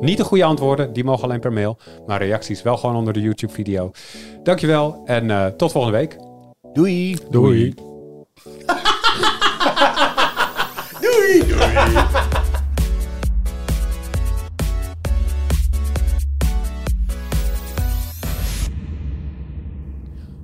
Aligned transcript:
Niet 0.00 0.16
de 0.16 0.24
goede 0.24 0.44
antwoorden, 0.44 0.92
die 0.92 1.04
mogen 1.04 1.24
alleen 1.24 1.40
per 1.40 1.52
mail. 1.52 1.78
Maar 2.06 2.22
reacties 2.22 2.62
wel 2.62 2.76
gewoon 2.76 2.96
onder 2.96 3.12
de 3.12 3.20
YouTube-video. 3.20 3.90
Dankjewel 4.42 5.02
en 5.04 5.24
uh, 5.24 5.46
tot 5.46 5.72
volgende 5.72 5.98
week. 5.98 6.16
Doei. 6.72 7.16
Doei. 7.30 7.74
Doei. 7.74 7.84
Doei. 11.00 12.35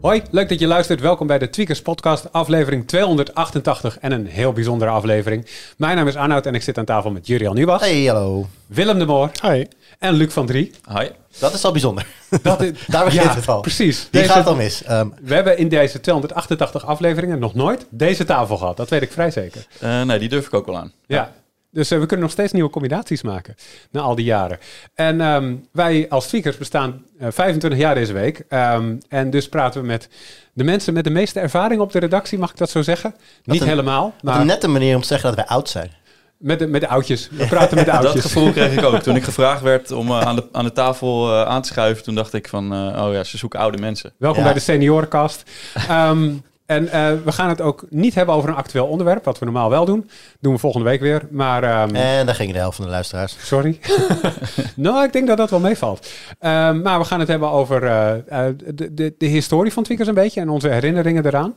Hoi, 0.02 0.22
leuk 0.30 0.48
dat 0.48 0.58
je 0.58 0.66
luistert. 0.66 1.00
Welkom 1.00 1.26
bij 1.26 1.38
de 1.38 1.50
Tweakers 1.50 1.82
Podcast, 1.82 2.32
aflevering 2.32 2.88
288 2.88 3.98
en 3.98 4.12
een 4.12 4.26
heel 4.26 4.52
bijzondere 4.52 4.90
aflevering. 4.90 5.46
Mijn 5.76 5.96
naam 5.96 6.08
is 6.08 6.16
Arnoud 6.16 6.46
en 6.46 6.54
ik 6.54 6.62
zit 6.62 6.78
aan 6.78 6.84
tafel 6.84 7.10
met 7.10 7.26
Jurian 7.26 7.54
Nieuwbach. 7.54 7.80
Hey, 7.80 8.04
hallo. 8.04 8.46
Willem 8.66 8.98
de 8.98 9.06
Moor. 9.06 9.30
Hi. 9.42 9.64
En 9.98 10.14
Luc 10.14 10.32
van 10.32 10.46
Drie. 10.46 10.70
Hi. 10.88 11.08
Dat 11.38 11.54
is 11.54 11.64
al 11.64 11.72
bijzonder. 11.72 12.06
Dat 12.42 12.60
is, 12.60 12.72
Daar 12.86 13.04
begint 13.04 13.24
ja, 13.24 13.34
het 13.34 13.48
al. 13.48 13.60
Precies. 13.60 14.08
Die 14.10 14.24
gaat 14.24 14.46
al 14.46 14.54
mis. 14.54 14.82
Um, 14.90 15.14
we 15.22 15.34
hebben 15.34 15.58
in 15.58 15.68
deze 15.68 16.00
288 16.00 16.86
afleveringen 16.86 17.38
nog 17.38 17.54
nooit 17.54 17.86
deze 17.90 18.24
tafel 18.24 18.56
gehad. 18.56 18.76
Dat 18.76 18.88
weet 18.88 19.02
ik 19.02 19.12
vrij 19.12 19.30
zeker. 19.30 19.66
Uh, 19.82 20.02
nee, 20.02 20.18
die 20.18 20.28
durf 20.28 20.46
ik 20.46 20.54
ook 20.54 20.66
wel 20.66 20.76
aan. 20.76 20.92
Ja. 21.06 21.32
Dus 21.72 21.92
uh, 21.92 21.98
we 21.98 22.06
kunnen 22.06 22.26
nog 22.26 22.34
steeds 22.34 22.52
nieuwe 22.52 22.70
combinaties 22.70 23.22
maken 23.22 23.54
na 23.90 24.00
al 24.00 24.14
die 24.14 24.24
jaren. 24.24 24.58
En 24.94 25.20
um, 25.20 25.66
wij 25.72 26.06
als 26.08 26.24
speakers 26.24 26.56
bestaan 26.56 27.04
uh, 27.20 27.26
25 27.30 27.80
jaar 27.80 27.94
deze 27.94 28.12
week. 28.12 28.44
Um, 28.48 28.98
en 29.08 29.30
dus 29.30 29.48
praten 29.48 29.80
we 29.80 29.86
met 29.86 30.08
de 30.52 30.64
mensen 30.64 30.94
met 30.94 31.04
de 31.04 31.10
meeste 31.10 31.40
ervaring 31.40 31.80
op 31.80 31.92
de 31.92 31.98
redactie, 31.98 32.38
mag 32.38 32.50
ik 32.50 32.56
dat 32.56 32.70
zo 32.70 32.82
zeggen? 32.82 33.10
Dat 33.10 33.20
Niet 33.44 33.60
een, 33.60 33.68
helemaal. 33.68 34.14
Maar 34.22 34.40
een 34.40 34.46
nette 34.46 34.68
manier 34.68 34.94
om 34.94 35.00
te 35.00 35.06
zeggen 35.06 35.28
dat 35.28 35.38
wij 35.38 35.56
oud 35.56 35.68
zijn. 35.68 35.90
Met 36.36 36.58
de, 36.58 36.66
met 36.66 36.80
de 36.80 36.88
oudjes. 36.88 37.28
We 37.30 37.46
praten 37.46 37.76
met 37.76 37.84
de 37.84 37.92
oudjes. 37.98 38.14
dat 38.14 38.22
gevoel 38.22 38.52
kreeg 38.52 38.72
ik 38.72 38.84
ook. 38.84 38.98
Toen 38.98 39.16
ik 39.16 39.24
gevraagd 39.24 39.62
werd 39.62 39.90
om 39.90 40.08
uh, 40.08 40.20
aan, 40.20 40.36
de, 40.36 40.48
aan 40.52 40.64
de 40.64 40.72
tafel 40.72 41.28
uh, 41.28 41.42
aan 41.42 41.62
te 41.62 41.68
schuiven, 41.68 42.04
toen 42.04 42.14
dacht 42.14 42.32
ik 42.32 42.48
van, 42.48 42.72
uh, 42.72 43.04
oh 43.04 43.12
ja, 43.12 43.24
ze 43.24 43.38
zoeken 43.38 43.60
oude 43.60 43.78
mensen. 43.78 44.12
Welkom 44.16 44.38
ja. 44.38 44.44
bij 44.44 44.54
de 44.54 44.60
seniorenkast. 44.60 45.42
Um, 45.90 46.42
en 46.74 46.84
uh, 46.84 47.24
we 47.24 47.32
gaan 47.32 47.48
het 47.48 47.60
ook 47.60 47.84
niet 47.90 48.14
hebben 48.14 48.34
over 48.34 48.48
een 48.48 48.54
actueel 48.54 48.86
onderwerp, 48.86 49.24
wat 49.24 49.38
we 49.38 49.44
normaal 49.44 49.70
wel 49.70 49.84
doen. 49.84 50.10
Doen 50.40 50.52
we 50.52 50.58
volgende 50.58 50.88
week 50.88 51.00
weer. 51.00 51.26
Maar, 51.30 51.82
um, 51.82 51.94
en 51.94 52.26
daar 52.26 52.34
ging 52.34 52.52
de 52.52 52.58
helft 52.58 52.76
van 52.76 52.84
de 52.84 52.90
luisteraars. 52.90 53.36
Sorry. 53.38 53.78
nou, 54.76 55.04
ik 55.04 55.12
denk 55.12 55.26
dat 55.26 55.36
dat 55.36 55.50
wel 55.50 55.60
meevalt. 55.60 56.08
Um, 56.40 56.82
maar 56.82 56.98
we 56.98 57.04
gaan 57.04 57.20
het 57.20 57.28
hebben 57.28 57.50
over 57.50 57.82
uh, 57.82 58.12
uh, 58.30 58.54
de, 58.74 58.94
de, 58.94 59.14
de 59.18 59.26
historie 59.26 59.72
van 59.72 59.82
Tweakers 59.82 60.08
een 60.08 60.14
beetje 60.14 60.40
en 60.40 60.48
onze 60.48 60.68
herinneringen 60.68 61.26
eraan. 61.26 61.56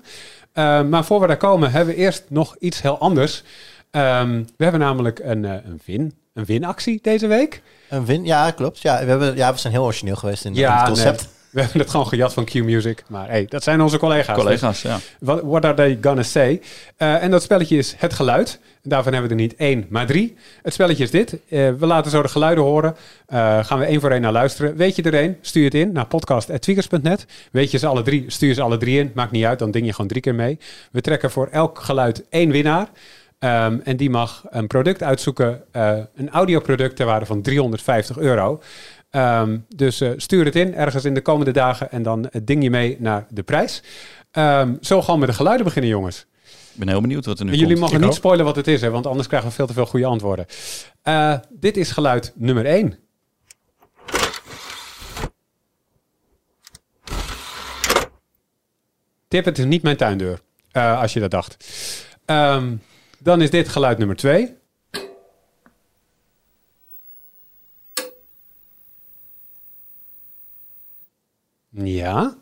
maar 0.89 1.05
voor 1.05 1.19
we 1.19 1.27
daar 1.27 1.37
komen, 1.37 1.71
hebben 1.71 1.95
we 1.95 2.01
eerst 2.01 2.23
nog 2.27 2.55
iets 2.59 2.81
heel 2.81 2.97
anders. 2.97 3.43
we 3.91 4.45
hebben 4.57 4.79
namelijk 4.79 5.19
een, 5.23 5.43
een 5.43 5.81
win. 5.85 6.13
Een 6.33 6.45
winactie 6.45 6.99
deze 7.01 7.27
week. 7.27 7.61
Een 7.89 8.05
win? 8.05 8.25
Ja, 8.25 8.51
klopt. 8.51 8.81
Ja, 8.81 8.99
we, 8.99 9.09
hebben, 9.09 9.35
ja, 9.35 9.53
we 9.53 9.59
zijn 9.59 9.73
heel 9.73 9.83
origineel 9.83 10.15
geweest 10.15 10.45
in, 10.45 10.55
ja, 10.55 10.71
in 10.71 10.77
het 10.77 10.85
concept. 10.85 11.21
Nee. 11.21 11.29
We 11.55 11.61
hebben 11.61 11.79
het 11.81 11.89
gewoon 11.89 12.07
gejat 12.07 12.33
van 12.33 12.45
Q-Music. 12.45 13.03
Maar 13.07 13.27
hey, 13.27 13.45
dat 13.45 13.63
zijn 13.63 13.81
onze 13.81 13.97
collega's. 13.97 14.37
Collega's, 14.37 14.81
dus. 14.81 14.91
ja. 14.91 14.99
What, 15.19 15.41
what, 15.41 15.65
are 15.65 15.73
they 15.73 15.97
gonna 16.01 16.23
say? 16.23 16.61
Uh, 16.97 17.23
en 17.23 17.31
dat 17.31 17.43
spelletje 17.43 17.77
is 17.77 17.95
het 17.97 18.13
geluid. 18.13 18.59
Daarvan 18.83 19.13
hebben 19.13 19.31
we 19.31 19.35
er 19.35 19.41
niet 19.41 19.55
één, 19.55 19.85
maar 19.89 20.05
drie. 20.05 20.35
Het 20.61 20.73
spelletje 20.73 21.03
is 21.03 21.11
dit. 21.11 21.33
Uh, 21.33 21.39
we 21.49 21.85
laten 21.85 22.11
zo 22.11 22.21
de 22.21 22.27
geluiden 22.27 22.63
horen. 22.63 22.95
Uh, 23.29 23.63
gaan 23.65 23.79
we 23.79 23.85
één 23.85 24.01
voor 24.01 24.11
één 24.11 24.21
naar 24.21 24.31
luisteren. 24.31 24.75
Weet 24.75 24.95
je 24.95 25.01
er 25.01 25.13
één? 25.13 25.37
Stuur 25.41 25.63
het 25.63 25.73
in 25.73 25.91
naar 25.91 26.05
podcast.tweakers.net. 26.05 27.25
Weet 27.51 27.71
je 27.71 27.77
ze 27.77 27.87
alle 27.87 28.01
drie? 28.01 28.25
Stuur 28.27 28.53
ze 28.53 28.61
alle 28.61 28.77
drie 28.77 28.99
in. 28.99 29.11
Maakt 29.13 29.31
niet 29.31 29.45
uit, 29.45 29.59
dan 29.59 29.71
ding 29.71 29.85
je 29.85 29.91
gewoon 29.91 30.07
drie 30.07 30.21
keer 30.21 30.35
mee. 30.35 30.57
We 30.91 31.01
trekken 31.01 31.31
voor 31.31 31.47
elk 31.51 31.79
geluid 31.79 32.23
één 32.29 32.51
winnaar. 32.51 32.87
Um, 33.39 33.81
en 33.83 33.97
die 33.97 34.09
mag 34.09 34.43
een 34.49 34.67
product 34.67 35.03
uitzoeken, 35.03 35.63
een 36.15 36.29
audioproduct 36.31 36.95
ter 36.95 37.05
waarde 37.05 37.25
van 37.25 37.41
350 37.41 38.17
euro. 38.17 38.61
Um, 39.15 39.65
dus 39.75 40.01
uh, 40.01 40.11
stuur 40.17 40.45
het 40.45 40.55
in 40.55 40.73
ergens 40.73 41.05
in 41.05 41.13
de 41.13 41.21
komende 41.21 41.51
dagen 41.51 41.91
en 41.91 42.03
dan 42.03 42.19
uh, 42.19 42.41
ding 42.43 42.63
je 42.63 42.69
mee 42.69 42.97
naar 42.99 43.27
de 43.29 43.43
prijs. 43.43 43.83
Um, 44.31 44.77
zo 44.81 45.01
gewoon 45.01 45.19
met 45.19 45.29
de 45.29 45.35
geluiden 45.35 45.65
beginnen, 45.65 45.91
jongens. 45.91 46.25
Ik 46.43 46.79
ben 46.79 46.87
heel 46.87 47.01
benieuwd 47.01 47.25
wat 47.25 47.39
er 47.39 47.45
nu 47.45 47.51
en 47.51 47.57
komt. 47.57 47.67
Jullie 47.67 47.81
mogen 47.81 47.95
Ik 47.95 48.01
niet 48.01 48.11
ook. 48.11 48.17
spoilen 48.17 48.45
wat 48.45 48.55
het 48.55 48.67
is, 48.67 48.81
hè, 48.81 48.89
want 48.89 49.07
anders 49.07 49.27
krijgen 49.27 49.49
we 49.49 49.55
veel 49.55 49.67
te 49.67 49.73
veel 49.73 49.85
goede 49.85 50.05
antwoorden. 50.05 50.45
Uh, 51.03 51.37
dit 51.49 51.77
is 51.77 51.91
geluid 51.91 52.33
nummer 52.35 52.65
1. 52.65 52.97
Tip, 59.27 59.45
het 59.45 59.57
is 59.57 59.65
niet 59.65 59.83
mijn 59.83 59.97
tuindeur, 59.97 60.39
als 60.71 61.13
je 61.13 61.19
dat 61.19 61.31
dacht. 61.31 61.65
Um, 62.25 62.81
dan 63.19 63.41
is 63.41 63.49
dit 63.49 63.69
geluid 63.69 63.97
nummer 63.97 64.15
2. 64.15 64.55
Ja. 71.83 72.35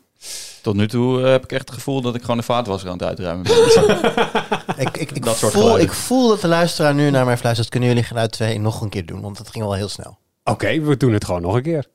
Tot 0.62 0.74
nu 0.74 0.88
toe 0.88 1.20
uh, 1.20 1.26
heb 1.26 1.44
ik 1.44 1.52
echt 1.52 1.68
het 1.68 1.74
gevoel 1.74 2.00
dat 2.00 2.14
ik 2.14 2.20
gewoon 2.20 2.36
de 2.36 2.42
vaatwasser 2.42 2.88
aan 2.88 2.98
het 2.98 3.06
uitruimen 3.06 3.42
ben. 3.42 3.56
ik, 4.86 4.96
ik, 4.96 5.10
ik, 5.10 5.24
dat 5.24 5.36
soort 5.36 5.52
voel, 5.52 5.78
ik 5.78 5.92
voel 5.92 6.28
dat 6.28 6.40
de 6.40 6.48
luisteraar 6.48 6.94
nu 6.94 7.10
naar 7.10 7.24
mij 7.24 7.36
fluistert. 7.36 7.68
Kunnen 7.68 7.88
jullie 7.88 8.04
geluid 8.04 8.32
2 8.32 8.60
nog 8.60 8.80
een 8.80 8.88
keer 8.88 9.06
doen? 9.06 9.20
Want 9.20 9.36
dat 9.36 9.50
ging 9.50 9.64
wel 9.64 9.74
heel 9.74 9.88
snel. 9.88 10.18
Oké, 10.44 10.50
okay, 10.50 10.82
we 10.82 10.96
doen 10.96 11.12
het 11.12 11.24
gewoon 11.24 11.42
nog 11.42 11.54
een 11.54 11.62
keer. 11.62 11.86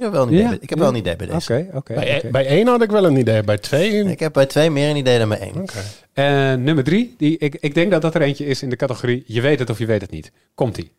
Ik 0.00 0.06
heb 0.06 0.14
wel 0.14 0.26
een 0.26 0.32
idee, 0.32 0.42
ja, 0.42 0.52
ik 0.60 0.70
heb 0.70 0.78
ja. 0.78 0.84
wel 0.84 0.88
een 0.88 0.98
idee 0.98 1.16
bij 1.16 1.26
deze. 1.26 1.52
Oké, 1.52 1.62
okay, 1.62 1.78
oké. 1.78 1.94
bij, 1.94 2.16
okay. 2.16 2.30
bij 2.30 2.46
één 2.46 2.66
had 2.66 2.82
ik 2.82 2.90
wel 2.90 3.04
een 3.04 3.16
idee, 3.16 3.42
bij 3.42 3.58
twee... 3.58 4.04
Ik 4.04 4.20
heb 4.20 4.32
bij 4.32 4.46
twee 4.46 4.70
meer 4.70 4.90
een 4.90 4.96
idee 4.96 5.18
dan 5.18 5.28
bij 5.28 5.38
één. 5.38 5.56
Okay. 5.56 5.82
En 6.12 6.62
nummer 6.62 6.84
drie, 6.84 7.14
die, 7.18 7.38
ik, 7.38 7.56
ik 7.60 7.74
denk 7.74 7.90
dat 7.90 8.02
dat 8.02 8.14
er 8.14 8.22
eentje 8.22 8.46
is 8.46 8.62
in 8.62 8.70
de 8.70 8.76
categorie 8.76 9.24
je 9.26 9.40
weet 9.40 9.58
het 9.58 9.70
of 9.70 9.78
je 9.78 9.86
weet 9.86 10.00
het 10.00 10.10
niet. 10.10 10.32
Komt-ie. 10.54 10.92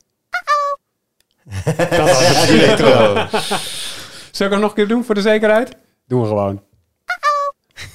dat 1.78 1.98
was 1.98 2.28
het. 2.28 2.38
Zullen 4.32 4.52
we 4.52 4.56
het 4.56 4.60
nog 4.60 4.70
een 4.70 4.74
keer 4.74 4.88
doen 4.88 5.04
voor 5.06 5.16
de 5.16 5.22
zekerheid? 5.22 5.76
Doen 6.08 6.22
we 6.22 6.28
gewoon. 6.28 6.62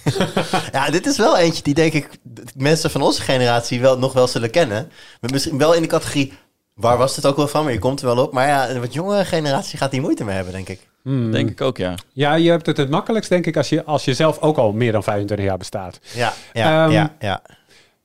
ja, 0.73 0.91
dit 0.91 1.07
is 1.07 1.17
wel 1.17 1.39
eentje 1.39 1.63
die 1.63 1.75
denk 1.75 1.93
ik 1.93 2.09
mensen 2.57 2.91
van 2.91 3.03
onze 3.03 3.23
generatie 3.23 3.81
wel, 3.81 3.99
nog 3.99 4.13
wel 4.13 4.27
zullen 4.27 4.51
kennen. 4.51 4.91
Maar 5.21 5.31
misschien 5.31 5.59
wel 5.59 5.75
in 5.75 5.83
de 5.83 5.89
categorie 5.89 6.33
Waar 6.77 6.97
was 6.97 7.17
het 7.17 7.27
ook 7.27 7.37
wel 7.37 7.49
van, 7.49 7.65
maar 7.65 7.73
je 7.73 7.79
komt 7.79 8.01
er 8.01 8.07
wel 8.07 8.25
op. 8.25 8.33
Maar 8.33 8.47
ja, 8.47 8.71
een 8.71 8.81
wat 8.81 8.93
jongere 8.93 9.25
generatie 9.25 9.79
gaat 9.79 9.91
die 9.91 10.01
moeite 10.01 10.25
mee 10.25 10.35
hebben, 10.35 10.53
denk 10.53 10.69
ik. 10.69 10.89
Hmm. 11.07 11.33
Denk 11.33 11.51
ik 11.51 11.61
ook, 11.61 11.77
ja. 11.77 11.95
Ja, 12.13 12.35
je 12.35 12.51
hebt 12.51 12.67
het 12.67 12.77
het 12.77 12.91
makkelijkst, 12.91 13.31
denk 13.31 13.47
ik, 13.47 13.57
als 13.57 13.69
je, 13.69 13.85
als 13.85 14.05
je 14.05 14.15
zelf 14.15 14.39
ook 14.41 14.57
al 14.57 14.73
meer 14.73 14.93
dan 14.93 15.03
25 15.03 15.47
jaar 15.47 15.59
bestaat. 15.59 16.01
Ja, 16.15 16.33
ja, 16.53 16.85
um, 16.85 16.91
ja. 16.91 17.13
ja. 17.19 17.43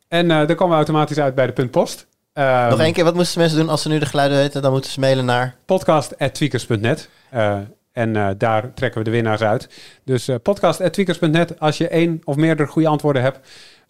En 0.08 0.30
uh, 0.30 0.38
dan 0.38 0.56
komen 0.56 0.70
we 0.70 0.76
automatisch 0.76 1.20
uit 1.20 1.36
bij 1.36 1.46
de 1.46 1.54
punt 1.54 1.72
post. 1.72 2.08
Um, 2.34 2.70
Nog 2.70 2.80
één 2.80 2.94
keer, 2.94 3.04
wat 3.04 3.14
moesten 3.14 3.40
mensen 3.40 3.58
doen 3.58 3.70
als 3.70 3.82
ze 3.82 3.88
nu 3.88 4.00
de 4.00 4.06
geluiden 4.06 4.38
weten? 4.38 4.62
Dan 4.62 4.72
moeten 4.72 4.92
ze 4.92 5.00
mailen 5.00 5.26
naar... 5.26 5.56
podcast.tweakers.net. 5.66 7.10
Uh, 7.34 7.58
en 7.92 8.16
uh, 8.16 8.30
daar 8.38 8.74
trekken 8.74 9.00
we 9.00 9.06
de 9.06 9.12
winnaars 9.12 9.42
uit. 9.42 9.70
Dus 10.06 10.30
uh, 10.30 10.36
podcast.tweakers.net 10.44 11.60
als 11.60 11.78
je 11.78 11.88
één 11.88 12.22
of 12.24 12.36
meerdere 12.36 12.70
goede 12.70 12.88
antwoorden 12.88 13.22
hebt. 13.22 13.40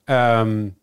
Um, 0.06 0.78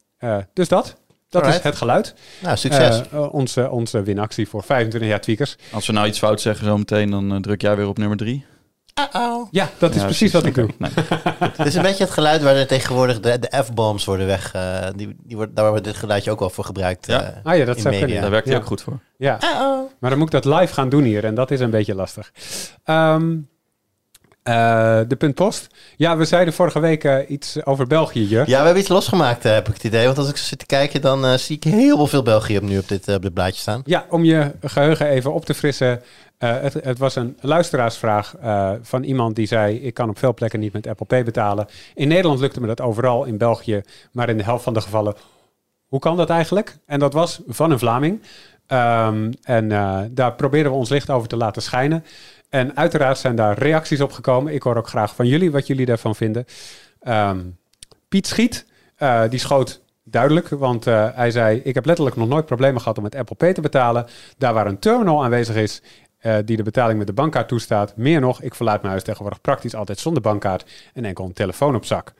dus 0.52 0.68
dat. 0.68 0.96
Dat 1.28 1.42
Alright. 1.42 1.64
is 1.64 1.70
het 1.70 1.78
geluid. 1.78 2.14
Nou, 2.42 2.56
succes. 2.56 3.02
Uh, 3.12 3.34
onze, 3.34 3.70
onze 3.70 4.02
winactie 4.02 4.48
voor 4.48 4.62
25 4.62 5.10
jaar 5.10 5.20
tweakers. 5.20 5.56
Als 5.72 5.86
we 5.86 5.92
nou 5.92 6.06
iets 6.06 6.18
fout 6.18 6.40
zeggen 6.40 6.64
zo 6.64 6.78
meteen, 6.78 7.10
dan 7.10 7.32
uh, 7.32 7.40
druk 7.40 7.60
jij 7.60 7.76
weer 7.76 7.88
op 7.88 7.98
nummer 7.98 8.16
3. 8.16 8.44
Uh-oh. 8.98 9.48
Ja, 9.50 9.68
dat 9.78 9.90
is 9.94 10.00
ja, 10.00 10.04
precies 10.04 10.32
wat 10.32 10.44
ik 10.44 10.54
doe. 10.54 10.68
Nee. 10.78 10.90
Het 11.56 11.66
is 11.66 11.74
een 11.74 11.82
beetje 11.82 12.04
het 12.04 12.12
geluid 12.12 12.42
waar 12.42 12.56
er 12.56 12.66
tegenwoordig 12.66 13.20
de, 13.20 13.38
de 13.38 13.62
F-bombs 13.64 14.04
worden 14.04 14.26
weg. 14.26 14.54
Uh, 14.54 14.86
die, 14.96 15.16
die 15.22 15.36
wordt, 15.36 15.56
daar 15.56 15.68
wordt 15.68 15.84
dit 15.84 15.96
geluidje 15.96 16.30
ook 16.30 16.38
wel 16.38 16.50
voor 16.50 16.64
gebruikt. 16.64 17.06
Ja, 17.06 17.40
ah, 17.42 17.56
ja 17.56 17.64
dat 17.64 17.80
zou 17.80 17.98
kunnen. 17.98 18.20
Daar 18.20 18.30
werkt 18.30 18.46
hij 18.46 18.54
ja. 18.54 18.60
ook 18.60 18.66
goed 18.66 18.82
voor. 18.82 19.00
Ja, 19.16 19.38
Uh-oh. 19.42 19.90
maar 19.98 20.10
dan 20.10 20.18
moet 20.18 20.34
ik 20.34 20.42
dat 20.42 20.60
live 20.60 20.72
gaan 20.72 20.88
doen 20.88 21.02
hier 21.02 21.24
en 21.24 21.34
dat 21.34 21.50
is 21.50 21.60
een 21.60 21.70
beetje 21.70 21.94
lastig. 21.94 22.32
Um, 22.84 23.48
uh, 24.48 25.00
de 25.08 25.16
punt 25.16 25.34
post. 25.34 25.66
Ja, 25.96 26.16
we 26.16 26.24
zeiden 26.24 26.54
vorige 26.54 26.80
week 26.80 27.04
uh, 27.04 27.16
iets 27.28 27.64
over 27.64 27.86
België, 27.86 28.26
Jur. 28.26 28.48
Ja, 28.48 28.58
we 28.58 28.64
hebben 28.64 28.78
iets 28.78 28.88
losgemaakt, 28.88 29.46
uh, 29.46 29.52
heb 29.52 29.68
ik 29.68 29.74
het 29.74 29.84
idee. 29.84 30.06
Want 30.06 30.18
als 30.18 30.28
ik 30.28 30.36
zit 30.36 30.58
te 30.58 30.66
kijken, 30.66 31.00
dan 31.00 31.38
zie 31.38 31.56
ik 31.56 31.64
heel 31.64 32.06
veel 32.06 32.22
België 32.22 32.56
op 32.56 32.62
nu 32.62 32.78
op 32.78 32.88
dit, 32.88 33.08
op 33.08 33.22
dit 33.22 33.34
blaadje 33.34 33.60
staan. 33.60 33.82
Ja, 33.84 34.06
om 34.10 34.24
je 34.24 34.52
geheugen 34.60 35.06
even 35.06 35.32
op 35.32 35.44
te 35.44 35.54
frissen. 35.54 36.02
Het, 36.38 36.74
het, 36.82 36.98
was 36.98 37.16
een 37.16 37.36
luisteraarsvraag 37.40 38.34
van 38.82 39.02
iemand 39.02 39.36
die 39.36 39.46
zei... 39.46 39.76
ik 39.76 39.94
kan 39.94 40.08
op 40.08 40.18
veel 40.18 40.34
plekken 40.34 40.60
niet 40.60 40.72
met 40.72 40.86
Apple 40.86 41.06
Pay 41.06 41.24
betalen. 41.24 41.66
In 41.94 42.08
Nederland 42.08 42.40
lukte 42.40 42.60
me 42.60 42.66
dat 42.66 42.80
overal, 42.80 43.24
in 43.24 43.38
België... 43.38 43.82
maar 44.12 44.28
in 44.28 44.36
de 44.36 44.44
helft 44.44 44.64
van 44.64 44.74
de 44.74 44.80
gevallen... 44.80 45.14
hoe 45.86 46.00
kan 46.00 46.16
dat 46.16 46.30
eigenlijk? 46.30 46.76
En 46.86 46.98
dat 46.98 47.12
was 47.12 47.40
van 47.46 47.70
een 47.70 47.78
Vlaming. 47.78 48.22
Um, 48.72 49.32
en 49.42 49.68
daar 50.10 50.32
proberen 50.34 50.70
we 50.70 50.76
ons 50.76 50.88
licht 50.88 51.10
over 51.10 51.28
te 51.28 51.36
laten 51.36 51.62
schijnen... 51.62 52.04
En 52.48 52.76
uiteraard 52.76 53.18
zijn 53.18 53.36
daar 53.36 53.58
reacties 53.58 54.00
op 54.00 54.12
gekomen. 54.12 54.54
Ik 54.54 54.62
hoor 54.62 54.76
ook 54.76 54.88
graag 54.88 55.14
van 55.14 55.26
jullie 55.26 55.50
wat 55.50 55.66
jullie 55.66 55.86
daarvan 55.86 56.14
vinden. 56.14 56.44
Um, 57.08 57.58
Piet 58.08 58.26
Schiet, 58.26 58.66
uh, 58.98 59.22
die 59.28 59.38
schoot 59.38 59.82
duidelijk, 60.04 60.48
want 60.48 60.86
uh, 60.86 61.08
hij 61.14 61.30
zei... 61.30 61.60
ik 61.64 61.74
heb 61.74 61.84
letterlijk 61.84 62.16
nog 62.16 62.28
nooit 62.28 62.46
problemen 62.46 62.80
gehad 62.80 62.96
om 62.96 63.02
met 63.02 63.14
Apple 63.14 63.36
Pay 63.36 63.52
te 63.52 63.60
betalen. 63.60 64.06
Daar 64.38 64.54
waar 64.54 64.66
een 64.66 64.78
terminal 64.78 65.24
aanwezig 65.24 65.56
is... 65.56 65.82
Uh, 66.22 66.36
die 66.44 66.56
de 66.56 66.62
betaling 66.62 66.98
met 66.98 67.06
de 67.06 67.12
bankkaart 67.12 67.48
toestaat. 67.48 67.96
Meer 67.96 68.20
nog, 68.20 68.42
ik 68.42 68.54
verlaat 68.54 68.78
mijn 68.78 68.88
huis 68.88 69.02
tegenwoordig 69.02 69.40
praktisch 69.40 69.74
altijd 69.74 69.98
zonder 69.98 70.22
bankkaart... 70.22 70.70
en 70.94 71.04
enkel 71.04 71.24
een 71.24 71.32
telefoon 71.32 71.74
op 71.74 71.84
zak. 71.84 72.12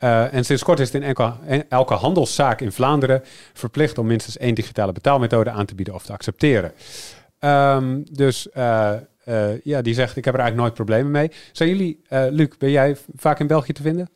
Eh, 0.00 0.34
en 0.34 0.44
sinds 0.44 0.62
kort 0.62 0.80
is 0.80 0.92
het 0.92 1.02
in 1.02 1.08
elke, 1.08 1.32
in 1.46 1.64
elke 1.68 1.94
handelszaak 1.94 2.60
in 2.60 2.72
Vlaanderen 2.72 3.22
verplicht 3.52 3.98
om 3.98 4.06
minstens 4.06 4.36
één 4.36 4.54
digitale 4.54 4.92
betaalmethode 4.92 5.50
aan 5.50 5.66
te 5.66 5.74
bieden 5.74 5.94
of 5.94 6.04
te 6.04 6.12
accepteren. 6.12 6.72
Ehm, 7.38 8.02
dus 8.12 8.50
eh, 8.50 8.92
eh, 9.30 9.60
ja, 9.62 9.82
die 9.82 9.94
zegt, 9.94 10.16
ik 10.16 10.24
heb 10.24 10.34
er 10.34 10.40
eigenlijk 10.40 10.68
nooit 10.68 10.74
problemen 10.74 11.10
mee. 11.10 11.30
Zijn 11.52 11.68
jullie, 11.68 12.00
eh, 12.08 12.24
Luc, 12.30 12.48
ben 12.58 12.70
jij 12.70 12.96
vaak 13.16 13.40
in 13.40 13.46
België 13.46 13.72
te 13.72 13.82
vinden? 13.82 14.08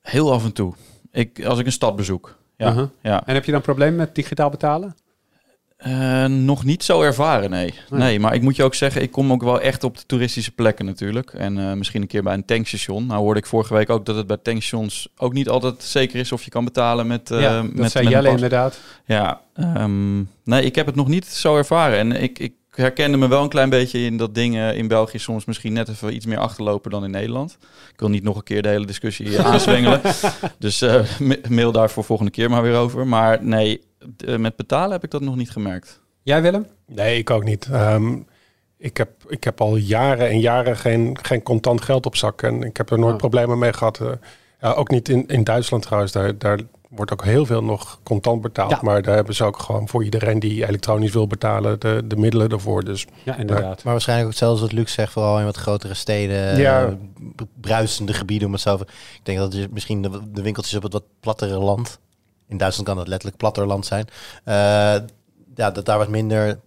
Heel 0.00 0.32
af 0.32 0.44
en 0.44 0.52
toe. 0.52 0.74
Ik, 1.12 1.44
als 1.44 1.58
ik 1.58 1.66
een 1.66 1.72
stad 1.72 1.96
bezoek. 1.96 2.36
Ja, 2.56 2.68
Uh-huh. 2.68 2.88
ja. 3.02 3.26
En 3.26 3.34
heb 3.34 3.44
je 3.44 3.52
dan 3.52 3.60
problemen 3.60 3.96
met 3.96 4.14
digitaal 4.14 4.50
betalen? 4.50 4.96
Eh, 5.76 6.24
nog 6.24 6.64
niet 6.64 6.84
zo 6.84 7.02
ervaren, 7.02 7.50
nee. 7.50 7.74
Nee. 7.90 8.00
nee. 8.00 8.20
maar 8.20 8.34
ik 8.34 8.42
moet 8.42 8.56
je 8.56 8.64
ook 8.64 8.74
zeggen, 8.74 9.02
ik 9.02 9.10
kom 9.10 9.32
ook 9.32 9.42
wel 9.42 9.60
echt 9.60 9.84
op 9.84 9.96
de 9.96 10.06
toeristische 10.06 10.50
plekken 10.50 10.84
natuurlijk. 10.84 11.32
En 11.32 11.78
misschien 11.78 12.02
een 12.02 12.08
keer 12.08 12.22
bij 12.22 12.34
een 12.34 12.44
tankstation. 12.44 13.06
Nou 13.06 13.20
hoorde 13.20 13.40
ik 13.40 13.46
vorige 13.46 13.74
week 13.74 13.90
ook 13.90 14.06
dat 14.06 14.16
het 14.16 14.26
bij 14.26 14.36
tankstations 14.36 15.08
ook 15.16 15.32
niet 15.32 15.48
altijd 15.48 15.82
zeker 15.82 16.18
is 16.18 16.32
of 16.32 16.42
je 16.42 16.50
kan 16.50 16.64
betalen 16.64 17.06
met... 17.06 17.28
ja, 17.28 17.62
dat 17.62 17.72
met, 17.72 17.90
zei 17.90 18.04
met 18.04 18.12
Jelle 18.12 18.28
inderdaad. 18.28 18.80
Ja, 19.04 19.40
ehm, 19.54 20.18
nee, 20.44 20.64
ik 20.64 20.74
heb 20.74 20.86
het 20.86 20.94
nog 20.94 21.08
niet 21.08 21.26
zo 21.26 21.56
ervaren. 21.56 21.98
En 21.98 22.22
ik, 22.22 22.38
ik 22.38 22.52
herkende 22.76 23.16
me 23.16 23.28
wel 23.28 23.42
een 23.42 23.48
klein 23.48 23.70
beetje 23.70 23.98
in 23.98 24.16
dat 24.16 24.34
dingen 24.34 24.76
in 24.76 24.88
België 24.88 25.18
soms 25.18 25.44
misschien 25.44 25.72
net 25.72 25.88
even 25.88 26.14
iets 26.14 26.26
meer 26.26 26.38
achterlopen 26.38 26.90
dan 26.90 27.04
in 27.04 27.10
Nederland. 27.10 27.58
Ik 27.92 28.00
wil 28.00 28.08
niet 28.08 28.22
nog 28.22 28.36
een 28.36 28.42
keer 28.42 28.62
de 28.62 28.68
hele 28.68 28.86
discussie 28.86 29.28
hier 29.28 29.42
aanzwengelen. 29.52 30.00
dus 30.58 30.82
eh, 30.82 31.02
ma- 31.20 31.36
mail 31.48 31.72
daar 31.72 31.90
voor 31.90 32.04
volgende 32.04 32.30
keer 32.32 32.50
maar 32.50 32.62
weer 32.62 32.76
over. 32.76 33.06
Maar 33.06 33.44
nee, 33.44 33.80
eh, 34.26 34.36
met 34.36 34.56
betalen 34.56 34.90
heb 34.92 35.04
ik 35.04 35.10
dat 35.10 35.20
nog 35.20 35.36
niet 35.36 35.50
gemerkt. 35.50 36.00
Jij 36.22 36.42
Willem? 36.42 36.66
Nee, 36.86 37.18
ik 37.18 37.30
ook 37.30 37.44
niet. 37.44 37.68
Ehm, 37.72 38.16
ik, 38.78 38.96
heb, 38.96 39.10
ik 39.28 39.44
heb 39.44 39.60
al 39.60 39.76
jaren 39.76 40.28
en 40.28 40.40
jaren 40.40 40.76
geen, 40.76 41.18
geen 41.22 41.42
contant 41.42 41.82
geld 41.82 42.06
op 42.06 42.16
zak. 42.16 42.42
En 42.42 42.62
ik 42.62 42.76
heb 42.76 42.90
er 42.90 42.98
nooit 42.98 43.12
Oh. 43.12 43.18
problemen 43.18 43.58
mee 43.58 43.72
gehad. 43.72 44.00
Eh, 44.00 44.08
ja, 44.60 44.72
ook 44.72 44.90
niet 44.90 45.08
in, 45.08 45.26
in 45.26 45.44
Duitsland 45.44 45.82
trouwens. 45.82 46.12
Daar, 46.12 46.38
daar 46.38 46.58
wordt 46.88 47.12
ook 47.12 47.24
heel 47.24 47.46
veel 47.46 47.62
nog 47.64 48.00
contant 48.02 48.42
betaald. 48.42 48.70
Ja. 48.70 48.78
Maar 48.82 49.02
daar 49.02 49.14
hebben 49.14 49.34
ze 49.34 49.44
ook 49.44 49.58
gewoon 49.58 49.88
voor 49.88 50.04
iedereen 50.04 50.38
die 50.38 50.66
elektronisch 50.66 51.12
wil 51.12 51.26
betalen... 51.26 51.80
de, 51.80 52.02
de 52.04 52.16
middelen 52.16 52.48
ervoor. 52.48 52.84
Dus 52.84 53.06
Ja, 53.22 53.36
inderdaad. 53.36 53.82
Maar 53.84 53.92
waarschijnlijk 53.92 54.28
ook 54.28 54.34
hetzelfde 54.34 54.62
wat 54.62 54.72
Luc 54.72 54.92
zegt, 54.92 55.12
vooral 55.12 55.38
in 55.38 55.44
wat 55.44 55.56
grotere 55.56 55.94
steden, 55.94 56.58
Ja. 56.58 56.86
eh, 56.86 56.92
bruisende 57.60 58.12
gebieden 58.12 58.46
om 58.46 58.52
het 58.52 58.62
zo. 58.62 58.74
Ik 58.74 58.88
denk 59.22 59.38
dat 59.38 59.54
je 59.54 59.68
misschien 59.70 60.02
de, 60.02 60.20
de 60.32 60.42
winkeltjes 60.42 60.76
op 60.76 60.82
het 60.82 60.92
wat 60.92 61.04
plattere 61.20 61.58
land, 61.58 61.98
in 62.48 62.56
Duitsland 62.56 62.88
kan 62.88 62.96
dat 62.96 63.08
letterlijk 63.08 63.38
platter 63.38 63.66
land 63.66 63.86
zijn, 63.86 64.06
eh, 64.44 64.54
ja, 65.54 65.70
dat 65.70 65.84
daar 65.84 65.98
wat 65.98 66.08
minder 66.08 66.60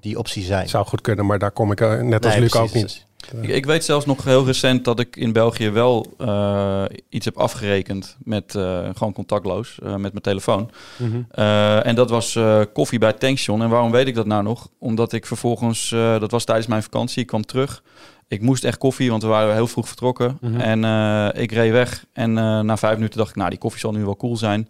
die 0.00 0.18
opties 0.18 0.46
zijn. 0.46 0.60
het 0.60 0.70
zou 0.70 0.86
goed 0.86 1.00
kunnen. 1.00 1.26
Maar 1.26 1.38
daar 1.38 1.50
kom 1.50 1.72
ik 1.72 1.80
eh, 1.80 2.00
net 2.00 2.24
als 2.24 2.32
Nee, 2.34 2.42
Luc 2.42 2.50
precies. 2.50 2.74
ook 2.76 2.82
niet. 2.82 3.04
Ik, 3.42 3.48
ik 3.48 3.66
weet 3.66 3.84
zelfs 3.84 4.06
nog 4.06 4.24
heel 4.24 4.44
recent 4.46 4.84
dat 4.84 5.00
ik 5.00 5.16
in 5.16 5.32
België 5.32 5.70
wel 5.70 6.14
eh, 6.18 6.84
iets 7.08 7.24
heb 7.24 7.36
afgerekend 7.36 8.16
met 8.24 8.54
eh, 8.54 8.88
gewoon 8.94 9.12
contactloos, 9.12 9.78
eh, 9.82 9.88
met 9.90 10.12
mijn 10.12 10.22
telefoon. 10.22 10.70
Mhm. 10.96 11.20
Eh, 11.30 11.86
en 11.86 11.94
dat 11.94 12.10
was 12.10 12.36
eh, 12.36 12.60
koffie 12.72 12.98
bij 12.98 13.12
tankstation. 13.12 13.62
En 13.62 13.68
waarom 13.68 13.90
weet 13.90 14.06
ik 14.06 14.14
dat 14.14 14.26
nou 14.26 14.42
nog? 14.42 14.68
Omdat 14.78 15.12
ik 15.12 15.26
vervolgens, 15.26 15.92
eh, 15.92 16.20
dat 16.20 16.30
was 16.30 16.44
tijdens 16.44 16.66
mijn 16.66 16.82
vakantie, 16.82 17.20
ik 17.20 17.26
kwam 17.26 17.44
terug. 17.46 17.82
Ik 18.28 18.40
moest 18.40 18.64
echt 18.64 18.78
koffie, 18.78 19.10
want 19.10 19.22
we 19.22 19.28
waren 19.28 19.54
heel 19.54 19.66
vroeg 19.66 19.86
vertrokken. 19.88 20.38
Mhm. 20.40 20.60
En 20.60 20.84
eh, 20.84 21.42
ik 21.42 21.52
reed 21.52 21.72
weg. 21.72 22.04
En 22.12 22.38
eh, 22.38 22.60
na 22.60 22.76
vijf 22.76 22.94
minuten 22.94 23.18
dacht 23.18 23.30
ik, 23.30 23.36
nou, 23.36 23.50
die 23.50 23.58
koffie 23.58 23.80
zal 23.80 23.92
nu 23.92 24.04
wel 24.04 24.16
cool 24.16 24.36
zijn. 24.36 24.68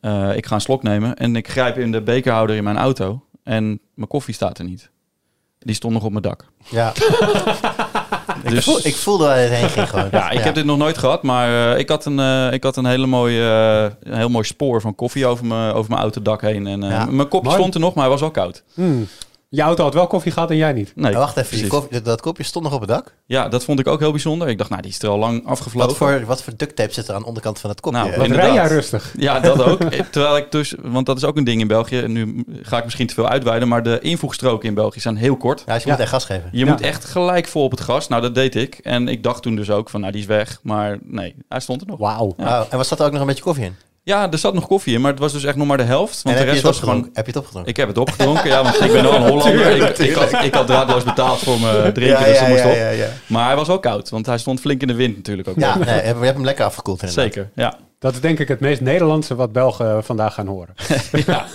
Eh, 0.00 0.36
ik 0.36 0.46
ga 0.46 0.54
een 0.54 0.60
slok 0.60 0.82
nemen. 0.82 1.16
En 1.16 1.36
ik 1.36 1.48
grijp 1.48 1.78
in 1.78 1.92
de 1.92 2.02
bekerhouder 2.02 2.56
in 2.56 2.64
mijn 2.64 2.76
auto. 2.78 3.22
En 3.44 3.80
mijn 3.94 4.08
koffie 4.08 4.34
staat 4.34 4.58
er 4.58 4.64
niet. 4.64 4.90
Die 5.58 5.74
stond 5.74 5.94
nog 5.94 6.04
op 6.04 6.10
mijn 6.10 6.22
dak. 6.22 6.44
Ja. 6.70 6.92
ik, 8.44 8.50
Dus- 8.50 8.64
voel, 8.64 8.78
ik 8.82 8.94
voelde 8.96 9.24
waar 9.24 9.38
het 9.38 9.50
heen 9.50 9.68
ging 9.68 9.88
gewoon. 9.90 10.08
Ja, 10.10 10.30
ik 10.30 10.40
heb 10.40 10.54
dit 10.54 10.64
nog 10.64 10.78
nooit 10.78 10.98
gehad, 10.98 11.22
maar 11.22 11.72
eh, 11.72 11.78
ik, 11.78 11.88
had 11.88 12.04
een, 12.04 12.18
eh, 12.20 12.52
ik 12.52 12.62
had 12.62 12.76
een, 12.76 12.84
hele 12.86 13.06
mooie, 13.06 13.40
eh, 14.02 14.10
een 14.12 14.18
heel 14.18 14.28
mooi 14.28 14.44
spoor 14.44 14.80
van 14.80 14.94
koffie 14.94 15.26
over 15.26 15.46
mijn, 15.46 15.72
over 15.72 15.90
mijn 15.90 16.02
autodak 16.02 16.40
heen. 16.40 16.66
En, 16.66 16.82
eh, 16.82 16.90
Ja. 16.90 17.04
Mijn 17.04 17.28
kopje 17.28 17.46
Mooi. 17.48 17.58
stond 17.60 17.74
er 17.74 17.80
nog, 17.80 17.94
maar 17.94 18.02
hij 18.02 18.12
was 18.12 18.20
wel 18.20 18.30
koud. 18.30 18.62
Hmm. 18.74 19.06
Je 19.54 19.62
auto 19.62 19.82
had 19.84 19.94
wel 19.94 20.06
koffie 20.06 20.32
gehad 20.32 20.50
en 20.50 20.56
jij 20.56 20.72
niet. 20.72 20.92
Nee, 20.94 21.14
wacht 21.14 21.36
even, 21.36 21.56
die 21.56 21.66
koffie- 21.66 22.02
dat 22.02 22.20
kopje 22.20 22.42
stond 22.42 22.64
nog 22.64 22.74
op 22.74 22.80
het 22.80 22.88
dak? 22.88 23.14
Ja, 23.26 23.48
dat 23.48 23.64
vond 23.64 23.78
ik 23.80 23.86
ook 23.86 24.00
heel 24.00 24.10
bijzonder. 24.10 24.48
Ik 24.48 24.58
dacht, 24.58 24.70
nou, 24.70 24.82
die 24.82 24.90
is 24.90 25.02
er 25.02 25.08
al 25.08 25.18
lang 25.18 25.46
afgevlogen. 25.46 25.88
Wat 25.88 25.96
voor, 25.98 26.24
wat 26.26 26.42
voor 26.42 26.52
duct 26.56 26.76
tape 26.76 26.92
zit 26.92 27.08
er 27.08 27.14
aan 27.14 27.20
de 27.20 27.26
onderkant 27.26 27.58
van 27.58 27.70
het 27.70 27.80
kopje? 27.80 27.98
Nou, 27.98 28.16
Wat 28.16 28.26
rij 28.30 28.52
jij 28.52 28.66
rustig? 28.68 29.14
Ja, 29.16 29.40
dat 29.40 29.62
ook. 29.62 29.82
Terwijl 30.10 30.36
ik 30.36 30.50
dus, 30.50 30.74
want 30.82 31.06
dat 31.06 31.16
is 31.16 31.24
ook 31.24 31.36
een 31.36 31.44
ding 31.44 31.60
in 31.60 31.66
België. 31.66 31.98
En 31.98 32.12
nu 32.12 32.44
ga 32.62 32.78
ik 32.78 32.84
misschien 32.84 33.06
te 33.06 33.14
veel 33.14 33.28
uitweiden, 33.28 33.68
maar 33.68 33.82
de 33.82 33.98
invoegstroken 34.00 34.68
in 34.68 34.74
België 34.74 35.00
zijn 35.00 35.16
heel 35.16 35.36
kort. 35.36 35.62
ja, 35.66 35.72
dus 35.74 35.82
je 35.82 35.88
Ja. 35.88 35.94
moet 35.94 36.02
echt 36.02 36.12
gas 36.12 36.24
geven. 36.24 36.48
Je 36.52 36.64
Ja. 36.64 36.70
moet 36.70 36.80
echt 36.80 37.04
gelijk 37.04 37.46
vol 37.46 37.64
op 37.64 37.70
het 37.70 37.80
gas. 37.80 38.08
Nou, 38.08 38.22
dat 38.22 38.34
deed 38.34 38.54
ik. 38.54 38.74
En 38.82 39.08
ik 39.08 39.22
dacht 39.22 39.42
toen 39.42 39.56
dus 39.56 39.70
ook 39.70 39.90
van, 39.90 40.00
nou, 40.00 40.12
die 40.12 40.20
is 40.20 40.26
weg. 40.26 40.58
Maar 40.62 40.98
nee, 41.02 41.34
hij 41.48 41.60
stond 41.60 41.80
er 41.80 41.86
nog. 41.86 41.98
Wauw. 41.98 42.34
Ja. 42.36 42.60
Oh, 42.60 42.66
en 42.70 42.76
was 42.76 42.88
dat 42.88 43.00
er 43.00 43.06
ook 43.06 43.12
nog 43.12 43.20
een 43.20 43.26
beetje 43.26 43.42
koffie 43.42 43.64
in? 43.64 43.76
Ja, 44.04 44.30
er 44.30 44.38
zat 44.38 44.54
nog 44.54 44.66
koffie 44.66 44.94
in, 44.94 45.00
maar 45.00 45.10
het 45.10 45.20
was 45.20 45.32
dus 45.32 45.44
echt 45.44 45.56
nog 45.56 45.66
maar 45.66 45.76
de 45.76 45.82
helft. 45.82 46.22
Want 46.22 46.36
en 46.36 46.42
de 46.42 46.48
heb 46.48 46.56
je, 46.56 46.62
rest 46.62 46.62
het 46.62 46.72
was 46.72 46.78
gewoon 46.78 46.94
opgedronken? 46.94 47.16
heb 47.16 47.26
je 47.26 47.32
het 47.32 47.40
opgedronken? 47.40 47.70
Ik 47.70 47.76
heb 47.76 47.88
het 47.88 47.98
opgedronken, 47.98 48.48
ja, 48.48 48.62
want 48.62 48.80
ik 48.80 48.92
ben 48.92 49.02
wel 49.02 49.14
een 49.14 49.28
Hollander. 49.30 49.70
ik, 49.70 49.98
ik, 49.98 50.14
had, 50.14 50.44
ik 50.44 50.54
had 50.54 50.66
draadloos 50.66 51.04
betaald 51.04 51.38
voor 51.38 51.60
mijn 51.60 51.92
drinken, 51.92 52.24
dus 52.24 52.38
dat 52.38 52.48
moest 52.48 52.64
op. 52.64 52.74
ja, 52.74 52.88
ja. 52.88 53.08
Maar 53.26 53.46
hij 53.46 53.56
was 53.56 53.66
wel 53.66 53.78
koud, 53.78 54.08
want 54.08 54.26
hij 54.26 54.38
stond 54.38 54.60
flink 54.60 54.80
in 54.80 54.86
de 54.86 54.94
wind 54.94 55.16
natuurlijk 55.16 55.48
ook. 55.48 55.58
Ja, 55.58 55.78
nee, 55.78 55.84
je 55.84 55.90
hebt 55.90 56.18
je 56.18 56.24
hebt 56.24 56.36
hem 56.36 56.44
lekker 56.44 56.64
afgekoeld 56.64 57.02
inderdaad. 57.02 57.32
Zeker, 57.32 57.50
ja. 57.54 57.78
Dat 57.98 58.12
is 58.12 58.20
denk 58.20 58.38
ik 58.38 58.48
het 58.48 58.60
meest 58.60 58.80
Nederlandse 58.80 59.34
wat 59.34 59.52
Belgen 59.52 60.04
vandaag 60.04 60.34
gaan 60.34 60.46
horen. 60.46 60.74
ja. 61.26 61.46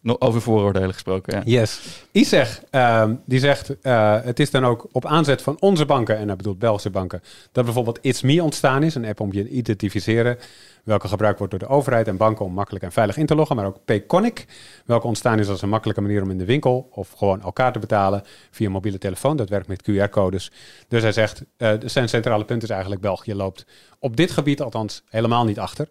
Nog 0.00 0.20
over 0.20 0.42
vooroordelen 0.42 0.92
gesproken, 0.92 1.36
ja. 1.36 1.60
Yes. 1.60 1.80
Iseg, 2.12 2.62
ehm, 2.70 3.14
die 3.26 3.38
zegt, 3.38 3.80
eh, 3.80 4.16
het 4.22 4.40
is 4.40 4.50
dan 4.50 4.66
ook 4.66 4.86
op 4.92 5.06
aanzet 5.06 5.42
van 5.42 5.56
onze 5.58 5.86
banken, 5.86 6.16
en 6.18 6.26
dat 6.26 6.36
bedoelt 6.36 6.58
Belgische 6.58 6.90
banken, 6.90 7.22
dat 7.52 7.64
bijvoorbeeld 7.64 7.98
It's 8.02 8.22
Me 8.22 8.42
ontstaan 8.42 8.82
is, 8.82 8.94
een 8.94 9.04
app 9.04 9.20
om 9.20 9.32
je 9.32 9.42
te 9.42 9.48
identificeren, 9.48 10.38
welke 10.84 11.08
gebruikt 11.08 11.38
wordt 11.38 11.52
door 11.58 11.68
de 11.68 11.74
overheid 11.74 12.08
en 12.08 12.16
banken 12.16 12.44
om 12.44 12.52
makkelijk 12.52 12.84
en 12.84 12.92
veilig 12.92 13.16
in 13.16 13.26
te 13.26 13.34
loggen, 13.34 13.56
maar 13.56 13.66
ook 13.66 13.84
Payconic, 13.84 14.46
welke 14.84 15.06
ontstaan 15.06 15.38
is 15.38 15.48
als 15.48 15.62
een 15.62 15.68
makkelijke 15.68 16.00
manier 16.00 16.22
om 16.22 16.30
in 16.30 16.38
de 16.38 16.44
winkel 16.44 16.88
of 16.90 17.10
gewoon 17.10 17.42
elkaar 17.42 17.72
te 17.72 17.78
betalen 17.78 18.22
via 18.50 18.70
mobiele 18.70 18.98
telefoon. 18.98 19.36
Dat 19.36 19.48
werkt 19.48 19.68
met 19.68 19.90
QR-codes. 19.90 20.52
Dus 20.88 21.02
hij 21.02 21.12
zegt, 21.12 21.44
eh 21.56 21.72
zijn 21.84 22.08
centrale 22.08 22.44
punt 22.44 22.62
is 22.62 22.70
eigenlijk 22.70 23.00
België 23.00 23.34
loopt 23.34 23.66
op 23.98 24.16
dit 24.16 24.30
gebied 24.30 24.62
althans 24.62 25.02
helemaal 25.08 25.44
niet 25.44 25.58
achter. 25.58 25.88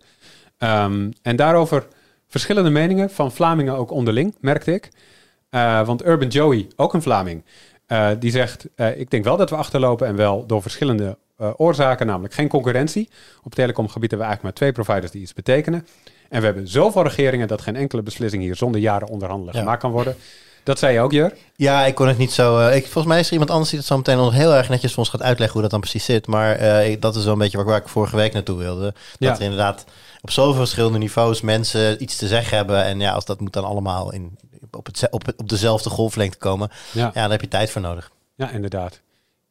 Ehm, 0.58 1.12
en 1.22 1.36
daarover 1.36 1.88
verschillende 2.28 2.70
meningen 2.70 3.10
van 3.10 3.32
Vlamingen 3.32 3.78
ook 3.78 3.92
onderling, 3.92 4.36
merkte 4.40 4.74
ik. 4.74 4.90
Eh, 5.50 5.86
want 5.86 6.06
Urban 6.06 6.28
Joey, 6.28 6.68
ook 6.76 6.94
een 6.94 7.02
Vlaming, 7.02 7.46
eh, 7.86 8.10
die 8.20 8.32
zegt: 8.32 8.68
Ik 8.96 9.10
denk 9.10 9.24
wel 9.24 9.38
dat 9.38 9.50
we 9.50 9.56
achterlopen 9.56 10.08
en 10.08 10.16
wel 10.16 10.46
door 10.46 10.62
verschillende 10.62 11.18
eh, 11.38 11.50
oorzaken, 11.58 12.08
namelijk 12.08 12.34
geen 12.34 12.48
concurrentie. 12.48 13.10
Op 13.44 13.56
telecomgebied 13.56 14.10
hebben 14.10 14.28
we 14.28 14.34
eigenlijk 14.34 14.44
maar 14.44 14.54
twee 14.54 14.72
providers 14.86 15.12
die 15.12 15.22
iets 15.22 15.34
betekenen. 15.34 15.88
En 16.30 16.40
we 16.40 16.46
hebben 16.46 16.68
zoveel 16.68 17.04
regeringen 17.04 17.48
dat 17.48 17.62
geen 17.62 17.76
enkele 17.76 18.02
beslissing 18.02 18.44
hier 18.44 18.56
zonder 18.56 18.82
jaren 18.82 19.08
onderhandelen 19.08 19.54
Ja. 19.56 19.60
gemaakt 19.60 19.82
kan 19.82 19.92
worden. 19.92 20.16
Dat 20.64 20.80
zei 20.80 20.94
je 20.94 21.00
ook, 21.00 21.12
Jur. 21.12 21.34
Ja, 21.56 21.86
ik 21.86 21.96
kon 21.96 22.08
het 22.08 22.18
niet 22.18 22.32
zo. 22.32 22.60
eh, 22.60 22.76
ik, 22.76 22.84
volgens 22.84 23.06
mij 23.06 23.20
is 23.20 23.26
er 23.28 23.32
iemand 23.32 23.52
anders 23.52 23.70
die 23.70 23.80
het 23.80 23.88
zo 23.88 23.98
meteen 23.98 24.18
nog 24.18 24.34
heel 24.34 24.54
erg 24.54 24.70
netjes 24.70 24.90
voor 24.92 25.00
ons 25.00 25.10
gaat 25.10 25.22
uitleggen 25.22 25.52
hoe 25.54 25.62
dat 25.62 25.72
dan 25.72 25.80
precies 25.80 26.06
zit. 26.06 26.28
Maar 26.28 26.56
eh, 26.56 26.90
ik- 26.92 27.02
dat 27.02 27.16
is 27.16 27.24
wel 27.24 27.34
een 27.34 27.40
beetje 27.40 27.58
waar, 27.58 27.66
waar 27.66 27.78
ik 27.78 27.88
vorige 27.88 28.16
week 28.16 28.34
naartoe 28.34 28.58
wilde. 28.58 28.84
Dat 28.84 28.94
Ja. 29.20 29.36
er 29.36 29.42
inderdaad 29.42 29.86
op 30.22 30.32
zoveel 30.32 30.54
verschillende 30.56 30.98
niveaus 30.98 31.42
mensen 31.42 32.04
iets 32.04 32.16
te 32.16 32.28
zeggen 32.28 32.58
hebben. 32.58 32.84
En 32.84 33.00
ja, 33.00 33.12
als 33.12 33.26
dat 33.26 33.40
moet 33.40 33.54
dan 33.54 33.64
allemaal 33.64 34.14
in, 34.14 34.38
op, 34.72 34.86
het, 34.86 35.08
op, 35.10 35.34
op 35.38 35.50
dezelfde 35.50 35.90
golflengte 35.90 36.38
komen, 36.38 36.70
Ja, 36.92 37.12
ja, 37.14 37.22
dan 37.22 37.32
heb 37.32 37.42
je 37.42 37.48
tijd 37.48 37.70
voor 37.72 37.82
nodig. 37.82 38.12
ja 38.36 38.50
inderdaad. 38.50 39.02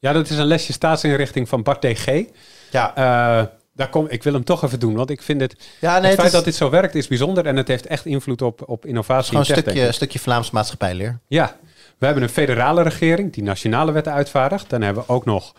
Ja, 0.02 0.12
dat 0.12 0.30
is 0.30 0.38
een 0.38 0.46
lesje 0.46 0.72
staatsinrichting 0.72 1.48
van 1.48 1.62
Bart 1.62 1.82
DG. 1.82 2.24
Ja, 2.70 2.94
Eh, 2.96 3.46
daar 3.74 3.88
kom, 3.88 4.06
ik 4.08 4.22
wil 4.22 4.32
hem 4.32 4.44
toch 4.44 4.64
even 4.64 4.80
doen, 4.80 4.94
want 4.94 5.10
ik 5.10 5.22
vind 5.22 5.40
het... 5.40 5.56
ja 5.80 5.92
nee, 5.98 6.00
het 6.00 6.04
het 6.04 6.14
feit 6.14 6.26
is 6.26 6.32
dat 6.32 6.44
dit 6.44 6.54
zo 6.54 6.70
werkt 6.70 6.94
is 6.94 7.08
bijzonder 7.08 7.46
en 7.46 7.56
het 7.56 7.68
heeft 7.68 7.86
echt 7.86 8.06
invloed 8.06 8.42
op, 8.42 8.62
op 8.68 8.86
innovatie. 8.86 9.28
gewoon 9.28 9.46
een 9.48 9.62
stukje, 9.62 9.92
stukje 9.92 10.18
Vlaams 10.18 10.50
maatschappijleer. 10.50 11.18
Ja, 11.28 11.56
we 11.98 12.04
hebben 12.06 12.22
een 12.24 12.28
federale 12.28 12.82
regering 12.82 13.32
die 13.32 13.42
nationale 13.42 13.92
wetten 13.92 14.12
uitvaardigt. 14.12 14.70
Dan 14.70 14.82
hebben 14.82 15.04
we 15.06 15.12
ook 15.12 15.24
nog 15.24 15.54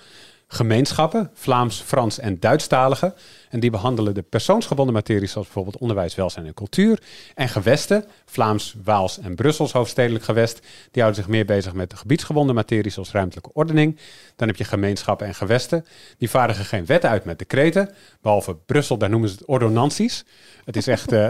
gemeenschappen, 0.48 1.32
Vlaams, 1.34 1.82
Frans 1.86 2.20
en 2.20 2.40
Duitsstaligen. 2.40 3.14
En 3.54 3.60
die 3.60 3.70
behandelen 3.70 4.14
de 4.14 4.22
persoonsgebonden 4.22 4.94
materie 4.94 5.28
zoals 5.28 5.46
bijvoorbeeld 5.46 5.78
onderwijs, 5.78 6.16
welzijn 6.16 6.46
en 6.46 6.54
cultuur. 6.54 7.02
En 7.36 7.50
gewesten, 7.50 8.06
Vlaams, 8.26 8.76
Waals 8.84 9.20
en 9.20 9.36
Brussels 9.36 9.72
hoofdstedelijk 9.72 10.24
gewest. 10.24 10.60
Die 10.92 11.02
houden 11.02 11.24
zich 11.24 11.32
meer 11.32 11.46
bezig 11.46 11.74
met 11.74 11.90
de 11.90 11.96
gebiedsgebonden 11.96 12.56
materie 12.56 12.92
zoals 12.92 13.12
ruimtelijke 13.12 13.54
ordening. 13.54 14.00
Dan 14.36 14.48
heb 14.48 14.58
je 14.58 14.64
gemeenschappen 14.64 15.28
en 15.28 15.36
gewesten. 15.36 15.86
Die 16.18 16.30
vaardigen 16.30 16.66
geen 16.66 16.86
wetten 16.86 17.10
uit 17.10 17.26
met 17.26 17.40
decreten. 17.40 17.90
Behalve 18.22 18.56
Brussel, 18.56 18.98
daar 18.98 19.10
noemen 19.10 19.30
ze 19.30 19.36
het 19.36 19.46
ordonnanties. 19.48 20.26
Het 20.66 20.76
is 20.76 20.88
echt, 20.88 21.12
eh, 21.12 21.30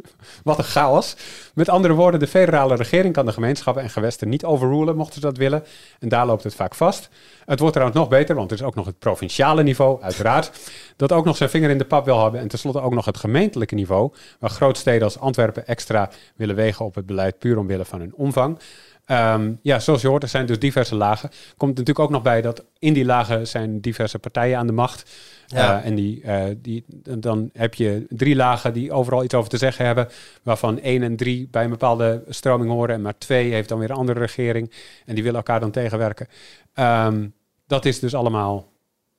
wat 0.44 0.58
een 0.58 0.64
chaos. 0.64 1.16
Met 1.54 1.68
andere 1.68 1.94
woorden, 1.94 2.20
de 2.20 2.26
federale 2.26 2.76
regering 2.76 3.14
kan 3.14 3.26
de 3.26 3.32
gemeenschappen 3.32 3.82
en 3.82 3.90
gewesten 3.90 4.28
niet 4.28 4.44
overrulen, 4.44 4.96
mochten 4.96 5.14
ze 5.14 5.20
dat 5.20 5.36
willen. 5.36 5.64
En 5.98 6.08
daar 6.08 6.26
loopt 6.26 6.44
het 6.44 6.54
vaak 6.54 6.74
vast. 6.74 7.08
Het 7.44 7.58
wordt 7.58 7.74
trouwens 7.74 8.00
nog 8.00 8.08
beter, 8.08 8.34
want 8.34 8.50
er 8.50 8.56
is 8.56 8.62
ook 8.62 8.74
nog 8.74 8.86
het 8.86 8.98
provinciale 8.98 9.62
niveau, 9.62 10.02
uiteraard, 10.02 10.50
dat 10.96 11.12
ook 11.12 11.24
nog 11.24 11.36
zijn 11.36 11.50
vinger 11.50 11.61
in 11.70 11.78
de 11.78 11.84
pap 11.84 12.04
wil 12.04 12.22
hebben. 12.22 12.40
En 12.40 12.48
tenslotte 12.48 12.80
ook 12.80 12.94
nog 12.94 13.04
het 13.04 13.16
gemeentelijke 13.16 13.74
niveau, 13.74 14.12
waar 14.38 14.50
grootsteden 14.50 15.02
als 15.02 15.18
Antwerpen 15.18 15.66
extra 15.66 16.10
willen 16.36 16.54
wegen 16.54 16.84
op 16.84 16.94
het 16.94 17.06
beleid 17.06 17.38
puur 17.38 17.58
omwille 17.58 17.84
van 17.84 18.00
hun 18.00 18.14
omvang. 18.14 18.58
Ehm, 19.04 19.52
ja, 19.62 19.78
zoals 19.78 20.02
je 20.02 20.08
hoort, 20.08 20.22
er 20.22 20.28
zijn 20.28 20.46
dus 20.46 20.58
diverse 20.58 20.94
lagen. 20.94 21.30
Komt 21.56 21.70
natuurlijk 21.70 21.98
ook 21.98 22.10
nog 22.10 22.22
bij 22.22 22.42
dat 22.42 22.64
in 22.78 22.92
die 22.92 23.04
lagen 23.04 23.46
zijn 23.46 23.80
diverse 23.80 24.18
partijen 24.18 24.58
aan 24.58 24.66
de 24.66 24.72
macht. 24.72 25.10
Ja. 25.46 25.78
Eh, 25.78 25.86
en 25.86 25.94
die, 25.94 26.22
eh, 26.22 26.44
die, 26.56 26.84
dan 27.18 27.50
heb 27.52 27.74
je 27.74 28.06
drie 28.08 28.36
lagen 28.36 28.72
die 28.72 28.92
overal 28.92 29.24
iets 29.24 29.34
over 29.34 29.50
te 29.50 29.56
zeggen 29.56 29.86
hebben. 29.86 30.08
Waarvan 30.42 30.80
één 30.80 31.02
en 31.02 31.16
drie 31.16 31.48
bij 31.50 31.64
een 31.64 31.70
bepaalde 31.70 32.22
stroming 32.28 32.70
horen. 32.70 32.94
En 32.94 33.02
maar 33.02 33.18
twee 33.18 33.52
heeft 33.52 33.68
dan 33.68 33.78
weer 33.78 33.90
een 33.90 33.96
andere 33.96 34.20
regering. 34.20 34.70
En 35.06 35.14
die 35.14 35.22
willen 35.22 35.38
elkaar 35.38 35.60
dan 35.60 35.70
tegenwerken. 35.70 36.28
Ehm, 36.74 37.28
dat 37.66 37.84
is 37.84 37.98
dus 37.98 38.14
allemaal 38.14 38.72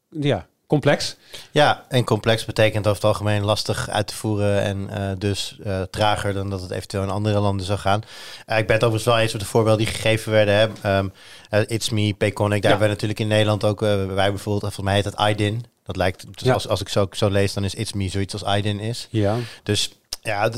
ja, 0.10 0.48
complex. 0.68 1.16
Ja, 1.52 1.84
en 1.90 2.04
complex 2.04 2.46
betekent 2.46 2.88
over 2.88 3.02
het 3.02 3.12
algemeen 3.12 3.44
lastig 3.44 3.90
uit 3.90 4.08
te 4.08 4.16
voeren 4.16 4.62
en 4.62 4.90
eh, 4.90 5.12
dus 5.18 5.58
eh, 5.64 5.82
trager 5.82 6.34
dan 6.34 6.50
dat 6.50 6.62
het 6.62 6.72
eventueel 6.72 7.04
in 7.04 7.10
andere 7.10 7.40
landen 7.40 7.66
zou 7.66 7.80
gaan. 7.80 8.02
Eh, 8.46 8.58
ik 8.58 8.66
ben 8.68 8.76
het 8.76 8.84
overigens 8.86 9.14
wel 9.14 9.20
eens 9.24 9.32
met 9.32 9.42
de 9.42 9.48
voorbeelden 9.48 9.86
die 9.86 9.94
gegeven 9.96 10.32
werden. 10.32 10.54
Hè. 10.82 11.00
Eh, 11.50 11.62
It's 11.68 11.90
Me, 11.90 12.14
Payconic, 12.18 12.62
daar 12.62 12.72
Ja. 12.72 12.78
hebben 12.78 12.88
we 12.88 12.94
natuurlijk 12.94 13.20
in 13.20 13.28
Nederland 13.28 13.64
ook, 13.64 13.80
wij 13.80 14.06
bijvoorbeeld, 14.32 14.44
volgens 14.74 14.78
mij 14.86 14.94
heet 14.96 15.06
het 15.06 15.20
IDIN. 15.30 15.66
Dat 15.86 15.96
lijkt, 15.96 16.26
dus 16.32 16.44
Ja. 16.48 16.54
als, 16.54 16.68
als 16.68 16.82
ik 16.82 16.90
zo, 16.90 17.08
zo 17.12 17.30
lees, 17.30 17.54
dan 17.54 17.64
is 17.64 17.76
It's 17.76 17.94
Me 17.94 18.10
zoiets 18.10 18.34
als 18.44 18.58
IDIN 18.58 18.80
is. 18.80 19.08
Ja. 19.10 19.36
Dus 19.64 19.92
ja, 20.24 20.50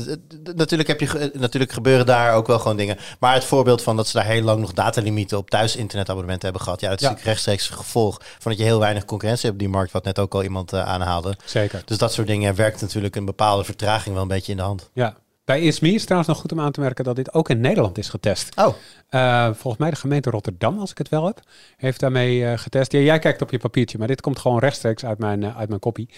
natuurlijk, 0.54 0.88
heb 0.88 1.00
je, 1.00 1.30
natuurlijk 1.34 1.72
gebeuren 1.72 2.06
daar 2.06 2.34
ook 2.34 2.46
wel 2.46 2.58
gewoon 2.58 2.76
dingen. 2.76 2.96
Maar 3.20 3.34
het 3.34 3.44
voorbeeld 3.44 3.82
van 3.82 3.96
dat 3.96 4.06
ze 4.08 4.16
daar 4.16 4.26
heel 4.26 4.42
lang 4.42 4.60
nog 4.60 4.72
datalimieten 4.72 5.38
op 5.38 5.50
thuis 5.50 5.76
internetabonnementen 5.76 6.44
hebben 6.44 6.62
gehad. 6.64 6.80
Ja, 6.80 6.88
dat 6.88 6.96
is 7.00 7.02
Ja. 7.04 7.10
natuurlijk 7.10 7.36
rechtstreeks 7.36 7.70
een 7.70 7.84
gevolg 7.84 8.20
van 8.38 8.50
dat 8.50 8.60
je 8.60 8.66
heel 8.66 8.78
weinig 8.78 9.04
concurrentie 9.04 9.44
hebt 9.48 9.54
op 9.62 9.66
die 9.66 9.74
markt. 9.76 9.92
Wat 9.92 10.04
net 10.04 10.18
ook 10.18 10.34
al 10.34 10.42
iemand 10.42 10.72
eh, 10.72 10.86
aanhaalde. 10.86 11.36
Zeker. 11.44 11.82
Dus 11.84 11.98
dat 11.98 12.12
soort 12.12 12.26
dingen 12.26 12.54
werkt 12.54 12.80
natuurlijk 12.80 13.16
een 13.16 13.24
bepaalde 13.24 13.64
vertraging 13.64 14.14
wel 14.14 14.22
een 14.22 14.28
beetje 14.28 14.50
in 14.52 14.58
de 14.58 14.64
hand. 14.64 14.90
Ja. 14.92 15.16
Bij 15.44 15.60
ISME 15.60 15.88
is 15.88 16.02
trouwens 16.02 16.28
nog 16.30 16.40
goed 16.40 16.52
om 16.52 16.60
aan 16.60 16.72
te 16.72 16.80
merken 16.80 17.04
dat 17.04 17.16
dit 17.16 17.34
ook 17.34 17.48
in 17.48 17.60
Nederland 17.60 17.98
is 17.98 18.08
getest. 18.08 18.56
Oh, 18.56 18.74
Eh, 19.08 19.44
volgens 19.44 19.76
mij 19.76 19.90
de 19.90 19.96
gemeente 19.96 20.30
Rotterdam, 20.30 20.78
als 20.78 20.90
ik 20.90 20.98
het 20.98 21.08
wel 21.08 21.26
heb, 21.26 21.40
heeft 21.76 22.00
daarmee 22.00 22.46
eh, 22.46 22.58
getest. 22.58 22.92
Ja, 22.92 22.98
jij 22.98 23.18
kijkt 23.18 23.42
op 23.42 23.50
je 23.50 23.58
papiertje, 23.58 23.98
maar 23.98 24.06
dit 24.06 24.20
komt 24.20 24.38
gewoon 24.38 24.58
rechtstreeks 24.58 25.04
uit 25.04 25.18
mijn, 25.18 25.54
uit 25.54 25.68
mijn 25.68 25.80
kopie. 25.80 26.08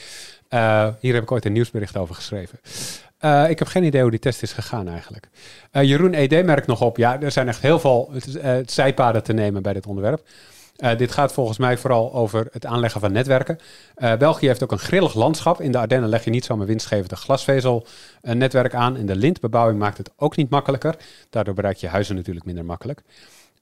Hier 1.00 1.14
heb 1.14 1.22
ik 1.22 1.32
ooit 1.32 1.44
een 1.44 1.52
nieuwsbericht 1.52 1.96
over 1.96 2.14
geschreven. 2.14 2.58
Eh, 3.18 3.50
ik 3.50 3.58
heb 3.58 3.68
geen 3.68 3.84
idee 3.84 4.02
hoe 4.02 4.10
die 4.10 4.20
test 4.20 4.42
is 4.42 4.52
gegaan 4.52 4.88
eigenlijk. 4.88 5.28
Eh, 5.70 5.82
Jeroen 5.82 6.14
ED 6.14 6.44
merkt 6.44 6.66
nog 6.66 6.80
op, 6.80 6.96
ja, 6.96 7.20
er 7.20 7.30
zijn 7.30 7.48
echt 7.48 7.62
heel 7.62 7.78
veel 7.78 8.12
eh, 8.42 8.56
zijpaden 8.66 9.22
te 9.22 9.32
nemen 9.32 9.62
bij 9.62 9.72
dit 9.72 9.86
onderwerp. 9.86 10.26
Dit 10.96 11.12
gaat 11.12 11.32
volgens 11.32 11.58
mij 11.58 11.78
vooral 11.78 12.14
over 12.14 12.48
het 12.52 12.66
aanleggen 12.66 13.00
van 13.00 13.12
netwerken. 13.12 13.58
België 14.18 14.46
heeft 14.46 14.62
ook 14.62 14.72
een 14.72 14.78
grillig 14.78 15.14
landschap. 15.14 15.60
In 15.60 15.72
de 15.72 15.78
Ardennen 15.78 16.08
leg 16.08 16.24
je 16.24 16.30
niet 16.30 16.44
zomaar 16.44 16.66
winstgevende 16.66 17.16
glasvezelnetwerk 17.16 18.74
aan. 18.74 18.96
En 18.96 19.06
de 19.06 19.16
lintbebouwing 19.16 19.78
maakt 19.78 19.98
het 19.98 20.10
ook 20.16 20.36
niet 20.36 20.50
makkelijker. 20.50 20.96
Daardoor 21.30 21.54
bereik 21.54 21.76
je 21.76 21.88
huizen 21.88 22.14
natuurlijk 22.14 22.46
minder 22.46 22.64
makkelijk. 22.64 23.02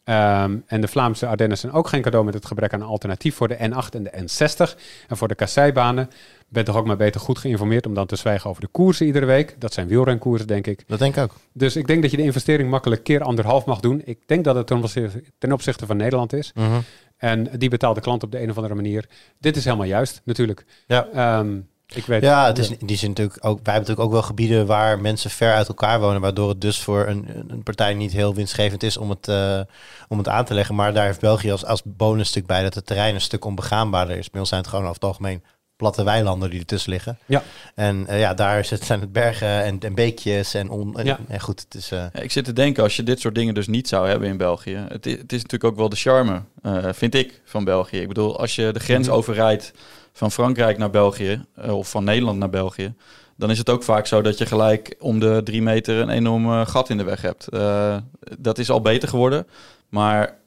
Ehm, 0.06 0.56
en 0.66 0.80
de 0.80 0.88
Vlaamse 0.88 1.26
Ardennen 1.26 1.58
zijn 1.58 1.72
ook 1.72 1.88
geen 1.88 2.02
cadeau 2.02 2.24
met 2.24 2.34
het 2.34 2.46
gebrek 2.46 2.72
aan 2.72 2.80
een 2.80 2.86
alternatief 2.86 3.34
voor 3.34 3.48
de 3.48 3.56
N8 3.56 3.94
en 3.94 4.02
de 4.02 4.12
N60. 4.12 4.78
En 5.08 5.16
voor 5.16 5.28
de 5.28 5.34
kasseibanen 5.34 6.10
ben 6.48 6.64
toch 6.64 6.76
ook 6.76 6.86
maar 6.86 6.96
beter 6.96 7.20
goed 7.20 7.38
geïnformeerd 7.38 7.86
om 7.86 7.94
dan 7.94 8.06
te 8.06 8.16
zwijgen 8.16 8.50
over 8.50 8.62
de 8.62 8.68
koersen 8.68 9.06
iedere 9.06 9.26
week. 9.26 9.56
Dat 9.58 9.72
zijn 9.72 9.88
wielrenkoersen, 9.88 10.46
denk 10.46 10.66
ik. 10.66 10.84
dat 10.86 10.98
denk 10.98 11.16
ik 11.16 11.22
ook. 11.22 11.34
Dus 11.52 11.76
ik 11.76 11.86
denk 11.86 12.02
dat 12.02 12.10
je 12.10 12.16
de 12.16 12.22
investering 12.22 12.70
makkelijk 12.70 13.04
keer 13.04 13.22
anderhalf 13.22 13.64
mag 13.64 13.80
doen. 13.80 14.02
Ik 14.04 14.18
denk 14.26 14.44
dat 14.44 14.54
het 14.54 14.66
ten 14.66 14.76
opzichte, 14.76 15.22
ten 15.38 15.52
opzichte 15.52 15.86
van 15.86 15.96
Nederland 15.96 16.32
is. 16.32 16.52
Mhm. 16.54 16.80
En 17.16 17.48
die 17.58 17.68
betaalt 17.68 17.94
de 17.94 18.00
klant 18.00 18.22
op 18.22 18.32
de 18.32 18.42
een 18.42 18.50
of 18.50 18.56
andere 18.56 18.74
manier. 18.74 19.08
Dit 19.38 19.56
is 19.56 19.64
helemaal 19.64 19.86
juist, 19.86 20.20
natuurlijk. 20.24 20.64
Ja. 20.86 21.08
Ehm, 21.12 21.58
ik 21.94 22.06
weet, 22.06 22.22
Ja, 22.22 22.46
het 22.46 22.58
is 22.58 22.68
die 22.68 22.96
zin 22.96 23.08
natuurlijk 23.08 23.36
ook. 23.36 23.42
Wij 23.62 23.74
hebben 23.74 23.74
natuurlijk 23.74 24.00
ook 24.00 24.12
wel 24.12 24.22
gebieden 24.22 24.66
waar 24.66 25.00
mensen 25.00 25.30
ver 25.30 25.52
uit 25.52 25.68
elkaar 25.68 26.00
wonen, 26.00 26.20
waardoor 26.20 26.48
het 26.48 26.60
dus 26.60 26.80
voor 26.82 27.06
een, 27.06 27.28
een 27.48 27.62
partij 27.62 27.94
niet 27.94 28.12
heel 28.12 28.34
winstgevend 28.34 28.82
is 28.82 28.96
om 28.96 29.10
het, 29.10 29.28
eh, 29.28 29.60
om 30.08 30.18
het 30.18 30.28
aan 30.28 30.44
te 30.44 30.54
leggen. 30.54 30.74
Maar 30.74 30.94
daar 30.94 31.06
heeft 31.06 31.20
België 31.20 31.50
als, 31.50 31.64
als 31.64 31.82
bonusstuk 31.84 32.46
bij 32.46 32.62
dat 32.62 32.74
het 32.74 32.86
terrein 32.86 33.14
een 33.14 33.20
stuk 33.20 33.44
onbegaanbaarder 33.44 34.16
is. 34.16 34.30
Bij 34.30 34.40
ons 34.40 34.48
zijn 34.48 34.60
het 34.60 34.70
gewoon 34.70 34.84
over 34.84 34.96
het 34.96 35.08
algemeen 35.08 35.42
platte 35.76 36.04
weilanden 36.04 36.50
die 36.50 36.58
ertussen 36.60 36.90
liggen. 36.90 37.18
Ja. 37.26 37.42
En 37.74 38.06
eh, 38.06 38.20
ja, 38.20 38.34
daar 38.34 38.64
zijn 38.64 39.00
het 39.00 39.12
bergen 39.12 39.48
en, 39.62 39.78
en 39.80 39.94
beekjes 39.94 40.54
en, 40.54 40.70
on, 40.70 40.98
en, 40.98 41.04
Ja. 41.06 41.18
en 41.28 41.40
goed, 41.40 41.60
het 41.60 41.74
is... 41.74 41.90
eh, 41.90 42.04
ik 42.12 42.30
zit 42.30 42.44
te 42.44 42.52
denken, 42.52 42.82
als 42.82 42.96
je 42.96 43.02
dit 43.02 43.20
soort 43.20 43.34
dingen 43.34 43.54
dus 43.54 43.66
niet 43.66 43.88
zou 43.88 44.08
hebben 44.08 44.28
in 44.28 44.36
België. 44.36 44.84
Het 44.88 45.06
is, 45.06 45.12
het 45.12 45.32
is 45.32 45.42
natuurlijk 45.42 45.64
ook 45.72 45.76
wel 45.78 45.88
de 45.88 45.96
charme, 45.96 46.42
eh, 46.62 46.84
vind 46.92 47.14
ik, 47.14 47.40
van 47.44 47.64
België. 47.64 48.00
Ik 48.00 48.08
bedoel, 48.08 48.38
als 48.40 48.54
je 48.54 48.72
de 48.72 48.80
grens 48.80 49.06
Mhm. 49.06 49.16
overrijdt 49.16 49.72
van 50.12 50.32
Frankrijk 50.32 50.78
naar 50.78 50.90
België, 50.90 51.44
eh, 51.54 51.76
of 51.78 51.90
van 51.90 52.04
Nederland 52.04 52.38
naar 52.38 52.50
België, 52.50 52.94
dan 53.36 53.50
is 53.50 53.58
het 53.58 53.70
ook 53.70 53.82
vaak 53.82 54.06
zo 54.06 54.22
dat 54.22 54.38
je 54.38 54.46
gelijk 54.46 54.94
om 54.98 55.18
de 55.20 55.40
drie 55.44 55.62
meter 55.62 55.98
een 56.00 56.08
enorm 56.10 56.66
gat 56.66 56.90
in 56.90 56.96
de 56.96 57.04
weg 57.04 57.22
hebt. 57.22 57.48
Eh, 57.48 57.96
dat 58.38 58.58
is 58.58 58.70
al 58.70 58.80
beter 58.80 59.08
geworden, 59.08 59.46
maar 59.88 60.38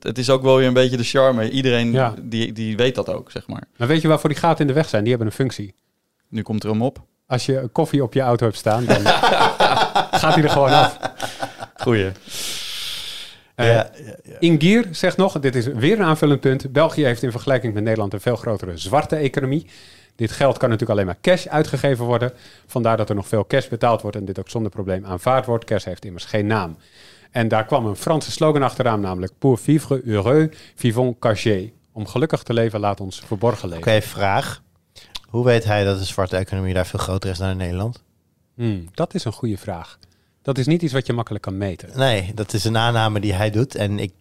het 0.00 0.18
is 0.18 0.30
ook 0.30 0.42
wel 0.42 0.56
weer 0.56 0.66
een 0.66 0.72
beetje 0.72 0.96
de 0.96 1.02
charme. 1.04 1.50
Iedereen 1.50 1.92
Ja. 1.92 2.14
die, 2.22 2.52
die 2.52 2.76
weet 2.76 2.94
dat 2.94 3.08
ook, 3.08 3.30
zeg 3.30 3.46
maar. 3.46 3.62
Maar 3.76 3.88
weet 3.88 4.02
je 4.02 4.08
waarvoor 4.08 4.30
die 4.30 4.38
gaten 4.38 4.60
in 4.60 4.66
de 4.66 4.72
weg 4.72 4.88
zijn? 4.88 5.00
Die 5.02 5.10
hebben 5.10 5.28
een 5.30 5.36
functie. 5.36 5.74
Nu 6.28 6.42
komt 6.42 6.62
er 6.64 6.70
hem 6.70 6.82
op. 6.82 7.02
Als 7.26 7.46
je 7.46 7.58
een 7.58 7.72
koffie 7.72 8.02
op 8.02 8.12
je 8.14 8.20
auto 8.20 8.44
hebt 8.44 8.56
staan, 8.58 8.84
dan 8.84 9.00
gaat 10.20 10.34
hij 10.34 10.42
er 10.42 10.50
gewoon 10.50 10.70
af. 10.70 10.98
Goeie. 11.76 12.10
Eh, 13.54 13.66
ja, 13.66 13.72
ja, 13.72 13.90
ja. 14.24 14.36
Ingier 14.38 14.88
zegt 14.90 15.16
nog, 15.16 15.38
dit 15.38 15.54
is 15.54 15.66
weer 15.66 15.98
een 15.98 16.04
aanvullend 16.04 16.40
punt. 16.40 16.72
België 16.72 17.04
heeft 17.04 17.22
in 17.22 17.30
vergelijking 17.30 17.74
met 17.74 17.82
Nederland 17.82 18.12
een 18.12 18.20
veel 18.20 18.36
grotere 18.36 18.76
zwarte 18.76 19.16
economie. 19.16 19.66
Dit 20.16 20.30
geld 20.32 20.58
kan 20.58 20.68
natuurlijk 20.68 20.98
alleen 20.98 21.06
maar 21.06 21.20
cash 21.22 21.46
uitgegeven 21.46 22.04
worden. 22.04 22.32
Vandaar 22.66 22.96
dat 22.96 23.08
er 23.08 23.14
nog 23.14 23.28
veel 23.28 23.46
cash 23.46 23.68
betaald 23.68 24.02
wordt 24.02 24.16
en 24.16 24.24
dit 24.24 24.38
ook 24.38 24.48
zonder 24.48 24.70
probleem 24.70 25.04
aanvaard 25.04 25.46
wordt. 25.46 25.64
Cash 25.64 25.84
heeft 25.84 26.04
immers 26.04 26.24
geen 26.24 26.46
naam. 26.46 26.76
En 27.30 27.48
daar 27.48 27.64
kwam 27.64 27.86
een 27.86 27.96
Franse 27.96 28.30
slogan 28.30 28.62
achteraan, 28.62 29.00
namelijk 29.00 29.32
Pour 29.38 29.58
vivre 29.58 30.00
heureux, 30.04 30.56
vivons 30.74 31.16
caché. 31.18 31.72
Om 31.92 32.06
gelukkig 32.06 32.42
te 32.42 32.52
leven, 32.52 32.80
laat 32.80 33.00
ons 33.00 33.20
verborgen 33.20 33.68
leven. 33.68 33.86
Oké, 33.86 34.02
vraag. 34.02 34.62
Hoe 35.28 35.44
weet 35.44 35.64
hij 35.64 35.84
dat 35.84 35.98
de 35.98 36.04
zwarte 36.04 36.36
economie 36.36 36.74
daar 36.74 36.86
veel 36.86 36.98
groter 36.98 37.30
is 37.30 37.38
dan 37.38 37.48
in 37.48 37.56
Nederland? 37.56 38.02
Hmm, 38.54 38.88
dat 38.94 39.14
is 39.14 39.24
een 39.24 39.32
goede 39.32 39.58
vraag. 39.58 39.98
Dat 40.42 40.58
is 40.58 40.66
niet 40.66 40.82
iets 40.82 40.92
wat 40.92 41.06
je 41.06 41.12
makkelijk 41.12 41.44
kan 41.44 41.56
meten. 41.56 41.88
Nee, 41.94 42.32
dat 42.34 42.52
is 42.52 42.64
een 42.64 42.76
aanname 42.76 43.20
die 43.20 43.32
hij 43.32 43.50
doet. 43.50 43.74
En 43.74 43.98
ik 43.98 44.12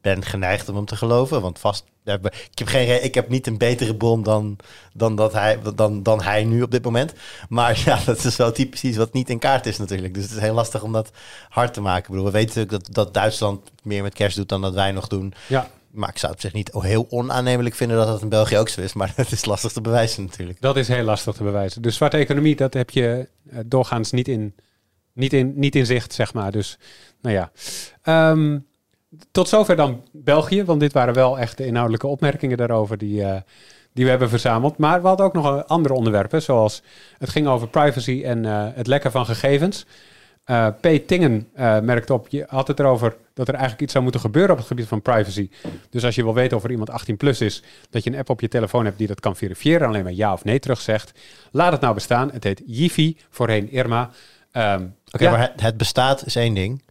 ben 0.00 0.24
geneigd 0.24 0.68
om 0.68 0.76
hem 0.76 0.84
te 0.84 0.96
geloven. 0.96 1.40
Want 1.40 1.58
vast, 1.58 1.84
ik 2.04 2.58
heb, 2.58 2.68
geen, 2.68 3.04
ik 3.04 3.14
heb 3.14 3.28
niet 3.28 3.46
een 3.46 3.58
betere 3.58 3.96
bron 3.96 4.22
dan, 4.22 4.56
dan, 4.92 5.16
dat 5.16 5.32
hij, 5.32 5.58
dan, 5.74 6.02
dan 6.02 6.22
hij 6.22 6.44
nu 6.44 6.62
op 6.62 6.70
dit 6.70 6.84
moment. 6.84 7.12
Maar 7.48 7.80
ja, 7.84 7.98
dat 8.04 8.24
is 8.24 8.36
wel 8.36 8.52
typisch 8.52 8.82
iets 8.82 8.96
wat 8.96 9.12
niet 9.12 9.30
in 9.30 9.38
kaart 9.38 9.66
is 9.66 9.78
natuurlijk. 9.78 10.14
Dus 10.14 10.22
het 10.22 10.32
is 10.32 10.38
heel 10.38 10.54
lastig 10.54 10.82
om 10.82 10.92
dat 10.92 11.10
hard 11.48 11.74
te 11.74 11.80
maken. 11.80 12.02
Ik 12.02 12.08
bedoel, 12.08 12.24
we 12.24 12.30
weten 12.30 12.58
natuurlijk 12.60 12.84
dat, 12.84 12.94
dat 12.94 13.14
Duitsland 13.14 13.70
meer 13.82 14.02
met 14.02 14.14
kerst 14.14 14.36
doet 14.36 14.48
dan 14.48 14.60
dat 14.60 14.74
wij 14.74 14.92
nog 14.92 15.08
doen. 15.08 15.34
Ja, 15.46 15.70
Maar 15.90 16.08
ik 16.08 16.18
zou 16.18 16.32
het 16.32 16.40
zich 16.40 16.52
niet 16.52 16.70
heel 16.72 17.06
onaannemelijk 17.10 17.74
vinden 17.74 17.96
dat 17.96 18.06
dat 18.06 18.22
in 18.22 18.28
België 18.28 18.58
ook 18.58 18.68
zo 18.68 18.80
is. 18.80 18.92
Maar 18.92 19.12
het 19.16 19.32
is 19.32 19.44
lastig 19.44 19.72
te 19.72 19.80
bewijzen 19.80 20.24
natuurlijk. 20.24 20.60
dat 20.60 20.76
is 20.76 20.88
heel 20.88 21.04
lastig 21.04 21.34
te 21.34 21.42
bewijzen. 21.42 21.82
De 21.82 21.90
zwarte 21.90 22.16
economie, 22.16 22.56
dat 22.56 22.74
heb 22.74 22.90
je 22.90 23.28
eh, 23.50 23.58
doorgaans 23.66 24.10
niet 24.10 24.28
in, 24.28 24.54
niet, 25.12 25.32
in, 25.32 25.52
niet 25.56 25.76
in 25.76 25.86
zicht, 25.86 26.12
zeg 26.12 26.32
maar. 26.34 26.52
Dus, 26.52 26.78
nou 27.20 27.34
ja. 27.34 27.50
Ehm, 28.02 28.58
tot 29.30 29.48
zover 29.48 29.76
dan 29.76 30.02
België, 30.12 30.64
want 30.64 30.80
dit 30.80 30.92
waren 30.92 31.14
wel 31.14 31.38
echt 31.38 31.56
de 31.56 31.66
inhoudelijke 31.66 32.06
opmerkingen 32.06 32.56
daarover 32.56 32.98
die, 32.98 33.22
eh, 33.22 33.40
die 33.92 34.04
we 34.04 34.10
hebben 34.10 34.28
verzameld. 34.28 34.76
Maar 34.76 35.00
we 35.02 35.08
hadden 35.08 35.26
ook 35.26 35.32
nog 35.32 35.66
andere 35.66 35.94
onderwerpen, 35.94 36.42
zoals 36.42 36.82
het 37.18 37.28
ging 37.28 37.46
over 37.46 37.68
privacy 37.68 38.22
en 38.24 38.44
eh, 38.44 38.66
het 38.74 38.86
lekken 38.86 39.10
van 39.10 39.26
gegevens. 39.26 39.86
Eh, 40.48 40.66
P. 40.80 40.86
Tingen 41.06 41.48
eh, 41.54 41.80
merkt 41.80 42.10
op, 42.10 42.28
je 42.28 42.44
had 42.48 42.68
het 42.68 42.78
erover 42.78 43.16
dat 43.34 43.48
er 43.48 43.54
eigenlijk 43.54 43.82
iets 43.82 43.92
zou 43.92 44.02
moeten 44.02 44.20
gebeuren 44.20 44.50
op 44.50 44.58
het 44.58 44.66
gebied 44.66 44.86
van 44.86 45.02
privacy. 45.02 45.50
Dus 45.90 46.04
als 46.04 46.14
je 46.14 46.22
wil 46.22 46.34
weten 46.34 46.56
of 46.56 46.64
er 46.64 46.70
iemand 46.70 46.90
18 46.90 47.16
plus 47.16 47.40
is, 47.40 47.62
dat 47.90 48.04
je 48.04 48.10
een 48.10 48.18
app 48.18 48.30
op 48.30 48.40
je 48.40 48.48
telefoon 48.48 48.84
hebt 48.84 48.98
die 48.98 49.06
dat 49.06 49.20
kan 49.20 49.36
verifiëren, 49.36 49.88
alleen 49.88 50.02
maar 50.02 50.12
ja 50.12 50.32
of 50.32 50.44
nee 50.44 50.58
terugzegt. 50.58 51.18
Laat 51.50 51.72
het 51.72 51.80
nou 51.80 51.94
bestaan. 51.94 52.30
Het 52.32 52.44
heet 52.44 52.62
Yifi, 52.66 53.16
voorheen 53.30 53.70
Irma. 53.70 54.10
Ehm, 54.52 54.86
Oké, 55.10 55.24
ja, 55.24 55.30
maar 55.30 55.40
het, 55.40 55.60
het 55.60 55.76
bestaat 55.76 56.26
is 56.26 56.36
één 56.36 56.54
ding. 56.54 56.82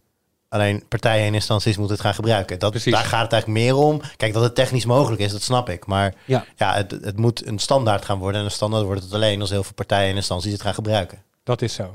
Alleen 0.48 0.84
partijen 0.88 1.26
en 1.26 1.34
instanties 1.34 1.76
moeten 1.76 1.96
het 1.96 2.04
gaan 2.04 2.14
gebruiken. 2.14 2.58
Dat, 2.58 2.70
Precies. 2.70 2.92
daar 2.92 3.04
gaat 3.04 3.22
het 3.22 3.32
eigenlijk 3.32 3.62
meer 3.62 3.74
om. 3.74 4.00
Kijk, 4.16 4.32
dat 4.32 4.42
het 4.42 4.54
technisch 4.54 4.84
mogelijk 4.84 5.20
is, 5.20 5.32
dat 5.32 5.42
snap 5.42 5.68
ik. 5.68 5.86
Maar 5.86 6.14
Ja. 6.24 6.44
ja, 6.56 6.74
het, 6.74 6.90
het 6.90 7.16
moet 7.16 7.46
een 7.46 7.58
standaard 7.58 8.04
gaan 8.04 8.18
worden. 8.18 8.40
En 8.40 8.46
een 8.46 8.52
standaard 8.52 8.84
wordt 8.84 9.02
het 9.02 9.12
alleen 9.12 9.40
als 9.40 9.50
heel 9.50 9.62
veel 9.62 9.74
partijen 9.74 10.10
en 10.10 10.16
instanties 10.16 10.52
het 10.52 10.62
gaan 10.62 10.74
gebruiken. 10.74 11.22
Dat 11.42 11.62
is 11.62 11.74
zo. 11.74 11.94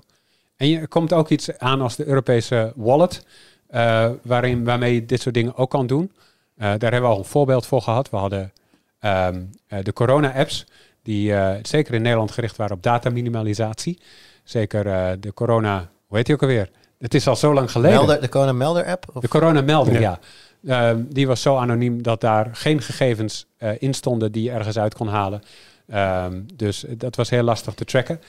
En 0.57 0.67
je 0.67 0.79
er 0.79 0.87
komt 0.87 1.13
ook 1.13 1.29
iets 1.29 1.57
aan 1.57 1.81
als 1.81 1.95
de 1.95 2.05
Europese 2.05 2.73
wallet, 2.75 3.25
eh, 3.67 4.09
waarin, 4.23 4.63
waarmee 4.63 4.93
je 4.93 5.05
dit 5.05 5.21
soort 5.21 5.35
dingen 5.35 5.55
ook 5.55 5.69
kan 5.69 5.87
doen. 5.87 6.11
Eh, 6.55 6.63
daar 6.77 6.91
hebben 6.91 7.01
we 7.01 7.07
al 7.15 7.17
een 7.17 7.25
voorbeeld 7.25 7.65
voor 7.65 7.81
gehad. 7.81 8.09
We 8.09 8.17
hadden 8.17 8.53
ehm, 8.99 9.41
eh, 9.67 9.79
de 9.83 9.93
corona-apps, 9.93 10.65
die 11.03 11.33
zeker 11.61 11.93
in 11.93 12.01
Nederland 12.01 12.31
gericht 12.31 12.55
waren 12.55 12.75
op 12.75 12.83
dataminimalisatie. 12.83 13.99
Zeker 14.43 14.83
de 15.21 15.33
corona, 15.33 15.89
hoe 16.07 16.17
heet 16.17 16.25
die 16.25 16.35
ook 16.35 16.41
alweer? 16.41 16.69
Het 17.03 17.13
is 17.13 17.27
al 17.27 17.35
zo 17.35 17.53
lang 17.53 17.71
geleden. 17.71 17.97
Melder, 17.97 18.21
de 18.21 18.29
Corona 18.29 18.51
Melder 18.51 18.85
app? 18.85 19.05
Of? 19.13 19.21
De 19.21 19.27
corona-melder, 19.27 20.01
ja. 20.01 20.19
Ja. 20.59 20.89
Ehm, 20.89 21.01
die 21.09 21.27
was 21.27 21.41
zo 21.41 21.57
anoniem 21.57 22.01
dat 22.01 22.21
daar 22.21 22.49
geen 22.51 22.81
gegevens 22.81 23.45
eh, 23.57 23.69
in 23.79 23.93
stonden 23.93 24.31
die 24.31 24.43
je 24.43 24.51
ergens 24.51 24.77
uit 24.77 24.93
kon 24.93 25.07
halen. 25.07 25.41
Ehm, 25.87 26.41
dus 26.53 26.85
dat 26.97 27.15
was 27.15 27.29
heel 27.29 27.43
lastig 27.43 27.73
te 27.73 27.85
tracken. 27.85 28.21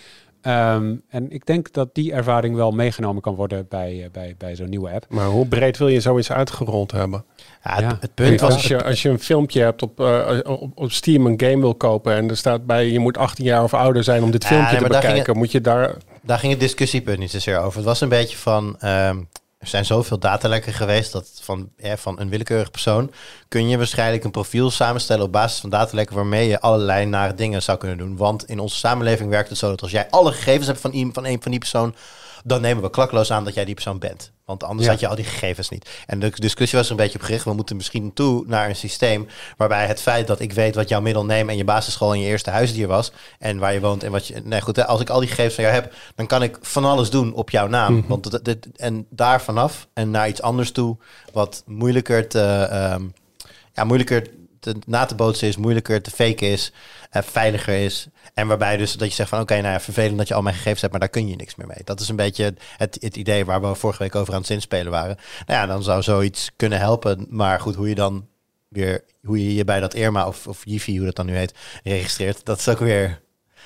Ehm, 0.45 0.95
en 1.09 1.31
ik 1.33 1.47
denk 1.47 1.73
dat 1.73 1.95
die 1.95 2.13
ervaring 2.13 2.55
wel 2.57 2.71
meegenomen 2.71 3.23
kan 3.23 3.35
worden 3.35 3.67
bij, 3.69 4.03
eh, 4.05 4.11
bij, 4.13 4.35
bij 4.39 4.57
zo'n 4.57 4.69
nieuwe 4.69 4.91
app. 4.91 5.07
Maar 5.09 5.27
hoe 5.27 5.47
breed 5.47 5.79
wil 5.79 5.89
je 5.89 6.01
zoiets 6.01 6.33
uitgerold 6.33 6.91
hebben? 6.93 7.25
Ja, 7.65 7.71
het, 7.75 7.81
Ja. 7.81 7.97
het 8.01 8.15
punt 8.15 8.41
was... 8.41 8.53
als, 8.53 8.67
je, 8.67 8.85
als 8.85 9.03
je 9.03 9.09
een 9.09 9.19
filmpje 9.19 9.61
hebt 9.63 9.83
op, 9.83 10.01
eh, 10.01 10.39
op, 10.43 10.71
op 10.75 10.93
Steam 10.93 11.27
een 11.27 11.41
game 11.41 11.61
wil 11.61 11.75
kopen 11.75 12.15
en 12.15 12.29
er 12.31 12.37
staat 12.37 12.67
bij 12.67 12.91
je 12.91 12.99
moet 12.99 13.19
18 13.19 13.45
jaar 13.45 13.63
of 13.63 13.75
ouder 13.75 14.05
zijn 14.05 14.23
om 14.23 14.31
dit 14.31 14.43
Ja, 14.43 14.49
filmpje 14.49 14.71
nee, 14.73 14.83
te 14.83 14.89
bekijken, 14.89 15.37
moet 15.37 15.53
je 15.53 15.61
daar 15.61 15.95
Daar 16.23 16.39
ging 16.39 16.53
het 16.53 16.61
discussiepunt 16.61 17.19
niet 17.19 17.31
zozeer 17.31 17.59
over. 17.59 17.77
Het 17.77 17.85
was 17.87 18.01
een 18.01 18.09
beetje 18.09 18.37
van... 18.37 18.77
ehm, 18.81 19.17
er 19.65 19.71
zijn 19.71 19.85
zoveel 19.85 20.19
datalekken 20.19 20.73
geweest 20.73 21.13
dat 21.13 21.31
van, 21.43 21.69
van 21.97 22.21
een 22.21 22.29
willekeurig 22.29 22.71
persoon 22.71 23.13
kun 23.49 23.69
je 23.69 23.77
waarschijnlijk 23.77 24.25
een 24.25 24.31
profiel 24.31 24.71
samenstellen 24.71 25.25
op 25.25 25.33
basis 25.33 25.61
van 25.61 25.71
datalekken 25.71 26.17
waarmee 26.17 26.49
je 26.49 26.61
allerlei 26.61 27.05
nare 27.07 27.35
dingen 27.35 27.63
zou 27.63 27.79
kunnen 27.79 27.99
doen. 27.99 28.17
Want 28.17 28.45
in 28.49 28.59
onze 28.59 28.77
samenleving 28.77 29.31
werkt 29.31 29.49
het 29.49 29.59
zo 29.59 29.69
dat 29.69 29.83
als 29.83 29.91
jij 29.91 30.11
alle 30.11 30.33
gegevens 30.33 30.67
hebt 30.67 30.81
van, 30.81 30.95
i- 30.95 31.11
van 31.13 31.25
een 31.27 31.43
van 31.43 31.51
die 31.51 31.61
persoon, 31.61 31.95
dan 32.47 32.61
nemen 32.61 32.83
we 32.83 32.91
klakloos 32.91 33.31
aan 33.33 33.45
dat 33.45 33.55
jij 33.55 33.65
die 33.65 33.75
persoon 33.75 33.99
bent. 33.99 34.33
Want 34.45 34.65
anders 34.65 34.85
Ja. 34.87 34.91
had 34.93 35.01
je 35.01 35.09
al 35.09 35.15
die 35.15 35.25
gegevens 35.25 35.69
niet. 35.69 35.89
En 36.07 36.19
de 36.19 36.31
discussie 36.35 36.79
was 36.79 36.87
er 36.87 36.93
een 36.93 37.03
beetje 37.03 37.19
op 37.19 37.25
gericht. 37.25 37.45
We 37.45 37.53
moeten 37.53 37.77
misschien 37.77 38.13
toe 38.13 38.45
naar 38.47 38.69
een 38.69 38.77
systeem 38.77 39.29
waarbij 39.57 39.87
het 39.87 40.01
feit 40.01 40.27
dat 40.27 40.41
ik 40.41 40.53
weet 40.53 40.75
wat 40.75 40.89
jouw 40.89 41.01
middelneem 41.01 41.49
en 41.49 41.57
je 41.57 41.65
basisschool 41.65 42.13
en 42.13 42.21
je 42.21 42.27
eerste 42.27 42.51
huisdier 42.51 42.87
was 42.87 43.13
en 43.39 43.59
waar 43.59 43.73
je 43.73 43.81
woont 43.81 44.03
en 44.03 44.11
wat 44.11 44.27
je. 44.27 44.41
Nee, 44.45 44.61
goed. 44.61 44.87
Als 44.87 45.01
ik 45.01 45.11
al 45.11 45.21
die 45.21 45.29
gegevens 45.29 45.55
van 45.55 45.65
jou 45.65 45.77
heb, 45.77 45.93
dan 46.15 46.27
kan 46.27 46.43
ik 46.43 46.59
van 46.61 46.85
alles 46.85 47.11
doen 47.11 47.35
op 47.35 47.51
jouw 47.51 47.67
naam. 47.67 48.05
Want 48.09 48.31
dat, 48.31 48.45
dit, 48.45 48.67
en 48.77 49.07
daar 49.11 49.43
vanaf 49.43 49.89
en 49.93 50.11
naar 50.11 50.29
iets 50.29 50.43
anders 50.43 50.73
toe, 50.73 50.97
wat 51.33 51.63
moeilijker 51.67 52.29
te, 52.29 52.67
ehm, 52.71 53.03
ja, 53.73 53.85
moeilijker 53.85 54.27
te, 54.65 54.77
na 54.87 55.05
te 55.05 55.15
bootsen 55.15 55.49
is, 55.49 55.57
moeilijker 55.57 56.03
te 56.03 56.11
faken 56.11 56.49
is, 56.51 56.73
eh, 57.11 57.23
veiliger 57.23 57.85
is. 57.85 58.07
En 58.35 58.47
waarbij 58.47 58.77
dus 58.77 58.93
dat 58.93 59.09
je 59.09 59.15
zegt 59.15 59.29
van 59.29 59.41
oké, 59.41 59.55
nou 59.55 59.73
ja, 59.73 59.81
vervelend 59.81 60.19
dat 60.19 60.29
je 60.29 60.35
al 60.35 60.43
mijn 60.43 60.55
gegevens 60.55 60.81
hebt, 60.81 60.93
maar 60.93 61.01
daar 61.01 61.11
kun 61.11 61.29
je 61.29 61.37
niks 61.37 61.55
meer 61.55 61.67
mee. 61.67 61.85
Dat 61.85 62.01
is 62.01 62.09
een 62.09 62.17
beetje 62.17 62.55
het, 62.77 62.97
het 63.01 63.17
idee 63.17 63.45
waar 63.45 63.61
we 63.61 63.75
vorige 63.75 64.03
week 64.03 64.15
over 64.15 64.33
aan 64.33 64.39
het 64.39 64.49
zinspelen 64.49 64.93
waren. 64.93 65.17
Nou 65.47 65.61
ja, 65.61 65.67
dan 65.67 65.83
zou 65.83 66.03
zoiets 66.03 66.51
kunnen 66.57 66.79
helpen. 66.79 67.27
Maar 67.29 67.61
goed, 67.61 67.75
hoe 67.75 67.89
je 67.89 67.95
dan 67.95 68.27
weer, 68.69 69.05
hoe 69.25 69.45
je 69.45 69.55
je 69.55 69.65
bij 69.65 69.81
dat 69.81 69.95
Irma 69.95 70.27
of, 70.27 70.47
of 70.47 70.63
Jiffy, 70.65 70.97
hoe 70.97 71.07
dat 71.07 71.17
dan 71.17 71.27
nu 71.27 71.37
heet, 71.37 71.55
registreert, 71.83 72.45
dat 72.45 72.59
is 72.59 72.69
ook 72.69 72.79
weer, 72.79 73.21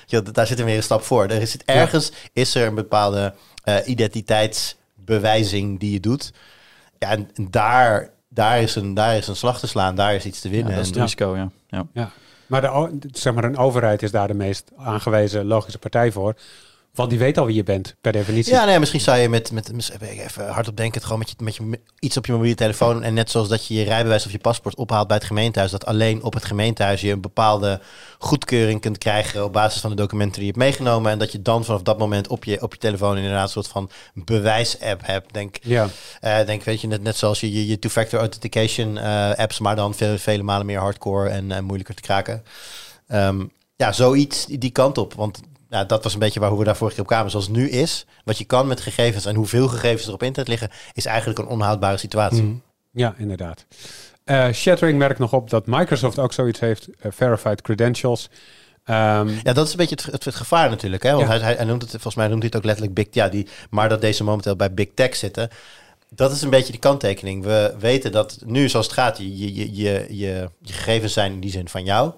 ja, 0.05 0.21
daar 0.21 0.47
zit 0.47 0.59
er 0.59 0.65
weer 0.65 0.75
een 0.75 0.83
stap 0.83 1.03
voor. 1.03 1.23
Er 1.23 1.41
is, 1.41 1.57
ergens 1.65 2.11
is 2.33 2.55
er 2.55 2.67
een 2.67 2.75
bepaalde 2.75 3.33
eh, 3.63 3.75
identiteitsbewijzing 3.85 5.79
die 5.79 5.91
je 5.91 5.99
doet. 5.99 6.33
Ja, 6.99 7.09
en 7.09 7.29
daar, 7.49 8.09
daar, 8.29 8.61
is 8.61 8.75
een, 8.75 8.93
daar 8.93 9.15
is 9.17 9.27
een 9.27 9.35
slag 9.35 9.59
te 9.59 9.67
slaan, 9.67 9.95
daar 9.95 10.15
is 10.15 10.25
iets 10.25 10.39
te 10.39 10.47
Ja, 10.49 10.53
winnen. 10.55 10.71
dat 10.73 10.81
is 10.81 10.87
het 10.87 10.95
En- 10.97 11.03
risico, 11.03 11.35
ja. 11.35 11.49
ja. 11.67 11.85
Ja. 11.93 12.09
Maar, 12.47 12.61
de, 12.61 12.97
zeg 13.11 13.33
maar 13.33 13.43
een 13.43 13.57
overheid 13.57 14.03
is 14.03 14.11
daar 14.11 14.27
de 14.27 14.33
meest 14.33 14.71
aangewezen 14.77 15.45
logische 15.45 15.79
partij 15.79 16.11
voor. 16.11 16.35
Want 16.93 17.09
die 17.09 17.19
weet 17.19 17.37
al 17.37 17.45
wie 17.45 17.55
je 17.55 17.63
bent, 17.63 17.95
per 18.01 18.11
definitie. 18.11 18.53
Ja, 18.53 18.65
nee, 18.65 18.79
misschien 18.79 19.01
zou 19.01 19.17
je 19.17 19.29
met, 19.29 19.51
met 19.51 19.71
even 20.01 20.47
hardop 20.47 20.77
denken, 20.77 20.93
het 20.95 21.03
gewoon 21.03 21.19
met, 21.19 21.29
je, 21.29 21.35
met 21.43 21.55
je, 21.55 21.79
iets 21.99 22.17
op 22.17 22.25
je 22.25 22.31
mobiele 22.31 22.55
telefoon. 22.55 23.03
En 23.03 23.13
net 23.13 23.31
zoals 23.31 23.47
dat 23.47 23.65
je 23.65 23.73
je 23.73 23.83
rijbewijs 23.83 24.25
of 24.25 24.31
je 24.31 24.37
paspoort 24.37 24.75
ophaalt 24.75 25.07
bij 25.07 25.17
het 25.17 25.25
gemeentehuis, 25.25 25.71
dat 25.71 25.85
alleen 25.85 26.23
op 26.23 26.33
het 26.33 26.45
gemeentehuis 26.45 27.01
je 27.01 27.11
een 27.11 27.21
bepaalde 27.21 27.81
goedkeuring 28.17 28.81
kunt 28.81 28.97
krijgen 28.97 29.43
op 29.43 29.53
basis 29.53 29.81
van 29.81 29.89
de 29.89 29.95
documenten 29.95 30.33
die 30.41 30.45
je 30.45 30.47
hebt 30.57 30.63
meegenomen. 30.63 31.11
En 31.11 31.19
dat 31.19 31.31
je 31.31 31.41
dan 31.41 31.65
vanaf 31.65 31.81
dat 31.81 31.97
moment 31.97 32.27
op 32.27 32.43
je, 32.43 32.61
op 32.61 32.73
je 32.73 32.79
telefoon 32.79 33.17
inderdaad 33.17 33.43
een 33.43 33.49
soort 33.49 33.67
van 33.67 33.89
bewijs-app 34.13 35.05
hebt. 35.05 35.33
Denk, 35.33 35.57
Ja. 35.61 35.87
eh, 36.19 36.45
denk 36.45 36.63
weet 36.63 36.81
je, 36.81 36.87
net, 36.87 37.01
net 37.01 37.15
zoals 37.17 37.39
je 37.39 37.53
je, 37.53 37.67
je 37.67 37.79
two-factor 37.79 38.19
authentication 38.19 38.97
eh, 38.97 39.31
apps, 39.35 39.59
maar 39.59 39.75
dan 39.75 39.93
veel, 39.95 40.17
vele 40.17 40.43
malen 40.43 40.65
meer 40.65 40.79
hardcore 40.79 41.29
en 41.29 41.51
eh, 41.51 41.59
moeilijker 41.59 41.95
te 41.95 42.01
kraken. 42.01 42.43
Ehm, 43.07 43.43
ja, 43.75 43.91
zoiets 43.91 44.45
die 44.45 44.71
kant 44.71 44.97
op. 44.97 45.13
Want 45.13 45.39
ja, 45.69 45.83
dat 45.83 46.03
was 46.03 46.13
een 46.13 46.19
beetje 46.19 46.39
waar 46.39 46.49
hoe 46.49 46.59
we 46.59 46.65
daar 46.65 46.75
vorige 46.75 46.95
keer 46.95 47.03
op 47.05 47.09
kwamen. 47.11 47.31
Zoals 47.31 47.47
het 47.47 47.55
nu 47.55 47.69
is, 47.69 48.05
wat 48.23 48.37
je 48.37 48.45
kan 48.45 48.67
met 48.67 48.81
gegevens 48.81 49.25
en 49.25 49.35
hoeveel 49.35 49.67
gegevens 49.67 50.07
er 50.07 50.13
op 50.13 50.23
internet 50.23 50.49
liggen, 50.49 50.69
is 50.93 51.05
eigenlijk 51.05 51.39
een 51.39 51.47
onhoudbare 51.47 51.97
situatie. 51.97 52.43
Mhm. 52.43 52.53
Ja, 52.91 53.13
inderdaad. 53.17 53.65
Eh 54.23 54.51
Shattering 54.51 54.97
merkt 54.97 55.19
nog 55.19 55.33
op 55.33 55.49
dat 55.49 55.65
Microsoft 55.67 56.19
ook 56.19 56.33
zoiets 56.33 56.59
heeft, 56.59 56.87
eh, 56.99 57.11
verified 57.15 57.61
credentials. 57.61 58.29
Ehm, 58.83 59.29
Ja, 59.43 59.53
dat 59.53 59.65
is 59.65 59.71
een 59.71 59.77
beetje 59.77 59.95
het, 59.95 60.05
het, 60.11 60.25
het 60.25 60.35
gevaar 60.35 60.69
natuurlijk. 60.69 61.03
Hè? 61.03 61.11
Want 61.11 61.23
Ja. 61.23 61.29
hij, 61.29 61.39
hij, 61.39 61.53
hij 61.55 61.65
noemt 61.65 61.81
het, 61.81 61.91
volgens 61.91 62.15
mij 62.15 62.27
noemt 62.27 62.39
hij 62.41 62.47
het 62.47 62.57
ook 62.57 62.65
letterlijk 62.65 62.95
big, 62.95 63.07
ja, 63.11 63.29
die, 63.29 63.47
maar 63.69 63.89
dat 63.89 64.01
deze 64.01 64.23
momenteel 64.23 64.55
bij 64.55 64.73
big 64.73 64.87
tech 64.95 65.15
zitten. 65.15 65.49
Dat 66.09 66.31
is 66.31 66.41
een 66.41 66.49
beetje 66.49 66.71
die 66.71 66.81
kanttekening. 66.81 67.43
We 67.43 67.75
weten 67.79 68.11
dat 68.11 68.37
nu 68.45 68.69
zoals 68.69 68.85
het 68.85 68.95
gaat, 68.95 69.17
je, 69.17 69.37
je, 69.37 69.55
je, 69.55 69.75
je, 69.75 70.05
je 70.61 70.73
gegevens 70.73 71.13
zijn 71.13 71.31
in 71.31 71.39
die 71.39 71.51
zin 71.51 71.69
van 71.69 71.83
jou. 71.83 72.11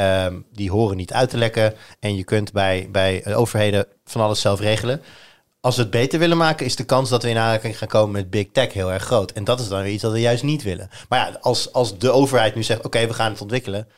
Ehm, 0.00 0.40
die 0.52 0.70
horen 0.70 0.96
niet 0.96 1.12
uit 1.12 1.30
te 1.30 1.36
lekken. 1.36 1.74
En 1.98 2.16
je 2.16 2.24
kunt 2.24 2.52
bij, 2.52 2.88
bij 2.92 3.34
overheden 3.34 3.86
van 4.04 4.20
alles 4.20 4.40
zelf 4.40 4.60
regelen. 4.60 5.02
Als 5.60 5.76
we 5.76 5.82
het 5.82 5.90
beter 5.90 6.18
willen 6.18 6.36
maken, 6.36 6.66
is 6.66 6.76
de 6.76 6.84
kans 6.84 7.10
dat 7.10 7.22
we 7.22 7.28
in 7.28 7.36
aanraking 7.36 7.78
gaan 7.78 7.88
komen 7.88 8.12
met 8.12 8.30
big 8.30 8.46
tech 8.52 8.72
heel 8.72 8.92
erg 8.92 9.02
groot. 9.02 9.32
En 9.32 9.44
dat 9.44 9.60
is 9.60 9.68
dan 9.68 9.82
weer 9.82 9.92
iets 9.92 10.02
dat 10.02 10.12
we 10.12 10.20
juist 10.20 10.42
niet 10.42 10.62
willen. 10.62 10.88
Maar 11.08 11.18
ja, 11.18 11.38
als, 11.40 11.72
als 11.72 11.98
de 11.98 12.10
overheid 12.10 12.54
nu 12.54 12.62
zegt, 12.62 12.84
oké, 12.84 13.06
we 13.06 13.14
gaan 13.14 13.30
het 13.30 13.40
ontwikkelen. 13.40 13.88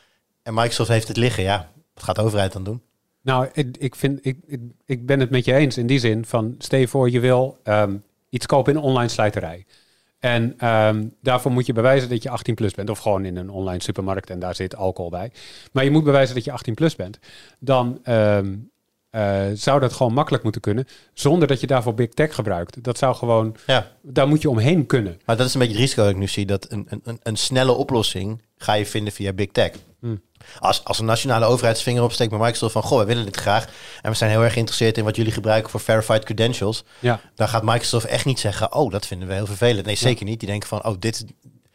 En 0.43 0.55
Microsoft 0.55 0.89
heeft 0.89 1.09
het 1.09 1.17
liggen, 1.17 1.43
ja, 1.43 1.71
wat 1.95 2.05
gaat 2.05 2.17
de 2.17 2.23
overheid 2.23 2.53
dan 2.53 2.65
doen? 2.65 2.83
Nou, 3.23 3.49
ik, 3.53 3.77
ik, 3.77 3.95
vind, 3.95 4.27
ik, 4.27 4.39
ik, 4.47 4.61
ik 4.87 5.07
ben 5.07 5.21
het 5.21 5.31
met 5.31 5.45
je 5.45 5.55
eens 5.55 5.77
in 5.77 5.87
die 5.87 5.99
zin 5.99 6.25
van, 6.25 6.55
stel 6.59 6.79
je 6.79 6.89
voor 6.89 7.11
je 7.11 7.21
wil 7.21 7.59
ehm, 7.63 7.97
iets 8.29 8.47
kopen 8.47 8.73
in 8.73 8.79
een 8.79 8.85
online 8.85 9.09
slijterij. 9.09 9.67
En 10.23 10.55
ehm, 10.59 11.07
daarvoor 11.23 11.53
moet 11.53 11.67
je 11.67 11.73
bewijzen 11.73 12.09
dat 12.09 12.23
je 12.23 12.31
18 12.31 12.55
plus 12.55 12.75
bent. 12.75 12.91
Of 12.91 12.99
gewoon 12.99 13.25
in 13.25 13.37
een 13.37 13.51
online 13.51 13.83
supermarkt 13.83 14.31
en 14.31 14.39
daar 14.39 14.55
zit 14.55 14.77
alcohol 14.77 15.11
bij. 15.11 15.33
Maar 15.73 15.85
je 15.85 15.91
moet 15.91 16.05
bewijzen 16.05 16.35
dat 16.35 16.45
je 16.45 16.53
18 16.53 16.75
plus 16.75 16.97
bent. 16.97 17.19
Dan 17.59 17.99
ehm, 18.03 18.55
eh, 19.11 19.43
zou 19.55 19.81
dat 19.81 19.93
gewoon 19.93 20.13
makkelijk 20.13 20.43
moeten 20.43 20.61
kunnen. 20.61 20.87
Zonder 21.15 21.49
dat 21.49 21.61
je 21.61 21.67
daarvoor 21.67 21.95
big 21.95 22.09
tech 22.09 22.35
gebruikt. 22.35 22.83
Dat 22.85 22.99
zou 22.99 23.15
gewoon, 23.15 23.57
Ja. 23.67 23.91
daar 24.03 24.29
moet 24.29 24.43
je 24.43 24.51
omheen 24.51 24.87
kunnen. 24.87 25.21
Maar 25.25 25.37
dat 25.37 25.47
is 25.47 25.55
een 25.55 25.61
beetje 25.61 25.75
het 25.75 25.83
risico 25.83 26.03
dat 26.03 26.11
ik 26.13 26.19
nu 26.19 26.29
zie. 26.29 26.47
Dat 26.47 26.71
een, 26.71 26.87
een, 27.05 27.19
een 27.23 27.37
snelle 27.37 27.73
oplossing 27.73 28.43
ga 28.57 28.73
je 28.75 28.87
vinden 28.87 29.13
via 29.13 29.33
big 29.33 29.49
tech. 29.53 29.71
Hmm. 30.03 30.23
Als, 30.59 30.85
als 30.85 30.99
een 30.99 31.05
nationale 31.05 31.45
overheid 31.45 31.75
zijn 31.75 31.89
vinger 31.89 32.03
opsteekt 32.03 32.31
met 32.31 32.41
Microsoft 32.41 32.73
van... 32.73 32.83
goh, 32.83 32.99
we 32.99 33.05
willen 33.05 33.25
dit 33.25 33.37
graag 33.37 33.67
en 34.03 34.11
we 34.11 34.17
zijn 34.17 34.31
heel 34.31 34.43
erg 34.43 34.53
geïnteresseerd 34.53 34.99
in 34.99 35.05
wat 35.05 35.17
jullie 35.17 35.33
gebruiken 35.33 35.71
voor 35.71 35.81
verified 35.81 36.25
credentials. 36.25 36.85
Ja. 36.99 37.21
Dan 37.35 37.49
gaat 37.49 37.63
Microsoft 37.63 38.07
echt 38.07 38.25
niet 38.25 38.41
zeggen, 38.41 38.75
oh, 38.75 38.91
dat 38.91 39.07
vinden 39.07 39.29
we 39.29 39.35
heel 39.35 39.47
vervelend. 39.47 39.87
Nee, 39.87 39.97
zeker 39.97 40.25
niet. 40.25 40.41
Die 40.41 40.49
denken 40.49 40.69
van, 40.69 40.85
oh, 40.85 40.95
dit, 40.99 41.25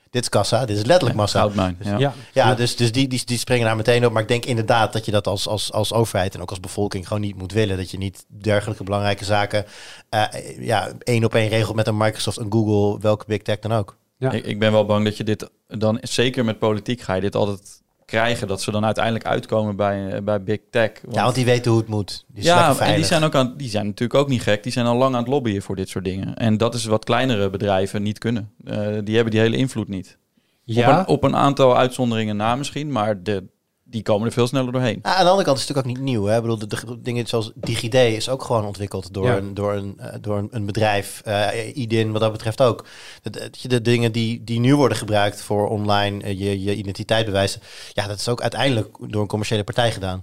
dit 0.10 0.22
is 0.22 0.30
kassa, 0.30 0.66
dit 0.66 0.78
is 0.78 0.86
letterlijk 0.86 1.16
massa. 1.16 1.40
Goudmijn. 1.40 1.78
Ja. 1.80 1.98
Ja. 1.98 2.14
Ja, 2.34 2.56
dus, 2.56 2.76
dus 2.76 2.92
die, 2.92 3.08
die, 3.08 3.22
die 3.26 3.38
springen 3.38 3.66
daar 3.66 3.76
meteen 3.76 4.06
op. 4.06 4.12
Maar 4.12 4.22
ik 4.22 4.28
denk 4.28 4.46
inderdaad 4.46 4.94
dat 4.94 5.06
je 5.06 5.12
dat 5.12 5.28
als, 5.28 5.48
als, 5.48 5.72
als 5.72 5.94
overheid 5.94 6.36
en 6.36 6.42
ook 6.42 6.50
als 6.50 6.60
bevolking 6.60 7.08
gewoon 7.08 7.22
niet 7.22 7.38
moet 7.38 7.52
willen. 7.52 7.78
Dat 7.78 7.92
je 7.92 7.98
niet 7.98 8.26
dergelijke 8.28 8.84
belangrijke 8.84 9.26
zaken 9.26 9.66
eh, 10.10 10.24
ja, 10.60 10.92
één 11.00 11.24
op 11.24 11.36
één 11.36 11.50
regelt 11.50 11.76
met 11.76 11.88
een 11.88 11.98
Microsoft, 11.98 12.38
een 12.38 12.52
Google, 12.52 13.00
welke 13.02 13.26
big 13.28 13.42
tech 13.42 13.60
dan 13.60 13.74
ook. 13.74 13.98
Ja. 14.18 14.32
Ik, 14.32 14.46
ik 14.46 14.60
ben 14.60 14.72
wel 14.72 14.86
bang 14.86 15.04
dat 15.04 15.18
je 15.18 15.24
dit 15.24 15.50
dan, 15.68 15.98
zeker 16.02 16.46
met 16.46 16.60
politiek, 16.60 17.02
ga 17.02 17.14
je 17.14 17.22
dit 17.22 17.36
altijd 17.36 17.82
krijgen. 18.08 18.48
Dat 18.48 18.62
ze 18.62 18.72
dan 18.72 18.86
uiteindelijk 18.86 19.26
uitkomen 19.26 19.76
bij, 19.76 20.10
eh, 20.10 20.22
bij 20.22 20.44
Big 20.44 20.60
Tech. 20.70 20.92
Ja, 21.12 21.24
want 21.24 21.36
die 21.36 21.46
weten 21.46 21.72
hoe 21.72 21.80
het 21.80 21.90
moet. 21.90 22.26
Die 22.28 22.44
ja, 22.44 22.78
en 22.80 22.96
die 22.96 23.06
zijn, 23.06 23.24
ook 23.24 23.36
aan, 23.36 23.54
die 23.58 23.70
zijn 23.70 23.86
natuurlijk 23.86 24.20
ook 24.20 24.28
niet 24.28 24.42
gek. 24.42 24.64
Die 24.64 24.72
zijn 24.72 24.86
al 24.86 24.96
lang 24.96 25.14
aan 25.14 25.22
het 25.22 25.30
lobbyen 25.30 25.62
voor 25.62 25.76
dit 25.76 25.90
soort 25.90 26.04
dingen. 26.04 26.36
En 26.36 26.58
dat 26.58 26.74
is 26.74 26.86
wat 26.86 27.06
kleinere 27.06 27.50
bedrijven 27.50 28.04
niet 28.04 28.18
kunnen. 28.18 28.52
Eh, 28.66 28.76
die 29.04 29.16
hebben 29.16 29.32
die 29.32 29.42
hele 29.42 29.58
invloed 29.58 29.88
niet. 29.88 30.18
Ja, 30.64 30.90
Op, 30.92 30.98
een, 30.98 31.08
op 31.08 31.24
een 31.24 31.36
aantal 31.36 31.78
uitzonderingen 31.78 32.36
na 32.36 32.56
misschien, 32.56 32.92
maar 32.92 33.24
de, 33.24 33.44
die 33.90 34.02
komen 34.02 34.28
er 34.28 34.34
veel 34.34 34.48
sneller 34.48 34.72
doorheen. 34.72 35.00
Ah, 35.02 35.12
aan 35.12 35.24
de 35.24 35.30
andere 35.30 35.46
kant 35.46 35.58
is 35.58 35.68
het 35.68 35.76
natuurlijk 35.76 35.98
ook 36.00 36.06
niet 36.06 36.14
nieuw. 36.16 36.26
Hè? 36.26 36.36
Ik 36.36 36.42
bedoel, 36.42 36.58
de, 36.58 36.68
de 36.68 37.02
dingen 37.02 37.28
zoals 37.28 37.52
DigiD 37.56 37.94
is 37.94 38.30
ook 38.30 38.44
gewoon 38.44 38.66
ontwikkeld 38.66 39.14
door, 39.14 39.26
Ja. 39.26 39.38
een, 39.38 39.54
door, 39.54 39.74
een, 39.74 39.96
eh, 40.00 40.14
door 40.22 40.38
een, 40.38 40.48
een 40.52 40.66
bedrijf. 40.66 41.22
eh 41.26 41.76
IDIN 41.78 42.12
wat 42.12 42.22
dat 42.22 42.32
betreft 42.32 42.62
ook. 42.62 42.86
De, 43.22 43.30
de, 43.30 43.68
de 43.68 43.82
dingen 43.82 44.12
die, 44.12 44.44
die 44.44 44.60
nu 44.60 44.76
worden 44.76 44.98
gebruikt 44.98 45.42
voor 45.42 45.68
online 45.70 46.24
eh, 46.24 46.40
je, 46.40 46.64
je 46.64 46.76
identiteit 46.76 47.26
bewijzen. 47.26 47.62
Ja, 47.94 48.08
dat 48.08 48.20
is 48.20 48.28
ook 48.30 48.42
uiteindelijk 48.42 48.98
door 49.08 49.22
een 49.22 49.28
commerciële 49.28 49.64
partij 49.64 49.92
gedaan. 49.92 50.20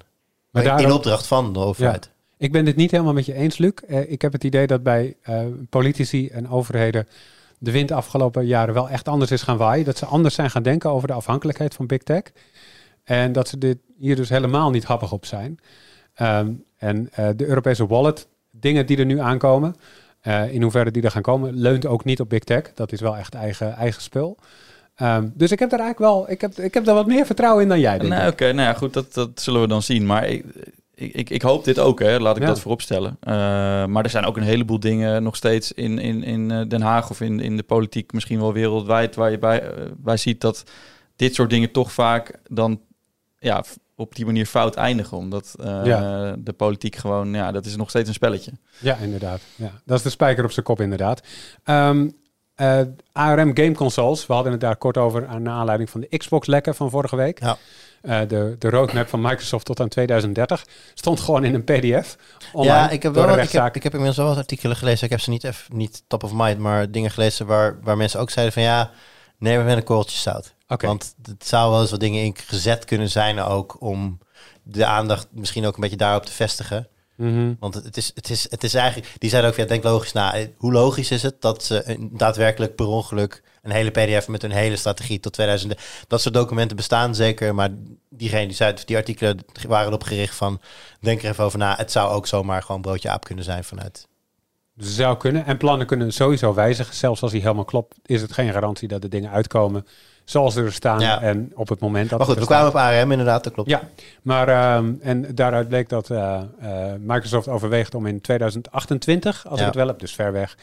Maar 0.51 0.81
in 0.81 0.93
opdracht 0.93 1.27
van 1.27 1.53
de 1.53 1.59
overheid. 1.59 2.11
Ik 2.39 2.53
ben 2.53 2.65
dit 2.65 2.77
niet 2.77 2.91
helemaal 2.91 3.13
met 3.13 3.27
je 3.27 3.35
eens, 3.35 3.59
Luc. 3.59 3.73
Eh, 3.89 4.11
ik 4.11 4.23
heb 4.23 4.33
het 4.33 4.45
idee 4.45 4.67
dat 4.67 4.83
bij 4.83 5.17
eh, 5.23 5.41
politici 5.71 6.29
en 6.29 6.49
overheden 6.49 7.09
de 7.59 7.71
wind 7.71 7.89
de 7.89 7.95
afgelopen 7.95 8.47
jaren 8.47 8.75
wel 8.75 8.89
echt 8.89 9.09
anders 9.09 9.31
is 9.31 9.43
gaan 9.43 9.57
waaien. 9.57 9.85
Dat 9.85 9.99
ze 9.99 10.07
anders 10.07 10.35
zijn 10.35 10.51
gaan 10.51 10.63
denken 10.63 10.91
over 10.91 11.09
de 11.09 11.15
afhankelijkheid 11.15 11.75
van 11.75 11.87
big 11.87 12.03
tech. 12.03 12.23
En 13.05 13.33
dat 13.33 13.49
ze 13.49 13.59
dit 13.59 13.79
hier 13.99 14.17
dus 14.17 14.29
helemaal 14.29 14.71
niet 14.71 14.85
happig 14.85 15.13
op 15.13 15.27
zijn. 15.27 15.59
Ehm, 16.15 16.53
en 16.77 17.09
eh, 17.13 17.29
de 17.37 17.47
Europese 17.47 17.87
wallet, 17.87 18.29
dingen 18.51 18.87
die 18.87 18.97
er 18.97 19.05
nu 19.05 19.21
aankomen, 19.21 19.75
eh, 20.21 20.53
in 20.55 20.63
hoeverre 20.63 20.91
die 20.91 21.03
er 21.03 21.11
gaan 21.11 21.23
komen, 21.23 21.55
leunt 21.55 21.87
ook 21.87 22.05
niet 22.05 22.21
op 22.21 22.29
big 22.29 22.45
tech. 22.45 22.75
Dat 22.75 22.93
is 22.93 23.01
wel 23.01 23.17
echt 23.17 23.35
eigen, 23.35 23.75
eigen 23.77 24.03
spul. 24.03 24.39
Ehm, 24.95 25.29
dus 25.35 25.51
ik 25.51 25.59
heb 25.59 25.71
daar 25.71 25.81
eigenlijk 25.81 26.13
wel, 26.13 26.31
ik 26.31 26.41
heb, 26.41 26.59
ik 26.59 26.75
heb 26.75 26.85
daar 26.85 26.95
wat 26.95 27.07
meer 27.07 27.27
vertrouwen 27.27 27.63
in 27.63 27.69
dan 27.69 27.81
jij. 27.81 27.99
Denk 27.99 28.13
ik. 28.13 28.29
oké, 28.29 28.53
nou 28.53 28.69
ja, 28.69 28.75
goed, 28.75 28.93
dat, 28.93 29.15
dat 29.15 29.41
zullen 29.41 29.61
we 29.61 29.67
dan 29.67 29.83
zien. 29.83 30.07
Maar 30.07 30.29
ik, 30.29 30.45
ik, 30.95 31.31
ik, 31.31 31.43
hoop 31.43 31.65
dit 31.65 31.79
ook, 31.79 32.01
hè. 32.01 32.19
laat 32.19 32.37
ik 32.37 32.43
Ja. 32.43 32.49
dat 32.49 32.61
vooropstellen. 32.61 33.17
Uh, 33.29 33.33
maar 33.87 34.05
er 34.05 34.11
zijn 34.11 34.25
ook 34.25 34.37
een 34.37 34.43
heleboel 34.43 34.81
dingen 34.81 35.23
nog 35.23 35.37
steeds 35.37 35.73
in, 35.73 35.99
in, 35.99 36.23
in 36.23 36.51
eh, 36.51 36.69
Den 36.69 36.83
Haag 36.83 37.11
of 37.11 37.21
in, 37.21 37.41
in 37.41 37.57
de 37.57 37.63
politiek, 37.63 38.13
misschien 38.13 38.41
wel 38.41 38.53
wereldwijd, 38.53 39.15
waar 39.15 39.31
je 39.31 39.39
bij, 39.39 39.63
eh, 39.63 39.85
bij 39.97 40.17
ziet 40.17 40.41
dat 40.41 40.65
dit 41.17 41.35
soort 41.35 41.51
dingen 41.51 41.71
toch 41.71 41.93
vaak 41.93 42.41
dan 42.51 42.81
ja, 43.45 43.65
op 43.97 44.15
die 44.15 44.25
manier 44.25 44.47
fout 44.47 44.75
eindigen. 44.75 45.17
Omdat 45.17 45.55
eh, 45.61 45.81
Ja. 45.85 46.35
de 46.39 46.53
politiek 46.53 46.97
gewoon, 46.97 47.35
ja, 47.35 47.53
dat 47.53 47.67
is 47.67 47.77
nog 47.77 47.89
steeds 47.89 48.09
een 48.09 48.15
spelletje. 48.15 48.53
Ja, 48.79 48.97
inderdaad. 48.97 49.41
Ja, 49.57 49.71
dat 49.85 49.97
is 49.97 50.03
de 50.03 50.11
spijker 50.11 50.45
op 50.45 50.51
zijn 50.51 50.65
kop, 50.65 50.81
inderdaad. 50.81 51.23
Ehm, 51.65 52.09
eh, 52.55 52.81
ARM 53.13 53.57
Game 53.57 53.73
Consoles, 53.73 54.27
we 54.27 54.33
hadden 54.33 54.53
het 54.53 54.61
daar 54.61 54.77
kort 54.77 54.97
over 54.97 55.27
aan 55.27 55.43
naar 55.43 55.55
aanleiding 55.55 55.91
van 55.91 56.01
de 56.01 56.17
Xbox-lekken 56.17 56.75
van 56.75 56.91
vorige 56.91 57.17
week. 57.17 57.41
Ja. 57.41 57.57
Eh, 58.03 58.21
de, 58.29 58.57
de 58.59 58.71
roadmap 58.71 59.09
van 59.09 59.21
Microsoft 59.21 59.65
tot 59.67 59.81
aan 59.81 59.89
2030 59.89 60.65
stond 60.95 61.21
gewoon 61.21 61.45
in 61.45 61.55
een 61.55 61.65
PDF. 61.65 62.17
Online, 62.53 62.75
ja, 62.77 62.91
ik 62.91 63.03
heb, 63.03 63.15
door 63.15 63.27
wel, 63.27 63.37
een 63.39 63.43
ik, 63.43 63.51
heb, 63.51 63.77
ik 63.77 63.83
heb 63.83 63.93
inmiddels 63.93 64.17
wel 64.17 64.27
wat 64.27 64.37
artikelen 64.37 64.77
gelezen. 64.77 65.05
Ik 65.05 65.11
heb 65.11 65.21
ze 65.21 65.31
niet, 65.31 65.45
even, 65.45 65.77
niet 65.77 66.03
top 66.07 66.23
of 66.25 66.33
mind, 66.35 66.59
maar 66.59 66.91
dingen 66.91 67.11
gelezen 67.11 67.47
waar, 67.47 67.79
waar 67.83 67.97
mensen 67.97 68.21
ook 68.21 68.31
zeiden 68.31 68.55
van 68.55 68.63
ja, 68.63 68.91
neem 69.39 69.57
het 69.59 69.67
met 69.67 69.77
een 69.77 69.85
korreltje 69.85 70.19
zout. 70.19 70.54
Want 70.89 71.15
het 71.23 71.47
zou 71.47 71.71
wel 71.71 71.81
eens 71.81 71.91
wat 71.91 72.01
dingen 72.01 72.23
in 72.25 72.37
gezet 72.37 72.85
kunnen 72.85 73.11
zijn 73.11 73.41
ook 73.41 73.81
om 73.81 74.19
de 74.63 74.85
aandacht 74.87 75.27
misschien 75.31 75.67
ook 75.67 75.75
een 75.75 75.81
beetje 75.81 75.97
daarop 75.97 76.25
te 76.27 76.33
vestigen. 76.33 76.89
Mhm. 77.17 77.55
Want 77.59 77.75
het 77.75 77.97
is, 77.97 78.11
het 78.15 78.31
is, 78.31 78.51
het 78.51 78.65
is 78.65 78.75
eigenlijk, 78.75 79.15
die 79.19 79.31
zeiden 79.31 79.51
ook, 79.51 79.57
ja, 79.57 79.65
denk 79.65 79.85
logisch 79.85 80.13
na. 80.13 80.35
Eh, 80.35 80.47
Hoe 80.57 80.73
logisch 80.73 81.11
is 81.11 81.23
het 81.23 81.41
dat 81.41 81.65
ze 81.65 81.83
een- 81.91 82.11
daadwerkelijk 82.13 82.75
per 82.75 82.87
ongeluk 82.87 83.43
een 83.63 83.71
hele 83.71 83.91
PDF 83.91 84.29
met 84.29 84.43
hun 84.43 84.51
hele 84.51 84.77
strategie 84.77 85.21
tot 85.21 85.33
2000. 85.33 85.75
Dat 86.09 86.21
soort 86.21 86.35
documenten 86.35 86.77
bestaan 86.77 87.15
zeker, 87.15 87.55
maar 87.55 87.71
diegene 88.11 88.47
die 88.47 88.57
zei, 88.57 88.75
die 88.85 88.97
artikelen 88.97 89.45
waren 89.69 89.87
erop 89.87 90.03
gericht 90.03 90.35
van, 90.35 90.61
denk 91.01 91.23
er 91.23 91.31
even 91.31 91.45
over 91.45 91.59
na. 91.59 91.77
Het 91.77 91.93
zou 91.93 92.11
ook 92.13 92.27
zomaar 92.27 92.63
gewoon 92.63 92.81
broodje 92.81 93.11
aap 93.11 93.25
kunnen 93.25 93.45
zijn 93.45 93.65
vanuit. 93.65 94.09
Zou 94.77 95.17
kunnen. 95.17 95.47
En 95.47 95.57
plannen 95.57 95.87
kunnen 95.87 96.13
sowieso 96.13 96.55
wijzigen. 96.55 96.95
Zelfs 96.95 97.23
als 97.23 97.31
die 97.31 97.41
helemaal 97.41 97.65
klopt, 97.65 97.97
is 98.07 98.23
het 98.23 98.33
geen 98.33 98.53
garantie 98.53 98.89
dat 98.89 99.03
de 99.03 99.09
dingen 99.09 99.31
uitkomen 99.31 99.87
zoals 100.25 100.55
ze 100.55 100.63
er 100.63 100.73
staan. 100.73 101.01
Ja. 101.01 101.21
En 101.23 101.53
op 101.55 101.69
het 101.69 101.81
moment 101.81 102.11
dat 102.11 102.19
Maar 102.19 102.29
goed, 102.29 102.39
we 102.39 102.45
kwamen 102.47 102.69
op 102.69 102.77
ARM 102.77 103.11
inderdaad, 103.11 103.45
dat 103.45 103.53
klopt. 103.53 103.69
Ja, 103.71 103.81
maar 104.23 104.49
ehm, 104.49 104.93
en 105.01 105.35
daaruit 105.35 105.69
bleek 105.69 105.89
dat 105.89 106.11
eh, 106.11 106.41
eh, 106.61 106.93
Microsoft 107.01 107.49
overweegt 107.49 107.95
om 107.95 108.07
in 108.07 108.21
2028, 108.21 109.47
als 109.49 109.55
Ja. 109.55 109.61
ik 109.61 109.67
het 109.67 109.77
wel 109.79 109.87
heb, 109.87 109.99
dus 109.99 110.15
ver 110.15 110.33
weg, 110.33 110.57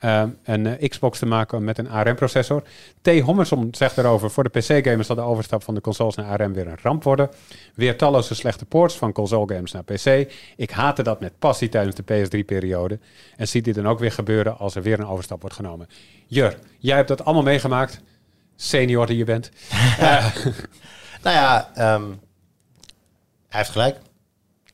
ehm, 0.00 0.28
een 0.44 0.66
eh, 0.66 0.88
Xbox 0.88 1.18
te 1.18 1.26
maken 1.26 1.64
met 1.64 1.78
een 1.78 1.88
ARM-processor. 1.88 2.62
T. 3.02 3.20
Hommerson 3.20 3.68
zegt 3.72 3.98
erover, 3.98 4.30
voor 4.30 4.44
de 4.44 4.58
PC-gamers 4.58 5.06
zal 5.06 5.16
de 5.16 5.22
overstap 5.22 5.62
van 5.62 5.74
de 5.74 5.80
consoles 5.80 6.14
naar 6.14 6.38
ARM 6.38 6.52
weer 6.52 6.66
een 6.66 6.78
ramp 6.82 7.02
worden. 7.02 7.30
Weer 7.74 7.96
talloze 7.96 8.34
slechte 8.34 8.64
ports 8.64 8.96
van 8.96 9.12
console-games 9.12 9.72
naar 9.72 9.84
PC. 9.84 10.32
Ik 10.56 10.70
haatte 10.70 11.02
dat 11.02 11.20
met 11.20 11.38
passie 11.38 11.68
tijdens 11.68 11.96
de 11.96 12.02
PS3-periode. 12.04 12.98
En 13.36 13.48
ziet 13.48 13.64
dit 13.64 13.74
dan 13.74 13.88
ook 13.88 13.98
weer 13.98 14.12
gebeuren 14.12 14.58
als 14.58 14.74
er 14.74 14.82
weer 14.82 14.98
een 15.00 15.06
overstap 15.06 15.40
wordt 15.40 15.56
genomen. 15.56 15.88
Jur, 16.26 16.58
jij 16.78 16.96
hebt 16.96 17.08
dat 17.08 17.24
allemaal 17.24 17.42
meegemaakt. 17.42 18.00
Senior 18.56 19.06
die 19.06 19.16
je 19.16 19.24
bent. 19.24 19.50
Eh, 19.98 20.26
Nou 21.22 21.36
ja, 21.36 21.70
ehm, 21.74 22.08
hij 23.48 23.58
heeft 23.58 23.70
gelijk. 23.70 23.96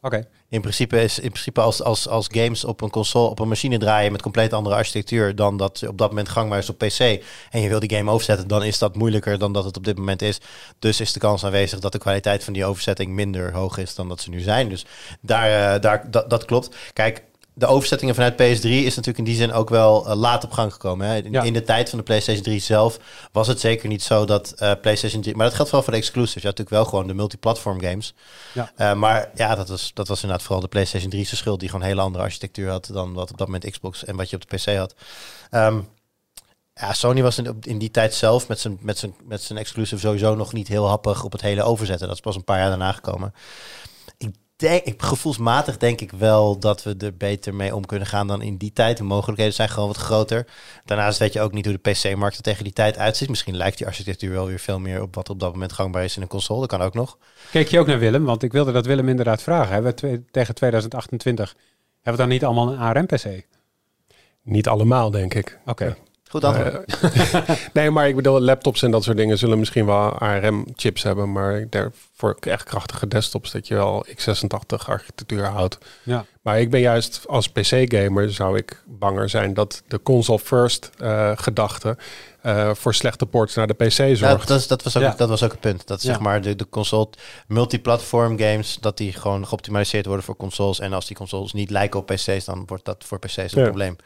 Oké. 0.01 0.27
In 0.57 0.62
principe 0.62 1.03
is 1.03 1.19
in 1.19 1.31
principe 1.31 1.61
als, 1.61 1.83
als, 1.83 2.09
als 2.09 2.27
games 2.31 2.64
op 2.64 2.81
een 2.81 2.90
console, 2.90 3.29
op 3.29 3.38
een 3.38 3.49
machine 3.49 3.79
draaien 3.79 4.12
met 4.12 4.23
compleet 4.23 4.53
andere 4.53 4.75
architectuur 4.75 5.35
dan 5.35 5.57
dat 5.57 5.87
op 5.88 5.99
dat 5.99 6.09
moment 6.09 6.29
gangbaar 6.29 6.59
is 6.59 6.71
op 6.71 6.79
PC. 6.79 7.23
En 7.51 7.61
je 7.61 7.69
wil 7.69 7.81
die 7.81 7.95
game 7.97 8.11
overzetten, 8.11 8.49
dan 8.49 8.64
is 8.64 8.79
dat 8.79 8.97
moeilijker 8.97 9.38
dan 9.38 9.53
dat 9.53 9.64
het 9.64 9.77
op 9.77 9.85
dit 9.85 9.97
moment 9.99 10.23
is. 10.23 10.40
Dus 10.79 11.01
is 11.01 11.12
de 11.12 11.21
kans 11.21 11.45
aanwezig 11.45 11.79
dat 11.79 11.92
de 11.92 11.99
kwaliteit 11.99 12.45
van 12.45 12.53
die 12.53 12.64
overzetting 12.64 13.12
minder 13.12 13.53
hoog 13.53 13.79
is 13.79 13.95
dan 13.95 14.09
dat 14.09 14.21
ze 14.21 14.31
nu 14.31 14.40
zijn. 14.40 14.69
Dus 14.69 14.85
daar, 15.21 15.75
eh, 15.75 15.81
daar, 15.81 16.11
dat, 16.11 16.31
dat 16.31 16.45
klopt. 16.45 16.77
Kijk, 16.92 17.23
de 17.59 17.66
overzettingen 17.66 18.14
vanuit 18.14 18.35
PS3 18.35 18.69
is 18.69 18.95
natuurlijk 18.97 19.19
in 19.19 19.25
die 19.25 19.35
zin 19.35 19.53
ook 19.53 19.69
wel 19.69 20.09
eh, 20.09 20.16
laat 20.16 20.45
op 20.45 20.53
gang 20.53 20.73
gekomen. 20.73 21.07
Hè. 21.07 21.16
In, 21.16 21.33
Ja. 21.33 21.42
in 21.42 21.53
de 21.53 21.62
tijd 21.62 21.88
van 21.88 21.99
de 21.99 22.05
PlayStation 22.05 22.42
3 22.45 22.59
zelf 22.59 22.99
was 23.33 23.47
het 23.47 23.61
zeker 23.61 23.88
niet 23.88 24.03
zo 24.03 24.25
dat 24.25 24.53
eh, 24.53 24.73
PlayStation 24.81 25.23
3... 25.23 25.37
Maar 25.37 25.47
dat 25.47 25.55
geldt 25.55 25.71
wel 25.71 25.83
voor 25.83 25.92
de 25.92 25.99
exclusives. 25.99 26.42
Had 26.42 26.57
natuurlijk 26.59 26.71
wel 26.77 26.85
gewoon 26.85 27.07
de 27.07 27.14
multiplatform 27.14 27.81
games. 27.81 28.14
Ja. 28.53 28.73
Eh, 28.77 28.95
maar 28.95 29.31
ja, 29.35 29.55
dat 29.55 29.69
was, 29.69 29.90
dat 29.95 30.09
was 30.09 30.23
inderdaad 30.23 30.45
vooral 30.47 30.62
de 30.62 30.69
PlayStation 30.69 31.11
3 31.11 31.25
zijn 31.25 31.37
schuld... 31.37 31.61
die 31.61 31.69
gewoon 31.69 31.85
een 31.85 31.90
hele 31.90 32.03
andere 32.03 32.25
architectuur 32.25 32.71
had 32.71 32.88
dan 32.92 33.12
wat 33.12 33.31
op 33.31 33.38
dat 33.38 33.47
moment 33.47 33.71
Xbox 33.71 34.05
en 34.05 34.16
wat 34.16 34.31
je 34.31 34.37
op 34.37 34.49
de 34.51 34.57
PC 34.57 34.77
had. 34.77 34.95
Ehm, 35.51 35.81
ja, 36.75 36.92
Sony 36.92 37.23
was 37.23 37.38
in, 37.38 37.57
in 37.61 37.79
die 37.79 37.90
tijd 37.90 38.14
zelf 38.14 38.49
met 38.49 38.61
zijn, 38.61 38.79
met, 38.81 38.99
zijn, 38.99 39.14
met 39.25 39.42
zijn 39.42 39.59
exclusive 39.59 40.01
sowieso 40.01 40.35
nog 40.35 40.53
niet 40.53 40.69
heel 40.69 40.88
happig 40.88 41.25
op 41.25 41.33
het 41.33 41.40
hele 41.40 41.62
overzetten. 41.62 42.07
Dat 42.07 42.16
is 42.16 42.23
pas 42.23 42.37
een 42.37 42.45
paar 42.45 42.59
jaar 42.59 42.69
daarna 42.69 42.92
gekomen. 42.92 43.35
Denk, 44.57 44.85
ik, 44.85 45.03
gevoelsmatig 45.03 45.77
denk 45.77 46.01
ik 46.01 46.11
wel 46.11 46.59
dat 46.59 46.83
we 46.83 46.95
er 46.99 47.16
beter 47.16 47.55
mee 47.55 47.75
om 47.75 47.87
kunnen 47.87 48.07
gaan 48.09 48.27
dan 48.27 48.42
in 48.42 48.57
die 48.57 48.73
tijd. 48.73 48.97
De 48.97 49.03
mogelijkheden 49.05 49.53
zijn 49.55 49.69
gewoon 49.69 49.88
wat 49.88 49.97
groter. 49.97 50.47
Daarnaast 50.85 51.19
weet 51.19 51.33
je 51.33 51.40
ook 51.40 51.53
niet 51.53 51.64
hoe 51.66 51.79
de 51.83 51.90
PC-markt 51.90 52.37
er 52.37 52.42
tegen 52.42 52.64
die 52.64 52.73
tijd 52.73 52.99
uitziet. 52.99 53.29
Misschien 53.29 53.57
lijkt 53.57 53.79
die 53.79 53.87
architectuur 53.87 54.31
wel 54.31 54.47
weer 54.47 54.59
veel 54.59 54.79
meer 54.79 55.03
op 55.03 55.14
wat 55.14 55.31
op 55.31 55.40
dat 55.40 55.53
moment 55.53 55.73
gangbaar 55.73 56.05
is 56.05 56.16
in 56.16 56.23
een 56.23 56.29
console. 56.29 56.61
Dat 56.61 56.69
kan 56.69 56.83
ook 56.83 56.95
nog. 56.95 57.19
Keek 57.51 57.69
je 57.69 57.79
ook 57.79 57.87
naar 57.87 57.99
Willem? 57.99 58.25
Want 58.25 58.42
ik 58.42 58.53
wilde 58.53 58.73
dat 58.73 58.87
Willem 58.87 59.09
inderdaad 59.09 59.42
vragen. 59.42 59.73
Hebben 59.73 59.90
we 59.90 59.97
twee- 59.97 60.25
tegen 60.31 60.55
2028 60.55 61.55
hebben 62.03 62.12
we 62.12 62.19
dan 62.19 62.29
niet 62.29 62.45
allemaal 62.45 62.73
een 62.73 62.79
ARM-PC? 62.79 63.47
Niet 64.42 64.69
allemaal, 64.69 65.11
denk 65.11 65.35
ik. 65.35 65.59
Oké. 65.66 65.97
Goed 66.29 66.45
antwoord. 66.45 67.01
Eh, 67.03 67.41
nee, 67.73 67.91
maar 67.91 68.09
ik 68.09 68.17
bedoel, 68.17 68.41
laptops 68.41 68.83
en 68.83 68.91
dat 68.91 69.05
soort 69.05 69.17
dingen 69.17 69.39
zullen 69.39 69.59
misschien 69.59 69.87
wel 69.87 70.12
ARM-chips 70.19 71.03
hebben. 71.03 71.33
Maar 71.33 71.67
voor 72.15 72.37
echt 72.41 72.65
krachtige 72.65 73.09
desktops 73.09 73.53
dat 73.53 73.69
je 73.69 73.75
wel 73.75 74.07
x86-architectuur 74.11 75.45
houdt. 75.45 75.79
Ja. 76.03 76.25
Maar 76.43 76.61
ik 76.61 76.71
ben 76.71 76.81
juist 76.81 77.25
als 77.27 77.49
PC-gamer 77.49 78.33
zou 78.33 78.57
ik 78.57 78.83
banger 78.87 79.29
zijn 79.29 79.55
dat 79.55 79.83
de 79.89 80.03
console-first 80.03 80.91
eh, 80.99 81.33
gedachte 81.35 81.97
eh, 82.43 82.71
voor 82.75 82.95
slechte 82.95 83.27
ports 83.27 83.55
naar 83.55 83.67
de 83.67 83.75
PC 83.75 83.91
zorgt. 83.93 84.19
Ja, 84.21 84.37
dat, 84.37 84.51
is- 84.51 84.67
dat, 84.67 84.83
was 84.83 84.97
ook, 84.97 85.03
Ja. 85.03 85.15
dat 85.17 85.29
was 85.29 85.43
ook 85.43 85.51
het 85.51 85.61
punt. 85.61 85.87
Dat 85.87 86.03
Ja. 86.03 86.09
zeg 86.09 86.21
maar 86.21 86.41
de, 86.41 86.57
de 86.57 86.69
console 86.69 87.09
multiplatform 87.47 88.39
games, 88.39 88.79
dat 88.81 88.97
die 88.97 89.12
gewoon 89.12 89.47
geoptimaliseerd 89.47 90.07
worden 90.07 90.25
voor 90.25 90.37
consoles. 90.37 90.79
En 90.81 90.93
als 90.93 91.07
die 91.07 91.17
consoles 91.17 91.53
niet 91.53 91.71
lijken 91.71 92.01
op 92.01 92.07
PC's, 92.07 92.45
dan 92.45 92.62
wordt 92.67 92.85
dat 92.85 93.05
voor 93.07 93.19
PC's 93.19 93.37
een 93.37 93.49
Ja. 93.55 93.62
probleem. 93.62 93.97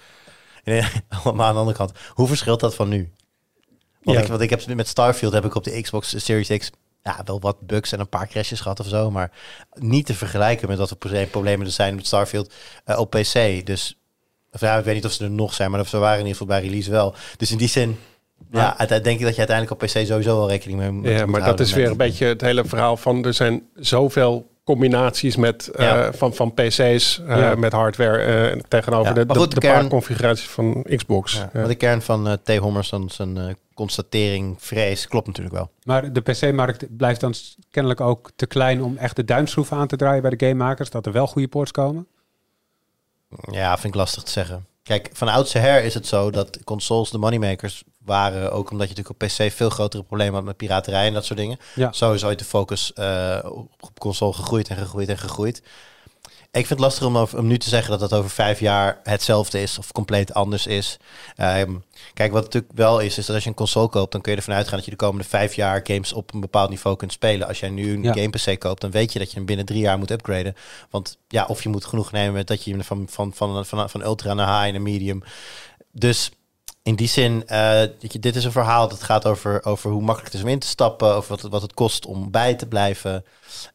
Maar 1.34 1.46
aan 1.46 1.52
de 1.54 1.58
andere 1.58 1.76
kant, 1.76 1.92
hoe 2.14 2.26
verschilt 2.26 2.60
dat 2.60 2.74
van 2.74 2.88
nu? 2.88 3.12
Want, 4.02 4.16
Ja. 4.16 4.22
ik, 4.22 4.28
want 4.28 4.40
ik 4.40 4.50
heb 4.50 4.66
met 4.66 4.88
Starfield 4.88 5.32
heb 5.32 5.44
ik 5.44 5.54
op 5.54 5.64
de 5.64 5.80
Xbox 5.80 6.24
Series 6.24 6.48
X 6.58 6.70
ja, 7.02 7.20
wel 7.24 7.40
wat 7.40 7.60
bugs 7.60 7.92
en 7.92 8.00
een 8.00 8.08
paar 8.08 8.26
crashes 8.28 8.60
gehad 8.60 8.80
of 8.80 8.86
zo. 8.86 9.10
Maar 9.10 9.30
niet 9.74 10.06
te 10.06 10.14
vergelijken 10.14 10.68
met 10.68 10.78
wat 10.78 10.88
voor 10.88 10.96
proble- 10.96 11.26
problemen 11.26 11.66
er 11.66 11.72
zijn 11.72 11.94
met 11.94 12.06
Starfield 12.06 12.52
eh, 12.84 12.98
op 12.98 13.10
PC. 13.10 13.66
Dus 13.66 13.98
of 14.52 14.60
ja, 14.60 14.78
ik 14.78 14.84
weet 14.84 14.94
niet 14.94 15.04
of 15.04 15.12
ze 15.12 15.24
er 15.24 15.30
nog 15.30 15.54
zijn, 15.54 15.70
maar 15.70 15.86
ze 15.86 15.98
waren 15.98 16.18
in 16.20 16.26
ieder 16.26 16.38
geval 16.40 16.46
bij 16.56 16.60
release 16.66 16.90
wel. 16.90 17.14
Dus 17.36 17.50
in 17.50 17.58
die 17.58 17.68
zin, 17.68 17.98
ja, 18.50 18.76
denk 18.86 19.04
ik 19.04 19.20
dat 19.20 19.32
je 19.32 19.38
uiteindelijk 19.46 19.70
op 19.70 19.78
PC 19.78 20.06
sowieso 20.06 20.36
wel 20.36 20.48
rekening 20.48 20.78
mee 20.78 20.90
moet 20.90 21.08
Ja, 21.08 21.26
maar 21.26 21.44
dat 21.44 21.60
is 21.60 21.72
weer 21.72 21.90
een 21.90 21.96
beetje 21.96 22.26
het 22.26 22.40
hele 22.40 22.64
verhaal 22.64 22.96
van 22.96 23.24
er 23.24 23.34
zijn 23.34 23.62
zoveel 23.74 24.48
combinaties 24.70 25.36
met, 25.36 25.68
eh, 25.68 25.84
Ja. 25.86 26.12
van, 26.12 26.34
van 26.34 26.54
PC's 26.54 26.78
eh, 27.26 27.36
Ja. 27.38 27.54
met 27.54 27.72
hardware 27.72 28.18
eh, 28.50 28.60
tegenover 28.68 29.16
Ja, 29.18 29.24
de, 29.24 29.34
goed, 29.34 29.48
de 29.50 29.60
de 29.60 29.66
paar 29.66 29.74
kern- 29.76 29.88
configuraties 29.88 30.46
van 30.48 30.82
Xbox. 30.96 31.32
Ja, 31.34 31.40
Ja. 31.40 31.48
maar 31.52 31.68
de 31.68 31.74
kern 31.74 32.02
van 32.02 32.28
eh 32.28 32.32
T. 32.42 32.56
Hommerson, 32.56 33.10
zijn 33.10 33.36
eh, 33.38 33.44
constatering, 33.74 34.56
vrees, 34.58 35.06
klopt 35.08 35.26
natuurlijk 35.26 35.54
wel. 35.56 35.70
Maar 35.84 36.12
de 36.12 36.20
PC-markt 36.20 36.96
blijft 36.96 37.20
dan 37.20 37.34
kennelijk 37.70 38.00
ook 38.00 38.30
te 38.36 38.46
klein 38.46 38.82
om 38.82 38.96
echt 38.96 39.16
de 39.16 39.24
duimschroeven 39.24 39.76
aan 39.76 39.86
te 39.86 39.96
draaien 39.96 40.22
bij 40.22 40.30
de 40.36 40.46
gamemakers. 40.46 40.90
Dat 40.90 41.06
er 41.06 41.12
wel 41.12 41.26
goede 41.26 41.48
ports 41.48 41.70
komen. 41.70 42.06
Ja, 43.50 43.72
vind 43.78 43.94
ik 43.94 44.00
lastig 44.00 44.22
te 44.22 44.30
zeggen. 44.30 44.66
Kijk, 44.90 45.10
van 45.12 45.28
oudsher 45.28 45.84
is 45.84 45.94
het 45.94 46.06
zo 46.06 46.30
dat 46.30 46.58
consoles 46.64 47.10
de 47.10 47.18
moneymakers 47.18 47.82
waren. 48.04 48.52
Ook 48.52 48.70
omdat 48.70 48.88
je 48.88 48.94
natuurlijk 48.94 49.22
op 49.22 49.46
PC 49.46 49.52
veel 49.52 49.70
grotere 49.70 50.02
problemen 50.02 50.34
had 50.34 50.44
met 50.44 50.56
piraterij 50.56 51.06
en 51.06 51.12
dat 51.12 51.24
soort 51.24 51.38
dingen. 51.38 51.58
Ja. 51.74 51.92
Zo 51.92 52.12
is 52.12 52.24
ooit 52.24 52.38
de 52.38 52.44
focus 52.44 52.92
eh, 52.92 53.38
op 53.80 53.98
console 53.98 54.32
gegroeid 54.32 54.68
en 54.68 54.76
gegroeid 54.76 55.08
en 55.08 55.18
gegroeid. 55.18 55.62
Ik 56.52 56.66
vind 56.66 56.68
het 56.68 56.78
lastig 56.78 57.06
om, 57.06 57.18
over, 57.18 57.38
om 57.38 57.46
nu 57.46 57.58
te 57.58 57.68
zeggen 57.68 57.90
dat 57.90 58.00
dat 58.10 58.18
over 58.18 58.30
vijf 58.30 58.60
jaar 58.60 59.00
hetzelfde 59.02 59.62
is 59.62 59.78
of 59.78 59.92
compleet 59.92 60.34
anders 60.34 60.66
is. 60.66 60.96
Ehm, 61.36 61.74
kijk, 62.14 62.32
wat 62.32 62.42
natuurlijk 62.42 62.72
wel 62.74 62.98
is, 63.00 63.18
is 63.18 63.26
dat 63.26 63.34
als 63.34 63.44
je 63.44 63.50
een 63.50 63.56
console 63.56 63.88
koopt, 63.88 64.12
dan 64.12 64.20
kun 64.20 64.32
je 64.32 64.38
ervan 64.38 64.54
uitgaan 64.54 64.76
dat 64.76 64.84
je 64.84 64.90
de 64.90 64.96
komende 64.96 65.24
vijf 65.28 65.54
jaar 65.54 65.80
games 65.84 66.12
op 66.12 66.34
een 66.34 66.40
bepaald 66.40 66.70
niveau 66.70 66.96
kunt 66.96 67.12
spelen. 67.12 67.48
Als 67.48 67.60
jij 67.60 67.68
nu 67.70 67.92
een 67.92 68.02
Ja. 68.02 68.12
game 68.12 68.30
PC 68.30 68.58
koopt, 68.60 68.80
dan 68.80 68.90
weet 68.90 69.12
je 69.12 69.18
dat 69.18 69.30
je 69.30 69.36
hem 69.36 69.46
binnen 69.46 69.66
drie 69.66 69.80
jaar 69.80 69.98
moet 69.98 70.10
upgraden. 70.10 70.54
Want 70.90 71.18
ja, 71.28 71.44
of 71.46 71.62
je 71.62 71.68
moet 71.68 71.84
genoeg 71.84 72.12
nemen 72.12 72.32
met 72.32 72.46
dat 72.46 72.64
je 72.64 72.70
hem 72.70 72.84
van, 72.84 73.06
van, 73.10 73.32
van, 73.34 73.66
van, 73.66 73.90
van 73.90 74.02
ultra 74.02 74.34
naar 74.34 74.62
high 74.62 74.74
en 74.76 74.82
medium. 74.82 75.22
Dus 75.92 76.30
in 76.82 76.94
die 76.96 77.08
zin, 77.08 77.46
eh, 77.46 77.80
dit 78.20 78.36
is 78.36 78.44
een 78.44 78.52
verhaal 78.52 78.88
dat 78.88 79.02
gaat 79.02 79.26
over, 79.26 79.64
over 79.64 79.90
hoe 79.90 80.00
makkelijk 80.02 80.24
het 80.32 80.34
is 80.34 80.42
om 80.42 80.52
in 80.52 80.58
te 80.58 80.66
stappen, 80.66 81.14
over 81.14 81.30
wat, 81.30 81.42
het- 81.42 81.50
wat 81.50 81.62
het 81.62 81.74
kost 81.74 82.06
om 82.06 82.30
bij 82.30 82.54
te 82.54 82.66
blijven. 82.66 83.24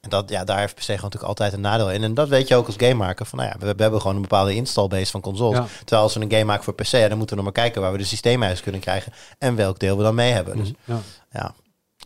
En 0.02 0.10
dat, 0.10 0.30
ja, 0.30 0.44
daar 0.44 0.60
heeft 0.60 0.76
PC 0.76 0.82
gewoon 0.82 0.96
natuurlijk 1.02 1.30
altijd 1.30 1.54
een 1.54 1.62
nadeel 1.62 1.92
in. 1.92 2.04
En 2.04 2.14
dat 2.14 2.28
weet 2.28 2.48
je 2.48 2.56
ook 2.56 2.66
als 2.66 2.76
gamemaker. 2.78 3.26
Van, 3.26 3.40
nou 3.40 3.52
ja, 3.52 3.66
we, 3.66 3.74
we 3.76 3.82
hebben 3.82 4.02
gewoon 4.02 4.16
een 4.16 4.22
bepaalde 4.22 4.56
installbase 4.56 5.12
van 5.12 5.22
consoles. 5.22 5.58
Ja. 5.58 5.68
Terwijl 5.78 6.02
als 6.02 6.14
we 6.14 6.22
een 6.22 6.32
game 6.32 6.44
maken 6.44 6.64
voor 6.64 6.74
PC, 6.74 6.88
ja, 6.88 7.08
dan 7.08 7.18
moeten 7.18 7.38
we 7.38 7.44
nog 7.44 7.54
maar 7.54 7.64
kijken 7.64 7.82
waar 7.82 7.92
we 7.92 7.98
de 7.98 8.04
systeemhuis 8.04 8.62
kunnen 8.62 8.82
krijgen 8.82 9.14
en 9.40 9.56
welk 9.56 9.80
deel 9.80 9.98
we 9.98 10.04
dan 10.04 10.16
mee 10.16 10.32
hebben. 10.32 10.58
Dus 10.58 10.72
Ja. 10.84 11.00
ja, 11.32 11.54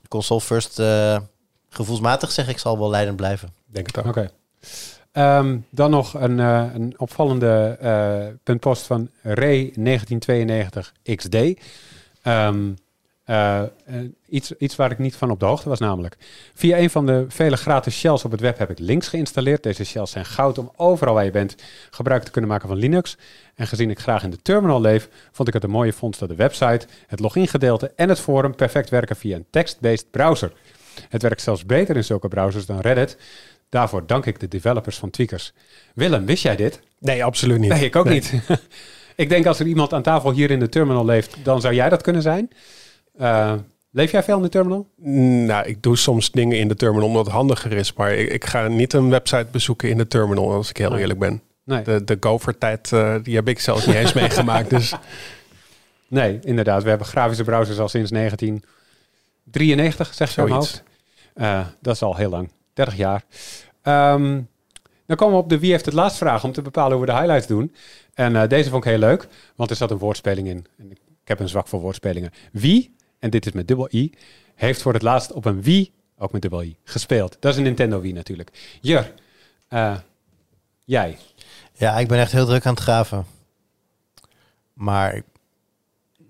console 0.07 0.41
first, 0.41 0.79
eh, 0.79 1.17
gevoelsmatig 1.69 2.31
zeg 2.31 2.47
ik, 2.47 2.57
zal 2.59 2.79
wel 2.79 2.89
leidend 2.89 3.17
blijven. 3.17 3.53
Denk 3.65 3.88
het 3.88 3.97
ook. 3.99 4.05
Oké. 4.05 4.31
Ehm, 5.19 5.58
dan 5.69 5.89
nog 5.89 6.13
een, 6.13 6.39
eh, 6.39 6.65
een 6.73 6.93
opvallende 6.97 7.77
eh, 7.79 8.27
puntpost 8.43 8.86
van 8.86 9.10
Ray 9.21 9.71
1992 9.75 10.93
XD. 11.03 11.36
Ehm, 12.21 12.71
Eh, 13.29 13.62
iets, 14.29 14.51
iets 14.58 14.75
waar 14.75 14.91
ik 14.91 14.97
niet 14.97 15.15
van 15.15 15.32
op 15.32 15.39
de 15.39 15.45
hoogte 15.45 15.69
was 15.69 15.79
namelijk. 15.79 16.17
Via 16.53 16.77
een 16.77 16.89
van 16.89 17.05
de 17.05 17.25
vele 17.27 17.58
gratis 17.58 17.99
shells 17.99 18.25
op 18.25 18.32
het 18.32 18.39
web 18.39 18.58
heb 18.58 18.69
ik 18.69 18.79
links 18.79 19.08
geïnstalleerd. 19.08 19.63
Deze 19.63 19.86
shells 19.86 20.12
zijn 20.12 20.25
goud 20.25 20.58
om 20.58 20.71
overal 20.75 21.13
waar 21.13 21.25
je 21.25 21.32
bent 21.32 21.55
gebruik 21.89 22.23
te 22.23 22.32
kunnen 22.32 22.49
maken 22.49 22.67
van 22.67 22.77
Linux. 22.77 23.17
En 23.55 23.67
gezien 23.67 23.89
ik 23.89 23.99
graag 23.99 24.23
in 24.23 24.29
de 24.29 24.41
terminal 24.41 24.82
leef, 24.82 25.10
vond 25.32 25.47
ik 25.47 25.53
het 25.53 25.63
een 25.63 25.69
mooie 25.69 25.93
vondst 25.93 26.19
dat 26.19 26.29
de 26.29 26.36
website, 26.36 26.88
het 27.08 27.19
logingedeelte 27.19 27.91
en 27.95 28.10
het 28.10 28.19
forum 28.19 28.55
perfect 28.55 28.89
werken 28.89 29.15
via 29.15 29.36
een 29.36 29.45
text-based 29.49 30.12
browser. 30.12 30.51
Het 31.10 31.21
werkt 31.21 31.41
zelfs 31.41 31.65
beter 31.65 31.95
in 31.95 32.03
zulke 32.03 32.27
browsers 32.27 32.65
dan 32.65 32.79
Reddit. 32.79 33.17
Daarvoor 33.69 34.08
dank 34.08 34.25
ik 34.25 34.39
de 34.39 34.47
developers 34.47 34.97
van 34.97 35.10
Tweakers. 35.10 35.53
Willem, 35.93 36.25
wist 36.25 36.43
jij 36.43 36.55
dit? 36.55 36.79
Nee, 36.99 37.23
absoluut 37.23 37.60
niet. 37.60 37.69
Nee, 37.69 37.86
ik 37.86 37.95
ook 37.95 38.10
niet. 38.10 38.34
ik 39.15 39.29
denk 39.29 39.45
als 39.45 39.60
er 39.60 39.65
iemand 39.65 39.93
aan 39.93 40.01
tafel 40.01 40.32
hier 40.32 40.51
in 40.51 40.60
de 40.60 40.69
terminal 40.69 41.05
leeft, 41.05 41.38
dan 41.43 41.62
zou 41.62 41.73
jij 41.73 41.89
dat 41.89 42.01
kunnen 42.01 42.21
zijn. 42.21 42.49
Uh, 43.21 43.53
leef 43.91 44.12
jij 44.12 44.23
veel 44.23 44.38
in 44.38 44.43
de 44.43 44.49
terminal? 44.49 44.88
Nou, 45.45 45.67
ik 45.67 45.84
doe 45.84 45.97
soms 45.97 46.32
dingen 46.32 46.58
in 46.58 46.67
de 46.67 46.75
terminal 46.75 47.08
omdat 47.08 47.25
het 47.25 47.36
handiger 47.36 47.71
is. 47.71 47.93
Maar 47.93 48.13
ik, 48.13 48.32
ik 48.32 48.45
ga 48.45 48.67
niet 48.67 48.93
een 48.93 49.10
website 49.10 49.47
bezoeken 49.51 49.89
in 49.89 49.97
de 49.97 50.08
terminal, 50.08 50.51
als 50.51 50.69
ik 50.69 50.77
heel 50.77 50.97
eerlijk 50.97 51.19
ben. 51.19 51.41
Nee. 51.63 51.84
De, 51.84 52.03
de 52.03 52.17
Gopher-tijd, 52.19 52.91
uh, 52.91 53.15
die 53.23 53.36
heb 53.36 53.47
ik 53.47 53.60
zelfs 53.60 53.86
niet 53.86 53.95
eens 53.95 54.13
meegemaakt. 54.13 54.69
Dus. 54.69 54.93
Nee, 56.10 56.39
inderdaad. 56.43 56.84
We 56.84 56.89
hebben 56.89 57.08
grafische 57.08 57.43
browsers 57.43 57.79
al 57.79 57.89
sinds 57.89 58.12
1993, 58.12 60.13
zeg 60.13 60.36
je 60.36 60.41
hoofd. 60.41 60.84
Uh, 61.36 61.65
dat 61.82 61.95
is 61.95 62.01
al 62.01 62.15
heel 62.15 62.29
lang. 62.29 62.49
30 62.80 62.98
jaar. 62.98 63.24
Um, 64.13 64.50
dan 65.06 65.18
komen 65.18 65.36
we 65.36 65.44
op 65.44 65.50
de 65.50 65.60
wie 65.60 65.72
heeft 65.72 65.86
het 65.86 65.94
laatst 65.94 66.18
vraag 66.18 66.44
om 66.44 66.52
te 66.52 66.62
bepalen 66.62 66.98
hoe 66.98 67.06
we 67.06 67.12
de 67.12 67.18
highlights 67.18 67.48
doen. 67.48 67.76
En 68.13 68.34
uh, 68.34 68.48
deze 68.48 68.70
vond 68.70 68.84
ik 68.84 68.89
heel 68.89 69.00
leuk, 69.00 69.28
want 69.56 69.70
er 69.70 69.76
zat 69.76 69.92
een 69.92 69.98
woordspeling 69.98 70.48
in. 70.48 70.65
En 70.78 70.92
ik 70.92 71.00
heb 71.24 71.39
een 71.39 71.50
zwak 71.50 71.68
voor 71.68 71.80
woordspelingen. 71.80 72.32
Wie, 72.52 72.96
en 73.20 73.30
dit 73.30 73.46
is 73.46 73.52
met 73.52 73.68
dubbel 73.68 73.89
i, 73.94 74.13
heeft 74.56 74.82
voor 74.82 74.94
het 74.94 75.02
laatst 75.02 75.32
op 75.32 75.46
een 75.46 75.62
wie, 75.62 75.92
ook 76.18 76.32
met 76.32 76.42
dubbel 76.42 76.63
i, 76.63 76.78
gespeeld. 76.84 77.38
Dat 77.39 77.52
is 77.52 77.58
een 77.58 77.63
Nintendo 77.63 78.02
Wii 78.02 78.13
natuurlijk. 78.13 78.78
Jur, 78.82 79.13
uh, 79.70 79.98
jij? 80.86 81.18
Ja, 81.74 81.98
ik 81.98 82.08
ben 82.08 82.20
echt 82.20 82.32
heel 82.32 82.46
druk 82.46 82.65
aan 82.65 82.74
het 82.74 82.84
graven. 82.84 83.26
Maar 84.74 85.22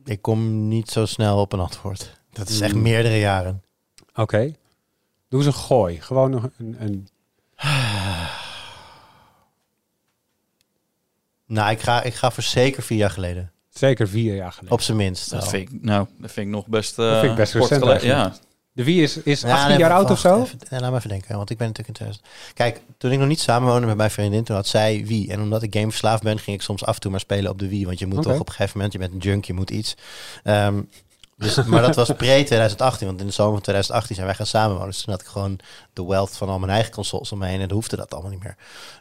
ik 0.05 0.21
kom 0.21 0.67
niet 0.67 0.89
zo 0.89 1.05
snel 1.05 1.39
op 1.39 1.53
een 1.53 1.59
antwoord. 1.59 2.21
Dat 2.31 2.49
is 2.49 2.61
echt 2.61 2.71
hmm. 2.71 2.81
meerdere 2.81 3.19
jaren. 3.19 3.63
Oké. 4.13 4.53
Doe 5.29 5.39
eens 5.39 5.55
een 5.55 5.61
gooi. 5.61 6.01
Gewoon 6.01 6.51
een... 6.57 6.75
een... 6.79 7.07
nou, 11.55 11.71
ik 11.71 11.79
ga, 11.79 12.03
ik 12.03 12.13
ga 12.13 12.31
voor 12.31 12.43
zeker 12.43 12.83
vier 12.83 12.97
jaar 12.97 13.09
geleden. 13.09 13.51
Zeker 13.69 14.07
vier 14.07 14.35
jaar 14.35 14.51
geleden. 14.51 14.71
Op 14.71 14.81
zijn 14.81 14.97
minst. 14.97 15.29
Dat 15.29 15.49
vind 15.49 15.71
ik, 15.71 15.83
nou, 15.83 16.07
dat 16.17 16.31
vind 16.31 16.47
ik 16.47 16.53
nog 16.53 16.67
best... 16.67 16.99
Uh, 16.99 17.11
dat 17.11 17.19
vind 17.19 17.31
ik 17.31 17.37
best 17.37 17.53
recent 17.53 18.01
Ja. 18.01 18.33
De 18.71 18.83
wie 18.83 19.03
is, 19.03 19.17
is 19.17 19.43
18 19.43 19.77
jaar 19.77 19.91
oud 19.91 20.11
of 20.11 20.19
zo? 20.19 20.41
Even, 20.41 20.57
laat 20.69 20.91
me 20.91 20.97
even 20.97 21.09
denken, 21.09 21.35
want 21.35 21.49
ik 21.49 21.57
ben 21.57 21.67
natuurlijk 21.67 21.99
in 21.99 22.13
Kijk, 22.53 22.81
toen 22.97 23.11
ik 23.11 23.19
nog 23.19 23.27
niet 23.27 23.39
samenwoonde 23.39 23.87
met 23.87 23.97
mijn 23.97 24.11
vriendin, 24.11 24.43
toen 24.43 24.55
had 24.55 24.67
zij 24.67 25.05
wie. 25.05 25.31
En 25.31 25.41
omdat 25.41 25.63
ik 25.63 25.75
gameverslaafd 25.75 26.23
ben, 26.23 26.39
ging 26.39 26.57
ik 26.57 26.63
soms 26.63 26.85
af 26.85 26.95
en 26.95 27.01
toe 27.01 27.11
maar 27.11 27.19
spelen 27.19 27.51
op 27.51 27.59
de 27.59 27.67
wie. 27.67 27.85
Want 27.85 27.99
je 27.99 28.05
moet 28.05 28.21
toch 28.21 28.39
op 28.39 28.47
een 28.47 28.53
gegeven 28.53 28.77
moment, 28.77 28.93
je 28.93 28.99
bent 28.99 29.13
een 29.13 29.19
junk, 29.19 29.45
je 29.45 29.53
moet 29.53 29.69
iets. 29.69 29.95
Um, 30.43 30.89
dus, 31.39 31.63
maar 31.63 31.81
dat 31.81 31.95
was 31.95 32.11
pre-2018, 32.11 33.05
want 33.05 33.19
in 33.19 33.25
de 33.25 33.31
zomer 33.31 33.53
van 33.53 33.61
2018 33.61 34.15
zijn 34.15 34.27
wij 34.27 34.35
gaan 34.35 34.45
samenwonen. 34.45 34.89
Dus 34.89 35.01
toen 35.01 35.13
had 35.13 35.21
ik 35.21 35.27
gewoon 35.27 35.59
de 35.93 36.05
wealth 36.05 36.37
van 36.37 36.49
al 36.49 36.59
mijn 36.59 36.71
eigen 36.71 36.91
consoles 36.91 37.31
om 37.31 37.37
me 37.37 37.45
heen 37.45 37.61
en 37.61 37.67
dan 37.67 37.77
hoefde 37.77 37.95
dat 37.95 38.13
allemaal 38.13 38.31
niet 38.31 38.43
meer. 38.43 38.55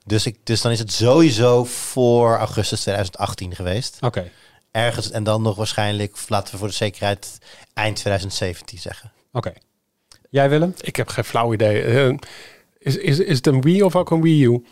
Dus, 0.05 0.27
ik, 0.27 0.39
dus 0.45 0.61
dan 0.61 0.73
is 0.73 0.79
het 0.79 0.93
sowieso 0.93 1.65
voor 1.65 2.37
augustus 2.37 2.81
2018 2.81 3.55
geweest. 3.55 3.97
Oké. 4.01 4.31
Ergens 4.71 5.11
en 5.11 5.25
dan 5.25 5.43
nog 5.43 5.57
waarschijnlijk, 5.57 6.19
laten 6.29 6.53
we 6.53 6.59
voor 6.59 6.69
de 6.69 6.75
zekerheid, 6.75 7.39
eind 7.75 7.97
2017 7.97 8.79
zeggen. 8.79 9.13
Oké. 9.33 9.53
Jij 10.31 10.49
Willem? 10.49 10.75
Ik 10.81 10.97
heb 10.97 11.09
geen 11.09 11.25
flauw 11.25 11.53
idee. 11.53 11.85
Uh, 11.85 12.19
is, 12.79 12.97
is, 12.97 13.19
is 13.19 13.37
het 13.37 13.47
een 13.47 13.61
Wii 13.61 13.83
of 13.83 13.97
ook 13.97 14.11
een 14.11 14.23
Wii 14.23 14.45
U? 14.45 14.65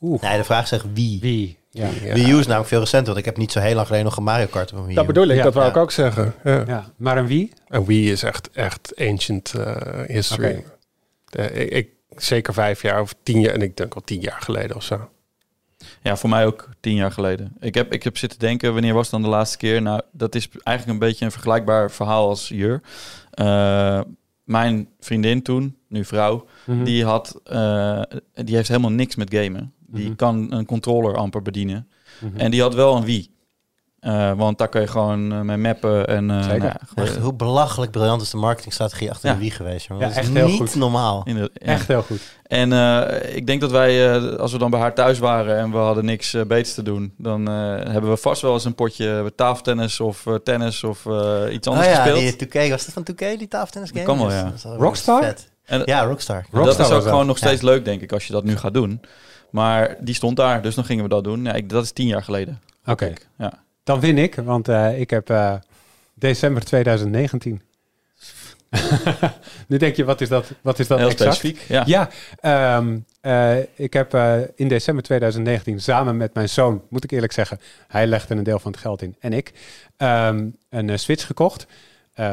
Oeh. 0.00 0.22
Nee, 0.22 0.38
de 0.38 0.44
vraag 0.44 0.68
zegt 0.68 0.84
wie. 0.92 1.20
Wie? 1.20 1.58
Ja. 1.70 1.88
Wii 2.14 2.30
U 2.30 2.38
is 2.38 2.46
namelijk 2.46 2.68
veel 2.68 2.80
recenter, 2.80 3.06
want 3.06 3.18
ik 3.18 3.24
heb 3.24 3.36
niet 3.36 3.52
zo 3.52 3.60
heel 3.60 3.74
lang 3.74 3.86
geleden 3.86 4.06
nog 4.06 4.16
een 4.16 4.24
Mario 4.24 4.46
Kart 4.46 4.72
op 4.72 4.84
Wii 4.84 4.94
Dat 4.94 5.06
bedoel 5.06 5.26
ik, 5.26 5.42
dat 5.42 5.54
wou 5.54 5.68
ik 5.68 5.76
ook 5.76 5.90
zeggen. 5.90 6.34
Ja. 6.44 6.92
Maar 6.96 7.16
een 7.16 7.26
Wii? 7.26 7.52
Een 7.68 7.84
Wii 7.84 8.10
is 8.10 8.22
echt, 8.22 8.50
echt 8.50 8.92
ancient 8.96 9.54
uh, 9.56 9.76
history. 10.06 10.64
ik, 11.52 11.70
ik, 11.70 11.88
zeker 12.16 12.54
vijf 12.54 12.82
jaar 12.82 13.00
of 13.00 13.14
tien 13.22 13.40
jaar, 13.40 13.54
en 13.54 13.62
ik 13.62 13.76
denk 13.76 13.94
al 13.94 14.00
tien 14.04 14.20
jaar 14.20 14.40
geleden 14.40 14.76
of 14.76 14.82
zo. 14.82 15.08
Ja, 16.02 16.16
voor 16.16 16.30
mij 16.30 16.46
ook 16.46 16.68
tien 16.80 16.94
jaar 16.94 17.12
geleden. 17.12 17.56
Ik 17.60 17.74
heb, 17.74 17.92
ik 17.92 18.02
heb 18.02 18.18
zitten 18.18 18.38
denken, 18.38 18.72
wanneer 18.72 18.94
was 18.94 19.02
het 19.02 19.10
dan 19.10 19.22
de 19.22 19.36
laatste 19.36 19.56
keer? 19.56 19.82
Nou, 19.82 20.00
dat 20.12 20.34
is 20.34 20.48
eigenlijk 20.62 21.00
een 21.00 21.08
beetje 21.08 21.24
een 21.24 21.32
vergelijkbaar 21.32 21.90
verhaal 21.90 22.28
als 22.28 22.48
Jur. 22.48 22.80
Uh, 23.34 24.00
mijn 24.44 24.88
vriendin 25.00 25.42
toen, 25.42 25.76
nu 25.88 26.04
vrouw, 26.04 26.46
mhm. 26.66 26.84
die, 26.84 27.04
had, 27.04 27.40
uh, 27.52 28.02
die 28.34 28.56
heeft 28.56 28.68
helemaal 28.68 28.90
niks 28.90 29.16
met 29.16 29.34
gamen. 29.34 29.72
Die 29.92 30.06
mhm. 30.06 30.16
kan 30.16 30.52
een 30.52 30.66
controller 30.66 31.16
amper 31.16 31.42
bedienen. 31.42 31.88
Mhm. 32.20 32.36
En 32.36 32.50
die 32.50 32.60
had 32.60 32.74
wel 32.74 32.96
een 32.96 33.04
Wii. 33.04 33.38
Uh, 34.00 34.32
want 34.32 34.58
daar 34.58 34.68
kun 34.68 34.80
je 34.80 34.86
gewoon 34.86 35.32
uh, 35.32 35.40
mee 35.40 35.56
mappen. 35.56 36.06
En, 36.06 36.28
uh, 36.28 36.42
Zeker. 36.42 36.76
Nou, 36.94 37.08
echt, 37.08 37.16
hoe 37.16 37.34
belachelijk 37.34 37.90
briljant 37.90 38.22
is 38.22 38.30
de 38.30 38.36
marketingstrategie 38.36 39.10
achter 39.10 39.28
ja. 39.28 39.34
de 39.34 39.40
Wii 39.40 39.50
geweest. 39.50 39.88
Ja, 39.98 40.10
echt 40.12 40.28
heel 40.28 40.46
niet 40.46 40.56
goed. 40.56 40.74
normaal. 40.74 41.26
Echt 41.52 41.88
heel 41.88 42.02
goed. 42.02 42.20
En 42.42 42.72
ik 43.34 43.46
denk 43.46 43.60
dat 43.60 43.70
wij, 43.70 44.18
als 44.36 44.52
we 44.52 44.58
dan 44.58 44.70
bij 44.70 44.80
haar 44.80 44.94
thuis 44.94 45.18
waren 45.18 45.56
en 45.56 45.70
we 45.70 45.76
hadden 45.76 46.04
niks 46.04 46.32
beters 46.32 46.74
te 46.74 46.82
doen, 46.82 47.14
dan 47.16 47.46
hebben 47.46 48.10
we 48.10 48.16
vast 48.16 48.42
wel 48.42 48.52
eens 48.52 48.64
een 48.64 48.74
potje 48.74 49.32
tafeltennis 49.36 50.00
of 50.00 50.26
tennis 50.44 50.84
of 50.84 51.06
iets 51.50 51.68
anders 51.68 51.86
oh, 51.86 51.92
ja, 51.92 52.02
gespeeld. 52.02 52.38
Die 52.38 52.48
2K, 52.48 52.70
was 52.70 52.84
dat 52.84 52.94
van 52.94 53.06
2K, 53.12 53.38
die 53.38 53.48
tafeltennis 53.48 53.90
game? 53.90 54.04
kan 54.04 54.18
wel, 54.18 54.30
ja. 54.30 54.52
Rockstar? 54.62 55.34
En, 55.64 55.82
ja, 55.84 56.04
Rockstar. 56.04 56.46
Rockstar. 56.50 56.76
Dat 56.76 56.90
is 56.90 56.96
ook 56.96 57.02
gewoon 57.02 57.26
nog 57.26 57.36
steeds 57.36 57.62
leuk, 57.62 57.84
denk 57.84 58.00
ik, 58.00 58.12
als 58.12 58.26
je 58.26 58.32
dat 58.32 58.44
nu 58.44 58.56
gaat 58.56 58.74
doen. 58.74 59.00
Maar 59.50 59.96
die 60.00 60.14
stond 60.14 60.36
daar, 60.36 60.62
dus 60.62 60.74
dan 60.74 60.84
gingen 60.84 61.02
we 61.02 61.10
dat 61.10 61.24
doen. 61.24 61.44
Ja, 61.44 61.52
ik, 61.52 61.68
dat 61.68 61.84
is 61.84 61.92
tien 61.92 62.06
jaar 62.06 62.22
geleden. 62.22 62.60
Oké. 62.84 63.12
Ja. 63.38 63.62
Dan 63.82 64.00
win 64.00 64.18
ik, 64.18 64.34
want 64.34 64.68
uh, 64.68 65.00
ik 65.00 65.10
heb 65.10 65.30
uh, 65.30 65.54
december 66.14 66.64
2019. 66.64 67.62
nu 69.68 69.76
denk 69.76 69.96
je, 69.96 70.04
wat 70.04 70.20
is 70.20 70.28
dat, 70.28 70.52
wat 70.60 70.78
is 70.78 70.86
dat 70.86 70.98
Heel 70.98 71.08
exact? 71.08 71.34
specifiek, 71.34 71.68
ja. 71.68 72.08
Ja, 72.40 72.76
um, 72.76 73.04
uh, 73.22 73.58
ik 73.74 73.92
heb 73.92 74.14
in 74.54 74.68
december 74.68 75.04
2019 75.04 75.80
samen 75.80 76.16
met 76.16 76.34
mijn 76.34 76.48
zoon, 76.48 76.82
moet 76.88 77.04
ik 77.04 77.10
eerlijk 77.10 77.32
zeggen, 77.32 77.60
hij 77.88 78.06
legde 78.06 78.34
een 78.34 78.42
deel 78.42 78.58
van 78.58 78.70
het 78.72 78.80
geld 78.80 79.02
in 79.02 79.16
en 79.18 79.32
ik, 79.32 79.52
um, 79.96 80.56
een 80.68 80.98
Switch 80.98 81.26
gekocht. 81.26 81.66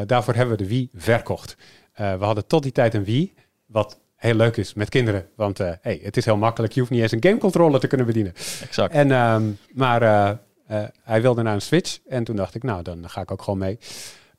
daarvoor 0.06 0.34
hebben 0.34 0.58
we 0.58 0.63
de 0.63 0.69
Wii 0.69 0.89
verkocht. 0.93 1.56
we 1.95 2.17
hadden 2.19 2.47
tot 2.47 2.63
die 2.63 2.71
tijd 2.71 2.93
een 2.93 3.03
Wii, 3.03 3.34
wat 3.65 3.99
heel 4.17 4.34
leuk 4.34 4.58
is 4.58 4.73
met 4.73 4.89
kinderen. 4.89 5.27
Want 5.36 5.60
uh, 5.60 5.71
hey, 5.82 5.99
het 6.03 6.17
is 6.17 6.25
heel 6.25 6.38
makkelijk. 6.38 6.73
Je 6.73 6.80
hoeft 6.80 6.91
niet 6.91 7.01
eens 7.01 7.12
een 7.12 7.23
gamecontroller 7.23 7.80
te 7.80 7.88
kunnen 7.88 8.06
bedienen. 8.06 8.34
Exact. 8.62 8.93
En, 8.93 9.12
um, 9.12 9.58
maar 9.73 10.01
uh, 10.01 10.32
uh, 10.71 10.88
hij 11.03 11.21
wilde 11.21 11.41
naar 11.41 11.53
een 11.53 11.62
Switch. 11.62 11.99
En 12.08 12.23
toen 12.23 12.36
dacht 12.36 12.56
ik, 12.56 12.63
nou, 12.63 12.84
dan 12.84 13.10
ga 13.10 13.21
ik 13.21 13.32
ook 13.32 13.41
gewoon 13.41 13.60
mee. 13.60 13.80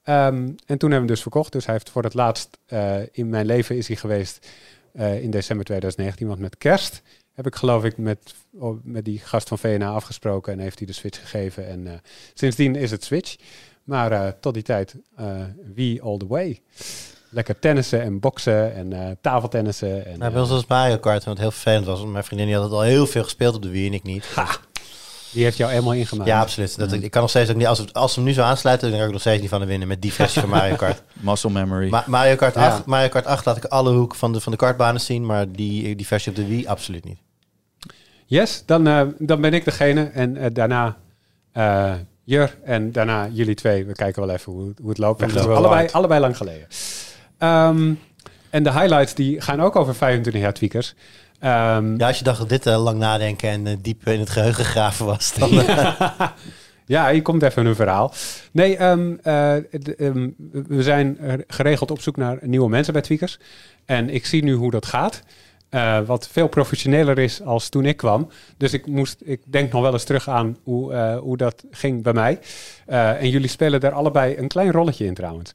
Um, 0.05 0.15
en 0.45 0.57
toen 0.67 0.67
hebben 0.67 0.89
we 0.89 0.95
hem 0.95 1.07
dus 1.07 1.23
verkocht. 1.23 1.53
Dus 1.53 1.65
hij 1.65 1.75
heeft 1.75 1.91
voor 1.91 2.03
het 2.03 2.15
laatst 2.15 2.59
in 3.13 3.29
mijn 3.29 3.47
leven 3.47 3.77
is 3.77 3.89
hij 3.89 3.97
geweest 3.97 4.49
in 4.93 5.31
december 5.31 5.65
2019. 5.65 6.27
Want 6.27 6.39
met 6.41 6.59
kerst 6.59 7.03
heb 7.33 7.47
ik 7.47 7.55
geloof 7.55 7.85
ik 7.85 7.99
met, 7.99 8.35
oh, 8.55 8.79
met 8.83 9.05
die 9.05 9.19
gast 9.19 9.49
van 9.49 9.59
VNA 9.59 9.89
afgesproken. 9.89 10.53
En 10.53 10.59
heeft 10.59 10.79
hij 10.79 10.87
de 10.87 10.93
Switch 10.93 11.21
gegeven. 11.21 11.67
En 11.69 12.01
sindsdien 12.35 12.77
is 12.77 12.91
het 12.91 13.05
Switch. 13.05 13.37
Maar 13.85 14.39
tot 14.41 14.55
die 14.55 14.63
tijd, 14.63 14.95
wie 15.75 16.03
all 16.03 16.17
the 16.17 16.27
way 16.27 16.63
lekker 17.29 17.59
tennissen 17.59 18.03
en 18.03 18.21
boksen 18.21 18.75
en 18.75 18.93
uh, 18.93 19.09
tafeltennissen. 19.21 20.07
En, 20.07 20.19
nou, 20.19 20.33
bij 20.33 20.41
ons 20.41 20.51
was 20.51 20.67
Mario 20.67 20.99
Kart, 20.99 21.25
wat 21.25 21.39
heel 21.39 21.51
vervelend 21.51 21.87
was. 21.87 22.05
Mijn 22.05 22.25
vriendin 22.25 22.47
die 22.47 22.57
had 22.57 22.65
het 22.65 22.73
al 22.73 22.83
heel 22.83 23.07
veel 23.07 23.23
gespeeld 23.23 23.55
op 23.55 23.63
de 23.63 23.69
Wii 23.69 23.87
en 23.87 23.93
ik 23.93 24.03
niet. 24.03 24.27
Ha, 24.35 24.47
die 25.31 25.45
heeft 25.45 25.57
jou 25.57 25.71
helemaal 25.71 25.93
ingemaakt. 25.93 26.29
Ja, 26.29 26.41
absoluut. 26.41 26.79
Dat, 26.79 26.93
Ik 26.93 27.11
kan 27.11 27.21
nog 27.21 27.31
steeds 27.31 27.51
ook 27.51 27.57
niet, 27.57 27.67
als, 27.67 27.93
als 27.93 28.13
ze 28.13 28.19
hem 28.19 28.29
nu 28.29 28.35
zo 28.35 28.43
aansluiten, 28.43 28.89
dan 28.89 28.99
kan 28.99 29.07
ik 29.07 29.13
nog 29.13 29.23
steeds 29.23 29.41
niet 29.41 29.51
van 29.51 29.61
de 29.61 29.67
winnen 29.67 29.89
met 29.89 30.03
die 30.03 30.13
versie 30.13 30.41
van 30.41 30.51
Mario 30.51 30.77
Kart. 30.77 31.03
Muscle 31.21 31.51
memory. 31.51 31.89
Ma 31.89 32.05
Mario, 32.07 32.37
Kart 32.37 32.57
8, 32.57 32.85
Mario 32.85 33.09
Kart 33.09 33.27
8 33.27 33.45
laat 33.45 33.57
ik 33.57 33.65
alle 33.65 33.93
hoeken 33.93 34.19
van 34.19 34.33
de, 34.33 34.41
van 34.41 34.53
de 34.53 34.59
kartbanen 34.59 35.01
zien, 35.01 35.27
maar 35.27 35.53
die, 35.53 35.97
die 35.97 36.07
versie 36.07 36.31
op 36.33 36.37
de 36.37 36.47
Wii 36.47 36.67
absoluut 36.67 37.05
niet. 37.05 37.19
Yes, 38.27 38.63
dan, 38.67 38.89
uh, 38.89 39.03
dan 39.19 39.41
ben 39.41 39.55
ik 39.55 39.65
degene 39.65 40.05
en 40.05 40.37
uh, 40.37 40.47
daarna 40.53 40.97
Jur 42.25 42.59
en 42.65 42.93
daarna 42.93 43.29
jullie 43.33 43.55
twee. 43.55 43.85
We 43.85 43.93
kijken 43.93 44.27
wel 44.27 44.35
even 44.35 44.53
hoe, 44.53 44.73
hoe 44.81 44.89
het 44.89 44.99
loopt. 44.99 45.21
Het 45.21 45.37
allebei, 45.37 45.89
allebei 45.91 46.21
lang 46.21 46.37
geleden. 46.37 46.67
Um, 47.39 47.99
en 48.51 48.63
de 48.63 48.73
highlights 48.73 49.15
die 49.15 49.41
gaan 49.41 49.61
ook 49.61 49.77
over 49.77 49.95
25 49.95 50.43
jaar 50.43 50.53
tweakers. 50.53 50.95
Um, 51.43 51.99
ja, 51.99 52.07
als 52.07 52.19
je 52.19 52.25
dacht 52.25 52.39
dat 52.39 52.49
dit 52.49 52.67
uh, 52.67 52.83
lang 52.83 52.99
nadenken 52.99 53.49
en 53.49 53.67
uh, 53.67 53.73
diep 53.81 54.07
in 54.07 54.21
het 54.21 54.31
geheugen 54.31 54.65
gegraven 54.65 55.07
was. 55.07 55.33
Dan, 55.39 55.49
ja. 55.51 55.97
ja, 56.87 57.11
hier 57.11 57.23
komt 57.23 57.43
even 57.43 57.67
een 57.67 57.75
verhaal. 57.75 58.13
Nee, 58.53 58.83
um, 58.85 59.11
uh, 59.11 59.55
we 60.67 60.83
zijn 60.83 61.19
geregeld 61.47 61.91
op 61.91 62.01
zoek 62.01 62.17
naar 62.17 62.39
nieuwe 62.41 62.69
mensen 62.69 62.93
bij 62.93 63.03
tweakers. 63.03 63.39
En 63.85 64.11
ik 64.11 64.27
zie 64.27 64.45
nu 64.45 64.55
hoe 64.55 64.71
dat 64.71 64.87
gaat. 64.87 65.23
Wat 66.07 66.29
veel 66.29 66.49
professioneler 66.49 67.19
is 67.19 67.43
als 67.43 67.69
toen 67.69 67.85
ik 67.85 67.97
kwam. 67.97 68.29
Dus 68.57 68.73
ik 68.73 68.87
moest, 68.87 69.21
ik 69.25 69.41
denk 69.45 69.73
nog 69.73 69.83
wel 69.83 69.93
eens 69.93 70.05
terug 70.05 70.29
aan 70.29 70.57
hoe, 70.63 70.95
hoe 71.23 71.37
dat 71.37 71.65
ging 71.71 72.03
bij 72.03 72.13
mij. 72.13 72.39
En 72.87 73.29
jullie 73.29 73.49
spelen 73.49 73.81
daar 73.81 73.93
allebei 73.93 74.37
een 74.37 74.49
klein 74.49 74.73
rolletje 74.73 75.05
in 75.05 75.15
trouwens. 75.15 75.51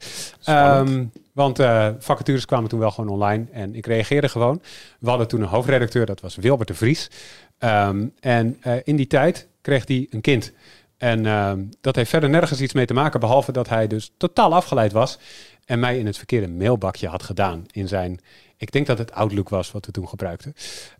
Um, 0.48 1.12
want 1.34 1.58
vacatures 1.98 2.44
kwamen 2.44 2.68
toen 2.68 2.78
wel 2.78 2.90
gewoon 2.90 3.10
online 3.10 3.46
en 3.52 3.74
ik 3.74 3.86
reageerde 3.86 4.28
gewoon. 4.28 4.62
We 4.98 5.08
hadden 5.08 5.28
toen 5.28 5.40
een 5.40 5.48
hoofdredacteur, 5.48 6.06
dat 6.06 6.20
was 6.20 6.36
Wilbert 6.36 6.68
de 6.68 6.74
Vries. 6.74 7.10
Um, 7.58 8.12
en 8.20 8.62
in 8.84 8.96
die 8.96 9.06
tijd 9.06 9.48
kreeg 9.60 9.88
hij 9.88 10.06
een 10.10 10.20
kind. 10.20 10.52
En 10.96 11.26
ehm, 11.26 11.64
dat 11.80 11.96
heeft 11.96 12.10
verder 12.10 12.30
nergens 12.30 12.60
iets 12.60 12.72
mee 12.72 12.86
te 12.86 12.94
maken, 12.94 13.20
behalve 13.20 13.52
dat 13.52 13.68
hij 13.68 13.86
dus 13.86 14.12
totaal 14.16 14.54
afgeleid 14.54 14.92
was 14.92 15.18
en 15.64 15.78
mij 15.78 15.98
in 15.98 16.06
het 16.06 16.16
verkeerde 16.16 16.48
mailbakje 16.48 17.08
had 17.08 17.22
gedaan 17.22 17.64
in 17.72 17.88
zijn, 17.88 18.20
ik 18.56 18.72
denk 18.72 18.86
dat 18.86 18.98
het 18.98 19.12
Outlook 19.12 19.48
was 19.48 19.72
wat 19.72 19.86
we 19.86 19.92
toen 19.92 20.08
gebruikten. 20.08 20.54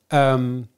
Um, 0.09 0.71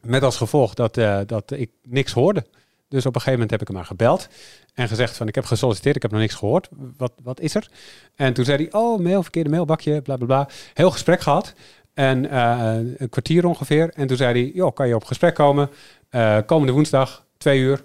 met 0.00 0.22
als 0.22 0.36
gevolg 0.36 0.74
dat, 0.74 0.96
uh, 0.96 1.20
dat 1.26 1.50
ik 1.50 1.70
niks 1.82 2.12
hoorde. 2.12 2.44
Dus 2.92 3.06
op 3.06 3.14
een 3.14 3.20
gegeven 3.20 3.32
moment 3.32 3.50
heb 3.50 3.60
ik 3.60 3.66
hem 3.66 3.76
maar 3.76 3.86
gebeld 3.86 4.28
en 4.74 4.88
gezegd 4.88 5.16
van 5.16 5.28
ik 5.28 5.34
heb 5.34 5.44
gesolliciteerd, 5.44 5.96
ik 5.96 6.02
heb 6.02 6.10
nog 6.10 6.20
niks 6.20 6.34
gehoord. 6.34 6.68
Wat, 6.96 7.12
wat 7.22 7.40
is 7.40 7.54
er? 7.54 7.68
En 8.14 8.32
toen 8.32 8.44
zei 8.44 8.56
hij, 8.56 8.80
oh 8.80 9.00
mail, 9.00 9.22
verkeerde 9.22 9.50
mailbakje, 9.50 10.02
bla 10.02 10.16
bla 10.16 10.26
bla. 10.26 10.48
Heel 10.74 10.90
gesprek 10.90 11.20
gehad. 11.20 11.54
En 11.94 12.24
uh, 12.24 12.74
een 12.96 13.08
kwartier 13.08 13.46
ongeveer. 13.46 13.90
En 13.94 14.06
toen 14.06 14.16
zei 14.16 14.42
hij, 14.42 14.52
joh, 14.54 14.74
kan 14.74 14.88
je 14.88 14.94
op 14.94 15.04
gesprek 15.04 15.34
komen? 15.34 15.70
Uh, 16.10 16.38
komende 16.46 16.72
woensdag, 16.72 17.24
twee 17.36 17.60
uur. 17.60 17.82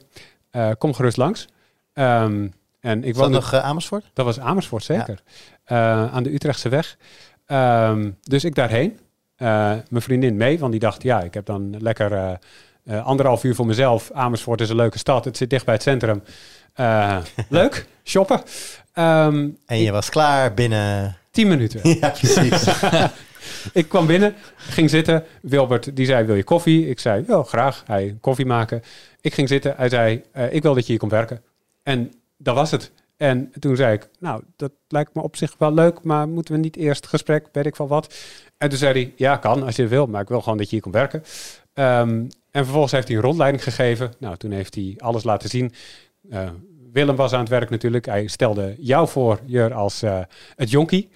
Uh, 0.51 0.69
kom 0.77 0.93
gerust 0.93 1.17
langs. 1.17 1.47
Um, 1.93 2.53
en 2.79 3.03
ik 3.03 3.15
was 3.15 3.31
dat 3.31 3.41
nog 3.41 3.53
Amersfoort? 3.53 4.05
Dat 4.13 4.25
was 4.25 4.39
Amersfoort, 4.39 4.83
zeker. 4.83 5.23
Ja. 5.65 6.09
Aan 6.09 6.23
de 6.23 6.33
Utrechtse 6.33 6.69
weg. 6.69 6.97
Um, 7.47 8.17
dus 8.21 8.43
ik 8.43 8.55
daarheen. 8.55 8.99
mijn 9.37 10.01
vriendin 10.01 10.37
mee, 10.37 10.59
want 10.59 10.71
die 10.71 10.81
dacht, 10.81 11.03
ja, 11.03 11.21
ik 11.21 11.33
heb 11.33 11.45
dan 11.45 11.75
lekker 11.79 12.39
anderhalf 12.87 13.43
uur 13.43 13.55
voor 13.55 13.65
mezelf. 13.65 14.11
Amersfoort 14.11 14.61
is 14.61 14.69
een 14.69 14.75
leuke 14.75 14.97
stad. 14.97 15.25
Het 15.25 15.37
zit 15.37 15.49
dicht 15.49 15.65
bij 15.65 15.73
het 15.73 15.83
centrum. 15.83 16.23
leuk, 17.49 17.85
shoppen. 18.03 18.41
Um, 18.93 19.57
en 19.65 19.79
je 19.81 19.91
was 19.91 20.09
klaar 20.09 20.53
binnen... 20.53 21.17
Tien 21.31 21.47
minuten. 21.47 21.89
ja, 21.99 22.09
precies. 22.09 22.67
ik 23.81 23.89
kwam 23.89 24.05
binnen, 24.05 24.35
ging 24.55 24.89
zitten. 24.89 25.23
Wilbert 25.41 25.95
die 25.95 26.05
zei, 26.05 26.25
wil 26.25 26.35
je 26.35 26.43
koffie? 26.43 26.89
Ik 26.89 26.99
zei, 26.99 27.23
ja, 27.27 27.43
graag. 27.43 27.83
Hij 27.85 28.17
koffie 28.21 28.45
maken. 28.45 28.81
Ik 29.21 29.33
ging 29.33 29.47
zitten. 29.47 29.73
Hij 29.77 29.89
zei, 29.89 30.23
uh, 30.35 30.53
ik 30.53 30.61
wil 30.61 30.73
dat 30.73 30.83
je 30.83 30.91
hier 30.91 30.99
komt 30.99 31.11
werken. 31.11 31.41
En 31.83 32.13
dat 32.37 32.55
was 32.55 32.71
het. 32.71 32.91
En 33.17 33.51
toen 33.59 33.75
zei 33.75 33.93
ik, 33.93 34.09
nou, 34.19 34.43
dat 34.55 34.71
lijkt 34.87 35.13
me 35.13 35.21
op 35.21 35.35
zich 35.35 35.55
wel 35.57 35.73
leuk, 35.73 36.03
maar 36.03 36.27
moeten 36.27 36.53
we 36.53 36.59
niet 36.59 36.75
eerst 36.75 37.07
gesprek, 37.07 37.47
weet 37.51 37.65
ik 37.65 37.75
van 37.75 37.87
wat. 37.87 38.15
En 38.57 38.69
toen 38.69 38.77
zei 38.77 38.93
hij, 38.93 39.13
ja, 39.15 39.37
kan 39.37 39.63
als 39.63 39.75
je 39.75 39.87
wil, 39.87 40.05
maar 40.05 40.21
ik 40.21 40.27
wil 40.27 40.41
gewoon 40.41 40.57
dat 40.57 40.65
je 40.65 40.71
hier 40.71 40.81
komt 40.81 40.93
werken. 40.93 41.23
Um, 41.73 42.27
en 42.51 42.63
vervolgens 42.63 42.91
heeft 42.91 43.07
hij 43.07 43.17
een 43.17 43.23
rondleiding 43.23 43.63
gegeven. 43.63 44.13
Nou, 44.17 44.37
toen 44.37 44.51
heeft 44.51 44.75
hij 44.75 44.95
alles 44.97 45.23
laten 45.23 45.49
zien. 45.49 45.73
Uh, 46.31 46.49
Willem 46.91 47.15
was 47.15 47.33
aan 47.33 47.39
het 47.39 47.49
werk 47.49 47.69
natuurlijk. 47.69 48.05
Hij 48.05 48.27
stelde 48.27 48.75
jou 48.79 49.07
voor, 49.07 49.39
Jur, 49.45 49.73
als 49.73 50.03
uh, 50.03 50.19
het 50.55 50.69
jonkie. 50.69 51.09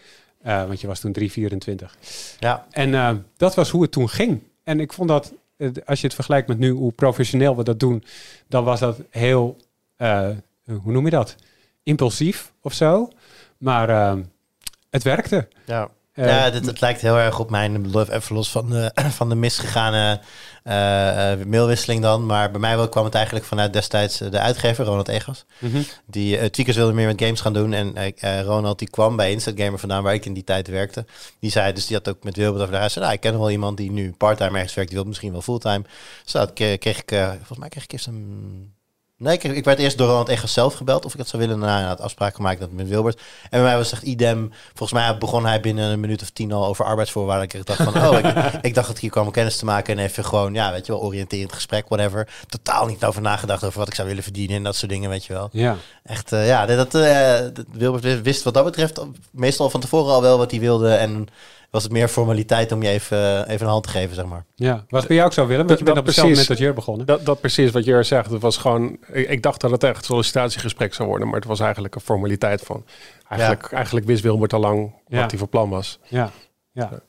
Uh, 0.46 0.66
want 0.66 0.82
je 0.82 0.88
was 0.88 1.00
toen 1.00 1.16
3,24. 1.20 1.86
Ja. 2.40 2.66
En 2.72 3.26
dat 3.38 3.56
was 3.56 3.70
hoe 3.70 3.82
het 3.82 3.92
toen 3.92 4.10
ging. 4.10 4.44
En 4.64 4.80
ik 4.80 4.94
vond 4.94 5.10
dat 5.10 5.34
als 5.86 6.00
je 6.02 6.06
het 6.06 6.16
vergelijkt 6.16 6.48
met 6.48 6.58
nu 6.58 6.70
hoe 6.70 6.92
professioneel 6.92 7.58
we 7.58 7.64
dat 7.64 7.80
doen, 7.80 8.04
dan 8.48 8.64
was 8.64 8.80
dat 8.80 9.00
heel, 9.10 9.58
hoe 10.66 10.92
noem 10.92 11.06
je 11.06 11.12
dat? 11.12 11.36
Impulsief 11.84 12.54
of 12.62 12.74
zo. 12.74 13.10
Maar 13.58 14.18
het 14.90 15.04
werkte. 15.04 15.48
Ja. 15.66 15.90
Ja, 16.14 16.50
dit, 16.50 16.66
het 16.66 16.82
lijkt 16.82 17.02
heel 17.02 17.18
erg 17.18 17.40
op 17.40 17.50
mijn, 17.50 17.86
even 17.96 18.36
los 18.36 18.52
van 18.52 18.70
de, 18.70 18.92
van 19.20 19.30
de 19.30 19.36
misgegane 19.36 20.20
uh, 20.20 20.26
mailwisseling 21.48 22.02
dan. 22.02 22.26
Maar 22.26 22.52
bij 22.52 22.60
mij 22.60 22.90
kwam 22.90 23.06
het 23.06 23.16
eigenlijk 23.16 23.46
vanuit 23.46 23.74
destijds 23.74 24.18
de 24.18 24.40
uitgever, 24.40 24.86
Ronald 24.86 25.08
Egas. 25.08 25.46
Mm 25.60 25.72
-hmm. 25.72 25.86
Die 26.06 26.50
tweakers 26.50 26.78
wilde 26.78 26.94
meer 26.94 27.08
met 27.08 27.22
games 27.22 27.42
gaan 27.42 27.54
doen. 27.54 27.74
En 27.74 28.14
Ronald 28.44 28.80
die 28.80 28.90
kwam 28.90 29.16
bij 29.16 29.32
Instant 29.32 29.60
Gamer 29.60 29.80
vandaan, 29.80 30.04
waar 30.04 30.14
ik 30.14 30.26
in 30.26 30.34
die 30.34 30.44
tijd 30.44 30.68
werkte. 30.68 31.06
Die 31.40 31.52
zei, 31.52 31.74
dus 31.74 31.88
die 31.88 31.98
had 31.98 32.10
ook 32.10 32.24
met 32.24 32.36
Wilbert 32.36 32.62
over 32.62 32.74
de 32.74 32.80
huis. 32.80 32.94
Nou, 32.94 33.14
ik 33.14 33.20
ken 33.20 33.40
wel 33.40 33.52
iemand 33.52 33.78
die 33.78 33.92
nu 33.92 34.14
parttime 34.18 34.58
ergens 34.58 34.74
werkt. 34.74 34.90
Die 34.90 35.00
wil 35.00 35.08
misschien 35.08 35.32
wel 35.32 35.42
fulltime. 35.42 35.84
Dus 36.24 36.32
dat 36.32 36.54
kreeg 36.54 37.00
ik, 37.00 37.10
volgens 37.38 37.60
mij 37.60 37.70
kreeg 37.70 37.84
ik 37.84 37.92
eerst 37.92 38.08
een 38.08 38.74
Nee, 39.22 39.34
ik, 39.34 39.44
ik 39.44 39.64
werd 39.64 39.80
eerst 39.80 39.98
door 39.98 40.08
Ronald 40.08 40.30
echt 40.30 40.50
zelf 40.50 40.74
gebeld 40.74 41.06
of 41.06 41.12
ik 41.12 41.18
dat 41.18 41.28
zou 41.28 41.42
willen. 41.42 41.60
Nou, 41.60 41.84
het 41.84 42.02
afspraak 42.02 42.36
gemaakt 42.36 42.60
dat 42.60 42.72
met 42.72 42.88
Wilbert. 42.88 43.22
En 43.44 43.50
bij 43.50 43.62
mij 43.62 43.76
was 43.76 43.86
het 43.86 43.94
echt 43.94 44.04
idem. 44.04 44.52
Volgens 44.68 45.00
mij 45.00 45.18
begon 45.18 45.46
hij 45.46 45.60
binnen 45.60 45.92
een 45.92 46.00
minuut 46.00 46.22
of 46.22 46.30
tien 46.30 46.52
al 46.52 46.66
over 46.66 46.86
arbeidsvoorwaarden. 46.86 47.60
Ik 47.60 47.66
dacht 47.66 47.84
van, 47.84 48.08
oh, 48.08 48.18
ik, 48.18 48.26
ik, 48.70 48.74
dacht 48.74 48.88
dat 48.88 48.96
ik 48.96 49.02
hier 49.02 49.10
kwam 49.10 49.32
kennis 49.32 49.58
te 49.58 49.66
maken 49.66 49.98
en 49.98 50.04
even 50.04 50.26
gewoon, 50.26 50.54
ja, 50.54 50.72
weet 50.72 50.86
je 50.86 50.92
wel, 50.92 51.02
oriënterend 51.02 51.54
gesprek, 51.54 51.86
whatever. 51.88 52.28
Totaal 52.48 52.86
niet 52.86 53.06
over 53.06 53.22
nagedacht 53.22 53.64
over 53.64 53.80
wat 53.80 53.88
ik 53.88 53.96
zou 53.96 54.08
willen 54.08 54.24
verdienen 54.24 54.56
en 54.56 54.64
dat 54.64 54.76
soort 54.76 54.92
dingen, 54.92 55.10
weet 55.10 55.26
je 55.26 55.34
wel. 55.34 55.50
Ja. 55.52 55.78
Echt, 56.04 56.32
uh, 56.32 56.48
ja, 56.48 56.66
dat, 56.66 56.96
uh, 56.96 57.40
Wilbert 57.72 58.22
wist 58.22 58.44
wat 58.44 58.54
dat 58.54 58.66
betreft 58.66 59.02
meestal 59.32 59.70
van 59.70 59.80
tevoren 59.80 60.14
al 60.14 60.22
wel 60.22 60.38
wat 60.38 60.52
hij 60.52 60.60
wilde 60.60 60.94
en 60.94 61.28
was 61.72 61.84
het 61.84 61.92
meer 61.92 62.08
formaliteit 62.08 62.72
om 62.72 62.84
je 62.84 62.90
even, 62.90 63.48
even 63.48 63.66
een 63.66 63.72
hand 63.72 63.84
te 63.84 63.90
geven, 63.90 64.16
zeg 64.16 64.26
maar. 64.26 64.46
Ja, 64.56 64.86
was 64.90 65.06
bij 65.06 65.16
jou 65.16 65.28
ook 65.28 65.34
zo, 65.34 65.48
Willem? 65.48 65.68
Want 65.68 65.80
je 65.80 65.86
bent 65.86 65.98
op 65.98 66.04
precies, 66.04 66.24
moment 66.24 66.48
dat 66.48 66.58
Jur 66.58 66.74
begonnen. 66.74 67.06
Dat, 67.06 67.26
dat 67.26 67.40
precies 67.40 67.72
wat 67.72 67.86
Jur 67.86 68.06
zegt. 68.06 68.32
Het 68.32 68.42
was 68.42 68.58
gewoon, 68.58 68.98
ik, 69.12 69.44
dacht 69.44 69.62
dat 69.62 69.72
het 69.72 69.84
echt 69.84 69.98
een 69.98 70.04
sollicitatiegesprek 70.04 70.94
zou 70.94 71.10
worden, 71.10 71.28
maar 71.28 71.40
het 71.40 71.48
was 71.48 71.60
eigenlijk 71.60 71.96
een 71.96 72.02
formaliteit 72.02 72.62
van. 72.62 72.86
Eigenlijk, 73.28 73.72
eigenlijk 73.72 74.06
wist 74.06 74.24
Wilbert 74.24 74.54
al 74.54 74.60
lang 74.60 74.94
wat 75.08 75.30
hij 75.32 75.40
voor 75.40 75.48
plan 75.48 75.70
was. 75.70 76.00
Ja, 76.08 76.32
ja. 76.72 77.02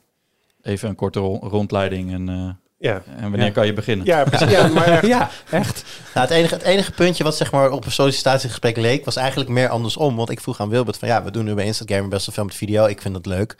Even 0.61 0.89
een 0.89 0.95
korte 0.95 1.19
rondleiding 1.19 2.11
en... 2.11 2.29
Uh... 2.29 2.49
Ja. 2.83 3.01
En 3.17 3.29
wanneer 3.29 3.51
kan 3.51 3.65
je 3.65 3.73
beginnen? 3.73 4.05
Ja, 4.05 4.23
precies. 4.23 4.49
Ja, 4.57 4.67
maar 4.67 4.87
echt. 4.87 5.05
ja, 5.05 5.29
echt. 5.49 5.83
Nou, 6.13 6.27
het, 6.27 6.37
enige, 6.37 6.53
het 6.53 6.63
enige 6.63 6.91
puntje 6.91 7.23
wat 7.23 7.35
zeg 7.37 7.51
maar 7.51 7.71
op 7.71 7.85
een 7.85 7.91
sollicitatiegesprek 7.91 8.77
leek, 8.77 9.05
was 9.05 9.15
eigenlijk 9.15 9.49
meer 9.49 9.69
andersom. 9.69 10.15
Want 10.15 10.29
ik 10.29 10.41
vroeg 10.41 10.59
aan 10.59 10.69
Wilbert 10.69 10.97
van 10.97 11.07
ja, 11.07 11.23
we 11.23 11.31
doen 11.31 11.45
nu 11.45 11.53
bij 11.53 11.65
Instagram 11.65 12.09
best 12.09 12.25
wel 12.25 12.35
veel 12.35 12.43
met 12.43 12.55
video. 12.55 12.85
Ik 12.85 13.01
vind 13.01 13.13
dat 13.13 13.25
leuk. 13.25 13.55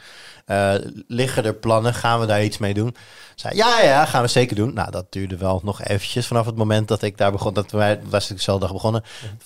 Uh, 0.48 0.74
liggen 1.08 1.46
er 1.46 1.54
plannen? 1.54 1.94
Gaan 1.94 2.20
we 2.20 2.26
daar 2.26 2.44
iets 2.44 2.58
mee 2.58 2.74
doen? 2.74 2.96
Zei, 3.36 3.56
ja, 3.56 3.82
ja, 3.82 4.06
gaan 4.06 4.22
we 4.22 4.28
zeker 4.28 4.56
doen. 4.56 4.74
Nou, 4.74 4.92
dat 4.92 5.06
duurde 5.10 5.38
wel 5.38 5.62
nog 5.64 5.84
eventjes 5.84 6.28
vanaf 6.28 6.46
het 6.46 6.56
moment 6.56 6.88
dat 6.88 7.02
ik 7.02 7.18
daar 7.18 7.32
begon. 7.32 7.54
Dat 7.54 7.72
wij, 7.72 8.00
was 8.10 8.30
ik 8.30 8.36
dezelfde 8.36 8.66
dag 8.66 8.74
begonnen. 8.74 9.04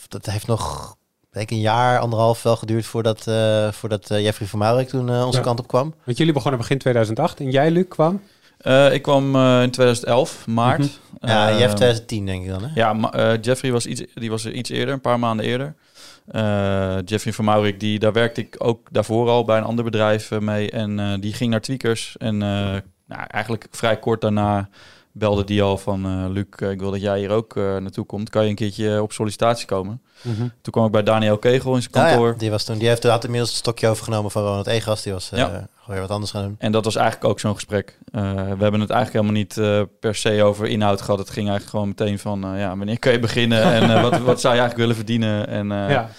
Dat 0.08 0.26
heeft 0.26 0.48
nog 0.48 0.96
denk 1.30 1.52
een 1.52 1.60
jaar, 1.60 2.00
anderhalf 2.00 2.44
wel 2.44 2.56
geduurd 2.56 2.86
voordat, 2.86 3.26
uh, 3.28 3.72
voordat 3.72 4.12
uh, 4.12 4.24
Jeffrey 4.24 4.48
van 4.48 4.60
Maurik 4.60 4.88
toen 4.88 5.10
uh, 5.10 5.26
onze 5.26 5.42
kant 5.42 5.60
op 5.60 5.68
kwam. 5.68 5.94
Want 6.04 6.18
jullie 6.18 6.34
begonnen 6.34 6.60
begin 6.60 6.78
2008 6.78 7.40
en 7.40 7.52
jij, 7.52 7.72
Luc, 7.72 7.86
kwam? 7.88 8.22
Ik 8.92 9.02
kwam 9.02 9.36
in 9.62 9.72
2011, 9.72 10.48
maart. 10.48 10.80
Mm 10.80 10.90
-hmm. 11.20 11.30
Ja, 11.30 11.50
Jeff 11.50 11.74
2010 11.74 12.26
denk 12.26 12.44
ik 12.44 12.50
dan, 12.50 12.64
hè? 12.64 12.70
Ja, 12.76 12.94
maar, 12.94 13.40
Jeffrey 13.40 13.72
was, 13.72 13.86
iets, 13.86 14.04
die 14.14 14.30
was 14.30 14.46
er 14.46 14.52
iets 14.52 14.70
eerder, 14.70 14.94
een 14.94 15.02
paar 15.02 15.20
maanden 15.20 15.46
eerder. 15.46 15.76
Jeffrey 17.06 17.34
van 17.34 17.46
Maurik, 17.46 17.80
die, 17.80 18.00
daar 18.00 18.14
werkte 18.14 18.42
ik 18.42 18.56
ook 18.58 18.88
daarvoor 18.92 19.30
al 19.30 19.46
bij 19.46 19.58
een 19.58 19.64
ander 19.64 19.84
bedrijf 19.84 20.32
mee. 20.40 20.72
En 20.72 21.20
die 21.20 21.34
ging 21.34 21.52
naar 21.52 21.62
Tweakers. 21.62 22.16
En 22.18 22.38
nou, 22.38 23.24
eigenlijk 23.28 23.68
vrij 23.72 24.00
kort 24.00 24.22
daarna 24.22 24.70
belde 25.18 25.44
die 25.44 25.62
al 25.62 25.78
van... 25.78 26.32
Luc, 26.32 26.46
ik 26.58 26.80
wil 26.80 26.92
dat 26.92 27.02
jij 27.02 27.20
hier 27.20 27.30
ook 27.30 27.56
naartoe 27.56 28.06
komt. 28.06 28.30
Kan 28.30 28.44
je 28.44 28.50
een 28.50 28.56
keertje 28.56 29.02
op 29.02 29.12
sollicitatie 29.12 29.66
komen? 29.66 30.02
Mm 30.22 30.36
-hmm. 30.36 30.52
Toen 30.62 30.74
kwam 30.74 30.86
ik 30.86 30.92
bij 30.92 31.04
Daniel 31.04 31.38
Kegel 31.38 31.76
in 31.76 31.82
zijn 31.82 31.94
kantoor. 31.94 32.26
Ja, 32.26 32.32
ja. 32.32 32.38
Die, 32.38 32.50
was 32.50 32.64
toen, 32.64 32.78
die 32.78 32.88
heeft, 32.88 33.04
had 33.04 33.24
inmiddels 33.24 33.50
het 33.50 33.60
stokje 33.60 33.88
overgenomen 33.88 34.32
van 34.32 34.44
Ronald 34.44 34.68
Egas. 34.68 35.04
Die 35.04 35.14
was 35.14 35.30
ja. 35.34 35.68
weer 35.86 36.00
wat 36.02 36.10
anders 36.10 36.32
gaan 36.32 36.44
doen. 36.44 36.56
En 36.58 36.72
dat 36.72 36.86
was 36.86 36.96
eigenlijk 36.96 37.30
ook 37.30 37.40
zo'n 37.40 37.54
gesprek. 37.54 38.00
we 38.12 38.20
hebben 38.60 38.80
het 38.80 38.90
eigenlijk 38.90 39.12
helemaal 39.12 39.32
niet 39.32 39.90
per 40.00 40.16
se 40.16 40.44
over 40.44 40.68
inhoud 40.68 41.02
gehad. 41.02 41.20
Het 41.20 41.30
ging 41.30 41.50
eigenlijk 41.50 41.70
gewoon 41.70 41.88
meteen 41.88 42.20
van... 42.20 42.58
ja, 42.58 42.78
wanneer 42.78 43.00
kan 43.00 43.12
je 43.12 43.20
beginnen? 43.20 43.64
en 43.64 44.02
wat, 44.02 44.20
wat 44.20 44.42
zou 44.42 44.54
je 44.54 44.60
eigenlijk 44.60 44.78
willen 44.78 44.96
verdienen? 44.96 45.48
En 45.48 45.68
ja. 45.68 46.10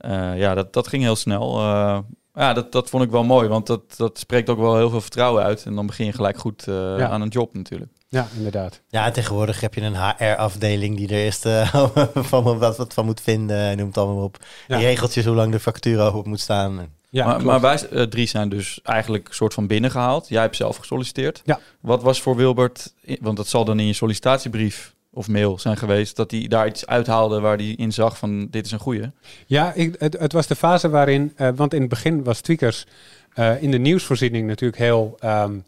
Uh, 0.00 0.38
ja, 0.38 0.54
dat, 0.54 0.72
dat 0.72 0.88
ging 0.88 1.02
heel 1.02 1.16
snel. 1.16 1.58
Uh, 1.58 1.98
ja, 2.34 2.52
dat, 2.52 2.72
dat 2.72 2.90
vond 2.90 3.02
ik 3.04 3.10
wel 3.10 3.24
mooi, 3.24 3.48
want 3.48 3.66
dat, 3.66 3.96
dat 3.96 4.18
spreekt 4.18 4.48
ook 4.48 4.58
wel 4.58 4.76
heel 4.76 4.90
veel 4.90 5.00
vertrouwen 5.00 5.42
uit. 5.42 5.64
En 5.64 5.74
dan 5.74 5.86
begin 5.86 6.06
je 6.06 6.12
gelijk 6.12 6.38
goed 6.38 6.66
uh, 6.68 6.74
ja. 6.74 7.08
aan 7.08 7.20
een 7.20 7.28
job 7.28 7.54
natuurlijk. 7.54 7.90
Ja, 8.08 8.28
inderdaad. 8.36 8.80
Ja, 8.88 9.06
en 9.06 9.12
tegenwoordig 9.12 9.60
heb 9.60 9.74
je 9.74 9.80
een 9.80 9.96
HR-afdeling 9.96 10.96
die 10.96 11.08
er 11.08 11.14
eerst 11.14 11.48
van 12.30 12.58
wat, 12.58 12.76
wat 12.76 12.94
van 12.94 13.04
moet 13.04 13.20
vinden. 13.20 13.76
Noem 13.76 13.86
het 13.86 13.98
allemaal 13.98 14.24
op. 14.24 14.44
Ja. 14.68 14.76
Die 14.76 14.86
regeltjes 14.86 15.24
hoe 15.24 15.34
lang 15.34 15.52
de 15.52 15.60
factuur 15.60 16.14
op 16.14 16.26
moet 16.26 16.40
staan. 16.40 16.96
Ja, 17.10 17.26
maar, 17.26 17.44
maar 17.44 17.60
wij 17.60 18.06
drie 18.06 18.26
zijn 18.26 18.48
dus 18.48 18.80
eigenlijk 18.82 19.28
een 19.28 19.34
soort 19.34 19.54
van 19.54 19.66
binnengehaald. 19.66 20.28
Jij 20.28 20.42
hebt 20.42 20.56
zelf 20.56 20.76
gesolliciteerd. 20.76 21.42
Ja. 21.44 21.60
Wat 21.80 22.02
was 22.02 22.20
voor 22.20 22.36
Wilbert, 22.36 22.94
want 23.20 23.36
dat 23.36 23.48
zal 23.48 23.64
dan 23.64 23.80
in 23.80 23.86
je 23.86 23.92
sollicitatiebrief 23.92 24.94
of 25.10 25.28
mail 25.28 25.58
zijn 25.58 25.76
geweest, 25.76 26.16
dat 26.16 26.30
hij 26.30 26.48
daar 26.48 26.66
iets 26.66 26.86
uithaalde 26.86 27.40
waar 27.40 27.56
hij 27.56 27.66
in 27.66 27.92
zag 27.92 28.18
van 28.18 28.48
dit 28.50 28.66
is 28.66 28.72
een 28.72 28.78
goede? 28.78 29.12
Ja, 29.46 29.72
ik, 29.72 29.94
het, 29.98 30.18
het 30.18 30.32
was 30.32 30.46
de 30.46 30.56
fase 30.56 30.88
waarin, 30.88 31.32
uh, 31.36 31.48
want 31.54 31.74
in 31.74 31.80
het 31.80 31.90
begin 31.90 32.24
was 32.24 32.40
Tweakers 32.40 32.86
uh, 33.34 33.62
in 33.62 33.70
de 33.70 33.78
nieuwsvoorziening 33.78 34.46
natuurlijk 34.46 34.78
heel, 34.78 35.16
um, 35.24 35.64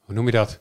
hoe 0.00 0.14
noem 0.14 0.26
je 0.26 0.32
dat, 0.32 0.58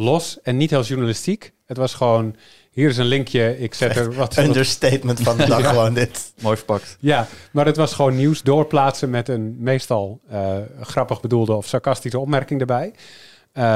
los 0.00 0.38
en 0.42 0.56
niet 0.56 0.70
heel 0.70 0.82
journalistiek. 0.82 1.52
Het 1.66 1.76
was 1.76 1.94
gewoon, 1.94 2.36
hier 2.70 2.88
is 2.88 2.96
een 2.96 3.06
linkje, 3.06 3.58
ik 3.58 3.74
zet 3.74 3.96
er 3.96 4.14
wat... 4.14 4.36
Understatement 4.46 5.20
van 5.20 5.36
de 5.36 5.46
dag, 5.46 5.60
ja. 5.60 5.68
gewoon 5.68 5.94
dit. 5.94 6.32
Mooi 6.40 6.56
verpakt. 6.56 6.96
Ja, 7.00 7.26
maar 7.52 7.66
het 7.66 7.76
was 7.76 7.92
gewoon 7.92 8.16
nieuws 8.16 8.42
doorplaatsen 8.42 9.10
met 9.10 9.28
een 9.28 9.56
meestal 9.58 10.20
uh, 10.32 10.56
grappig 10.80 11.20
bedoelde 11.20 11.54
of 11.54 11.66
sarcastische 11.66 12.18
opmerking 12.18 12.60
erbij. 12.60 12.92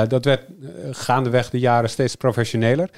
dat 0.09 0.25
werd 0.25 0.47
gaandeweg 0.91 1.51
de 1.51 1.59
jaren 1.59 1.91
steeds 1.91 2.15
professioneler. 2.15 2.91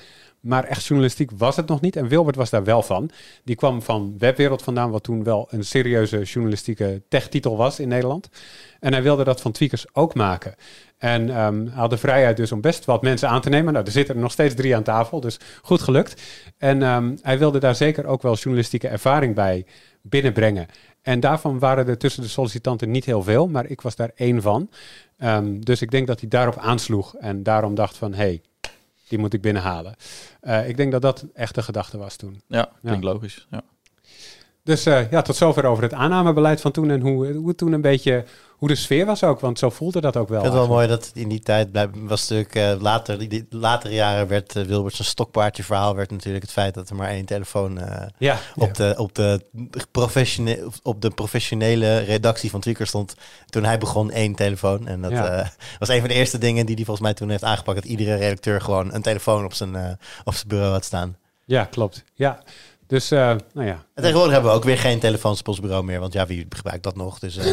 Maar 0.46 0.64
echt 0.64 0.84
journalistiek 0.84 1.30
was 1.36 1.56
het 1.56 1.68
nog 1.68 1.80
niet. 1.80 1.96
En 1.96 2.08
Wilbert 2.08 2.36
was 2.36 2.50
daar 2.50 2.64
wel 2.64 2.82
van. 2.82 3.10
Die 3.44 3.56
kwam 3.56 3.82
van 3.82 4.14
Webwereld 4.18 4.62
vandaan, 4.62 4.90
wat 4.90 5.02
toen 5.02 5.24
wel 5.24 5.48
een 5.50 5.64
serieuze 5.64 6.22
journalistieke 6.22 7.02
techtitel 7.08 7.56
was 7.56 7.80
in 7.80 7.88
Nederland. 7.88 8.28
En 8.86 8.92
hij 8.92 9.02
wilde 9.02 9.24
dat 9.24 9.40
van 9.40 9.52
Tweakers 9.52 9.86
ook 9.92 10.14
maken. 10.14 10.54
En 10.98 11.22
um, 11.40 11.66
hij 11.66 11.74
had 11.74 11.90
de 11.90 11.96
vrijheid 11.96 12.36
dus 12.36 12.52
om 12.52 12.60
best 12.60 12.84
wat 12.84 13.02
mensen 13.02 13.28
aan 13.28 13.40
te 13.40 13.48
nemen. 13.48 13.72
Nou, 13.72 13.84
er 13.84 13.92
zitten 13.92 14.14
er 14.14 14.20
nog 14.20 14.32
steeds 14.32 14.54
drie 14.54 14.76
aan 14.76 14.82
tafel, 14.82 15.20
dus 15.20 15.38
goed 15.62 15.82
gelukt. 15.82 16.22
En 16.58 16.82
um, 16.82 17.18
hij 17.22 17.38
wilde 17.38 17.58
daar 17.58 17.74
zeker 17.74 18.06
ook 18.06 18.22
wel 18.22 18.34
journalistieke 18.34 18.88
ervaring 18.88 19.34
bij 19.34 19.66
binnenbrengen. 20.02 20.66
En 21.02 21.20
daarvan 21.20 21.58
waren 21.58 21.88
er 21.88 21.98
tussen 21.98 22.22
de 22.22 22.28
sollicitanten 22.28 22.90
niet 22.90 23.04
heel 23.04 23.22
veel, 23.22 23.48
maar 23.48 23.66
ik 23.66 23.80
was 23.80 23.96
daar 23.96 24.10
één 24.14 24.42
van. 24.42 24.70
Um, 25.18 25.64
dus 25.64 25.82
ik 25.82 25.90
denk 25.90 26.06
dat 26.06 26.20
hij 26.20 26.28
daarop 26.28 26.56
aansloeg 26.56 27.16
en 27.16 27.42
daarom 27.42 27.74
dacht 27.74 27.96
van, 27.96 28.12
hé, 28.12 28.16
hey, 28.18 28.42
die 29.08 29.18
moet 29.18 29.34
ik 29.34 29.40
binnenhalen. 29.40 29.94
Uh, 30.42 30.68
ik 30.68 30.76
denk 30.76 30.92
dat 30.92 31.02
dat 31.02 31.24
echt 31.34 31.54
de 31.54 31.62
gedachte 31.62 31.98
was 31.98 32.16
toen. 32.16 32.42
Ja, 32.48 32.68
klinkt 32.80 33.04
ja. 33.04 33.12
logisch. 33.12 33.46
Ja. 33.50 33.62
Dus 34.66 34.86
uh, 34.86 35.10
ja, 35.10 35.22
tot 35.22 35.36
zover 35.36 35.64
over 35.64 35.82
het 35.82 35.92
aannamebeleid 35.92 36.60
van 36.60 36.70
toen 36.70 36.90
en 36.90 37.00
hoe, 37.00 37.32
hoe 37.32 37.48
het 37.48 37.56
toen 37.56 37.72
een 37.72 37.80
beetje 37.80 38.24
hoe 38.56 38.68
de 38.68 38.74
sfeer 38.74 39.06
was 39.06 39.24
ook, 39.24 39.40
want 39.40 39.58
zo 39.58 39.70
voelde 39.70 40.00
dat 40.00 40.16
ook 40.16 40.28
wel. 40.28 40.38
Ik 40.38 40.44
vind 40.44 40.58
het 40.58 40.66
wel 40.66 40.76
mooi 40.76 40.88
dat 40.88 41.10
in 41.14 41.28
die 41.28 41.40
tijd 41.40 41.68
was 41.94 42.28
natuurlijk 42.28 42.54
uh, 42.54 42.82
later, 42.82 43.28
die, 43.28 43.46
latere 43.50 43.94
jaren 43.94 44.28
werd 44.28 44.56
uh, 44.56 44.62
Wilbert 44.62 44.94
zijn 44.94 45.08
stokpaardje 45.08 45.62
verhaal 45.62 45.94
werd 45.94 46.10
natuurlijk 46.10 46.42
het 46.42 46.52
feit 46.52 46.74
dat 46.74 46.90
er 46.90 46.96
maar 46.96 47.08
één 47.08 47.24
telefoon 47.24 47.78
uh, 47.78 48.02
ja, 48.18 48.38
op, 48.56 48.74
De, 48.74 48.94
op, 48.96 49.14
de 49.14 49.40
professionele, 49.90 50.68
op 50.82 51.02
de 51.02 51.10
professionele 51.10 51.98
redactie 51.98 52.50
van 52.50 52.60
Tweaker 52.60 52.86
stond. 52.86 53.14
Toen 53.46 53.64
hij 53.64 53.78
begon 53.78 54.10
één 54.10 54.34
telefoon 54.34 54.86
en 54.86 55.02
dat 55.02 55.10
ja. 55.10 55.52
was 55.78 55.88
een 55.88 56.00
van 56.00 56.08
de 56.08 56.14
eerste 56.14 56.38
dingen 56.38 56.66
die 56.66 56.74
hij 56.74 56.84
volgens 56.84 57.06
mij 57.06 57.14
toen 57.14 57.30
heeft 57.30 57.44
aangepakt 57.44 57.76
dat 57.76 57.90
iedere 57.90 58.14
redacteur 58.14 58.60
gewoon 58.60 58.94
een 58.94 59.02
telefoon 59.02 59.44
op 59.44 59.54
zijn, 59.54 59.98
op 60.24 60.34
zijn 60.34 60.48
bureau 60.48 60.72
had 60.72 60.84
staan. 60.84 61.16
Ja, 61.44 61.64
klopt. 61.64 62.04
Ja, 62.14 62.42
dus, 62.88 63.12
uh, 63.12 63.18
nou 63.52 63.66
ja. 63.66 63.84
En 63.94 64.02
tegenwoordig 64.02 64.32
hebben 64.32 64.50
we 64.50 64.56
ook 64.56 64.64
weer 64.64 64.78
geen 64.78 64.98
telefoonsposbureau 64.98 65.84
meer. 65.84 66.00
Want 66.00 66.12
ja, 66.12 66.26
wie 66.26 66.46
gebruikt 66.48 66.82
dat 66.82 66.96
nog? 66.96 67.18
Dus 67.18 67.36
uh, 67.38 67.46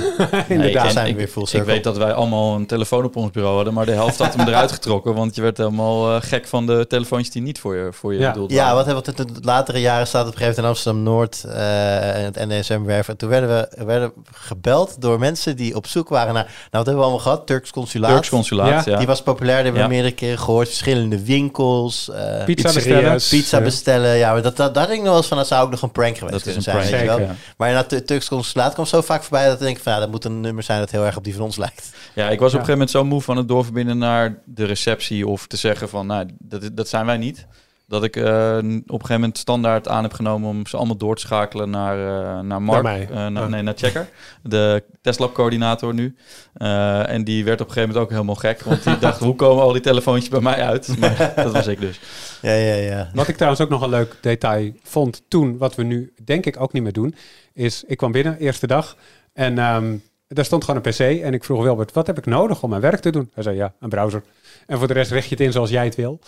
inderdaad. 0.48 0.92
zijn 0.92 1.08
we 1.08 1.16
weer 1.16 1.28
full 1.28 1.46
circle. 1.46 1.60
Ik 1.60 1.74
weet 1.74 1.84
dat 1.84 1.98
wij 1.98 2.14
allemaal 2.14 2.56
een 2.56 2.66
telefoon 2.66 3.04
op 3.04 3.16
ons 3.16 3.32
bureau 3.32 3.56
hadden. 3.56 3.74
Maar 3.74 3.86
de 3.86 3.92
helft 3.92 4.18
had 4.18 4.36
hem 4.36 4.48
eruit 4.48 4.72
getrokken. 4.72 5.14
Want 5.14 5.36
je 5.36 5.42
werd 5.42 5.58
helemaal 5.58 6.16
uh, 6.16 6.22
gek 6.22 6.48
van 6.48 6.66
de 6.66 6.86
telefoontjes 6.88 7.34
die 7.34 7.42
niet 7.42 7.60
voor 7.60 7.76
je, 7.76 7.94
voor 7.94 8.14
je 8.14 8.20
ja. 8.20 8.32
bedoeld 8.32 8.54
waren. 8.54 8.66
Ja, 8.66 8.76
wat, 8.76 9.06
wat 9.06 9.08
in 9.08 9.34
de 9.34 9.40
latere 9.42 9.80
jaren 9.80 10.08
staat 10.08 10.28
op 10.28 10.32
een 10.32 10.38
gegeven 10.38 10.64
moment 10.64 10.86
in 10.86 10.94
Amsterdam-Noord. 10.94 11.44
en 11.44 12.24
het 12.24 12.48
NDSM-werf. 12.48 13.08
En 13.08 13.18
toen 13.18 13.30
werden 13.30 13.50
we 13.50 13.86
werden 13.86 14.14
gebeld 14.32 15.02
door 15.02 15.20
mensen 15.20 15.56
die 15.56 15.76
op 15.76 15.88
zoek 15.88 16.10
waren 16.10 16.34
naar... 16.34 16.44
Nou, 16.44 16.54
wat 16.70 16.86
hebben 16.86 16.96
we 16.96 17.02
allemaal 17.02 17.20
gehad? 17.20 17.48
Turks 17.48 17.72
consulaat. 17.72 18.12
Turks 18.12 18.30
consulaat, 18.30 18.86
ja. 18.86 18.98
Die 18.98 19.08
was 19.08 19.22
populair. 19.22 19.56
Die 19.56 19.66
hebben 19.66 19.84
we 19.84 19.94
meerdere 19.94 20.14
keren 20.14 20.40
gehoord. 20.40 20.68
Verschillende 20.68 21.24
winkels. 21.24 22.12
pizza 22.46 22.74
bestellen. 22.74 23.22
Pizza 23.30 23.62
bestellen. 23.62 24.16
Ja, 24.18 24.32
maar 24.32 24.42
dat, 24.42 24.58
dat, 24.58 24.74
denk 24.74 24.90
ik 24.90 25.02
nog 25.02 25.23
van. 25.28 25.38
Dat 25.38 25.48
zou 25.48 25.66
ook 25.66 25.72
nog 25.72 25.82
een 25.82 25.92
prank 25.92 26.18
geweest 26.18 26.38
dat 26.38 26.46
is 26.46 26.56
een 26.56 26.62
zijn. 26.62 26.76
Prank, 26.76 26.90
Zeker, 26.90 27.22
ja. 27.22 27.36
Maar 27.58 27.70
inderdaad, 27.70 28.08
Turks 28.08 28.28
consulaat 28.28 28.74
komt 28.74 28.88
zo 28.88 29.02
vaak 29.02 29.22
voorbij 29.22 29.46
dat 29.46 29.54
ik 29.54 29.60
denk 29.60 29.78
van 29.78 29.94
ja, 29.94 30.00
dat 30.00 30.12
moet 30.12 30.26
een 30.26 30.42
nummer 30.42 30.64
zijn 30.64 30.80
dat 30.80 30.92
heel 30.92 31.06
erg 31.06 31.18
op 31.18 31.24
die 31.24 31.36
van 31.36 31.44
ons 31.44 31.58
lijkt. 31.58 31.92
Ja, 32.14 32.30
ik 32.30 32.40
was 32.40 32.54
op 32.54 32.60
een 32.60 32.66
gegeven 32.66 32.72
moment 32.72 32.90
zo 32.90 33.04
moe 33.06 33.22
van 33.22 33.38
het 33.38 33.48
doorverbinden 33.48 33.98
naar 33.98 34.42
de 34.46 34.66
receptie 34.66 35.28
of 35.28 35.48
te 35.48 35.58
zeggen 35.58 35.90
van 35.90 36.08
nou, 36.08 36.30
dat, 36.40 36.70
dat 36.74 36.88
zijn 36.88 37.06
wij 37.06 37.18
niet. 37.18 37.46
Dat 37.88 38.04
ik 38.04 38.16
uh, 38.16 38.26
op 38.26 38.64
een 38.64 38.84
gegeven 38.86 39.14
moment 39.14 39.38
standaard 39.38 39.88
aan 39.88 40.04
heb 40.04 40.14
genomen 40.14 40.50
om 40.50 40.68
ze 40.68 40.78
allemaal 40.78 40.98
door 40.98 41.16
te 41.16 41.22
schakelen 41.22 41.70
naar, 41.70 41.98
uh, 41.98 42.40
naar 42.40 42.62
Mark. 42.62 42.84
Naar 42.84 43.00
uh, 43.00 43.28
na, 43.28 43.48
Nee, 43.48 43.62
naar 43.62 43.74
Checker. 43.78 44.10
De 44.44 44.84
Tesla-coördinator 45.02 45.94
nu. 45.94 46.16
en 46.54 47.24
die 47.24 47.44
werd 47.44 47.62
op 47.62 47.68
een 47.68 47.74
gegeven 47.74 47.94
moment 47.94 48.06
ook 48.06 48.10
helemaal 48.10 48.36
gek. 48.36 48.62
Want 48.62 48.84
die 48.84 48.98
dacht, 49.08 49.20
hoe 49.20 49.36
komen 49.36 49.64
al 49.64 49.72
die 49.72 49.82
telefoontjes 49.82 50.30
bij 50.30 50.40
mij 50.40 50.64
uit? 50.64 50.98
Maar 51.00 51.32
dat 51.36 51.52
was 51.52 51.68
ik 51.68 51.80
dus. 51.80 52.00
Ja, 52.44 52.54
ja, 52.54 52.76
ja. 52.76 53.10
Wat 53.14 53.28
ik 53.28 53.36
trouwens 53.36 53.62
ook 53.62 53.70
nog 53.70 53.82
een 53.82 53.90
leuk 53.90 54.18
detail 54.22 54.72
vond 54.84 55.24
toen, 55.28 55.58
wat 55.58 55.76
we 55.76 55.84
nu 55.84 56.14
denk 56.24 56.46
ik 56.46 56.60
ook 56.60 56.74
niet 56.74 56.84
meer 56.84 56.94
doen, 56.94 57.16
is 57.54 57.84
ik 57.88 57.98
kwam 57.98 58.12
binnen, 58.12 58.38
eerste 58.38 58.68
dag. 58.68 58.98
En 59.34 59.58
um, 59.58 60.04
daar 60.28 60.46
stond 60.46 60.64
gewoon 60.64 60.82
een 60.84 60.92
pc. 60.92 61.24
En 61.24 61.34
ik 61.34 61.44
vroeg 61.44 61.64
Wilbert, 61.64 61.94
wat 61.94 62.08
heb 62.08 62.18
ik 62.18 62.26
nodig 62.26 62.64
om 62.64 62.70
mijn 62.70 62.82
werk 62.82 63.00
te 63.00 63.12
doen? 63.12 63.30
Hij 63.34 63.44
zei, 63.44 63.56
ja, 63.56 63.74
een 63.80 63.90
browser. 63.90 64.24
En 64.68 64.78
voor 64.78 64.88
de 64.88 64.94
rest 64.94 65.12
richt 65.12 65.30
je 65.30 65.36
het 65.36 65.44
in 65.44 65.52
zoals 65.52 65.70
jij 65.70 65.86
het 65.86 65.96
wil. 65.96 66.20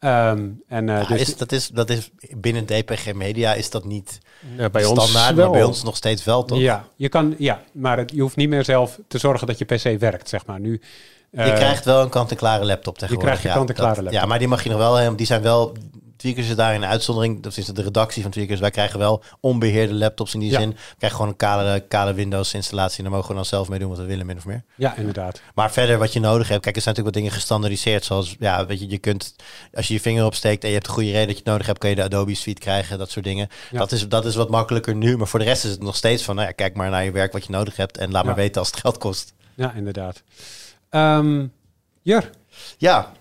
Um, 0.00 0.62
en, 0.68 0.88
uh, 0.88 1.02
ja, 1.02 1.06
dus 1.08 1.20
is, 1.20 1.36
dat, 1.36 1.52
is, 1.52 1.68
dat 1.68 1.90
is 1.90 2.10
binnen 2.36 2.66
DPG 2.66 3.12
Media 3.14 3.54
is 3.54 3.70
dat 3.70 3.84
niet 3.84 4.18
ja, 4.56 4.70
bij 4.70 4.82
standaard, 4.82 5.08
ons 5.08 5.12
wel. 5.12 5.44
maar 5.44 5.50
bij 5.50 5.62
ons 5.62 5.82
nog 5.82 5.96
steeds 5.96 6.24
wel, 6.24 6.44
toch? 6.44 6.58
Ja, 6.58 6.88
je 6.96 7.08
kan, 7.08 7.34
ja 7.38 7.62
maar 7.72 7.98
het, 7.98 8.10
je 8.10 8.20
hoeft 8.20 8.36
niet 8.36 8.48
meer 8.48 8.64
zelf 8.64 9.00
te 9.08 9.18
zorgen 9.18 9.46
dat 9.46 9.58
je 9.58 9.64
PC 9.64 10.00
werkt, 10.00 10.28
zeg 10.28 10.46
maar. 10.46 10.60
Nu, 10.60 10.80
je 11.30 11.52
krijgt 11.52 11.84
wel 11.84 12.02
een 12.02 12.08
kant-en-klare 12.08 12.64
laptop 12.64 12.98
tegenwoordig. 12.98 13.34
Je 13.34 13.38
krijgt 13.38 13.58
een 13.58 13.66
kant-en-klare 13.66 14.02
laptop. 14.02 14.20
Ja, 14.20 14.26
maar 14.26 14.38
die 14.38 14.48
mag 14.48 14.62
je 14.62 14.68
nog 14.68 14.78
wel, 14.78 15.16
die 15.16 15.26
zijn 15.26 15.42
wel 15.42 15.74
Tweakers 16.16 16.48
is 16.48 16.56
daar 16.56 16.74
in 16.74 16.80
de 16.80 16.86
uitzondering. 16.86 17.42
Dat 17.42 17.56
is 17.56 17.66
de 17.66 17.82
redactie 17.82 18.22
van 18.22 18.30
Tweakers. 18.30 18.60
Wij 18.60 18.70
krijgen 18.70 18.98
wel 18.98 19.22
onbeheerde 19.40 19.94
laptops 19.94 20.34
in 20.34 20.40
die 20.40 20.50
ja. 20.50 20.58
zin. 20.58 20.70
We 20.70 20.76
krijgen 20.98 21.18
gewoon 21.18 21.32
een 21.32 21.38
kale, 21.38 21.80
kale 21.88 22.14
Windows 22.14 22.54
installatie. 22.54 22.98
En 22.98 23.04
daar 23.04 23.12
mogen 23.12 23.28
we 23.28 23.34
dan 23.34 23.44
zelf 23.44 23.68
mee 23.68 23.78
doen 23.78 23.88
wat 23.88 23.98
we 23.98 24.04
willen, 24.04 24.26
min 24.26 24.36
of 24.36 24.44
meer. 24.44 24.62
Ja, 24.74 24.96
inderdaad. 24.96 25.40
Maar 25.54 25.72
verder 25.72 25.98
wat 25.98 26.12
je 26.12 26.20
nodig 26.20 26.48
hebt. 26.48 26.62
Kijk, 26.62 26.76
er 26.76 26.82
zijn 26.82 26.94
natuurlijk 26.94 27.14
wat 27.14 27.24
dingen 27.24 27.40
gestandardiseerd. 27.40 28.04
Zoals, 28.04 28.36
ja, 28.38 28.66
weet 28.66 28.80
je, 28.80 28.90
je 28.90 28.98
kunt, 28.98 29.34
als 29.74 29.88
je 29.88 29.94
je 29.94 30.00
vinger 30.00 30.24
opsteekt 30.24 30.62
en 30.62 30.68
je 30.68 30.74
hebt 30.74 30.86
de 30.86 30.92
goede 30.92 31.10
reden 31.10 31.26
dat 31.26 31.36
je 31.36 31.42
het 31.42 31.50
nodig 31.50 31.66
hebt, 31.66 31.78
kan 31.78 31.90
je 31.90 31.96
de 31.96 32.02
Adobe 32.02 32.34
Suite 32.34 32.60
krijgen. 32.60 32.98
Dat 32.98 33.10
soort 33.10 33.24
dingen. 33.24 33.48
Ja. 33.70 33.78
Dat, 33.78 33.92
is, 33.92 34.08
dat 34.08 34.24
is 34.24 34.34
wat 34.34 34.50
makkelijker 34.50 34.94
nu. 34.94 35.16
Maar 35.16 35.28
voor 35.28 35.38
de 35.38 35.44
rest 35.44 35.64
is 35.64 35.70
het 35.70 35.82
nog 35.82 35.96
steeds 35.96 36.22
van, 36.22 36.34
nou 36.34 36.46
ja, 36.46 36.52
kijk 36.52 36.74
maar 36.74 36.90
naar 36.90 37.04
je 37.04 37.10
werk 37.10 37.32
wat 37.32 37.44
je 37.44 37.52
nodig 37.52 37.76
hebt. 37.76 37.98
En 37.98 38.10
laat 38.10 38.22
ja. 38.22 38.28
maar 38.28 38.36
weten 38.36 38.60
als 38.60 38.70
het 38.70 38.80
geld 38.80 38.98
kost. 38.98 39.32
Ja, 39.54 39.72
inderdaad. 39.72 40.22
Um, 40.96 41.52
Jur. 42.02 42.30
Ja, 42.78 43.12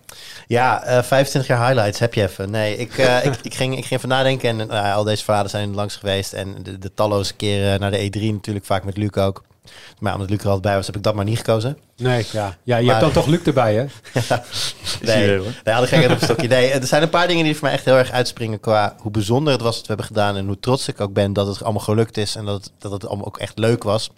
ja, 0.47 0.87
uh, 0.87 1.03
25 1.03 1.47
jaar 1.47 1.67
highlights 1.67 1.99
heb 1.99 2.13
je 2.13 2.21
even. 2.21 2.51
Nee, 2.51 2.77
ik, 2.77 2.97
uh, 2.97 3.25
ik, 3.25 3.35
ik, 3.41 3.53
ging, 3.53 3.77
ik 3.77 3.85
ging 3.85 3.99
even 3.99 4.09
nadenken 4.09 4.59
en 4.59 4.67
uh, 4.71 4.95
al 4.95 5.03
deze 5.03 5.23
verhalen 5.23 5.49
zijn 5.49 5.75
langs 5.75 5.95
geweest. 5.95 6.33
En 6.33 6.55
de, 6.63 6.79
de 6.79 6.93
talloze 6.93 7.33
keren 7.33 7.79
naar 7.79 7.91
de 7.91 8.09
E3 8.09 8.21
natuurlijk, 8.21 8.65
vaak 8.65 8.83
met 8.83 8.97
Luc 8.97 9.11
ook. 9.11 9.43
Maar 9.99 10.13
omdat 10.13 10.29
Luc 10.29 10.39
er 10.39 10.45
altijd 10.45 10.61
bij 10.61 10.75
was, 10.75 10.85
heb 10.85 10.95
ik 10.95 11.03
dat 11.03 11.15
maar 11.15 11.25
niet 11.25 11.37
gekozen. 11.37 11.77
Nee, 11.97 12.25
ja. 12.31 12.57
ja 12.63 12.77
je 12.77 12.85
maar, 12.85 12.95
hebt 12.95 13.13
dan 13.13 13.23
toch 13.23 13.31
Luc 13.31 13.41
erbij, 13.43 13.73
hè? 13.73 13.85
ja, 14.29 14.43
nee, 15.01 15.27
nee, 15.27 15.39
nee, 15.63 15.73
had 15.75 15.83
ik 15.83 15.89
geen 15.89 16.03
op 16.03 16.09
een 16.09 16.19
stokje. 16.19 16.47
Nee, 16.47 16.71
er 16.71 16.87
zijn 16.87 17.01
een 17.01 17.09
paar 17.09 17.27
dingen 17.27 17.43
die 17.43 17.53
voor 17.53 17.63
mij 17.63 17.73
echt 17.73 17.85
heel 17.85 17.97
erg 17.97 18.11
uitspringen 18.11 18.59
qua 18.59 18.95
hoe 18.99 19.11
bijzonder 19.11 19.53
het 19.53 19.61
was 19.61 19.75
wat 19.75 19.81
we 19.81 19.87
hebben 19.87 20.05
gedaan. 20.05 20.35
En 20.35 20.45
hoe 20.45 20.59
trots 20.59 20.87
ik 20.87 21.01
ook 21.01 21.13
ben 21.13 21.33
dat 21.33 21.47
het 21.47 21.63
allemaal 21.63 21.81
gelukt 21.81 22.17
is 22.17 22.35
en 22.35 22.45
dat 22.45 22.63
het, 22.63 22.71
dat 22.79 22.91
het 22.91 23.07
allemaal 23.07 23.25
ook 23.25 23.37
echt 23.37 23.57
leuk 23.57 23.83
was. 23.83 24.11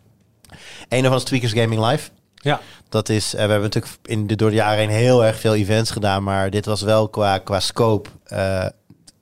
Een 0.89 1.03
van 1.03 1.15
is 1.15 1.23
Tweakers 1.23 1.53
Gaming 1.53 1.85
Live. 1.85 2.09
Ja. 2.41 2.61
Dat 2.89 3.09
is, 3.09 3.25
uh, 3.25 3.31
we 3.31 3.37
hebben 3.39 3.61
natuurlijk 3.61 3.93
in 4.03 4.27
de, 4.27 4.35
door 4.35 4.49
de 4.49 4.55
jaren 4.55 4.77
heen 4.77 4.89
heel 4.89 5.25
erg 5.25 5.39
veel 5.39 5.55
events 5.55 5.91
gedaan, 5.91 6.23
maar 6.23 6.49
dit 6.49 6.65
was 6.65 6.81
wel 6.81 7.09
qua, 7.09 7.37
qua 7.37 7.59
scope 7.59 8.09
uh, 8.27 8.65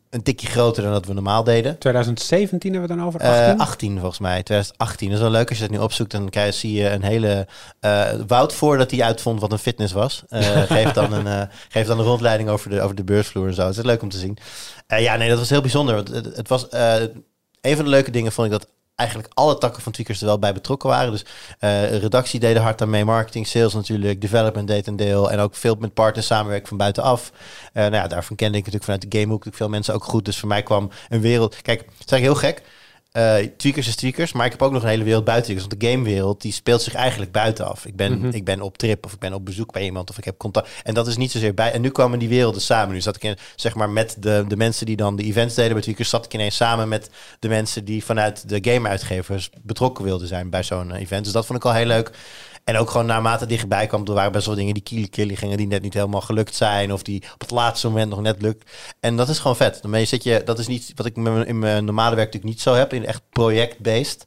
een 0.09 0.23
tikje 0.23 0.47
groter 0.47 0.83
dan 0.83 0.91
dat 0.91 1.05
we 1.05 1.13
normaal 1.13 1.43
deden. 1.43 1.77
2017 1.77 2.71
hebben 2.71 2.89
we 2.89 2.95
dan 2.95 3.05
over? 3.05 3.19
18? 3.19 3.53
Uh, 3.53 3.59
18 3.59 3.99
volgens 3.99 4.19
mij, 4.19 4.43
2018. 4.43 5.07
Dat 5.07 5.17
is 5.17 5.23
wel 5.23 5.31
leuk 5.31 5.49
als 5.49 5.57
je 5.57 5.63
dat 5.63 5.77
nu 5.77 5.83
opzoekt. 5.83 6.11
Dan 6.11 6.29
krijg, 6.29 6.53
zie 6.53 6.73
je 6.73 6.89
een 6.89 7.03
hele... 7.03 7.47
Uh, 7.81 8.09
Wout, 8.27 8.53
voordat 8.53 8.91
hij 8.91 9.03
uitvond 9.03 9.41
wat 9.41 9.51
een 9.51 9.59
fitness 9.59 9.93
was, 9.93 10.23
geeft, 10.75 10.93
dan 10.93 11.13
een, 11.13 11.49
geeft 11.69 11.87
dan 11.87 11.99
een 11.99 12.05
rondleiding 12.05 12.49
over 12.49 12.69
de, 12.69 12.81
over 12.81 12.95
de 12.95 13.03
beursvloer 13.03 13.47
en 13.47 13.53
zo. 13.53 13.65
Het 13.67 13.77
is 13.77 13.83
leuk 13.83 14.01
om 14.01 14.09
te 14.09 14.17
zien. 14.17 14.37
ja, 14.87 15.15
nee, 15.15 15.29
dat 15.29 15.39
was 15.39 15.49
heel 15.49 15.61
bijzonder. 15.61 15.95
Want 15.95 16.07
het, 16.07 16.35
het 16.35 16.47
was... 16.47 16.67
een 17.61 17.75
van 17.75 17.83
de 17.83 17.89
leuke 17.89 18.11
dingen 18.11 18.31
vond 18.31 18.47
ik 18.47 18.59
dat 18.59 18.67
eigenlijk 18.95 19.31
alle 19.33 19.57
takken 19.57 19.81
van 19.81 19.91
Tweakers 19.91 20.19
er 20.19 20.25
wel 20.25 20.39
bij 20.39 20.53
betrokken 20.53 20.89
waren. 20.89 21.11
Dus 21.11 21.25
uh, 21.59 21.97
redactie 21.97 22.39
deden 22.39 22.61
hard 22.61 22.81
aan 22.81 22.89
mee, 22.89 23.05
marketing, 23.05 23.47
sales 23.47 23.73
natuurlijk, 23.73 24.21
development 24.21 24.67
deed 24.67 24.87
een 24.87 24.95
deel 24.95 25.31
en 25.31 25.39
ook 25.39 25.55
veel 25.55 25.75
met 25.79 25.93
partners 25.93 26.25
samenwerken 26.25 26.67
van 26.67 26.77
buitenaf. 26.77 27.31
Uh, 27.31 27.73
nou 27.73 27.95
ja, 27.95 28.07
daarvan 28.07 28.35
kende 28.35 28.57
ik 28.57 28.65
natuurlijk 28.65 28.83
vanuit 28.83 29.11
de 29.11 29.19
Gamehoek 29.19 29.45
veel 29.51 29.69
mensen 29.69 29.93
ook 29.93 30.03
goed. 30.03 30.25
Dus 30.25 30.39
voor 30.39 30.47
mij 30.47 30.63
kwam 30.63 30.89
een 31.09 31.21
wereld... 31.21 31.61
Kijk, 31.61 31.79
het 31.79 32.05
is 32.05 32.11
eigenlijk 32.11 32.41
heel 32.41 32.51
gek. 32.51 32.63
Uh, 33.17 33.35
tweakers 33.57 33.87
is 33.87 33.95
tweakers, 33.95 34.33
maar 34.33 34.45
ik 34.45 34.51
heb 34.51 34.61
ook 34.61 34.71
nog 34.71 34.83
een 34.83 34.89
hele 34.89 35.03
wereld 35.03 35.23
buiten 35.23 35.45
tweakers. 35.45 35.69
Want 35.69 35.81
de 35.81 35.91
gamewereld 35.91 36.41
die 36.41 36.51
speelt 36.51 36.81
zich 36.81 36.93
eigenlijk 36.93 37.31
buitenaf. 37.31 37.85
Ik 37.85 37.95
ben, 37.95 38.13
mm 38.13 38.21
-hmm. 38.21 38.31
ik 38.31 38.45
ben 38.45 38.61
op 38.61 38.77
trip 38.77 39.05
of 39.05 39.13
ik 39.13 39.19
ben 39.19 39.33
op 39.33 39.45
bezoek 39.45 39.71
bij 39.71 39.83
iemand 39.83 40.09
of 40.09 40.17
ik 40.17 40.23
heb 40.23 40.37
contact. 40.37 40.69
En 40.83 40.93
dat 40.93 41.07
is 41.07 41.17
niet 41.17 41.31
zozeer 41.31 41.53
bij. 41.53 41.71
En 41.71 41.81
nu 41.81 41.89
kwamen 41.89 42.19
die 42.19 42.29
werelden 42.29 42.61
samen. 42.61 42.93
Nu 42.93 43.01
zat 43.01 43.15
ik 43.15 43.23
in, 43.23 43.37
zeg 43.55 43.75
maar 43.75 43.89
met 43.89 44.15
de, 44.19 44.45
de 44.47 44.57
mensen 44.57 44.85
die 44.85 44.95
dan 44.95 45.15
de 45.15 45.23
events 45.23 45.55
deden 45.55 45.73
bij 45.73 45.81
tweakers, 45.81 46.09
zat 46.09 46.25
ik 46.25 46.33
ineens 46.33 46.55
samen 46.55 46.87
met 46.87 47.09
de 47.39 47.47
mensen 47.47 47.85
die 47.85 48.05
vanuit 48.05 48.49
de 48.49 48.71
game-uitgevers 48.71 49.49
betrokken 49.61 50.03
wilden 50.03 50.27
zijn 50.27 50.49
bij 50.49 50.63
zo'n 50.63 50.91
event. 50.91 51.23
Dus 51.23 51.33
dat 51.33 51.45
vond 51.45 51.59
ik 51.59 51.65
al 51.65 51.73
heel 51.73 51.85
leuk. 51.85 52.11
En 52.65 52.77
ook 52.77 52.89
gewoon 52.89 53.05
naarmate 53.05 53.45
dichtbij 53.45 53.87
kwam, 53.87 54.05
er 54.05 54.13
waren 54.13 54.31
best 54.31 54.45
wel 54.45 54.55
dingen 54.55 54.73
die 54.73 54.83
kiele 54.83 55.07
killy 55.07 55.35
gingen 55.35 55.57
die 55.57 55.67
net 55.67 55.81
niet 55.81 55.93
helemaal 55.93 56.21
gelukt 56.21 56.55
zijn. 56.55 56.93
Of 56.93 57.03
die 57.03 57.23
op 57.33 57.39
het 57.39 57.51
laatste 57.51 57.87
moment 57.87 58.09
nog 58.09 58.21
net 58.21 58.41
lukt. 58.41 58.71
En 58.99 59.15
dat 59.15 59.29
is 59.29 59.39
gewoon 59.39 59.55
vet. 59.55 59.81
Daarmee 59.81 60.05
zit 60.05 60.23
je, 60.23 60.41
dat 60.45 60.59
is 60.59 60.67
niet 60.67 60.91
wat 60.95 61.05
ik 61.05 61.15
in 61.15 61.59
mijn 61.59 61.85
normale 61.85 62.15
werk 62.15 62.27
natuurlijk 62.33 62.53
niet 62.53 62.61
zo 62.61 62.73
heb. 62.73 62.93
In 62.93 63.05
echt 63.05 63.21
project-based. 63.29 64.25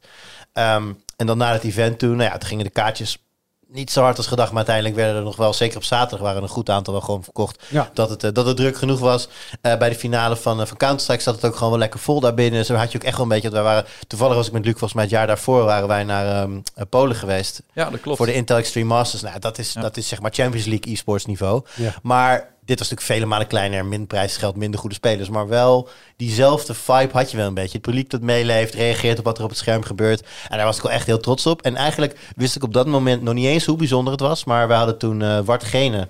Um, 0.53 1.03
en 1.15 1.25
dan 1.25 1.37
naar 1.37 1.53
het 1.53 1.63
event 1.63 1.99
toe, 1.99 2.15
nou 2.15 2.29
ja, 2.31 2.37
toen 2.37 2.49
gingen 2.49 2.63
de 2.65 2.69
kaartjes 2.69 3.23
niet 3.71 3.91
zo 3.91 4.01
hard 4.01 4.17
als 4.17 4.27
gedacht, 4.27 4.47
maar 4.49 4.57
uiteindelijk 4.57 4.95
werden 4.95 5.15
er 5.15 5.23
nog 5.23 5.35
wel, 5.35 5.53
zeker 5.53 5.77
op 5.77 5.83
zaterdag, 5.83 6.19
waren 6.19 6.37
er 6.37 6.43
een 6.43 6.49
goed 6.49 6.69
aantal 6.69 6.93
wel 6.93 7.01
gewoon 7.01 7.23
verkocht. 7.23 7.63
Ja. 7.69 7.89
Dat, 7.93 8.09
het, 8.09 8.23
eh, 8.23 8.33
dat 8.33 8.45
het 8.45 8.57
druk 8.57 8.77
genoeg 8.77 8.99
was. 8.99 9.27
Eh, 9.61 9.77
bij 9.77 9.89
de 9.89 9.95
finale 9.95 10.35
van, 10.35 10.59
uh, 10.59 10.65
van 10.65 10.77
Counter-Strike 10.77 11.21
zat 11.21 11.35
het 11.35 11.45
ook 11.45 11.53
gewoon 11.53 11.69
wel 11.69 11.79
lekker 11.79 11.99
vol 11.99 12.19
daarbinnen. 12.19 12.65
Zo 12.65 12.75
had 12.75 12.91
je 12.91 12.97
ook 12.97 13.03
echt 13.03 13.15
wel 13.15 13.25
een 13.25 13.31
beetje, 13.31 13.49
wij 13.49 13.61
waren, 13.63 13.85
toevallig 14.07 14.35
was 14.35 14.47
ik 14.47 14.53
met 14.53 14.65
Luc, 14.65 14.71
volgens 14.71 14.93
mij 14.93 15.03
het 15.03 15.13
jaar 15.13 15.27
daarvoor 15.27 15.63
waren 15.63 15.87
wij 15.87 16.03
naar 16.03 16.43
um, 16.43 16.63
Polen 16.89 17.15
geweest. 17.15 17.61
Ja, 17.73 17.89
dat 17.89 17.99
klopt. 17.99 18.17
Voor 18.17 18.25
de 18.25 18.33
Intel 18.33 18.57
Extreme 18.57 18.87
Masters. 18.87 19.21
Nou, 19.21 19.39
dat 19.39 19.57
is, 19.57 19.73
dat 19.73 19.97
is 19.97 20.07
zeg 20.07 20.21
maar 20.21 20.31
Champions 20.33 20.65
League 20.65 20.93
e-sports 20.93 21.25
niveau. 21.25 21.63
Ja. 21.75 21.93
Maar 22.01 22.57
dit 22.69 22.79
was 22.79 22.89
natuurlijk 22.89 23.19
vele 23.19 23.31
malen 23.31 23.47
kleiner, 23.47 23.85
min 23.85 24.07
prijsgeld, 24.07 24.55
minder 24.55 24.79
goede 24.79 24.95
spelers. 24.95 25.29
Maar 25.29 25.47
wel 25.47 25.89
diezelfde 26.17 26.73
vibe 26.73 27.09
had 27.11 27.31
je 27.31 27.37
wel 27.37 27.47
een 27.47 27.53
beetje. 27.53 27.77
Het 27.77 27.81
publiek 27.81 28.09
dat 28.09 28.21
meeleeft, 28.21 28.73
reageert 28.73 29.19
op 29.19 29.25
wat 29.25 29.37
er 29.37 29.43
op 29.43 29.49
het 29.49 29.57
scherm 29.57 29.83
gebeurt. 29.83 30.21
En 30.49 30.57
daar 30.57 30.65
was 30.65 30.77
ik 30.77 30.83
wel 30.83 30.91
echt 30.91 31.05
heel 31.05 31.19
trots 31.19 31.45
op. 31.45 31.61
En 31.61 31.75
eigenlijk 31.75 32.19
wist 32.35 32.55
ik 32.55 32.63
op 32.63 32.73
dat 32.73 32.87
moment 32.87 33.21
nog 33.21 33.33
niet 33.33 33.45
eens 33.45 33.65
hoe 33.65 33.77
bijzonder 33.77 34.11
het 34.11 34.21
was. 34.21 34.43
Maar 34.43 34.67
we 34.67 34.73
hadden 34.73 34.97
toen 34.97 35.19
uh, 35.19 35.39
Wart 35.39 35.63
Gene, 35.63 36.07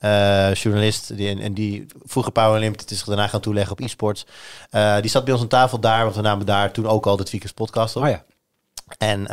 uh, 0.00 0.54
journalist, 0.54 1.16
die, 1.16 1.40
en 1.40 1.54
die 1.54 1.86
vroeger 2.04 2.32
Power 2.32 2.56
Olympic 2.56 2.90
is 2.90 3.04
daarna 3.04 3.26
gaan 3.26 3.40
toeleggen 3.40 3.72
op 3.72 3.80
e-sports. 3.80 4.26
Uh, 4.70 5.00
die 5.00 5.10
zat 5.10 5.24
bij 5.24 5.32
ons 5.32 5.42
aan 5.42 5.48
tafel 5.48 5.80
daar, 5.80 6.02
want 6.02 6.16
we 6.16 6.22
namen 6.22 6.46
daar 6.46 6.72
toen 6.72 6.86
ook 6.86 7.06
al 7.06 7.16
de 7.16 7.24
Tweakers 7.24 7.52
podcast 7.52 7.96
op. 7.96 8.02
Oh 8.02 8.08
ja. 8.08 8.24
En 8.98 9.26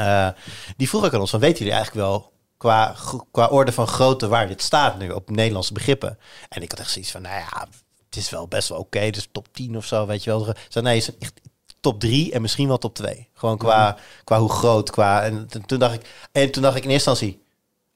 die 0.78 0.90
vroeg 0.90 1.06
ik 1.06 1.14
aan 1.14 1.20
ons 1.20 1.30
van, 1.30 1.40
weten 1.40 1.58
jullie 1.58 1.74
eigenlijk 1.74 2.08
wel 2.08 2.32
qua, 2.60 2.96
qua 3.32 3.48
orde 3.48 3.72
van 3.72 3.88
grootte 3.88 4.28
waar 4.28 4.48
dit 4.48 4.62
staat 4.62 4.98
nu 4.98 5.12
op 5.12 5.30
Nederlandse 5.30 5.74
begrippen. 5.74 6.18
En 6.50 6.62
ik 6.62 6.72
had 6.72 6.80
echt 6.80 6.92
zoiets 6.92 7.12
van, 7.12 7.22
nou 7.22 7.36
ja, 7.36 7.68
het 8.06 8.16
is 8.16 8.30
wel 8.30 8.48
best 8.48 8.70
wel 8.70 8.80
oké, 8.80 9.10
dus 9.10 9.28
top 9.32 9.48
10 9.52 9.78
of 9.78 9.86
zo, 9.86 10.06
weet 10.06 10.24
je 10.24 10.30
wel. 10.30 10.54
Zo, 10.68 10.82
nee, 10.82 10.98
is 10.98 11.18
echt 11.18 11.34
top 11.80 12.00
3 12.00 12.32
en 12.32 12.42
misschien 12.42 12.68
wel 12.68 12.78
top 12.78 12.96
2. 12.96 13.30
Gewoon 13.34 13.58
qua, 13.58 13.98
qua 14.24 14.40
hoe 14.40 14.52
groot, 14.52 14.90
qua... 14.90 15.24
En 15.24 15.48
toen 15.66 15.80
dacht 15.80 15.94
ik, 15.94 16.28
en 16.32 16.52
toen 16.52 16.62
dacht 16.62 16.76
ik 16.76 16.84
in 16.84 16.90
eerste 16.90 17.10
instantie, 17.10 17.48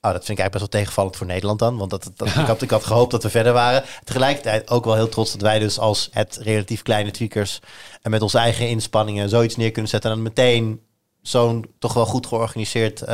Oh, 0.05 0.11
dat 0.11 0.25
vind 0.25 0.37
ik 0.37 0.43
eigenlijk 0.43 0.51
best 0.51 0.71
wel 0.71 0.81
tegenvallend 0.81 1.15
voor 1.15 1.27
Nederland 1.27 1.59
dan. 1.59 1.77
Want 1.77 1.89
dat, 1.89 2.11
dat, 2.15 2.27
ik, 2.27 2.33
had, 2.33 2.61
ik 2.61 2.69
had 2.69 2.83
gehoopt 2.85 3.11
dat 3.11 3.23
we 3.23 3.29
verder 3.29 3.53
waren. 3.53 3.83
Tegelijkertijd 4.03 4.69
ook 4.69 4.85
wel 4.85 4.95
heel 4.95 5.09
trots 5.09 5.31
dat 5.31 5.41
wij 5.41 5.59
dus 5.59 5.79
als 5.79 6.09
het 6.11 6.37
relatief 6.41 6.81
kleine 6.81 7.11
tweakers... 7.11 7.59
en 8.01 8.11
met 8.11 8.21
onze 8.21 8.37
eigen 8.37 8.69
inspanningen 8.69 9.29
zoiets 9.29 9.55
neer 9.55 9.71
kunnen 9.71 9.89
zetten... 9.89 10.09
en 10.09 10.15
dan 10.15 10.25
meteen 10.25 10.81
zo'n 11.23 11.65
toch 11.79 11.93
wel 11.93 12.05
goed 12.05 12.27
georganiseerd 12.27 13.01
uh, 13.01 13.07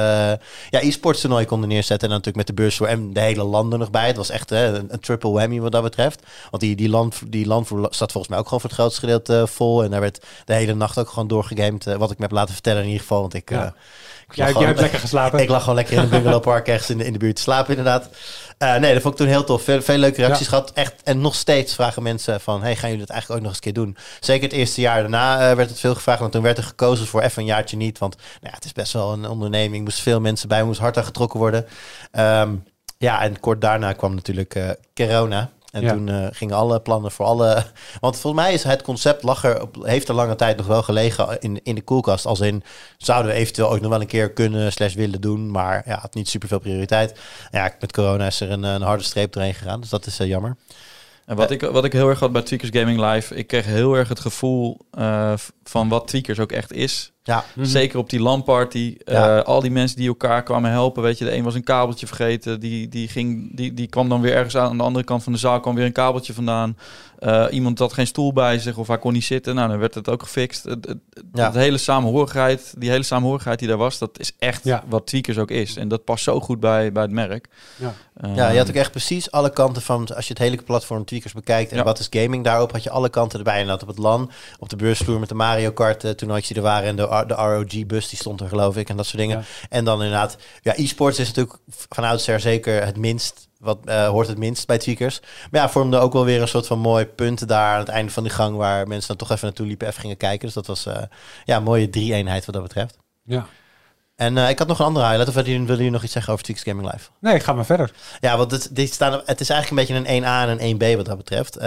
ja, 0.69 0.81
e-sports 0.81 1.21
toernooi 1.21 1.45
konden 1.45 1.69
neerzetten. 1.69 2.09
En 2.09 2.13
dan 2.13 2.17
natuurlijk 2.17 2.47
met 2.47 2.47
de 2.47 2.61
beurs 2.61 2.77
voor 2.77 2.87
en 2.87 3.13
de 3.13 3.19
hele 3.19 3.43
landen 3.43 3.79
nog 3.79 3.91
bij. 3.91 4.07
Het 4.07 4.17
was 4.17 4.29
echt 4.29 4.49
hè, 4.49 4.77
een, 4.77 4.93
een, 4.93 4.99
triple 4.99 5.31
whammy 5.31 5.59
wat 5.59 5.71
dat 5.71 5.83
betreft. 5.83 6.23
Want 6.49 6.63
die, 6.63 6.75
die, 6.75 6.89
land, 6.89 7.21
die 7.27 7.47
landvoer 7.47 7.87
staat 7.89 8.11
volgens 8.11 8.27
mij 8.27 8.37
ook 8.39 8.45
gewoon 8.45 8.59
voor 8.59 8.69
het 8.69 8.79
grootste 8.79 8.99
gedeelte 8.99 9.33
uh, 9.33 9.45
vol. 9.45 9.83
En 9.83 9.91
daar 9.91 10.01
werd 10.01 10.25
de 10.45 10.53
hele 10.53 10.73
nacht 10.73 10.97
ook 10.97 11.09
gewoon 11.09 11.27
doorgegamed. 11.27 11.87
Uh, 11.87 11.95
wat 11.95 12.11
ik 12.11 12.17
me 12.17 12.23
heb 12.23 12.33
laten 12.33 12.53
vertellen 12.53 12.81
in 12.81 12.87
ieder 12.87 13.01
geval. 13.01 13.21
Want 13.21 13.33
ik, 13.33 13.49
ja. 13.49 13.73
Jij 14.33 14.51
hebt 14.51 14.79
lekker 14.79 14.99
geslapen. 14.99 15.39
Ik 15.39 15.49
lag 15.49 15.59
gewoon 15.59 15.75
lekker 15.75 15.93
in 15.93 15.99
een 15.99 16.09
bungalowpark 16.09 16.67
ergens 16.67 16.89
in 16.89 16.97
de, 16.97 17.05
in 17.05 17.13
de 17.13 17.19
buurt 17.19 17.35
te 17.35 17.41
slapen 17.41 17.77
inderdaad. 17.77 18.09
Uh, 18.59 18.75
nee, 18.75 18.93
dat 18.93 19.01
vond 19.01 19.13
ik 19.13 19.19
toen 19.19 19.29
heel 19.29 19.43
tof. 19.43 19.63
Veel, 19.63 19.81
veel 19.81 19.97
leuke 19.97 20.21
reacties 20.21 20.45
ja. 20.45 20.51
gehad. 20.51 20.71
Echt, 20.73 20.93
en 21.03 21.21
nog 21.21 21.35
steeds 21.35 21.75
vragen 21.75 22.03
mensen 22.03 22.41
van... 22.41 22.61
Hey, 22.61 22.75
gaan 22.75 22.89
jullie 22.89 23.05
dat 23.05 23.15
eigenlijk 23.15 23.41
ook 23.41 23.47
nog 23.47 23.55
eens 23.55 23.65
een 23.65 23.73
keer 23.73 23.83
doen? 23.83 23.97
Zeker 24.19 24.43
het 24.43 24.57
eerste 24.57 24.81
jaar 24.81 25.01
daarna 25.01 25.49
uh, 25.49 25.55
werd 25.55 25.69
het 25.69 25.79
veel 25.79 25.95
gevraagd. 25.95 26.19
Want 26.19 26.31
toen 26.31 26.41
werd 26.41 26.57
er 26.57 26.63
gekozen 26.63 27.07
voor 27.07 27.21
even 27.21 27.41
een 27.41 27.47
jaartje 27.47 27.77
niet. 27.77 27.97
Want 27.97 28.15
nou 28.15 28.27
ja, 28.41 28.51
het 28.53 28.65
is 28.65 28.71
best 28.71 28.93
wel 28.93 29.13
een 29.13 29.27
onderneming. 29.27 29.83
Moest 29.83 30.01
veel 30.01 30.19
mensen 30.19 30.47
bij, 30.47 30.63
moest 30.63 30.79
hard 30.79 30.97
aan 30.97 31.03
getrokken 31.03 31.39
worden. 31.39 31.65
Um, 32.11 32.63
ja, 32.97 33.21
en 33.21 33.39
kort 33.39 33.61
daarna 33.61 33.93
kwam 33.93 34.15
natuurlijk 34.15 34.55
uh, 34.55 34.69
corona. 34.93 35.49
En 35.71 35.81
ja. 35.81 35.93
toen 35.93 36.07
uh, 36.07 36.27
gingen 36.31 36.55
alle 36.55 36.79
plannen 36.79 37.11
voor 37.11 37.25
alle. 37.25 37.65
Want 37.99 38.17
volgens 38.17 38.43
mij 38.43 38.53
is 38.53 38.63
het 38.63 38.81
concept 38.81 39.23
lag 39.23 39.43
er, 39.43 39.67
heeft 39.81 40.07
er 40.07 40.15
lange 40.15 40.35
tijd 40.35 40.57
nog 40.57 40.67
wel 40.67 40.83
gelegen 40.83 41.39
in, 41.39 41.59
in 41.63 41.75
de 41.75 41.81
koelkast. 41.81 42.25
Als 42.25 42.39
in 42.39 42.63
zouden 42.97 43.31
we 43.31 43.37
eventueel 43.37 43.71
ook 43.71 43.81
nog 43.81 43.89
wel 43.89 44.01
een 44.01 44.07
keer 44.07 44.31
kunnen 44.31 44.71
slash 44.71 44.93
willen 44.93 45.21
doen. 45.21 45.51
Maar 45.51 45.83
ja, 45.85 45.99
had 45.99 46.13
niet 46.13 46.29
super 46.29 46.47
veel 46.47 46.59
prioriteit. 46.59 47.19
Ja, 47.51 47.75
met 47.79 47.91
corona 47.91 48.25
is 48.25 48.41
er 48.41 48.51
een, 48.51 48.63
een 48.63 48.81
harde 48.81 49.03
streep 49.03 49.33
doorheen 49.33 49.53
gegaan. 49.53 49.79
Dus 49.79 49.89
dat 49.89 50.05
is 50.05 50.19
uh, 50.19 50.27
jammer. 50.27 50.57
En 51.25 51.35
wat, 51.35 51.51
ik, 51.51 51.61
wat 51.61 51.85
ik 51.85 51.93
heel 51.93 52.09
erg 52.09 52.19
had 52.19 52.31
bij 52.31 52.41
Tweakers 52.41 52.71
Gaming 52.73 52.99
Live, 52.99 53.35
ik 53.35 53.47
kreeg 53.47 53.65
heel 53.65 53.93
erg 53.93 54.09
het 54.09 54.19
gevoel 54.19 54.77
uh, 54.97 55.33
van 55.63 55.89
wat 55.89 56.07
Tweakers 56.07 56.39
ook 56.39 56.51
echt 56.51 56.73
is. 56.73 57.11
Ja. 57.29 57.37
Mm 57.37 57.43
-hmm. 57.53 57.65
Zeker 57.65 57.99
op 57.99 58.09
die 58.09 58.21
LAN-party. 58.21 58.97
Ja. 59.05 59.37
Uh, 59.37 59.43
al 59.43 59.61
die 59.61 59.71
mensen 59.71 59.97
die 59.97 60.07
elkaar 60.07 60.43
kwamen 60.43 60.71
helpen. 60.71 61.03
Weet 61.03 61.17
je, 61.17 61.25
de 61.25 61.35
een 61.35 61.43
was 61.43 61.55
een 61.55 61.63
kabeltje 61.63 62.07
vergeten. 62.07 62.59
Die, 62.59 62.87
die, 62.87 63.07
ging, 63.07 63.55
die, 63.55 63.73
die 63.73 63.87
kwam 63.87 64.09
dan 64.09 64.21
weer 64.21 64.33
ergens 64.33 64.57
aan. 64.57 64.69
Aan 64.69 64.77
de 64.77 64.83
andere 64.83 65.05
kant 65.05 65.23
van 65.23 65.33
de 65.33 65.39
zaal 65.39 65.59
kwam 65.59 65.75
weer 65.75 65.85
een 65.85 65.91
kabeltje 65.91 66.33
vandaan. 66.33 66.77
Uh, 67.19 67.45
iemand 67.49 67.79
had 67.79 67.93
geen 67.93 68.07
stoel 68.07 68.33
bij 68.33 68.59
zich 68.59 68.77
of 68.77 68.87
hij 68.87 68.97
kon 68.97 69.13
niet 69.13 69.23
zitten. 69.23 69.55
Nou, 69.55 69.69
dan 69.69 69.79
werd 69.79 69.95
het 69.95 70.09
ook 70.09 70.23
gefixt. 70.23 70.63
Het, 70.63 70.87
het, 70.87 70.97
ja. 71.33 71.51
hele 71.51 71.77
samenhorigheid, 71.77 72.73
die 72.77 72.89
hele 72.89 73.03
samenhorigheid 73.03 73.59
die 73.59 73.67
daar 73.67 73.77
was, 73.77 73.97
dat 73.97 74.19
is 74.19 74.31
echt 74.39 74.63
ja. 74.63 74.83
wat 74.87 75.07
Tweakers 75.07 75.37
ook 75.37 75.51
is. 75.51 75.75
En 75.75 75.87
dat 75.87 76.03
past 76.03 76.23
zo 76.23 76.39
goed 76.39 76.59
bij, 76.59 76.91
bij 76.91 77.01
het 77.01 77.11
merk. 77.11 77.47
Ja. 77.75 77.93
Uh, 78.25 78.35
ja, 78.35 78.49
je 78.49 78.57
had 78.57 78.69
ook 78.69 78.75
echt 78.75 78.91
precies 78.91 79.31
alle 79.31 79.49
kanten 79.49 79.81
van, 79.81 80.15
als 80.15 80.27
je 80.27 80.33
het 80.33 80.41
hele 80.41 80.57
platform 80.63 81.05
Tweakers 81.05 81.33
bekijkt 81.33 81.71
en 81.71 81.77
ja. 81.77 81.83
wat 81.83 81.99
is 81.99 82.07
gaming 82.09 82.43
daarop, 82.43 82.71
had 82.71 82.83
je 82.83 82.89
alle 82.89 83.09
kanten 83.09 83.39
erbij. 83.39 83.61
En 83.61 83.67
dat 83.67 83.81
op 83.81 83.87
het 83.87 83.97
LAN, 83.97 84.31
op 84.59 84.69
de 84.69 84.75
beursvloer 84.75 85.19
met 85.19 85.29
de 85.29 85.35
Mario 85.35 85.71
Kart 85.71 86.03
uh, 86.03 86.11
toernooitjes 86.11 86.53
die 86.53 86.57
er 86.57 86.69
waren 86.69 86.89
en 86.89 86.95
de, 86.95 87.18
de 87.27 87.33
ROG-bus, 87.33 88.09
die 88.09 88.19
stond 88.19 88.41
er 88.41 88.47
geloof 88.47 88.77
ik 88.77 88.89
en 88.89 88.97
dat 88.97 89.05
soort 89.05 89.17
dingen. 89.17 89.37
Ja. 89.37 89.43
En 89.69 89.85
dan 89.85 89.97
inderdaad, 89.97 90.37
ja, 90.61 90.73
e-sports 90.77 91.19
is 91.19 91.27
natuurlijk 91.27 91.57
van 91.67 92.03
oudsher 92.03 92.39
zeker 92.39 92.85
het 92.85 92.97
minst 92.97 93.47
wat 93.59 93.79
uh, 93.85 94.07
hoort 94.07 94.27
het 94.27 94.37
minst 94.37 94.67
bij 94.67 94.77
tweakers. 94.77 95.19
Maar 95.51 95.61
ja, 95.61 95.69
vormde 95.69 95.97
ook 95.97 96.13
wel 96.13 96.25
weer 96.25 96.41
een 96.41 96.47
soort 96.47 96.67
van 96.67 96.79
mooi 96.79 97.05
punt 97.05 97.47
daar 97.47 97.73
aan 97.73 97.79
het 97.79 97.89
einde 97.89 98.11
van 98.11 98.23
die 98.23 98.31
gang 98.31 98.55
waar 98.55 98.87
mensen 98.87 99.07
dan 99.07 99.17
toch 99.17 99.31
even 99.31 99.45
naartoe 99.45 99.65
liepen, 99.65 99.87
even 99.87 100.01
gingen 100.01 100.17
kijken. 100.17 100.45
Dus 100.45 100.53
dat 100.53 100.67
was 100.67 100.87
uh, 100.87 100.97
ja, 101.45 101.57
een 101.57 101.63
mooie 101.63 101.89
drie-eenheid 101.89 102.45
wat 102.45 102.55
dat 102.55 102.63
betreft. 102.63 102.97
Ja. 103.23 103.47
En 104.19 104.35
uh, 104.35 104.49
ik 104.49 104.59
had 104.59 104.67
nog 104.67 104.79
een 104.79 104.85
andere 104.85 105.05
highlight. 105.05 105.37
Of 105.37 105.43
willen 105.43 105.65
jullie 105.65 105.89
nog 105.89 106.03
iets 106.03 106.13
zeggen 106.13 106.33
over 106.33 106.45
Tweakers 106.45 106.67
Gaming 106.67 106.91
Live? 106.91 107.09
Nee, 107.19 107.35
ik 107.35 107.43
ga 107.43 107.53
maar 107.53 107.65
verder. 107.65 107.91
Ja, 108.19 108.37
want 108.37 108.51
het, 108.51 108.69
dit 108.71 108.93
staan, 108.93 109.21
het 109.25 109.39
is 109.39 109.49
eigenlijk 109.49 109.89
een 109.89 109.95
beetje 109.95 110.11
een 110.11 110.23
1A 110.23 110.49
en 110.49 110.65
een 110.65 110.75
1B 110.75 110.95
wat 110.95 111.05
dat 111.05 111.17
betreft. 111.17 111.57
Uh, 111.57 111.63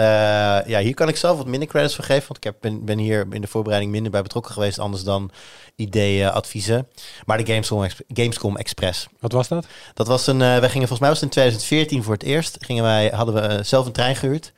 ja, 0.65 0.79
hier 0.79 0.93
kan 0.93 1.07
ik 1.07 1.15
zelf 1.15 1.37
wat 1.37 1.47
minder 1.47 1.67
credits 1.67 1.95
voor 1.95 2.03
geven. 2.03 2.23
Want 2.27 2.37
ik 2.37 2.43
heb, 2.43 2.55
ben, 2.61 2.85
ben 2.85 2.97
hier 2.97 3.27
in 3.29 3.41
de 3.41 3.47
voorbereiding 3.47 3.91
minder 3.91 4.11
bij 4.11 4.21
betrokken 4.21 4.53
geweest. 4.53 4.79
Anders 4.79 5.03
dan 5.03 5.31
ideeën, 5.75 6.31
adviezen. 6.31 6.87
Maar 7.25 7.37
de 7.37 7.45
Gamescom, 7.45 7.87
Gamescom 8.07 8.57
Express. 8.57 9.07
Wat 9.19 9.31
was 9.31 9.47
dat? 9.47 9.65
Dat 9.93 10.07
was 10.07 10.27
een... 10.27 10.39
Uh, 10.39 10.57
wij 10.57 10.69
gingen 10.69 10.87
volgens 10.87 10.99
mij 10.99 11.09
was 11.09 11.19
het 11.19 11.27
in 11.27 11.33
2014 11.33 12.03
voor 12.03 12.13
het 12.13 12.23
eerst. 12.23 12.57
Gingen 12.59 12.83
wij, 12.83 13.11
hadden 13.13 13.35
we 13.35 13.63
zelf 13.63 13.85
een 13.85 13.91
trein 13.91 14.15
gehuurd. 14.15 14.53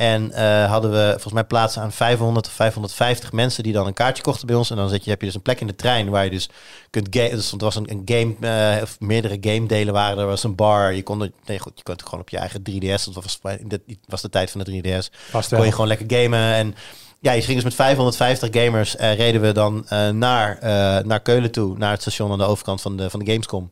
En 0.00 0.30
uh, 0.34 0.70
hadden 0.70 0.90
we 0.90 1.08
volgens 1.10 1.32
mij 1.32 1.44
plaatsen 1.44 1.82
aan 1.82 1.92
500 1.92 2.46
of 2.46 2.52
550 2.52 3.32
mensen 3.32 3.62
die 3.62 3.72
dan 3.72 3.86
een 3.86 3.94
kaartje 3.94 4.22
kochten 4.22 4.46
bij 4.46 4.56
ons. 4.56 4.70
En 4.70 4.76
dan 4.76 4.88
zet 4.88 5.04
je, 5.04 5.10
heb 5.10 5.20
je 5.20 5.26
dus 5.26 5.34
een 5.34 5.42
plek 5.42 5.60
in 5.60 5.66
de 5.66 5.76
trein 5.76 6.08
waar 6.08 6.24
je 6.24 6.30
dus 6.30 6.48
kunt 6.90 7.08
game. 7.10 7.30
Dus 7.30 7.50
het 7.50 7.60
was 7.60 7.74
een, 7.74 7.90
een 7.90 8.02
game, 8.04 8.76
uh, 8.76 8.82
of 8.82 9.00
meerdere 9.00 9.38
game 9.40 9.66
delen 9.66 9.94
waren. 9.94 10.18
Er 10.18 10.26
was 10.26 10.44
een 10.44 10.54
bar. 10.54 10.94
Je 10.94 11.02
kon, 11.02 11.32
nee, 11.46 11.58
goed, 11.58 11.72
je 11.76 11.82
kon 11.82 11.94
het 11.94 12.02
gewoon 12.02 12.20
op 12.20 12.28
je 12.28 12.36
eigen 12.36 12.60
3DS. 12.70 13.04
Dat 13.04 13.14
was, 13.14 13.40
dat 13.64 13.80
was 14.06 14.22
de 14.22 14.28
tijd 14.28 14.50
van 14.50 14.60
de 14.60 14.82
3DS. 14.82 15.16
Vast 15.30 15.54
kon 15.54 15.64
je 15.64 15.72
gewoon 15.72 15.86
lekker 15.86 16.18
gamen. 16.18 16.54
En 16.54 16.74
ja, 17.20 17.32
je 17.32 17.42
ging 17.42 17.54
dus 17.54 17.64
met 17.64 17.74
550 17.74 18.48
gamers. 18.52 18.96
Uh, 18.96 19.14
reden 19.14 19.40
we 19.40 19.52
dan 19.52 19.86
naar, 20.18 20.58
naar 21.06 21.20
Keulen 21.20 21.50
toe, 21.50 21.78
naar 21.78 21.90
het 21.90 22.00
station 22.00 22.32
aan 22.32 22.38
de 22.38 22.44
overkant 22.44 22.80
van 22.80 22.96
de, 22.96 23.10
van 23.10 23.20
de 23.20 23.30
Gamescom. 23.30 23.70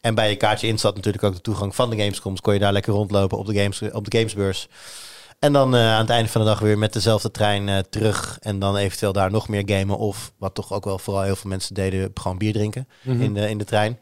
En 0.00 0.14
bij 0.14 0.30
je 0.30 0.36
kaartje 0.36 0.66
in 0.66 0.78
zat 0.78 0.94
natuurlijk 0.94 1.24
ook 1.24 1.34
de 1.34 1.40
toegang 1.40 1.74
van 1.74 1.90
de 1.90 1.96
Gamescom. 1.96 2.32
Dus 2.32 2.40
kon 2.40 2.52
je 2.52 2.60
daar 2.60 2.72
lekker 2.72 2.92
rondlopen 2.92 3.38
op 3.38 3.46
de, 3.46 3.54
games, 3.54 3.82
op 3.92 4.10
de 4.10 4.18
Gamesbeurs. 4.18 4.68
En 5.38 5.52
dan 5.52 5.74
uh, 5.74 5.92
aan 5.92 6.00
het 6.00 6.10
einde 6.10 6.30
van 6.30 6.40
de 6.40 6.46
dag 6.46 6.58
weer 6.58 6.78
met 6.78 6.92
dezelfde 6.92 7.30
trein 7.30 7.68
uh, 7.68 7.78
terug. 7.78 8.38
En 8.40 8.58
dan 8.58 8.76
eventueel 8.76 9.12
daar 9.12 9.30
nog 9.30 9.48
meer 9.48 9.62
gamen. 9.66 9.98
Of 9.98 10.32
wat 10.38 10.54
toch 10.54 10.72
ook 10.72 10.84
wel 10.84 10.98
vooral 10.98 11.22
heel 11.22 11.36
veel 11.36 11.50
mensen 11.50 11.74
deden, 11.74 12.10
gewoon 12.14 12.38
bier 12.38 12.52
drinken 12.52 12.88
mm 13.02 13.12
-hmm. 13.12 13.22
in, 13.22 13.34
de, 13.34 13.48
in 13.48 13.58
de 13.58 13.64
trein. 13.64 13.98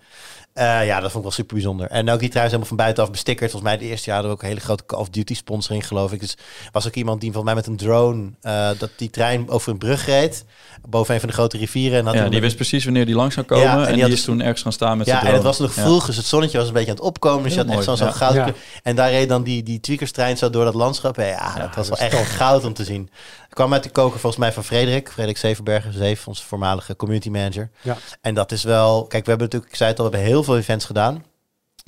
Uh, 0.59 0.87
ja, 0.87 1.01
dat 1.01 1.11
vond 1.11 1.15
ik 1.15 1.23
wel 1.23 1.31
super 1.31 1.55
bijzonder. 1.55 1.87
En 1.87 2.11
ook 2.11 2.21
die 2.21 2.29
trein 2.29 2.45
is 2.45 2.51
helemaal 2.51 2.69
van 2.69 2.77
buitenaf 2.77 3.11
bestickerd. 3.11 3.51
Volgens 3.51 3.73
mij 3.73 3.81
de 3.81 3.89
eerste 3.91 4.11
jaar 4.11 4.15
hadden 4.15 4.31
we 4.31 4.37
ook 4.37 4.43
een 4.43 4.55
hele 4.55 4.65
grote 4.67 4.87
Call 4.87 4.99
of 4.99 5.09
Duty 5.09 5.35
sponsoring, 5.35 5.87
geloof 5.87 6.13
ik. 6.13 6.21
Dus 6.21 6.37
was 6.73 6.87
ook 6.87 6.95
iemand 6.95 7.21
die 7.21 7.33
volgens 7.33 7.55
mij 7.55 7.63
met 7.63 7.71
een 7.71 7.87
drone 7.87 8.31
uh, 8.43 8.69
dat 8.79 8.91
die 8.97 9.11
trein 9.11 9.49
over 9.49 9.73
een 9.73 9.79
brug 9.79 10.07
reed. 10.07 10.45
Boven 10.89 11.15
een 11.15 11.21
van 11.21 11.29
de 11.29 11.35
grote 11.35 11.57
rivieren. 11.57 11.99
En 11.99 12.07
had 12.07 12.15
ja, 12.15 12.29
die 12.29 12.41
wist 12.41 12.57
precies 12.57 12.85
wanneer 12.85 13.07
die 13.07 13.15
langs 13.15 13.35
zou 13.35 13.47
komen. 13.47 13.65
Ja, 13.65 13.73
en, 13.73 13.87
en 13.87 13.95
die, 13.95 14.05
die 14.05 14.13
is 14.13 14.25
toen 14.25 14.41
ergens 14.41 14.63
gaan 14.63 14.73
staan 14.73 14.99
met 14.99 15.07
ja, 15.07 15.13
zijn 15.13 15.25
drone. 15.25 15.39
en 15.39 15.49
het 15.49 15.59
was 15.59 15.69
nog 15.69 15.85
vroeg, 15.85 16.01
ja. 16.01 16.07
dus 16.07 16.17
het 16.17 16.27
zonnetje 16.27 16.59
was 16.59 16.67
een 16.67 16.73
beetje 16.73 16.91
aan 16.91 16.97
het 16.97 17.05
opkomen. 17.05 17.43
Dus 17.43 17.55
je 17.55 17.59
had 17.59 17.71
echt 17.71 17.85
zo'n 17.85 17.97
zo 17.97 18.11
goud. 18.11 18.35
Ja. 18.35 18.53
En 18.83 18.97
daar 18.97 19.11
reed 19.11 19.29
dan 19.29 19.43
die, 19.43 19.63
die 19.63 19.81
tweakerstrein 19.81 20.37
zo 20.37 20.51
door 20.51 20.65
dat 20.65 20.75
landschap. 20.75 21.17
Ja, 21.17 21.25
ja 21.25 21.55
dat 21.59 21.75
was 21.75 21.89
wel 21.89 21.99
echt 21.99 22.17
tof. 22.17 22.29
goud 22.29 22.65
om 22.65 22.75
te 22.75 22.85
zien. 22.85 23.11
Kwam 23.57 23.73
uit 23.73 23.83
de 23.83 23.91
koker 23.91 24.21
volgens 24.21 24.43
mij 24.43 24.53
van 24.53 24.65
Frederik. 24.65 25.11
Frederik 25.11 25.39
Zevenberger, 25.39 25.93
Zeef, 25.93 26.29
onze 26.29 26.45
voormalige 26.45 26.97
community 26.97 27.29
manager. 27.29 27.71
Ja. 27.83 27.97
En 28.21 28.35
dat 28.35 28.53
is 28.53 28.63
wel... 28.63 29.07
Kijk, 29.07 29.25
we 29.25 29.31
hebben 29.31 29.47
natuurlijk, 29.47 29.73
ik 29.73 29.77
zei 29.77 29.91
het 29.91 29.99
al, 29.99 30.05
we 30.05 30.11
hebben 30.11 30.31
heel 30.31 30.43
veel 30.43 30.57
events 30.57 30.85
gedaan. 30.85 31.25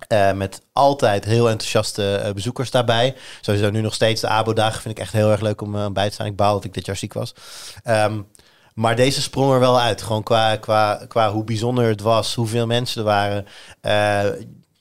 Uh, 0.09 0.33
met 0.33 0.63
altijd 0.73 1.25
heel 1.25 1.49
enthousiaste 1.49 2.23
uh, 2.25 2.33
bezoekers 2.33 2.71
daarbij. 2.71 3.17
Sowieso 3.41 3.71
nu 3.71 3.81
nog 3.81 3.95
steeds 3.95 4.21
de 4.21 4.29
ABO-dagen 4.29 4.83
vind 4.83 4.97
ik 4.99 5.03
echt 5.03 5.13
heel 5.13 5.31
erg 5.31 5.41
leuk 5.41 5.61
om 5.61 5.75
uh, 5.75 5.87
bij 5.87 6.09
te 6.09 6.15
staan. 6.15 6.27
Ik 6.27 6.37
baal 6.37 6.55
dat 6.55 6.65
ik 6.65 6.75
dit 6.75 6.87
jaar 6.87 6.97
ziek 6.97 7.13
was. 7.13 7.35
Um, 7.85 8.27
maar 8.75 8.97
deze 8.97 9.23
sprong 9.23 9.53
er 9.53 9.61
wel 9.61 9.81
uit. 9.81 10.03
Gewoon 10.03 10.23
qua, 10.23 10.57
qua, 10.57 11.05
qua 11.09 11.33
hoe 11.33 11.45
bijzonder 11.45 11.89
het 11.89 12.01
was, 12.01 12.35
hoeveel 12.35 12.67
mensen 12.67 12.99
er 13.01 13.07
waren. 13.07 13.47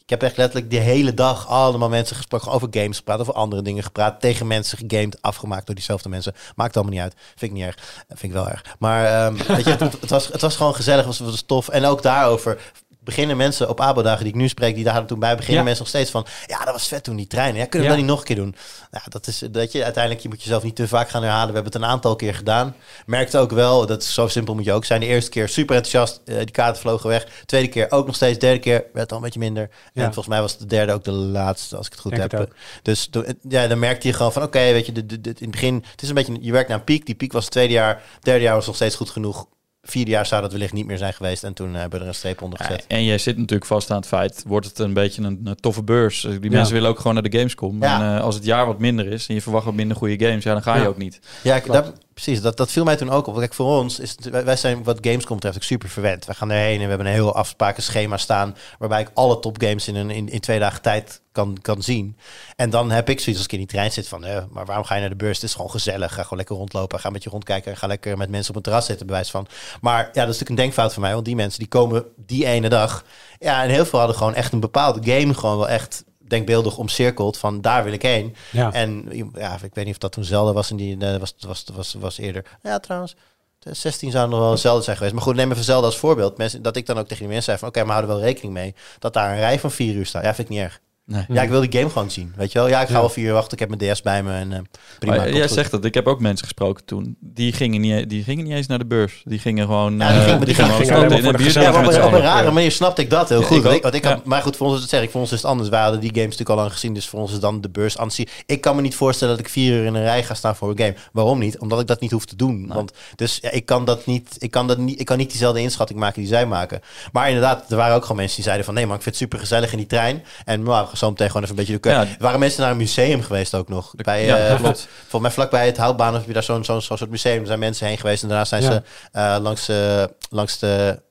Ik 0.07 0.13
heb 0.13 0.21
echt 0.21 0.37
letterlijk 0.37 0.71
de 0.71 0.77
hele 0.77 1.13
dag 1.13 1.47
allemaal 1.47 1.89
mensen 1.89 2.15
gesproken 2.15 2.51
over 2.51 2.67
games 2.71 2.97
gepraat, 2.97 3.19
over 3.19 3.33
andere 3.33 3.61
dingen 3.61 3.83
gepraat, 3.83 4.21
tegen 4.21 4.47
mensen 4.47 4.77
gegamed, 4.77 5.21
afgemaakt 5.21 5.65
door 5.65 5.75
diezelfde 5.75 6.09
mensen. 6.09 6.33
Maakt 6.55 6.75
allemaal 6.75 6.93
niet 6.93 7.01
uit. 7.01 7.13
Vind 7.35 7.51
ik 7.51 7.57
niet 7.57 7.65
erg. 7.65 8.03
Vind 8.07 8.23
ik 8.23 8.31
wel 8.31 8.49
erg. 8.49 8.75
Maar 8.79 9.25
um, 9.25 9.37
weet 9.37 9.63
je, 9.63 9.69
het, 9.69 10.01
het, 10.01 10.09
was, 10.09 10.27
het 10.27 10.41
was 10.41 10.55
gewoon 10.55 10.75
gezellig, 10.75 11.05
het 11.05 11.07
was, 11.07 11.19
het 11.19 11.29
was 11.29 11.41
tof. 11.41 11.69
En 11.69 11.85
ook 11.85 12.01
daarover 12.01 12.71
beginnen 13.07 13.37
mensen 13.37 13.69
op 13.69 13.81
Abo-dagen 13.81 14.23
die 14.23 14.33
ik 14.33 14.39
nu 14.39 14.47
spreek, 14.47 14.75
die 14.75 14.83
daar 14.83 15.05
toen 15.05 15.19
bij 15.19 15.35
beginnen 15.35 15.63
mensen 15.63 15.83
nog 15.83 15.93
steeds 15.93 16.11
van, 16.11 16.25
ja, 16.45 16.63
dat 16.63 16.73
was 16.73 16.87
vet 16.87 17.03
toen 17.03 17.15
die 17.15 17.27
treinen. 17.27 17.59
Ja, 17.59 17.65
kunnen 17.65 17.89
we 17.89 17.93
dat 17.95 18.03
niet 18.03 18.11
nog 18.11 18.19
een 18.19 18.25
keer 18.25 18.35
doen? 18.35 18.55
Ja, 18.91 19.01
dat 19.09 19.27
is 19.27 19.43
dat 19.51 19.71
je 19.71 19.83
uiteindelijk 19.83 20.23
je 20.23 20.29
moet 20.29 20.43
jezelf 20.43 20.63
niet 20.63 20.75
te 20.75 20.87
vaak 20.87 21.09
gaan 21.09 21.21
herhalen. 21.21 21.47
We 21.47 21.53
hebben 21.53 21.73
het 21.73 21.81
een 21.81 21.89
aantal 21.89 22.15
keer 22.15 22.35
gedaan. 22.35 22.75
Merkte 23.05 23.37
ook 23.37 23.51
wel, 23.51 23.85
dat 23.85 24.01
is 24.01 24.13
zo 24.13 24.27
simpel 24.27 24.55
moet 24.55 24.65
je 24.65 24.73
ook 24.73 24.85
zijn. 24.85 24.99
De 24.99 25.05
eerste 25.05 25.29
keer 25.29 25.49
super 25.49 25.75
enthousiast, 25.75 26.21
uh, 26.25 26.37
die 26.37 26.51
kaarten 26.51 26.81
vlogen 26.81 27.09
weg. 27.09 27.27
Tweede 27.45 27.67
keer 27.67 27.91
ook 27.91 28.05
nog 28.05 28.15
steeds. 28.15 28.39
Derde 28.39 28.59
keer 28.59 28.73
werd 28.73 28.93
het 28.93 29.11
al 29.11 29.17
een 29.17 29.23
beetje 29.23 29.39
minder. 29.39 29.69
En 29.93 30.03
volgens 30.03 30.27
mij 30.27 30.41
was 30.41 30.57
de 30.57 30.65
derde 30.65 30.93
ook 30.93 31.03
de 31.03 31.11
laatste, 31.11 31.77
als 31.77 31.85
ik 31.85 31.91
het 31.91 32.01
goed 32.01 32.17
heb. 32.17 32.53
dus 32.81 33.09
ja, 33.49 33.67
dan 33.67 33.79
merkte 33.79 34.07
je 34.07 34.13
gewoon 34.13 34.33
van, 34.33 34.43
oké, 34.43 34.59
weet 34.59 34.85
je, 34.85 34.91
de, 34.91 35.17
in 35.21 35.35
het 35.39 35.51
begin, 35.51 35.83
het 35.91 36.01
is 36.01 36.09
een 36.09 36.15
beetje, 36.15 36.37
je 36.41 36.51
werkt 36.51 36.69
naar 36.69 36.77
een 36.77 36.83
piek. 36.83 37.05
Die 37.05 37.15
piek 37.15 37.31
was 37.31 37.43
het 37.43 37.51
tweede 37.51 37.73
jaar, 37.73 38.03
derde 38.21 38.43
jaar 38.43 38.55
was 38.55 38.65
nog 38.65 38.75
steeds 38.75 38.95
goed 38.95 39.09
genoeg 39.09 39.47
vier 39.89 40.07
jaar 40.07 40.25
zou 40.25 40.41
dat 40.41 40.51
wellicht 40.51 40.73
niet 40.73 40.85
meer 40.85 40.97
zijn 40.97 41.13
geweest. 41.13 41.43
En 41.43 41.53
toen 41.53 41.73
hebben 41.73 41.99
we 41.99 42.05
er 42.05 42.11
een 42.11 42.15
streep 42.17 42.41
onder 42.41 42.59
gezet. 42.59 42.85
en 42.87 43.03
jij 43.03 43.17
zit 43.17 43.37
natuurlijk 43.37 43.65
vast 43.65 43.91
aan 43.91 43.97
het 43.97 44.07
feit, 44.07 44.43
wordt 44.47 44.65
het 44.65 44.79
een 44.79 44.93
beetje 44.93 45.23
een, 45.23 45.57
toffe 45.59 45.83
beurs. 45.83 46.27
Die 46.41 46.51
mensen 46.51 46.73
willen 46.73 46.89
ook 46.89 46.97
gewoon 46.97 47.13
naar 47.13 47.29
de 47.29 47.37
Gamescom. 47.37 47.81
Ja. 47.81 48.01
En 48.01 48.15
uh, 48.17 48.23
als 48.23 48.35
het 48.35 48.45
jaar 48.45 48.65
wat 48.65 48.79
minder 48.79 49.07
is 49.07 49.27
en 49.27 49.33
je 49.33 49.41
verwacht 49.41 49.65
wat 49.65 49.73
minder 49.73 49.97
goede 49.97 50.25
games, 50.25 50.43
ja, 50.43 50.53
dan 50.53 50.63
ga 50.63 50.75
je 50.75 50.87
ook 50.87 50.97
niet. 50.97 51.19
Ja, 51.43 51.59
dat, 51.65 51.93
precies. 52.21 52.41
Dat, 52.41 52.57
dat 52.57 52.71
viel 52.71 52.83
mij 52.83 52.95
toen 52.95 53.09
ook 53.09 53.27
op. 53.27 53.37
Kijk, 53.37 53.53
voor 53.53 53.79
ons 53.79 53.99
is 53.99 54.11
het, 54.11 54.29
wij 54.43 54.55
zijn 54.55 54.83
wat 54.83 54.97
Gamescom 55.01 55.35
betreft 55.35 55.63
super 55.63 55.89
verwend. 55.89 56.25
We 56.25 56.33
gaan 56.33 56.51
erheen 56.51 56.75
en 56.75 56.83
we 56.83 56.89
hebben 56.89 57.07
een 57.07 57.13
heel 57.13 57.35
afspraken 57.35 57.83
schema 57.83 58.17
staan, 58.17 58.55
waarbij 58.79 59.01
ik 59.01 59.11
alle 59.13 59.39
topgames 59.39 59.87
in, 59.87 59.95
een, 59.95 60.09
in, 60.09 60.29
in 60.29 60.39
twee 60.39 60.59
dagen 60.59 60.81
tijd 60.81 61.21
kan, 61.31 61.57
kan 61.61 61.81
zien. 61.81 62.17
En 62.55 62.69
dan 62.69 62.91
heb 62.91 63.09
ik 63.09 63.19
zoiets 63.19 63.37
als 63.37 63.45
ik 63.45 63.51
in 63.51 63.57
die 63.57 63.67
trein 63.67 63.91
zit 63.91 64.07
van, 64.07 64.25
uh, 64.25 64.43
maar 64.49 64.65
waarom 64.65 64.85
ga 64.85 64.93
je 64.93 64.99
naar 64.99 65.09
de 65.09 65.15
beurs? 65.15 65.35
Het 65.35 65.45
is 65.45 65.55
gewoon 65.55 65.71
gezellig. 65.71 66.13
Ga 66.13 66.21
gewoon 66.21 66.37
lekker 66.37 66.55
rondlopen. 66.55 66.99
Ga 66.99 67.09
met 67.09 67.23
je 67.23 67.29
rondkijken. 67.29 67.77
Ga 67.77 67.87
lekker 67.87 68.17
met 68.17 68.29
mensen 68.29 68.49
op 68.49 68.55
een 68.55 68.61
terras 68.61 68.85
zitten, 68.85 69.07
bewijs 69.07 69.31
van. 69.31 69.47
Maar 69.81 69.99
ja, 69.99 70.05
dat 70.05 70.15
is 70.15 70.23
natuurlijk 70.25 70.49
een 70.49 70.55
denkfout 70.55 70.93
van 70.93 71.01
mij. 71.01 71.13
Want 71.13 71.25
die 71.25 71.35
mensen 71.35 71.59
die 71.59 71.67
komen 71.67 72.05
die 72.15 72.45
ene 72.45 72.69
dag. 72.69 73.03
Ja, 73.39 73.63
en 73.63 73.69
heel 73.69 73.85
veel 73.85 73.99
hadden 73.99 74.17
gewoon 74.17 74.35
echt 74.35 74.53
een 74.53 74.59
bepaalde 74.59 75.11
game 75.11 75.33
gewoon 75.33 75.57
wel 75.57 75.69
echt 75.69 76.03
denkbeeldig 76.27 76.77
omcirkeld 76.77 77.37
van 77.37 77.61
daar 77.61 77.83
wil 77.83 77.93
ik 77.93 78.01
heen. 78.01 78.35
Ja. 78.51 78.73
En 78.73 79.09
ja, 79.33 79.53
ik 79.53 79.73
weet 79.73 79.85
niet 79.85 79.93
of 79.93 79.99
dat 79.99 80.11
toen 80.11 80.23
Zelda 80.23 80.53
was 80.53 80.69
en 80.69 80.75
die 80.75 80.97
was, 80.97 81.35
was, 81.39 81.65
was, 81.73 81.93
was 81.93 82.17
eerder. 82.17 82.45
Ja, 82.61 82.79
trouwens. 82.79 83.15
16 83.59 84.11
zou 84.11 84.29
nog 84.29 84.39
wel 84.39 84.51
hetzelfde 84.51 84.83
zijn 84.83 84.97
geweest. 84.97 85.15
Maar 85.15 85.23
goed, 85.23 85.35
neem 85.35 85.51
even 85.51 85.63
Zelda 85.63 85.85
als 85.85 85.97
voorbeeld. 85.97 86.37
Mensen, 86.37 86.61
dat 86.61 86.75
ik 86.75 86.85
dan 86.85 86.97
ook 86.97 87.07
tegen 87.07 87.17
die 87.17 87.33
mensen 87.33 87.45
zei 87.45 87.57
van... 87.57 87.67
oké, 87.67 87.79
maar 87.83 87.95
houden 87.95 88.15
wel 88.15 88.25
rekening 88.25 88.53
mee... 88.53 88.75
dat 88.99 89.13
daar 89.13 89.31
een 89.31 89.37
rij 89.37 89.59
van 89.59 89.71
vier 89.71 89.95
uur 89.95 90.05
staat. 90.05 90.23
Ja, 90.23 90.33
vind 90.35 90.49
ik 90.49 90.55
niet 90.55 90.63
erg. 90.63 90.81
Nee. 91.07 91.25
Ja, 91.27 91.41
ik 91.41 91.49
wil 91.49 91.61
die 91.61 91.79
game 91.79 91.89
gewoon 91.89 92.11
zien. 92.11 92.33
Weet 92.35 92.51
je 92.51 92.59
wel? 92.59 92.67
Ja, 92.67 92.81
ik 92.81 92.87
ga 92.87 92.99
wel 92.99 93.09
vier 93.09 93.25
uur 93.25 93.33
wachten. 93.33 93.51
Ik 93.51 93.59
heb 93.59 93.79
mijn 93.79 93.93
DS 93.93 94.01
bij 94.01 94.23
me 94.23 94.33
en 94.33 94.51
uh, 94.51 94.57
prima. 94.99 95.15
Maar, 95.15 95.33
jij 95.33 95.47
zegt 95.47 95.71
dat. 95.71 95.85
Ik 95.85 95.93
heb 95.93 96.07
ook 96.07 96.19
mensen 96.19 96.45
gesproken 96.45 96.85
toen. 96.85 97.17
Die 97.19 97.53
gingen 97.53 97.81
niet, 97.81 98.09
die 98.09 98.23
gingen 98.23 98.43
niet 98.43 98.53
eens 98.53 98.67
naar 98.67 98.77
de 98.77 98.85
beurs. 98.85 99.21
Die 99.23 99.39
gingen 99.39 99.65
gewoon. 99.65 99.97
Ja, 99.97 100.11
die 100.11 100.19
gingen, 100.21 100.39
uh, 100.39 100.45
die 100.45 100.55
gingen, 100.55 100.73
gewoon 100.73 101.03
in 101.11 101.31
de 101.33 101.59
Ja, 101.59 101.71
maar 101.71 101.97
op, 101.97 102.03
op 102.03 102.13
een 102.13 102.21
rare 102.21 102.51
manier 102.51 102.71
snapte 102.71 103.01
ik 103.01 103.09
dat 103.09 103.29
heel 103.29 103.41
goed. 103.41 103.63
Ja, 103.63 103.71
ik 103.71 103.81
want 103.81 103.93
ik, 103.93 104.03
had, 104.03 104.25
maar 104.25 104.41
goed, 104.41 104.57
voor 104.57 104.67
ons 104.67 104.75
is 104.75 104.81
het 104.81 104.89
zeg 104.89 105.01
ik. 105.01 105.09
Voor 105.09 105.21
ons 105.21 105.31
is 105.31 105.41
het 105.41 105.49
anders. 105.49 105.69
We 105.69 105.75
hadden 105.75 105.99
die 105.99 106.09
games 106.09 106.23
natuurlijk 106.23 106.49
al 106.49 106.55
lang 106.55 106.71
gezien. 106.71 106.93
Dus 106.93 107.07
voor 107.07 107.19
ons 107.19 107.31
is 107.31 107.39
dan 107.39 107.61
de 107.61 107.69
beurs 107.69 107.97
aan 107.97 108.09
Ik 108.45 108.61
kan 108.61 108.75
me 108.75 108.81
niet 108.81 108.95
voorstellen 108.95 109.35
dat 109.37 109.45
ik 109.45 109.51
vier 109.51 109.73
uur 109.73 109.85
in 109.85 109.95
een 109.95 110.03
rij 110.03 110.23
ga 110.23 110.33
staan 110.33 110.55
voor 110.55 110.69
een 110.69 110.77
game. 110.77 110.95
Waarom 111.11 111.39
niet? 111.39 111.59
Omdat 111.59 111.79
ik 111.79 111.87
dat 111.87 111.99
niet 111.99 112.11
hoef 112.11 112.25
te 112.25 112.35
doen. 112.35 112.67
Want 112.67 112.91
dus 113.15 113.39
ja, 113.41 113.51
ik 113.51 113.65
kan 113.65 113.85
dat 113.85 114.05
niet. 114.05 114.35
Ik 114.39 114.51
kan 114.51 114.67
dat 114.67 114.77
niet. 114.77 114.99
Ik 114.99 115.05
kan 115.05 115.17
niet 115.17 115.29
diezelfde 115.29 115.61
inschatting 115.61 115.99
maken 115.99 116.21
die 116.21 116.29
zij 116.29 116.45
maken. 116.45 116.81
Maar 117.11 117.27
inderdaad, 117.27 117.71
er 117.71 117.77
waren 117.77 117.95
ook 117.95 118.01
gewoon 118.01 118.17
mensen 118.17 118.35
die 118.35 118.45
zeiden 118.45 118.65
van 118.65 118.73
nee, 118.73 118.85
maar 118.85 118.95
ik 118.95 119.01
vind 119.01 119.15
het 119.15 119.23
super 119.23 119.39
gezellig 119.39 119.71
in 119.71 119.77
die 119.77 119.87
trein. 119.87 120.23
En 120.45 120.63
maar 120.63 120.87
zo 120.97 121.09
meteen 121.09 121.27
gewoon 121.27 121.43
even 121.43 121.57
een 121.57 121.65
beetje 121.65 121.89
ja. 121.89 122.07
waren 122.19 122.39
mensen 122.39 122.61
naar 122.61 122.71
een 122.71 122.77
museum 122.77 123.21
geweest 123.21 123.55
ook 123.55 123.69
nog. 123.69 123.93
Bij, 123.95 124.25
ja, 124.25 124.49
uh, 124.51 124.59
Volgens 124.61 125.21
mij 125.21 125.31
vlakbij 125.31 125.65
het 125.65 125.77
Houtbaan 125.77 126.13
heb 126.13 126.25
je 126.25 126.33
daar 126.33 126.43
zo'n 126.43 126.63
zo'n 126.65 126.81
soort 126.81 127.09
museum. 127.09 127.39
Er 127.39 127.47
zijn 127.47 127.59
mensen 127.59 127.87
heen 127.87 127.97
geweest 127.97 128.23
en 128.23 128.29
daarna 128.29 128.45
zijn 128.45 128.61
ze 128.61 128.81
uh, 129.13 129.37
langs, 129.41 129.69
uh, 129.69 130.03
langs 130.29 130.59
de... 130.59 131.01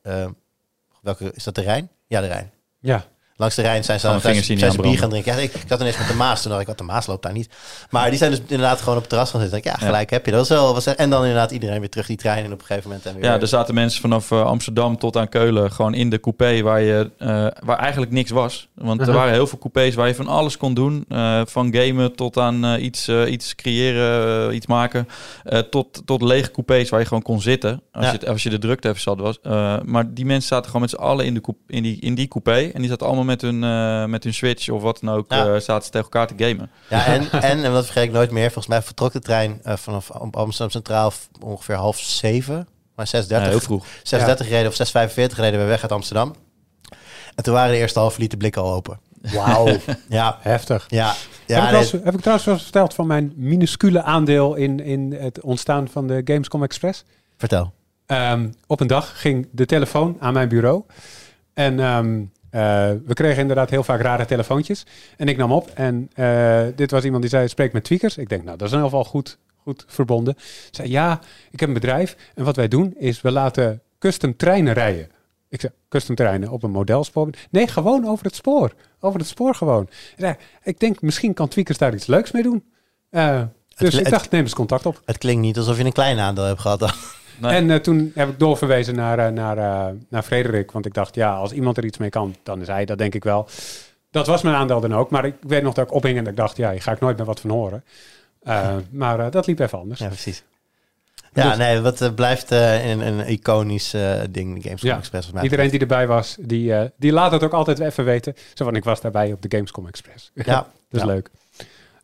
welke, 1.00 1.32
is 1.34 1.44
dat 1.44 1.54
de 1.54 1.62
Rijn? 1.62 1.90
Ja, 2.06 2.20
de 2.20 2.26
Rijn. 2.26 2.50
Ja. 2.80 3.04
Langs 3.38 3.54
de 3.54 3.62
Rijn 3.62 3.84
zijn 3.84 4.00
ze, 4.00 4.18
zijn, 4.20 4.58
zijn 4.58 4.72
ze 4.72 4.80
bier 4.80 4.98
gaan 4.98 5.10
drinken. 5.10 5.36
Ja, 5.36 5.38
ik, 5.38 5.54
ik 5.54 5.68
had 5.68 5.80
ineens 5.80 5.98
met 5.98 6.08
de 6.08 6.14
Maas. 6.14 6.42
Toen 6.42 6.50
dacht 6.50 6.62
ik, 6.62 6.68
wat 6.68 6.78
de 6.78 6.84
Maas 6.84 7.06
loopt 7.06 7.22
daar 7.22 7.32
niet. 7.32 7.48
Maar 7.90 8.08
die 8.08 8.18
zijn 8.18 8.30
dus 8.30 8.40
inderdaad 8.40 8.78
gewoon 8.78 8.94
op 8.94 9.00
het 9.00 9.08
terras 9.08 9.30
gaan 9.30 9.40
zitten. 9.40 9.60
Ja, 9.62 9.74
gelijk 9.74 10.10
heb 10.10 10.24
je. 10.24 10.30
Dat 10.30 10.48
was 10.48 10.58
wel, 10.58 10.74
was, 10.74 10.86
en 10.86 11.10
dan 11.10 11.20
inderdaad 11.20 11.50
iedereen 11.50 11.80
weer 11.80 11.88
terug 11.88 12.06
die 12.06 12.16
trein 12.16 12.44
en 12.44 12.52
op 12.52 12.60
een 12.60 12.66
gegeven 12.66 12.88
moment. 12.88 13.06
En 13.06 13.14
weer 13.14 13.24
ja, 13.24 13.40
er 13.40 13.46
zaten 13.46 13.74
mensen 13.74 14.00
vanaf 14.00 14.30
uh, 14.30 14.44
Amsterdam 14.44 14.98
tot 14.98 15.16
aan 15.16 15.28
Keulen 15.28 15.72
gewoon 15.72 15.94
in 15.94 16.10
de 16.10 16.20
coupé 16.20 16.62
waar, 16.62 16.80
je, 16.80 17.10
uh, 17.18 17.46
waar 17.64 17.78
eigenlijk 17.78 18.12
niks 18.12 18.30
was. 18.30 18.68
Want 18.74 19.00
er 19.00 19.06
uh-huh. 19.06 19.20
waren 19.20 19.32
heel 19.32 19.46
veel 19.46 19.58
coupés 19.58 19.94
waar 19.94 20.08
je 20.08 20.14
van 20.14 20.26
alles 20.26 20.56
kon 20.56 20.74
doen. 20.74 21.04
Uh, 21.08 21.40
van 21.44 21.74
gamen 21.74 22.14
tot 22.14 22.38
aan 22.38 22.80
iets, 22.80 23.08
iets 23.08 23.54
creëren, 23.54 24.54
iets 24.54 24.66
maken. 24.66 25.08
tot, 25.70 26.02
tot 26.04 26.22
lege 26.22 26.50
coupés 26.50 26.88
waar 26.88 27.00
je 27.00 27.06
gewoon 27.06 27.22
kon 27.22 27.40
zitten. 27.40 27.82
Als, 27.92 28.10
je, 28.10 28.28
als 28.28 28.42
je 28.42 28.50
de 28.50 28.58
drukte 28.58 28.88
even 28.88 29.00
zat 29.00 29.20
was. 29.20 29.38
maar 29.84 30.14
die 30.14 30.26
mensen 30.26 30.48
zaten 30.48 30.66
gewoon 30.66 30.80
met 30.80 30.90
z'n 30.90 30.96
allen 30.96 31.24
in, 31.24 31.34
de 31.34 31.40
in, 31.66 31.82
die, 31.82 32.00
in 32.00 32.14
die 32.14 32.28
coupé. 32.28 32.70
En 32.74 32.80
die 32.80 32.90
zaten 32.90 33.06
allemaal 33.06 33.24
met 33.26 33.40
hun, 33.40 33.62
uh, 33.62 34.04
met 34.04 34.24
hun 34.24 34.34
Switch 34.34 34.68
of 34.68 34.82
wat 34.82 35.00
dan 35.00 35.14
ook, 35.14 35.32
ja. 35.32 35.46
uh, 35.46 35.60
zaten 35.60 35.84
ze 35.84 35.90
tegen 35.90 36.10
elkaar 36.10 36.26
te 36.26 36.34
gamen. 36.36 36.70
Ja, 36.88 37.04
en, 37.06 37.30
en, 37.50 37.64
en 37.64 37.72
dat 37.72 37.84
vergeet 37.84 38.04
ik 38.04 38.12
nooit 38.12 38.30
meer, 38.30 38.44
volgens 38.44 38.66
mij 38.66 38.82
vertrok 38.82 39.12
de 39.12 39.20
trein 39.20 39.60
uh, 39.64 39.76
vanaf 39.76 40.10
Amsterdam 40.10 40.70
Centraal 40.70 41.12
ongeveer 41.40 41.74
half 41.74 41.98
zeven, 41.98 42.68
maar 42.94 43.06
6.30. 43.06 43.26
Ja, 43.28 43.40
heel 43.40 43.60
vroeg. 43.60 43.86
6.30 43.86 43.92
ja. 44.02 44.34
reden 44.34 44.66
of 44.66 44.88
6.45 44.88 45.14
reden 45.36 45.60
we 45.60 45.66
weg 45.66 45.82
uit 45.82 45.92
Amsterdam. 45.92 46.34
En 47.34 47.44
toen 47.44 47.54
waren 47.54 47.72
de 47.72 47.78
eerste 47.78 47.98
half 47.98 48.16
liter 48.16 48.38
blikken 48.38 48.62
al 48.62 48.72
open. 48.72 49.00
Wauw. 49.32 49.76
ja. 50.08 50.38
Heftig. 50.40 50.84
Ja. 50.88 51.14
ja 51.46 51.66
heb, 51.66 51.82
ik 51.82 51.92
nee. 51.92 52.02
heb 52.04 52.14
ik 52.14 52.20
trouwens 52.20 52.46
wel 52.46 52.58
verteld 52.58 52.94
van 52.94 53.06
mijn 53.06 53.32
minuscule 53.36 54.02
aandeel 54.02 54.54
in, 54.54 54.80
in 54.80 55.12
het 55.12 55.40
ontstaan 55.40 55.88
van 55.88 56.06
de 56.06 56.20
Gamescom 56.24 56.62
Express? 56.62 57.04
Vertel. 57.36 57.72
Um, 58.06 58.54
op 58.66 58.80
een 58.80 58.86
dag 58.86 59.20
ging 59.20 59.48
de 59.52 59.66
telefoon 59.66 60.16
aan 60.20 60.32
mijn 60.32 60.48
bureau. 60.48 60.82
En 61.54 61.78
um, 61.78 62.32
uh, 62.50 62.60
we 63.06 63.14
kregen 63.14 63.40
inderdaad 63.40 63.70
heel 63.70 63.84
vaak 63.84 64.00
rare 64.00 64.24
telefoontjes. 64.24 64.86
En 65.16 65.28
ik 65.28 65.36
nam 65.36 65.52
op 65.52 65.70
en 65.74 66.10
uh, 66.14 66.62
dit 66.76 66.90
was 66.90 67.04
iemand 67.04 67.22
die 67.22 67.30
zei, 67.30 67.48
spreek 67.48 67.72
met 67.72 67.84
tweakers. 67.84 68.16
Ik 68.16 68.28
denk, 68.28 68.44
nou, 68.44 68.56
dat 68.56 68.66
is 68.66 68.72
in 68.72 68.78
ieder 68.78 68.90
geval 68.98 69.10
goed, 69.10 69.38
goed 69.56 69.84
verbonden. 69.86 70.34
Zei, 70.70 70.90
ja, 70.90 71.20
ik 71.50 71.60
heb 71.60 71.68
een 71.68 71.74
bedrijf 71.74 72.16
en 72.34 72.44
wat 72.44 72.56
wij 72.56 72.68
doen 72.68 72.94
is, 72.98 73.20
we 73.20 73.30
laten 73.30 73.82
custom 73.98 74.36
treinen 74.36 74.72
rijden. 74.72 75.08
Ik 75.48 75.60
zei, 75.60 75.72
custom 75.88 76.14
treinen 76.14 76.50
op 76.50 76.62
een 76.62 76.70
modelspoor? 76.70 77.30
Nee, 77.50 77.68
gewoon 77.68 78.06
over 78.06 78.24
het 78.24 78.34
spoor. 78.34 78.72
Over 79.00 79.18
het 79.18 79.28
spoor 79.28 79.54
gewoon. 79.54 79.88
Zei, 80.16 80.34
ik 80.62 80.80
denk, 80.80 81.00
misschien 81.02 81.34
kan 81.34 81.48
tweakers 81.48 81.78
daar 81.78 81.94
iets 81.94 82.06
leuks 82.06 82.30
mee 82.30 82.42
doen. 82.42 82.64
Uh, 83.10 83.42
dus 83.76 83.94
ik 83.94 84.10
dacht, 84.10 84.30
neem 84.30 84.42
eens 84.42 84.54
contact 84.54 84.86
op. 84.86 85.02
Het 85.04 85.18
klinkt 85.18 85.42
niet 85.42 85.58
alsof 85.58 85.78
je 85.78 85.84
een 85.84 85.92
klein 85.92 86.18
aandeel 86.18 86.44
hebt 86.44 86.60
gehad 86.60 86.78
dan. 86.78 86.92
En 87.40 87.68
uh, 87.68 87.76
toen 87.76 88.12
heb 88.14 88.28
ik 88.28 88.38
doorverwezen 88.38 88.94
naar, 88.94 89.18
uh, 89.18 89.28
naar, 89.28 89.58
uh, 89.58 89.98
naar 90.08 90.22
Frederik. 90.22 90.72
Want 90.72 90.86
ik 90.86 90.94
dacht, 90.94 91.14
ja, 91.14 91.34
als 91.34 91.52
iemand 91.52 91.76
er 91.76 91.84
iets 91.84 91.98
mee 91.98 92.10
kan, 92.10 92.36
dan 92.42 92.60
is 92.60 92.66
hij 92.66 92.84
dat, 92.84 92.98
denk 92.98 93.14
ik 93.14 93.24
wel. 93.24 93.48
Dat 94.10 94.26
was 94.26 94.42
mijn 94.42 94.56
aandeel 94.56 94.80
dan 94.80 94.94
ook. 94.94 95.10
Maar 95.10 95.24
ik 95.24 95.34
weet 95.40 95.62
nog 95.62 95.74
dat 95.74 95.86
ik 95.86 95.92
ophing 95.92 96.18
en 96.18 96.24
dat 96.24 96.32
ik 96.32 96.38
dacht, 96.38 96.56
ja, 96.56 96.70
hier 96.70 96.82
ga 96.82 96.92
ik 96.92 97.00
nooit 97.00 97.16
meer 97.16 97.26
wat 97.26 97.40
van 97.40 97.50
horen. 97.50 97.84
maar 98.90 99.30
dat 99.30 99.46
liep 99.46 99.58
even 99.58 99.78
anders. 99.78 100.00
Ja, 100.00 100.06
precies. 100.06 100.42
Ja, 101.32 101.48
dus- 101.48 101.58
nee, 101.58 101.80
wat 101.80 102.14
blijft 102.14 102.50
een, 102.50 103.06
een 103.06 103.28
iconisch 103.28 103.90
ding, 104.30 104.62
de 104.62 104.68
Gamescom 104.68 104.90
Express. 104.90 105.30
Iedereen 105.42 105.70
die 105.70 105.80
erbij 105.80 106.06
was, 106.06 106.36
die, 106.40 106.74
die 106.96 107.12
laat 107.12 107.32
het 107.32 107.42
ook 107.42 107.52
altijd 107.52 107.78
even 107.78 108.04
weten. 108.04 108.34
Zo 108.54 108.64
van, 108.64 108.76
ik 108.76 108.84
was 108.84 109.00
daarbij 109.00 109.32
op 109.32 109.42
de 109.42 109.56
Gamescom 109.56 109.86
Express. 109.86 110.30
Ja. 110.34 110.44
dat 110.90 111.00
is 111.00 111.06
leuk. 111.06 111.30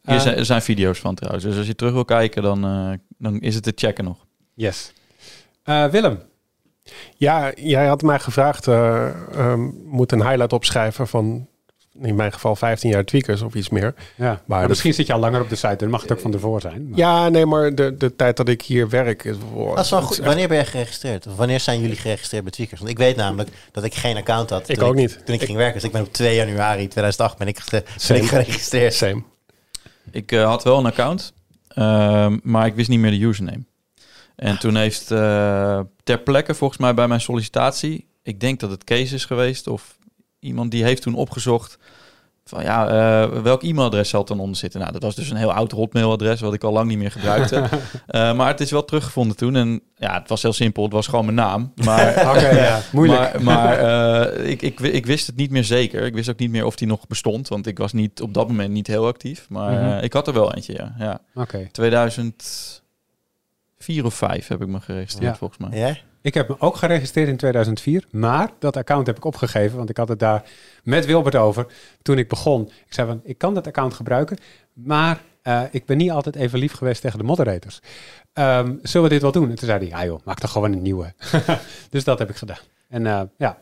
Hier 0.03 0.21
zijn, 0.21 0.37
er 0.37 0.45
zijn 0.45 0.63
video's 0.63 0.99
van 0.99 1.15
trouwens. 1.15 1.45
Dus 1.45 1.57
als 1.57 1.67
je 1.67 1.75
terug 1.75 1.93
wil 1.93 2.05
kijken, 2.05 2.43
dan, 2.43 2.61
dan 3.19 3.41
is 3.41 3.55
het 3.55 3.65
te 3.65 3.73
checken 3.75 4.05
nog. 4.05 4.27
Yes. 4.55 4.93
Uh, 5.65 5.87
Willem. 5.87 6.19
Ja, 7.17 7.53
jij 7.55 7.87
had 7.87 8.03
mij 8.03 8.19
gevraagd, 8.19 8.67
uh, 8.67 9.09
um, 9.37 9.83
moet 9.85 10.13
een 10.13 10.23
highlight 10.23 10.53
opschrijven 10.53 11.09
van 11.09 11.47
in 12.01 12.15
mijn 12.15 12.33
geval 12.33 12.57
15 12.57 12.91
jaar 12.91 13.05
tweakers 13.05 13.43
of 13.43 13.55
iets 13.55 13.69
meer. 13.69 13.95
Ja, 14.17 14.41
maar, 14.45 14.69
misschien 14.69 14.95
zit 14.95 15.07
je 15.07 15.13
al 15.13 15.19
langer 15.19 15.41
op 15.41 15.49
de 15.49 15.57
site, 15.57 15.77
dan 15.77 15.91
mag 15.91 16.03
het 16.03 16.13
ook 16.13 16.21
van 16.21 16.31
tevoren 16.31 16.61
zijn. 16.61 16.89
Maar. 16.89 16.99
Ja, 16.99 17.29
nee, 17.29 17.47
maar 17.47 17.75
de, 17.75 17.97
de 17.97 18.17
tijd 18.17 18.37
dat 18.37 18.49
ik 18.49 18.63
hier 18.63 18.89
werk... 18.89 19.25
Is, 19.25 19.37
dat 19.75 19.85
is 19.85 19.91
wel 19.91 20.03
goed. 20.03 20.17
Wanneer 20.17 20.49
ben 20.49 20.59
je 20.59 20.65
geregistreerd? 20.65 21.27
Of 21.27 21.37
wanneer 21.37 21.61
zijn 21.61 21.81
jullie 21.81 21.97
geregistreerd 21.97 22.43
bij 22.43 22.53
tweakers? 22.53 22.81
Want 22.81 22.93
ik 22.93 22.99
weet 22.99 23.17
namelijk 23.17 23.51
dat 23.73 23.85
ik 23.85 23.95
geen 23.95 24.17
account 24.17 24.51
had. 24.51 24.69
Ik 24.69 24.83
ook 24.83 24.95
niet. 24.95 25.21
Toen 25.25 25.35
ik, 25.35 25.43
ging 25.43 25.57
werken. 25.57 25.75
Dus 25.75 25.85
ik 25.85 25.93
ben 25.93 26.03
op 26.03 26.13
2 26.13 26.35
januari 26.35 26.89
2008 26.89 27.39
ben 27.39 27.47
ik, 27.47 27.59
ben 28.09 28.17
ik 28.17 28.29
geregistreerd. 28.29 28.95
Same. 28.95 29.23
Ik 30.11 30.33
uh, 30.33 30.45
had 30.45 30.65
wel 30.65 30.79
een 30.79 30.87
account, 30.87 31.33
uh, 31.75 32.33
maar 32.43 32.67
ik 32.67 32.75
wist 32.75 32.89
niet 32.89 32.99
meer 32.99 33.11
de 33.11 33.25
username. 33.25 33.65
En 34.43 34.59
toen 34.59 34.77
heeft 34.77 35.11
uh, 35.11 35.81
ter 36.05 36.19
plekke, 36.19 36.55
volgens 36.55 36.81
mij 36.81 36.95
bij 36.95 37.09
mijn 37.09 37.21
sollicitatie, 37.21 38.07
ik 38.23 38.41
denk 38.41 38.61
dat 38.61 38.71
het 38.71 38.85
Kees 38.85 39.13
is 39.13 39.25
geweest 39.25 39.67
of 39.67 39.99
iemand 40.39 40.71
die 40.71 40.85
heeft 40.85 41.03
toen 41.03 41.15
opgezocht 41.15 41.79
van 42.45 42.63
ja, 42.63 42.87
uh, 42.87 43.43
welk 43.43 43.63
e-mailadres 43.63 44.09
zal 44.09 44.25
dan 44.25 44.41
onder 44.41 44.57
zitten? 44.57 44.81
Nou, 44.81 44.93
dat 44.93 45.03
was 45.03 45.15
dus 45.15 45.31
een 45.31 45.37
heel 45.37 45.53
oud 45.53 45.73
hotmailadres 45.73 46.41
wat 46.41 46.55
ik 46.55 46.65
al 46.65 46.73
lang 46.73 46.89
niet 46.89 46.99
meer 46.99 47.11
gebruikte. 47.11 47.57
uh, 47.57 48.35
maar 48.37 48.49
het 48.49 48.61
is 48.61 48.71
wel 48.71 48.85
teruggevonden 48.85 49.37
toen 49.37 49.57
en 49.57 49.81
ja, 49.97 50.19
het 50.19 50.29
was 50.29 50.43
heel 50.43 50.53
simpel. 50.53 50.83
Het 50.83 50.93
was 50.93 51.07
gewoon 51.07 51.25
mijn 51.25 51.37
naam. 51.37 51.73
Maar, 51.85 52.09
okay, 52.31 52.57
ja, 52.57 52.81
moeilijk. 52.93 53.41
Maar, 53.43 53.79
maar 53.79 54.39
uh, 54.39 54.51
ik, 54.51 54.63
ik, 54.63 54.81
ik 54.81 55.07
wist 55.07 55.27
het 55.27 55.37
niet 55.37 55.51
meer 55.51 55.65
zeker. 55.65 56.03
Ik 56.03 56.15
wist 56.15 56.31
ook 56.31 56.39
niet 56.39 56.51
meer 56.51 56.65
of 56.65 56.77
die 56.77 56.87
nog 56.87 57.07
bestond, 57.07 57.49
want 57.49 57.67
ik 57.67 57.79
was 57.79 57.93
niet 57.93 58.21
op 58.21 58.35
dat 58.35 58.49
moment 58.49 58.71
niet 58.71 58.87
heel 58.87 59.07
actief. 59.07 59.47
Maar 59.49 59.73
mm 59.73 59.79
-hmm. 59.79 59.99
ik 59.99 60.13
had 60.13 60.27
er 60.27 60.35
wel 60.35 60.55
eentje, 60.55 60.73
ja. 60.73 60.95
ja. 60.99 61.21
Oké. 61.35 61.57
Okay. 61.57 61.69
2000 61.73 62.82
vier 63.83 64.05
of 64.05 64.15
vijf 64.15 64.49
heb 64.49 64.63
ik 64.63 64.69
me 64.69 64.81
geregistreerd, 64.81 65.39
volgens 65.39 65.69
mij. 65.69 65.79
Ja? 65.79 65.97
Ik 66.21 66.35
heb 66.35 66.49
me 66.49 66.57
ook 66.59 66.77
geregistreerd 66.77 67.29
in 67.29 67.37
2004, 67.37 68.05
maar 68.11 68.51
dat 68.59 68.77
account 68.77 69.07
heb 69.07 69.17
ik 69.17 69.25
opgegeven, 69.25 69.77
want 69.77 69.91
ik 69.91 69.97
had 69.97 70.09
het 70.09 70.19
daar 70.19 70.43
met 70.83 71.07
Wilbert 71.07 71.37
over 71.37 71.67
toen 72.03 72.19
ik 72.19 72.29
begon. 72.29 72.71
Ik 72.87 72.95
zei 72.95 73.09
van, 73.09 73.21
ik 73.25 73.39
kan 73.39 73.55
dat 73.55 73.67
account 73.67 73.95
gebruiken, 73.95 74.39
maar 74.73 75.21
uh, 75.43 75.63
ik 75.71 75.87
ben 75.87 75.97
niet 75.97 76.11
altijd 76.11 76.37
even 76.37 76.59
lief 76.59 76.73
geweest 76.73 77.01
tegen 77.01 77.19
de 77.19 77.25
moderators. 77.25 77.81
Um, 78.35 78.79
zullen 78.83 79.09
we 79.09 79.13
dit 79.13 79.23
wel 79.23 79.33
doen? 79.33 79.51
En 79.51 79.55
toen 79.55 79.69
zei 79.69 79.79
hij, 79.79 79.89
ja 79.89 80.05
joh, 80.05 80.21
maak 80.25 80.39
toch 80.39 80.53
gewoon 80.53 80.73
een 80.73 80.83
nieuwe. 80.83 81.15
dus 81.91 82.05
dat 82.05 82.19
heb 82.19 82.31
ik 82.31 82.37
gedaan. 82.37 82.61
En 82.89 83.05
uh, 83.05 83.21
ja, 83.39 83.59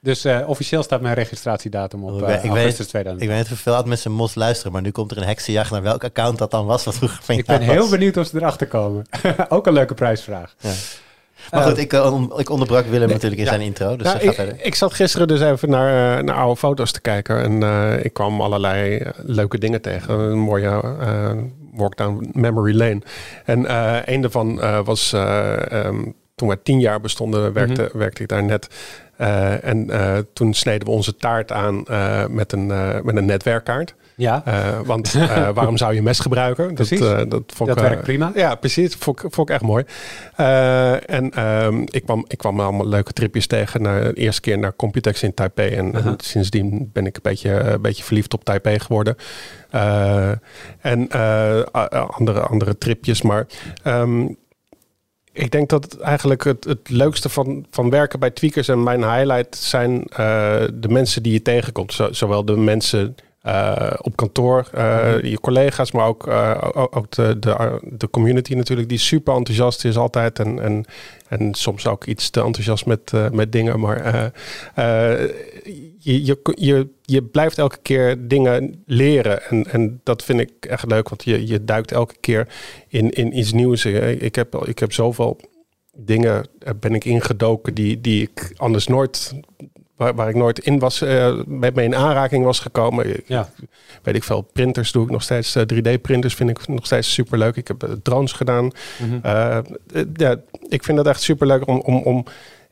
dus 0.00 0.26
uh, 0.26 0.48
officieel 0.48 0.82
staat 0.82 1.00
mijn 1.00 1.14
registratiedatum 1.14 2.04
op 2.04 2.22
uh, 2.22 2.44
ik 2.44 2.50
augustus 2.50 2.86
2000. 2.86 3.22
Ik 3.22 3.28
weet 3.28 3.38
niet 3.38 3.48
hoeveel 3.48 3.82
mensen 3.84 4.12
mos 4.12 4.34
luisteren, 4.34 4.72
maar 4.72 4.82
nu 4.82 4.90
komt 4.90 5.10
er 5.10 5.16
een 5.16 5.26
heksenjacht 5.26 5.70
naar 5.70 5.82
welk 5.82 6.04
account 6.04 6.38
dat 6.38 6.50
dan 6.50 6.66
was. 6.66 6.84
Wat 6.84 6.94
vroeger 6.94 7.38
ik 7.38 7.46
ben 7.46 7.60
heel 7.60 7.88
benieuwd 7.88 8.16
of 8.16 8.26
ze 8.26 8.36
erachter 8.36 8.66
komen. 8.66 9.06
Ook 9.48 9.66
een 9.66 9.72
leuke 9.72 9.94
prijsvraag. 9.94 10.54
Ja. 10.58 10.72
Maar 11.50 11.62
goed, 11.62 11.78
ik, 11.78 11.92
ik 12.36 12.50
onderbrak 12.50 12.86
Willem 12.86 13.08
natuurlijk 13.08 13.40
in 13.40 13.46
zijn 13.46 13.60
intro. 13.60 13.96
Dus 13.96 14.06
nou, 14.06 14.18
ik, 14.18 14.38
ik, 14.62 14.74
zat 14.74 14.94
gisteren 14.94 15.28
dus 15.28 15.40
even 15.40 15.70
naar, 15.70 16.24
naar 16.24 16.36
oude 16.36 16.56
foto's 16.56 16.92
te 16.92 17.00
kijken. 17.00 17.42
En 17.42 17.60
uh, 17.60 18.04
ik 18.04 18.12
kwam 18.12 18.40
allerlei 18.40 19.02
leuke 19.16 19.58
dingen 19.58 19.80
tegen. 19.80 20.18
Een 20.18 20.38
mooie 20.38 20.82
uh, 21.00 21.30
walk 21.72 21.96
down 21.96 22.30
memory 22.32 22.76
lane. 22.76 23.00
En 23.44 23.74
een 24.12 24.20
daarvan 24.20 24.60
was 24.84 25.12
um, 25.12 26.14
toen 26.40 26.48
wij 26.48 26.58
tien 26.62 26.80
jaar 26.80 27.00
bestonden, 27.00 27.52
werkte, 27.52 27.82
mhm. 27.82 27.98
werkte 27.98 28.22
ik 28.22 28.28
daar 28.28 28.44
net. 28.44 28.68
Uh, 29.20 29.64
en 29.64 29.86
uh, 29.90 30.16
toen 30.32 30.54
sneden 30.54 30.86
we 30.86 30.92
onze 30.92 31.16
taart 31.16 31.52
aan 31.52 31.84
uh, 31.90 32.26
met, 32.26 32.52
een, 32.52 32.66
met 33.04 33.16
een 33.16 33.24
netwerkkaart. 33.24 33.94
Ja. 34.16 34.42
want 34.84 35.12
waarom 35.54 35.76
zou 35.76 35.94
je 35.94 36.02
mes 36.02 36.18
gebruiken? 36.18 36.74
Precies. 36.74 36.98
Dat, 36.98 37.30
dat, 37.30 37.42
vond 37.46 37.68
dat 37.68 37.80
werkt 37.80 38.02
prima. 38.02 38.32
Ja, 38.34 38.54
precies. 38.54 38.94
Vond, 38.94 39.20
vond 39.20 39.48
ik 39.48 39.54
echt 39.54 39.62
mooi. 39.64 39.84
en 41.06 41.30
ehm, 41.30 41.82
ik, 41.84 42.02
kwam, 42.04 42.24
ik 42.28 42.38
kwam 42.38 42.60
allemaal 42.60 42.88
leuke 42.88 43.12
tripjes 43.12 43.46
tegen. 43.46 43.82
De 43.82 44.12
eerste 44.14 44.40
keer 44.40 44.58
naar 44.58 44.76
Computex 44.76 45.22
in 45.22 45.34
Taipei. 45.34 45.74
En, 45.74 45.94
-huh. 45.94 46.06
en 46.06 46.14
sindsdien 46.16 46.90
ben 46.92 47.06
ik 47.06 47.16
een 47.16 47.22
beetje, 47.22 47.50
een 47.50 47.82
beetje 47.82 48.04
verliefd 48.04 48.34
op 48.34 48.44
Taipei 48.44 48.78
geworden. 48.78 49.16
en 50.80 51.08
andere, 52.08 52.40
andere 52.40 52.78
tripjes. 52.78 53.22
Maar 53.22 53.46
um, 53.84 54.36
ik 55.32 55.50
denk 55.50 55.68
dat 55.68 55.98
eigenlijk 55.98 56.44
het, 56.44 56.64
het 56.64 56.88
leukste 56.88 57.28
van, 57.28 57.66
van 57.70 57.90
werken 57.90 58.18
bij 58.18 58.30
Tweakers 58.30 58.68
en 58.68 58.82
mijn 58.82 59.02
highlight 59.02 59.56
zijn 59.56 59.92
uh, 59.92 60.06
de 60.74 60.88
mensen 60.88 61.22
die 61.22 61.32
je 61.32 61.42
tegenkomt. 61.42 61.98
zowel 62.10 62.44
de 62.44 62.56
mensen 62.56 63.16
uh, 63.46 63.92
op 64.00 64.16
kantoor, 64.16 64.70
uh, 64.74 65.22
je 65.22 65.40
collega's, 65.40 65.92
maar 65.92 66.06
ook, 66.06 66.26
ook 66.96 67.10
de, 67.10 67.38
de, 67.38 67.80
de 67.82 68.10
community 68.10 68.54
natuurlijk, 68.54 68.88
die 68.88 68.98
super 68.98 69.34
enthousiast 69.34 69.84
is 69.84 69.96
altijd. 69.96 70.38
En, 70.38 70.60
en, 70.60 70.84
en 71.28 71.54
soms 71.54 71.86
ook 71.86 72.04
iets 72.04 72.30
te 72.30 72.42
enthousiast 72.42 72.86
met, 72.86 73.12
met 73.32 73.52
dingen. 73.52 73.80
Maar 73.80 74.32
je, 75.98 76.24
je, 76.24 76.38
je, 76.54 76.88
je 77.02 77.22
blijft 77.22 77.58
elke 77.58 77.78
keer 77.82 78.28
dingen 78.28 78.82
leren. 78.86 79.42
En, 79.42 79.66
en 79.70 80.00
dat 80.02 80.24
vind 80.24 80.40
ik 80.40 80.52
echt 80.60 80.86
leuk, 80.86 81.08
want 81.08 81.24
je, 81.24 81.46
je 81.46 81.64
duikt 81.64 81.92
elke 81.92 82.16
keer 82.20 82.48
in, 82.88 83.10
in 83.10 83.38
iets 83.38 83.52
nieuws. 83.52 83.84
Ik 83.84 84.34
heb, 84.34 84.64
ik 84.66 84.78
heb 84.78 84.92
zoveel 84.92 85.40
dingen 85.96 86.46
ben 86.80 86.94
ik 86.94 87.04
ingedoken 87.04 87.74
die, 87.74 88.00
die 88.00 88.22
ik 88.22 88.52
anders 88.56 88.86
nooit 88.86 89.34
waar, 90.00 90.14
waar 90.14 90.28
ik 90.28 90.34
nooit 90.34 90.58
in 90.58 90.78
was, 90.78 91.02
uh, 91.02 91.40
met 91.46 91.74
mee 91.74 91.84
in 91.84 91.96
aanraking 91.96 92.44
was 92.44 92.58
gekomen. 92.58 93.22
Ja. 93.26 93.48
Weet 94.02 94.14
ik 94.14 94.24
veel, 94.24 94.40
printers 94.40 94.92
doe 94.92 95.04
ik 95.04 95.10
nog 95.10 95.22
steeds. 95.22 95.58
3D-printers 95.58 96.34
vind 96.34 96.50
ik 96.50 96.68
nog 96.68 96.86
steeds 96.86 97.12
super 97.12 97.38
leuk. 97.38 97.56
Ik 97.56 97.68
heb 97.68 97.96
drones 98.02 98.32
gedaan. 98.32 98.70
Mm 98.98 99.20
ja, 100.12 100.36
ik 100.68 100.84
vind 100.84 100.96
dat 100.96 101.06
echt 101.06 101.22
super 101.22 101.46
leuk 101.46 101.66
om, 101.66 101.80
om, 101.80 101.96
om 101.96 102.24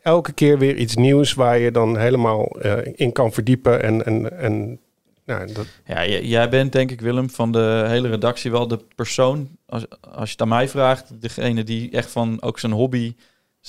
elke 0.02 0.32
keer 0.32 0.58
weer 0.58 0.76
iets 0.76 0.94
nieuws 0.94 1.34
waar 1.34 1.58
je 1.58 1.70
dan 1.70 1.98
helemaal 1.98 2.56
uh, 2.62 2.76
in 2.94 3.12
kan 3.12 3.32
verdiepen. 3.32 3.82
En, 3.82 4.04
en, 4.04 4.38
en 4.38 4.78
nou, 5.24 5.52
dat... 5.52 5.66
Ja, 5.84 6.06
jij 6.06 6.48
bent 6.48 6.72
denk 6.72 6.90
ik, 6.90 7.00
Willem, 7.00 7.30
van 7.30 7.52
de 7.52 7.84
hele 7.86 8.08
redactie 8.08 8.50
wel 8.50 8.68
de 8.68 8.80
persoon, 8.94 9.48
als, 9.66 9.84
als 10.00 10.24
je 10.24 10.32
het 10.32 10.40
aan 10.40 10.48
mij 10.48 10.68
vraagt, 10.68 11.20
degene 11.20 11.64
die 11.64 11.90
echt 11.90 12.10
van 12.10 12.42
ook 12.42 12.58
zijn 12.58 12.72
hobby 12.72 13.14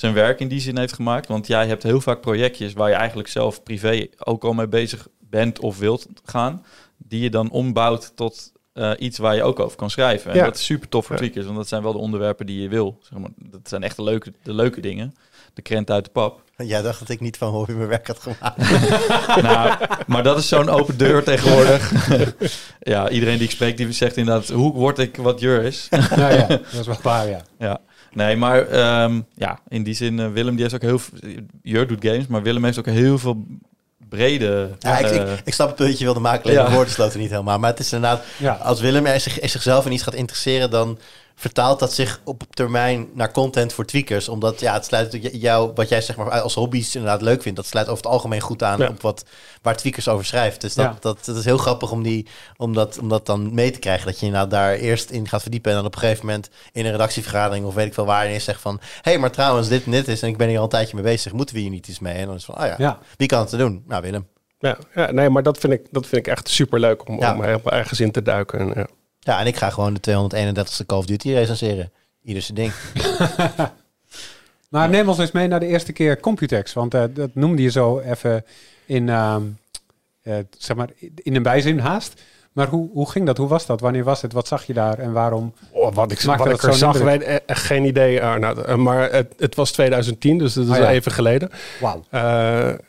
zijn 0.00 0.14
werk 0.14 0.40
in 0.40 0.48
die 0.48 0.60
zin 0.60 0.78
heeft 0.78 0.92
gemaakt. 0.92 1.28
Want 1.28 1.46
jij 1.46 1.66
hebt 1.66 1.82
heel 1.82 2.00
vaak 2.00 2.20
projectjes 2.20 2.72
waar 2.72 2.88
je 2.88 2.94
eigenlijk 2.94 3.28
zelf 3.28 3.62
privé 3.62 4.06
ook 4.18 4.44
al 4.44 4.52
mee 4.52 4.68
bezig 4.68 5.08
bent 5.18 5.58
of 5.58 5.78
wilt 5.78 6.06
gaan, 6.24 6.64
die 6.96 7.20
je 7.20 7.30
dan 7.30 7.50
ombouwt 7.50 8.12
tot 8.14 8.52
uh, 8.74 8.90
iets 8.98 9.18
waar 9.18 9.34
je 9.34 9.42
ook 9.42 9.60
over 9.60 9.76
kan 9.76 9.90
schrijven. 9.90 10.30
En 10.30 10.36
ja. 10.36 10.44
dat 10.44 10.54
is 10.54 10.64
super 10.64 10.88
tof 10.88 11.06
voor 11.06 11.16
tweakers, 11.16 11.44
want 11.44 11.56
dat 11.56 11.68
zijn 11.68 11.82
wel 11.82 11.92
de 11.92 11.98
onderwerpen 11.98 12.46
die 12.46 12.62
je 12.62 12.68
wil. 12.68 12.98
Zeg 13.00 13.18
maar. 13.18 13.30
Dat 13.36 13.68
zijn 13.68 13.82
echt 13.82 13.96
de 13.96 14.02
leuke, 14.02 14.32
de 14.42 14.54
leuke 14.54 14.80
dingen. 14.80 15.14
De 15.54 15.62
krent 15.62 15.90
uit 15.90 16.04
de 16.04 16.10
pap. 16.10 16.42
Jij 16.56 16.82
dacht 16.82 16.98
dat 16.98 17.08
ik 17.08 17.20
niet 17.20 17.36
van 17.36 17.52
hobby 17.52 17.72
mijn 17.72 17.88
werk 17.88 18.06
had 18.06 18.18
gemaakt. 18.18 18.56
nou, 19.48 19.78
maar 20.06 20.22
dat 20.22 20.38
is 20.38 20.48
zo'n 20.48 20.68
open 20.68 20.98
deur 20.98 21.24
tegenwoordig. 21.24 21.92
ja, 22.92 23.08
iedereen 23.08 23.36
die 23.36 23.46
ik 23.46 23.50
spreek, 23.50 23.76
die 23.76 23.92
zegt 23.92 24.16
inderdaad, 24.16 24.48
hoe 24.48 24.72
word 24.72 24.98
ik 24.98 25.16
wat 25.16 25.40
Jur 25.40 25.62
is? 25.62 25.88
nou 25.90 26.34
ja, 26.34 26.46
dat 26.72 26.80
is 26.80 26.86
wel 26.86 26.98
waar, 27.02 27.28
ja. 27.28 27.42
ja. 27.58 27.80
Nee, 28.12 28.36
maar 28.36 28.58
um, 29.04 29.26
ja, 29.34 29.58
in 29.68 29.82
die 29.82 29.94
zin, 29.94 30.18
uh, 30.18 30.32
Willem 30.32 30.52
die 30.52 30.62
heeft 30.62 30.74
ook 30.74 30.82
heel 30.82 30.98
veel... 30.98 31.18
Jur 31.62 31.86
doet 31.86 32.04
games, 32.04 32.26
maar 32.26 32.42
Willem 32.42 32.64
heeft 32.64 32.78
ook 32.78 32.86
heel 32.86 33.18
veel 33.18 33.44
brede... 34.08 34.70
Ja, 34.78 34.98
ik, 34.98 35.10
ik, 35.10 35.40
ik, 35.44 35.54
snap 35.54 35.66
het 35.66 35.76
punt, 35.76 35.98
je 35.98 36.04
wilde 36.04 36.20
maken, 36.20 36.44
alleen 36.44 36.56
ja. 36.56 36.64
de 36.64 36.74
woorden 36.74 36.92
sloten 36.92 37.20
niet 37.20 37.30
helemaal. 37.30 37.58
Maar 37.58 37.70
het 37.70 37.78
is 37.78 37.92
inderdaad, 37.92 38.24
ja. 38.36 38.52
als 38.52 38.80
Willem 38.80 39.06
er 39.06 39.20
zich, 39.20 39.38
zichzelf 39.42 39.86
in 39.86 39.92
iets 39.92 40.02
gaat 40.02 40.14
interesseren, 40.14 40.70
dan 40.70 40.98
vertaalt 41.40 41.78
dat 41.78 41.92
zich 41.92 42.20
op 42.24 42.42
termijn 42.50 43.08
naar 43.14 43.32
content 43.32 43.72
voor 43.72 43.84
tweakers. 43.84 44.28
Omdat 44.28 44.60
ja, 44.60 44.72
het 44.72 44.84
sluit 44.84 45.18
jou, 45.32 45.70
wat 45.74 45.88
jij 45.88 46.00
zeg 46.00 46.16
maar 46.16 46.40
als 46.40 46.54
hobby's 46.54 46.94
inderdaad 46.94 47.22
leuk 47.22 47.42
vindt, 47.42 47.56
dat 47.56 47.66
sluit 47.66 47.88
over 47.88 48.02
het 48.02 48.12
algemeen 48.12 48.40
goed 48.40 48.62
aan 48.62 48.88
op 48.88 49.02
wat 49.02 49.24
waar 49.62 49.76
tweakers 49.76 50.08
over 50.08 50.24
schrijft. 50.24 50.60
Dus 50.60 50.74
dat, 50.74 50.84
ja. 50.84 50.96
dat, 51.00 51.24
dat, 51.24 51.36
is 51.36 51.44
heel 51.44 51.58
grappig 51.58 51.90
om, 51.90 52.02
die, 52.02 52.26
om, 52.56 52.74
dat, 52.74 52.98
om 52.98 53.08
dat 53.08 53.26
dan 53.26 53.54
mee 53.54 53.70
te 53.70 53.78
krijgen. 53.78 54.06
Dat 54.06 54.20
je 54.20 54.26
inderdaad 54.26 54.50
daar 54.50 54.74
eerst 54.74 55.10
in 55.10 55.28
gaat 55.28 55.42
verdiepen 55.42 55.70
en 55.70 55.76
dan 55.76 55.86
op 55.86 55.94
een 55.94 56.00
gegeven 56.00 56.26
moment 56.26 56.50
in 56.72 56.84
een 56.84 56.90
redactievergadering 56.90 57.66
of 57.66 57.74
weet 57.74 57.86
ik 57.86 57.94
veel 57.94 58.06
waar 58.06 58.28
je 58.28 58.38
zegt 58.38 58.60
van 58.60 58.78
hé, 58.80 59.10
hey, 59.10 59.18
maar 59.18 59.30
trouwens, 59.30 59.68
dit 59.68 59.84
en 59.84 59.90
dit 59.90 60.08
is 60.08 60.22
en 60.22 60.28
ik 60.28 60.36
ben 60.36 60.48
hier 60.48 60.58
al 60.58 60.64
een 60.64 60.68
tijdje 60.68 60.94
mee 60.94 61.04
bezig. 61.04 61.32
Moeten 61.32 61.54
we 61.54 61.60
hier 61.60 61.70
niet 61.70 61.88
iets 61.88 61.98
mee? 61.98 62.14
En 62.14 62.26
dan 62.26 62.34
is 62.34 62.44
van, 62.44 62.58
oh 62.58 62.66
ja, 62.66 62.74
ja. 62.78 62.98
wie 63.16 63.28
kan 63.28 63.40
het 63.40 63.50
doen? 63.50 63.84
Nou, 63.86 64.02
Willem. 64.02 64.26
Ja, 64.58 64.78
ja, 64.94 65.10
nee, 65.10 65.28
maar 65.28 65.42
dat 65.42 65.58
vind 65.58 65.72
ik, 65.72 65.86
dat 65.90 66.06
vind 66.06 66.26
ik 66.26 66.32
echt 66.32 66.48
super 66.48 66.80
leuk 66.80 67.08
om, 67.08 67.18
om 67.18 67.42
ergens 67.64 68.00
in 68.00 68.10
te 68.10 68.22
duiken. 68.22 68.76
En, 68.76 68.88
ja. 69.20 69.40
En 69.40 69.46
ik 69.46 69.56
ga 69.56 69.70
gewoon 69.70 69.94
de 70.00 70.00
231ste 70.00 70.86
Call 70.86 70.98
of 70.98 71.06
Duty 71.06 71.32
recenseren. 71.32 71.92
Ieder 72.22 72.42
zijn 72.42 72.56
ding. 72.56 72.72
maar 74.70 74.88
neem 74.88 75.08
ons 75.08 75.18
eens 75.18 75.30
mee 75.30 75.48
naar 75.48 75.60
de 75.60 75.66
eerste 75.66 75.92
keer 75.92 76.20
Computex. 76.20 76.72
Want 76.72 76.94
uh, 76.94 77.04
dat 77.10 77.30
noemde 77.34 77.62
je 77.62 77.70
zo 77.70 77.98
even 77.98 78.44
in, 78.86 79.06
uh, 79.08 79.36
uh, 80.22 80.34
zeg 80.58 80.76
maar, 80.76 80.88
in 81.14 81.36
een 81.36 81.42
bijzin 81.42 81.78
haast. 81.78 82.22
Maar 82.52 82.68
hoe, 82.68 82.90
hoe 82.92 83.10
ging 83.10 83.26
dat? 83.26 83.36
Hoe 83.36 83.48
was 83.48 83.66
dat? 83.66 83.80
Wanneer 83.80 84.04
was 84.04 84.22
het? 84.22 84.32
Wat 84.32 84.48
zag 84.48 84.64
je 84.64 84.72
daar 84.72 84.98
en 84.98 85.12
waarom? 85.12 85.54
Oh, 85.70 85.94
wat 85.94 86.12
ik, 86.12 86.20
wat 86.20 86.46
ik 86.46 86.62
er 86.62 86.74
zag, 86.74 86.98
weet, 86.98 87.22
echt 87.46 87.62
geen 87.62 87.84
idee. 87.84 88.20
nou, 88.20 88.76
maar 88.76 89.12
het, 89.12 89.34
het, 89.38 89.54
was 89.54 89.72
2010, 89.72 90.38
dus 90.38 90.54
dat 90.54 90.64
is 90.64 90.70
oh, 90.70 90.76
ja. 90.76 90.90
even 90.90 91.12
geleden. 91.12 91.50
Wauw. 91.80 92.04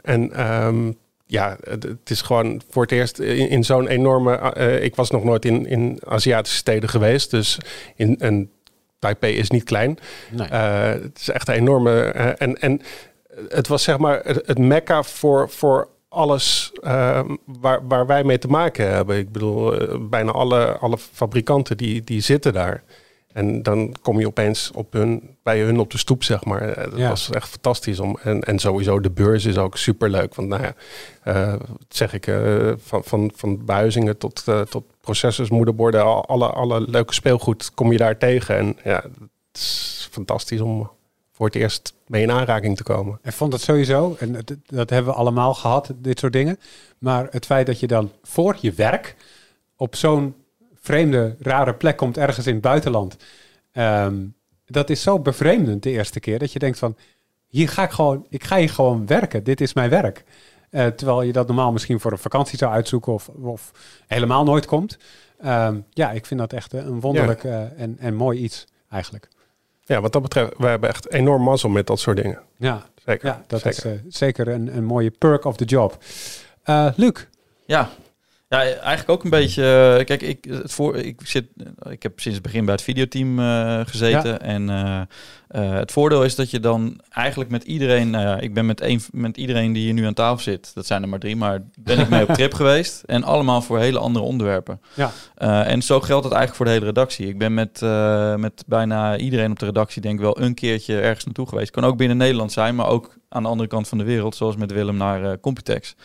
en 0.01 0.51
um, 0.65 0.97
ja, 1.32 1.57
het 1.63 2.09
is 2.09 2.21
gewoon 2.21 2.61
voor 2.69 2.82
het 2.82 2.91
eerst 2.91 3.19
in, 3.19 3.63
zo'n 3.63 3.88
enorme. 3.88 4.53
Uh, 4.57 4.84
ik 4.84 4.95
was 4.95 5.09
nog 5.09 5.23
nooit 5.23 5.45
in, 5.45 5.65
in 5.65 5.99
Aziatische 6.07 6.57
steden 6.57 6.89
geweest. 6.89 7.32
Dus 7.32 7.57
in 7.95 8.15
een 8.19 8.51
Taipei 8.99 9.36
is 9.36 9.49
niet 9.49 9.63
klein. 9.63 9.97
Nee. 10.32 10.47
Uh, 10.51 10.84
het 10.84 11.19
is 11.19 11.29
echt 11.29 11.47
een 11.47 11.53
enorme. 11.53 12.13
Uh, 12.15 12.27
en, 12.38 12.61
en 12.61 12.82
het 13.49 13.67
was 13.67 13.84
zeg 13.84 13.97
maar 13.97 14.19
het, 14.23 14.47
het 14.47 14.57
mekka 14.57 15.03
voor, 15.03 15.49
voor 15.49 15.88
alles 16.09 16.71
waar, 17.45 17.88
waar 17.88 18.05
wij 18.05 18.23
mee 18.23 18.38
te 18.38 18.47
maken 18.47 18.89
hebben. 18.89 19.17
Ik 19.17 19.32
bedoel, 19.32 19.73
bijna 20.09 20.32
alle, 20.32 20.77
alle 20.77 20.97
fabrikanten 20.97 21.77
die, 21.77 22.03
die 22.03 22.21
zitten 22.21 22.53
daar. 22.53 22.84
En 23.34 23.63
dan 23.63 23.95
kom 24.01 24.19
je 24.19 24.27
opeens 24.27 24.71
op 24.73 24.93
hun, 24.93 25.38
bij 25.43 25.61
hun 25.61 25.79
op 25.79 25.91
de 25.91 25.97
stoep, 25.97 26.23
zeg 26.23 26.45
maar. 26.45 26.61
Eh, 26.61 26.91
dat 26.91 26.99
was 26.99 27.29
echt 27.29 27.49
fantastisch. 27.49 27.99
Om, 27.99 28.17
en, 28.23 28.41
en 28.41 28.59
sowieso 28.59 28.99
de 28.99 29.11
beurs 29.11 29.45
is 29.45 29.57
ook 29.57 29.77
super 29.77 30.09
leuk. 30.09 30.36
Want 30.36 30.47
nou 30.47 30.61
ja, 30.61 30.73
uh, 31.25 31.59
zeg 31.89 32.13
ik, 32.13 32.27
uh, 32.27 32.71
van, 32.77 33.03
van, 33.03 33.32
van 33.36 33.65
behuizingen 33.65 34.17
tot, 34.17 34.43
uh, 34.49 34.61
tot 34.61 34.84
processors, 35.01 35.49
moederborden, 35.49 36.25
alle, 36.27 36.47
alle 36.47 36.82
leuke 36.82 37.13
speelgoed 37.13 37.73
kom 37.73 37.91
je 37.91 37.97
daar 37.97 38.17
tegen. 38.17 38.57
En 38.57 38.77
ja, 38.84 39.01
het 39.51 39.61
is 39.61 40.07
fantastisch 40.11 40.61
om 40.61 40.89
voor 41.32 41.45
het 41.45 41.55
eerst 41.55 41.93
mee 42.07 42.21
in 42.21 42.32
aanraking 42.32 42.77
te 42.77 42.84
komen. 42.84 43.19
Ik 43.23 43.32
vond 43.32 43.53
het 43.53 43.61
sowieso, 43.61 44.15
en 44.19 44.32
dat, 44.32 44.55
dat 44.65 44.89
hebben 44.89 45.11
we 45.11 45.19
allemaal 45.19 45.53
gehad, 45.53 45.91
dit 45.95 46.19
soort 46.19 46.34
dingen. 46.34 46.59
Maar 46.97 47.27
het 47.29 47.45
feit 47.45 47.65
dat 47.65 47.79
je 47.79 47.88
dan 47.88 48.11
voor 48.23 48.57
je 48.59 48.71
werk 48.71 49.15
op 49.75 49.95
zo'n 49.95 50.36
vreemde, 50.82 51.36
rare 51.39 51.73
plek 51.73 51.97
komt 51.97 52.17
ergens 52.17 52.47
in 52.47 52.53
het 52.53 52.61
buitenland. 52.61 53.17
Um, 53.73 54.36
dat 54.65 54.89
is 54.89 55.01
zo 55.01 55.19
bevreemdend 55.19 55.84
de 55.84 55.89
eerste 55.89 56.19
keer 56.19 56.39
dat 56.39 56.51
je 56.51 56.59
denkt 56.59 56.79
van 56.79 56.95
hier 57.47 57.69
ga 57.69 57.84
ik 57.84 57.91
gewoon, 57.91 58.25
ik 58.29 58.43
ga 58.43 58.57
hier 58.57 58.69
gewoon 58.69 59.05
werken. 59.05 59.43
Dit 59.43 59.61
is 59.61 59.73
mijn 59.73 59.89
werk. 59.89 60.23
Uh, 60.71 60.86
terwijl 60.86 61.21
je 61.21 61.32
dat 61.32 61.47
normaal 61.47 61.71
misschien 61.71 61.99
voor 61.99 62.11
een 62.11 62.17
vakantie 62.17 62.57
zou 62.57 62.71
uitzoeken 62.71 63.13
of, 63.13 63.27
of 63.27 63.71
helemaal 64.07 64.43
nooit 64.43 64.65
komt. 64.65 64.97
Um, 65.45 65.86
ja, 65.89 66.11
ik 66.11 66.25
vind 66.25 66.39
dat 66.39 66.53
echt 66.53 66.73
een 66.73 66.99
wonderlijk 66.99 67.43
ja. 67.43 67.49
uh, 67.49 67.82
en, 67.82 67.95
en 67.99 68.13
mooi 68.15 68.39
iets 68.39 68.67
eigenlijk. 68.89 69.27
Ja, 69.82 70.01
wat 70.01 70.13
dat 70.13 70.21
betreft, 70.21 70.53
we 70.57 70.67
hebben 70.67 70.89
echt 70.89 71.11
enorm 71.11 71.43
mazzel 71.43 71.69
met 71.69 71.88
dat 71.88 71.99
soort 71.99 72.17
dingen. 72.17 72.39
Ja, 72.57 72.86
Zeker. 73.05 73.27
ja 73.27 73.43
dat 73.47 73.61
zeker. 73.61 73.91
is 73.91 73.99
eh, 73.99 74.05
zeker 74.07 74.47
een, 74.47 74.75
een 74.77 74.84
mooie 74.84 75.11
perk 75.11 75.45
of 75.45 75.57
the 75.57 75.65
job. 75.65 75.97
Eh 76.63 76.88
Luc, 76.95 77.27
Ja. 77.65 77.89
Ja, 78.52 78.60
eigenlijk 78.64 79.10
ook 79.10 79.24
een 79.24 79.30
beetje. 79.30 79.95
eh, 79.99 80.06
Kijk, 80.06 80.22
ik, 80.22 80.45
het 80.49 80.74
voor, 80.74 80.95
ik, 80.95 81.20
zit, 81.24 81.45
ik 81.89 82.04
heb 82.04 82.20
sinds 82.20 82.38
het 82.38 82.47
begin 82.47 82.66
bij 82.66 82.74
het 82.74 82.84
videoteam 82.84 83.39
eh, 83.39 83.80
gezeten. 83.86 84.41
En 84.41 84.70
eh, 84.70 85.72
het 85.74 85.91
voordeel 85.91 86.24
is 86.24 86.36
dat 86.36 86.49
je 86.52 86.60
dan 86.60 87.02
eigenlijk 87.10 87.49
met 87.49 87.64
iedereen. 87.64 88.10
Nou 88.10 88.26
ja, 88.26 88.39
ik 88.39 88.54
ben 88.54 88.66
met, 88.66 88.82
een, 88.82 89.02
met 89.12 89.38
iedereen 89.38 89.74
die 89.74 89.84
hier 89.84 89.93
nu 89.93 90.06
aan 90.06 90.14
tafel 90.14 90.43
zit. 90.43 90.72
Dat 90.74 90.86
zijn 90.86 91.02
er 91.02 91.10
maar 91.10 91.20
drie, 91.20 91.36
maar 91.36 91.60
ben 91.80 91.99
ik 91.99 92.10
mee 92.10 92.28
op 92.28 92.34
trip 92.34 92.54
geweest. 92.62 93.04
En 93.06 93.24
allemaal 93.24 93.62
voor 93.62 93.80
hele 93.80 93.99
andere 93.99 94.26
onderwerpen. 94.26 94.82
Ja. 94.93 95.12
En 95.64 95.82
zo 95.82 95.99
geldt 95.99 96.24
het 96.24 96.34
eigenlijk 96.34 96.56
voor 96.56 96.66
de 96.66 96.72
hele 96.72 96.86
redactie. 96.86 97.28
Ik 97.28 97.38
ben 97.38 97.54
met, 97.54 97.82
met 98.39 98.64
bijna 98.68 99.18
iedereen 99.18 99.52
op 99.52 99.60
de 99.60 99.66
redactie, 99.66 100.02
denk 100.02 100.16
ik 100.16 100.22
wel, 100.22 100.41
een 100.41 100.54
keertje 100.54 100.99
ergens 100.99 101.26
naartoe 101.26 101.47
geweest. 101.47 101.72
Kan 101.72 101.84
ook 101.86 101.97
binnen 101.97 102.18
Nederland 102.18 102.52
zijn, 102.52 102.76
maar 102.76 102.88
ook 102.88 103.18
aan 103.30 103.43
de 103.43 103.49
andere 103.49 103.70
kant 103.70 103.88
van 103.88 103.97
de 103.97 104.04
wereld, 104.04 104.36
zoals 104.36 104.56
met 104.56 104.72
Willem 104.72 104.97
naar 104.97 105.39
Computex. 105.39 105.95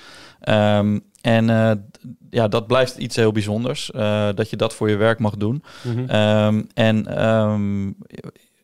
Ehm, 0.41 0.99
en 1.27 1.51
eh, 1.51 1.71
ja, 2.31 2.49
dat 2.49 2.67
blijft 2.67 2.97
iets 2.97 3.17
heel 3.17 3.33
bijzonders, 3.33 3.91
eh, 3.91 4.29
dat 4.35 4.51
je 4.51 4.57
dat 4.57 4.75
voor 4.75 4.89
je 4.91 4.97
werk 4.97 5.19
mag 5.19 5.37
doen. 5.37 5.63
Mhm. 5.83 6.09
Ehm, 6.09 6.63
en 6.75 7.07
ehm, 7.17 7.87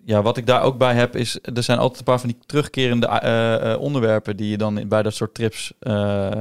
ja, 0.05 0.23
wat 0.23 0.37
ik 0.37 0.47
daar 0.47 0.63
ook 0.63 0.79
bij 0.79 0.95
heb, 0.95 1.17
is 1.17 1.39
er 1.55 1.63
zijn 1.63 1.79
altijd 1.79 1.99
een 1.99 2.05
paar 2.05 2.21
van 2.21 2.29
die 2.29 2.39
terugkerende 2.47 3.07
eh, 3.07 3.81
onderwerpen 3.81 4.37
die 4.37 4.49
je 4.49 4.57
dan 4.57 4.89
bij 4.89 5.03
dat 5.03 5.15
soort 5.15 5.35
trips 5.35 5.73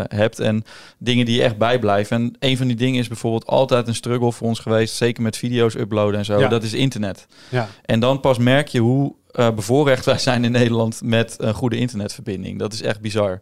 hebt. 0.07 0.39
En 0.39 0.63
dingen 0.97 1.25
die 1.25 1.35
je 1.35 1.43
echt 1.43 1.57
bijblijven. 1.57 2.17
En 2.17 2.35
een 2.39 2.57
van 2.57 2.67
die 2.67 2.75
dingen 2.75 2.99
is 2.99 3.07
bijvoorbeeld 3.07 3.45
altijd 3.45 3.87
een 3.87 3.95
struggle 3.95 4.31
voor 4.31 4.47
ons 4.47 4.59
geweest, 4.59 4.95
zeker 4.95 5.23
met 5.23 5.37
video's 5.37 5.75
uploaden 5.75 6.19
en 6.19 6.25
zo. 6.25 6.39
Ja. 6.39 6.47
Dat 6.47 6.63
is 6.63 6.73
internet. 6.73 7.27
ja. 7.49 7.67
En 7.85 7.99
dan 7.99 8.19
pas 8.19 8.37
merk 8.37 8.67
je 8.67 8.79
hoe 8.79 9.15
bevoorrecht 9.31 10.05
wij 10.05 10.17
zijn 10.17 10.43
in 10.43 10.51
Nederland 10.51 11.01
met 11.03 11.35
een 11.37 11.53
goede 11.53 11.77
internetverbinding. 11.77 12.59
Dat 12.59 12.73
is 12.73 12.81
echt 12.81 13.01
bizar. 13.01 13.41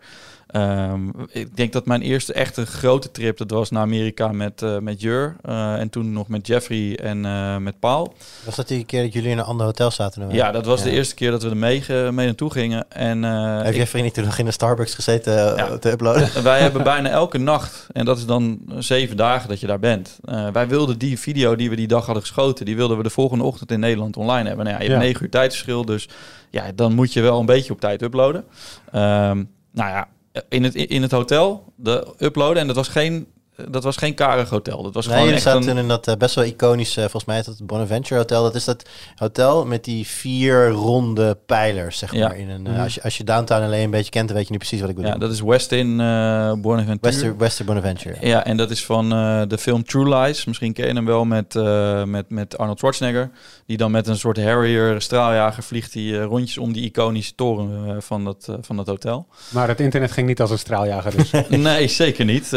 Ehm, 0.49 1.09
ik 1.31 1.55
denk 1.57 1.73
dat 1.73 1.85
mijn 1.85 2.01
eerste 2.01 2.33
echte 2.33 2.65
grote 2.65 3.11
trip, 3.11 3.37
dat 3.37 3.51
was 3.51 3.69
naar 3.69 3.81
Amerika 3.81 4.27
met, 4.31 4.61
eh, 4.61 4.77
met 4.77 5.01
Jur. 5.01 5.35
eh, 5.41 5.73
en 5.79 5.89
toen 5.89 6.13
nog 6.13 6.27
met 6.27 6.47
Jeffrey 6.47 6.97
en 6.99 7.25
eh, 7.25 7.57
met 7.57 7.79
Paul. 7.79 8.13
Was 8.45 8.55
dat 8.55 8.67
die 8.67 8.85
keer 8.85 9.03
dat 9.03 9.13
jullie 9.13 9.29
in 9.29 9.37
een 9.37 9.43
ander 9.43 9.65
hotel 9.65 9.91
zaten? 9.91 10.21
dan? 10.21 10.29
Ja, 10.33 10.51
dat 10.51 10.65
was 10.65 10.83
de 10.83 10.89
eerste 10.91 11.15
keer 11.15 11.31
dat 11.31 11.43
we 11.43 11.49
er 11.49 11.57
mee, 11.57 11.83
mee 11.89 12.25
naartoe 12.25 12.51
gingen. 12.51 12.91
En 12.91 13.23
eh, 13.23 13.57
Heb 13.57 13.67
ik- 13.73 13.75
je 13.75 13.87
vriend 13.87 14.05
niet 14.05 14.13
toen 14.13 14.25
nog 14.25 14.37
in 14.37 14.45
de 14.45 14.51
Starbucks 14.51 14.93
gezeten 14.95 15.33
Ja. 15.33 15.77
te 15.77 15.91
uploaden? 15.91 16.43
wij 16.43 16.59
hebben 16.59 16.83
bijna 16.83 17.09
elke 17.09 17.37
nacht, 17.37 17.87
en 17.91 18.05
dat 18.05 18.17
is 18.17 18.25
dan 18.25 18.59
zeven 18.77 19.17
dagen 19.17 19.49
dat 19.49 19.59
je 19.59 19.67
daar 19.67 19.79
bent. 19.79 20.19
eh, 20.25 20.47
wij 20.51 20.67
wilden 20.67 20.97
die 20.97 21.19
video 21.19 21.55
die 21.55 21.69
we 21.69 21.75
die 21.75 21.87
dag 21.87 22.05
hadden 22.05 22.23
geschoten, 22.23 22.65
die 22.65 22.75
wilden 22.75 22.97
we 22.97 23.03
de 23.03 23.09
volgende 23.09 23.43
ochtend 23.43 23.71
in 23.71 23.79
Nederland 23.79 24.17
online 24.17 24.47
hebben. 24.47 24.65
Nou 24.65 24.77
ja, 24.77 24.83
je 24.83 24.89
hebt 24.89 25.03
negen 25.03 25.23
uur 25.23 25.29
tijdsverschil, 25.29 25.85
dus 25.85 26.09
ja, 26.49 26.63
dan 26.75 26.93
moet 26.93 27.13
je 27.13 27.21
wel 27.21 27.39
een 27.39 27.45
beetje 27.45 27.73
op 27.73 27.79
tijd 27.79 28.01
uploaden. 28.01 28.43
Ehm, 28.91 29.43
nou 29.71 29.89
ja, 29.89 30.07
in 30.49 30.63
het, 30.63 30.75
in 30.75 31.01
het 31.01 31.11
hotel, 31.11 31.73
de 31.75 32.13
uploaden, 32.19 32.61
en 32.61 32.67
dat 32.67 32.75
was 32.75 32.87
geen, 32.87 33.27
dat 33.69 33.83
was 33.83 33.97
geen 33.97 34.13
karig 34.13 34.49
hotel. 34.49 34.83
Dat 34.83 34.93
was 34.93 35.07
Nee, 35.07 35.17
gewoon 35.17 35.33
echt 35.33 35.41
zaten 35.41 35.67
een, 35.69 35.77
in 35.77 35.87
dat 35.87 36.07
eh, 36.07 36.15
best 36.15 36.35
wel 36.35 36.43
iconische, 36.43 36.99
volgens 37.01 37.25
mij 37.25 37.39
is 37.39 37.45
dat 37.45 37.57
het 37.57 37.67
Bonaventure 37.67 38.19
Hotel. 38.19 38.43
Dat 38.43 38.55
is 38.55 38.65
dat 38.65 38.83
hotel 39.15 39.65
met 39.65 39.83
die 39.83 40.07
vier 40.07 40.69
ronde 40.69 41.37
pijlers, 41.45 41.97
zeg 41.97 42.13
Ja. 42.13 42.27
maar. 42.27 42.37
In 42.37 42.49
een, 42.49 42.65
eh, 42.67 42.71
Mhm. 42.73 42.81
als, 42.81 42.93
je, 42.93 43.03
als 43.03 43.17
je 43.17 43.23
downtown 43.23 43.63
alleen 43.63 43.83
een 43.83 43.89
beetje 43.91 44.11
kent, 44.11 44.27
dan 44.27 44.37
weet 44.37 44.45
je 44.45 44.51
nu 44.51 44.57
precies 44.57 44.79
wat 44.81 44.89
ik 44.89 44.95
bedoel. 44.95 45.11
ja, 45.11 45.17
dat 45.17 45.31
is 45.31 45.41
Westin 45.41 45.87
uh, 45.99 46.53
Bonaventure. 46.53 46.97
Wester, 47.01 47.37
Wester 47.37 47.65
Bonaventure. 47.65 48.15
Ja, 48.21 48.45
en 48.45 48.57
dat 48.57 48.71
is 48.71 48.85
van 48.85 49.11
eh, 49.13 49.41
de 49.47 49.57
film 49.57 49.83
True 49.83 50.15
Lies. 50.17 50.45
Misschien 50.45 50.73
ken 50.73 50.87
je 50.87 50.93
hem 50.93 51.05
wel 51.05 51.25
met, 51.25 51.55
eh, 51.55 52.03
met, 52.03 52.29
met 52.29 52.57
Arnold 52.57 52.77
Schwarzenegger. 52.77 53.31
Die 53.65 53.77
dan 53.77 53.91
met 53.91 54.07
een 54.07 54.17
soort 54.17 54.37
Harrier 54.43 55.01
straaljager 55.01 55.63
vliegt 55.63 55.93
die 55.93 56.17
eh, 56.17 56.23
rondjes 56.23 56.57
om 56.57 56.73
die 56.73 56.83
iconische 56.85 57.35
toren 57.35 57.85
eh, 57.87 57.95
van, 57.99 58.23
dat, 58.23 58.45
eh, 58.49 58.55
van 58.61 58.75
dat 58.75 58.87
hotel. 58.87 59.27
Maar 59.49 59.67
het 59.67 59.79
internet 59.79 60.11
ging 60.11 60.27
niet 60.27 60.41
als 60.41 60.51
een 60.51 60.59
straaljager 60.59 61.17
dus. 61.17 61.31
nee, 61.49 61.87
zeker 61.87 62.25
niet. 62.25 62.49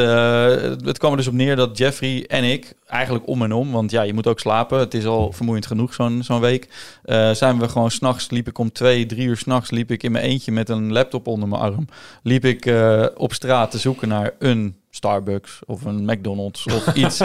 Het 0.93 1.01
kwam 1.01 1.11
er 1.11 1.19
dus 1.19 1.27
op 1.29 1.35
neer 1.35 1.57
dat 1.57 1.79
Jeffrey 1.79 2.25
en 2.27 2.45
ik 2.45 2.75
eigenlijk 2.87 3.27
om 3.29 3.43
en 3.43 3.53
om, 3.53 3.71
want 3.71 3.91
ja, 3.91 4.03
je 4.03 4.15
moet 4.15 4.27
ook 4.27 4.41
slapen. 4.41 4.79
Het 4.79 4.95
is 4.95 5.07
al 5.07 5.33
vermoeiend 5.33 5.67
genoeg 5.67 5.95
zo'n 5.95 6.23
zo'n 6.23 6.41
week. 6.41 6.69
Eh, 7.05 7.31
zijn 7.31 7.59
we 7.59 7.69
gewoon 7.69 7.91
s'nachts, 7.91 8.31
liep 8.31 8.49
ik 8.49 8.59
om 8.59 8.73
twee, 8.73 9.07
drie 9.07 9.27
uur 9.27 9.37
s'nachts, 9.37 9.71
liep 9.71 9.91
ik 9.91 10.03
in 10.03 10.13
mijn 10.13 10.25
eentje 10.25 10.53
met 10.53 10.69
een 10.69 10.93
laptop 10.93 11.27
onder 11.27 11.49
mijn 11.49 11.63
arm. 11.63 11.87
Liep 12.23 12.45
ik 12.45 12.67
eh, 12.67 13.07
op 13.15 13.33
straat 13.33 13.71
te 13.71 13.79
zoeken 13.79 14.09
naar 14.09 14.35
een 14.39 14.77
Starbucks 14.95 15.59
of 15.67 15.85
een 15.85 16.05
McDonald's 16.05 16.67
of 16.67 16.95
iets, 16.95 17.21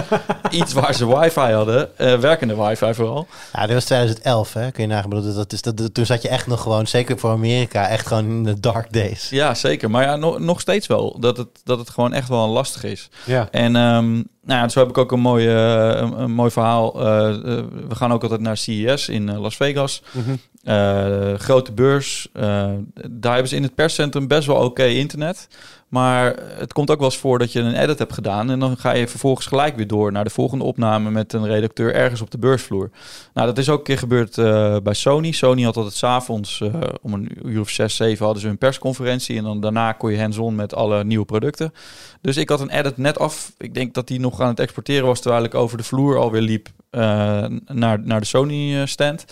iets 0.49 0.74
waar 0.74 0.93
ze 0.93 1.20
wifi 1.20 1.39
hadden. 1.39 1.97
Eh, 1.97 2.20
werkende 2.20 2.55
wifi 2.55 2.93
vooral. 2.93 3.28
Ja, 3.53 3.65
dit 3.65 3.74
was 3.74 3.86
2011, 3.86 4.53
hè? 4.53 4.72
Kun 4.72 4.84
je 4.84 4.89
nagaan. 4.89 5.09
bedoel, 5.09 5.34
Dat 5.34 5.53
is, 5.53 5.61
dat, 5.61 5.93
toen 5.93 6.05
zat 6.05 6.22
je 6.22 6.30
echt 6.30 6.47
nog 6.47 6.61
gewoon, 6.61 6.88
zeker 6.88 7.20
voor 7.20 7.32
Amerika, 7.32 7.88
echt 7.88 8.07
gewoon 8.07 8.26
in 8.26 8.43
de 8.43 8.59
dark 8.59 8.93
days. 8.93 9.30
Ja, 9.30 9.53
zeker. 9.53 9.89
Maar 9.89 10.03
ja, 10.03 10.15
nog, 10.15 10.39
nog 10.39 10.59
steeds 10.59 10.88
wel. 10.88 11.20
Dat 11.20 11.38
het, 11.38 11.47
dat 11.63 11.80
het 11.80 11.89
gewoon 11.89 12.13
echt 12.13 12.30
wel 12.30 12.47
lastig 12.47 12.84
is. 12.84 13.09
ja. 13.26 13.47
En 13.51 13.76
ehm, 13.76 14.24
nou 14.47 14.61
ja, 14.61 14.69
zo 14.69 14.79
heb 14.79 14.89
ik 14.89 14.97
ook 14.97 15.11
een 15.11 15.19
mooi, 15.19 15.47
eh, 15.47 16.01
een, 16.01 16.19
een 16.21 16.31
mooi 16.31 16.51
verhaal. 16.51 17.01
Eh, 17.01 17.29
eh, 17.29 17.63
we 17.87 17.95
gaan 17.95 18.11
ook 18.11 18.23
altijd 18.23 18.41
naar 18.41 18.57
CES 18.57 19.09
in 19.09 19.29
eh, 19.29 19.39
Las 19.39 19.55
Vegas. 19.55 20.01
Mhm. 20.11 20.35
Grote 21.37 21.71
beurs. 21.71 22.27
Daar 22.31 23.33
hebben 23.33 23.47
ze 23.47 23.55
in 23.55 23.63
het 23.63 23.75
perscentrum 23.75 24.27
best 24.27 24.47
wel 24.47 24.55
oké 24.55 24.85
internet. 24.85 25.47
Maar 25.87 26.35
het 26.57 26.73
komt 26.73 26.91
ook 26.91 26.99
wel 26.99 27.09
eens 27.09 27.17
voor 27.17 27.39
dat 27.39 27.51
je 27.51 27.59
een 27.59 27.81
edit 27.81 27.99
hebt 27.99 28.13
gedaan. 28.13 28.49
En 28.51 28.59
dan 28.59 28.77
ga 28.77 28.93
je 28.93 29.07
vervolgens 29.07 29.45
gelijk 29.45 29.75
weer 29.75 29.87
door 29.87 30.11
naar 30.11 30.23
de 30.23 30.29
volgende 30.29 30.63
opname 30.63 31.09
met 31.11 31.33
een 31.33 31.45
redacteur 31.45 31.93
ergens 31.95 32.21
op 32.21 32.31
de 32.31 32.37
beursvloer. 32.37 32.89
Nou, 33.33 33.47
dat 33.47 33.57
is 33.57 33.69
ook 33.69 33.77
een 33.77 33.83
keer 33.83 33.97
gebeurd 33.97 34.35
bij 34.83 34.93
Sony. 34.93 35.31
Sony 35.31 35.63
had 35.63 35.77
altijd 35.77 35.95
s'avonds 35.95 36.63
om 37.01 37.13
een 37.13 37.31
uur 37.45 37.59
of 37.59 37.69
zes, 37.69 37.95
zeven 37.95 38.25
hadden 38.25 38.43
ze 38.43 38.49
een 38.49 38.57
persconferentie. 38.57 39.37
En 39.37 39.43
dan 39.43 39.59
daarna 39.59 39.91
kon 39.91 40.11
je 40.11 40.19
hands-on 40.19 40.55
met 40.55 40.75
alle 40.75 41.03
nieuwe 41.03 41.25
producten. 41.25 41.73
Dus 42.21 42.37
ik 42.37 42.49
had 42.49 42.61
een 42.61 42.69
edit 42.69 42.97
net 42.97 43.19
af. 43.19 43.53
Ik 43.57 43.73
denk 43.73 43.93
dat 43.93 44.07
die 44.07 44.19
nog 44.19 44.36
aan 44.41 44.49
het 44.49 44.59
exporteren 44.59 45.05
was 45.05 45.21
terwijl 45.21 45.43
ik 45.43 45.55
over 45.55 45.77
de 45.77 45.83
vloer 45.83 46.17
alweer 46.17 46.41
liep 46.41 46.69
uh, 46.91 47.45
naar, 47.65 47.99
naar 47.99 48.19
de 48.19 48.25
Sony 48.25 48.85
stand. 48.85 49.25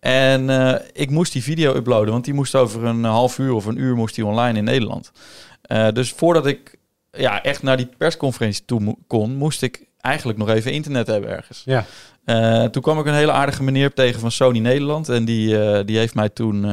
En 0.00 0.48
uh, 0.48 0.74
ik 0.92 1.10
moest 1.10 1.32
die 1.32 1.42
video 1.42 1.74
uploaden, 1.74 2.12
want 2.12 2.24
die 2.24 2.34
moest 2.34 2.54
over 2.54 2.84
een 2.84 3.04
half 3.04 3.38
uur 3.38 3.52
of 3.52 3.66
een 3.66 3.80
uur 3.80 3.96
moest 3.96 4.14
die 4.14 4.26
online 4.26 4.58
in 4.58 4.64
Nederland. 4.64 5.12
Uh, 5.72 5.88
dus 5.92 6.12
voordat 6.12 6.46
ik 6.46 6.76
ja, 7.10 7.42
echt 7.42 7.62
naar 7.62 7.76
die 7.76 7.88
persconferentie 7.98 8.64
toe 8.64 8.80
mo 8.80 8.94
kon, 9.06 9.34
moest 9.34 9.62
ik 9.62 9.86
eigenlijk 10.00 10.38
nog 10.38 10.48
even 10.48 10.72
internet 10.72 11.06
hebben 11.06 11.30
ergens. 11.30 11.62
Ja. 11.64 11.84
Uh, 12.24 12.64
toen 12.64 12.82
kwam 12.82 12.98
ik 12.98 13.06
een 13.06 13.14
hele 13.14 13.32
aardige 13.32 13.62
meneer 13.62 13.92
tegen 13.92 14.20
van 14.20 14.30
Sony 14.30 14.58
Nederland. 14.58 15.08
En 15.08 15.24
die, 15.24 15.84
die 15.84 15.98
heeft 15.98 16.14
mij 16.14 16.28
toen 16.28 16.64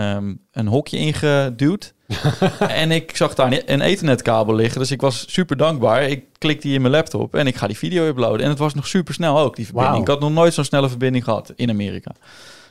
um, 0.00 0.40
een 0.52 0.66
hokje 0.66 0.98
ingeduwd. 0.98 1.94
en 2.82 2.90
ik 2.90 3.16
zag 3.16 3.34
daar 3.34 3.62
een 3.66 3.80
ethernetkabel 3.80 4.54
liggen. 4.54 4.80
Dus 4.80 4.90
ik 4.90 5.00
was 5.00 5.24
super 5.32 5.56
dankbaar. 5.56 6.02
Ik 6.02 6.24
klik 6.38 6.62
die 6.62 6.74
in 6.74 6.80
mijn 6.80 6.92
laptop 6.92 7.34
en 7.34 7.46
ik 7.46 7.56
ga 7.56 7.66
die 7.66 7.78
video 7.78 8.06
uploaden. 8.06 8.40
En 8.40 8.48
het 8.48 8.58
was 8.58 8.74
nog 8.74 8.86
super 8.86 9.14
snel 9.14 9.38
ook, 9.38 9.56
die 9.56 9.64
verbinding. 9.64 9.96
Wow. 9.96 10.06
Ik 10.06 10.12
had 10.12 10.20
nog 10.20 10.32
nooit 10.32 10.54
zo'n 10.54 10.64
snelle 10.64 10.88
verbinding 10.88 11.24
gehad 11.24 11.52
in 11.56 11.70
Amerika. 11.70 12.12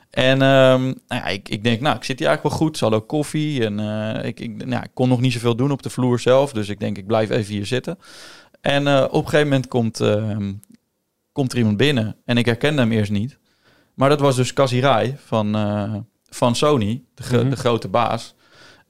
En 0.10 0.42
um, 0.42 0.84
nou 1.08 1.22
ja, 1.22 1.26
ik, 1.26 1.50
ik, 1.50 1.64
denk, 1.64 1.82
nou, 1.82 1.96
ik 1.96 2.04
zit 2.04 2.20
hier 2.20 2.28
eigenlijk 2.28 2.58
wel 2.58 2.68
goed. 2.68 2.78
Ze 2.78 2.84
hadden 2.84 3.02
ook 3.02 3.08
koffie. 3.08 3.66
En 3.66 3.80
uh, 3.80 4.26
ik, 4.26 4.40
ik, 4.40 4.66
nou, 4.66 4.84
ik, 4.84 4.90
kon 4.94 5.10
nog 5.10 5.22
niet 5.22 5.34
zoveel 5.34 5.56
doen 5.56 5.72
op 5.72 5.84
de 5.84 5.90
vloer 5.90 6.20
zelf. 6.20 6.52
Dus 6.52 6.70
ik 6.70 6.80
denk, 6.80 6.98
ik 6.98 7.08
blijf 7.08 7.30
even 7.30 7.54
hier 7.54 7.66
zitten. 7.66 7.98
En 8.62 8.88
uh, 8.88 9.04
op 9.04 9.24
een 9.24 9.30
gegeven 9.30 9.48
moment 9.48 9.68
komt, 9.68 10.02
uh, 10.02 10.38
komt 11.32 11.52
er 11.52 11.58
iemand 11.58 11.78
binnen. 11.78 12.16
En 12.26 12.38
ik 12.38 12.46
herkende 12.46 12.82
hem 12.82 12.92
eerst 12.92 13.12
niet. 13.12 13.38
Maar 13.94 14.10
dat 14.10 14.20
was 14.20 14.36
dus 14.36 14.54
Kazirai 14.54 15.16
van, 15.26 15.56
uh, 15.56 15.94
van 16.30 16.56
Sony, 16.56 17.04
de, 17.14 17.24
Mhm. 17.24 17.34
mm 17.34 17.42
-hmm. 17.42 17.50
de, 17.50 17.56
grote 17.56 17.88
baas. 17.88 18.36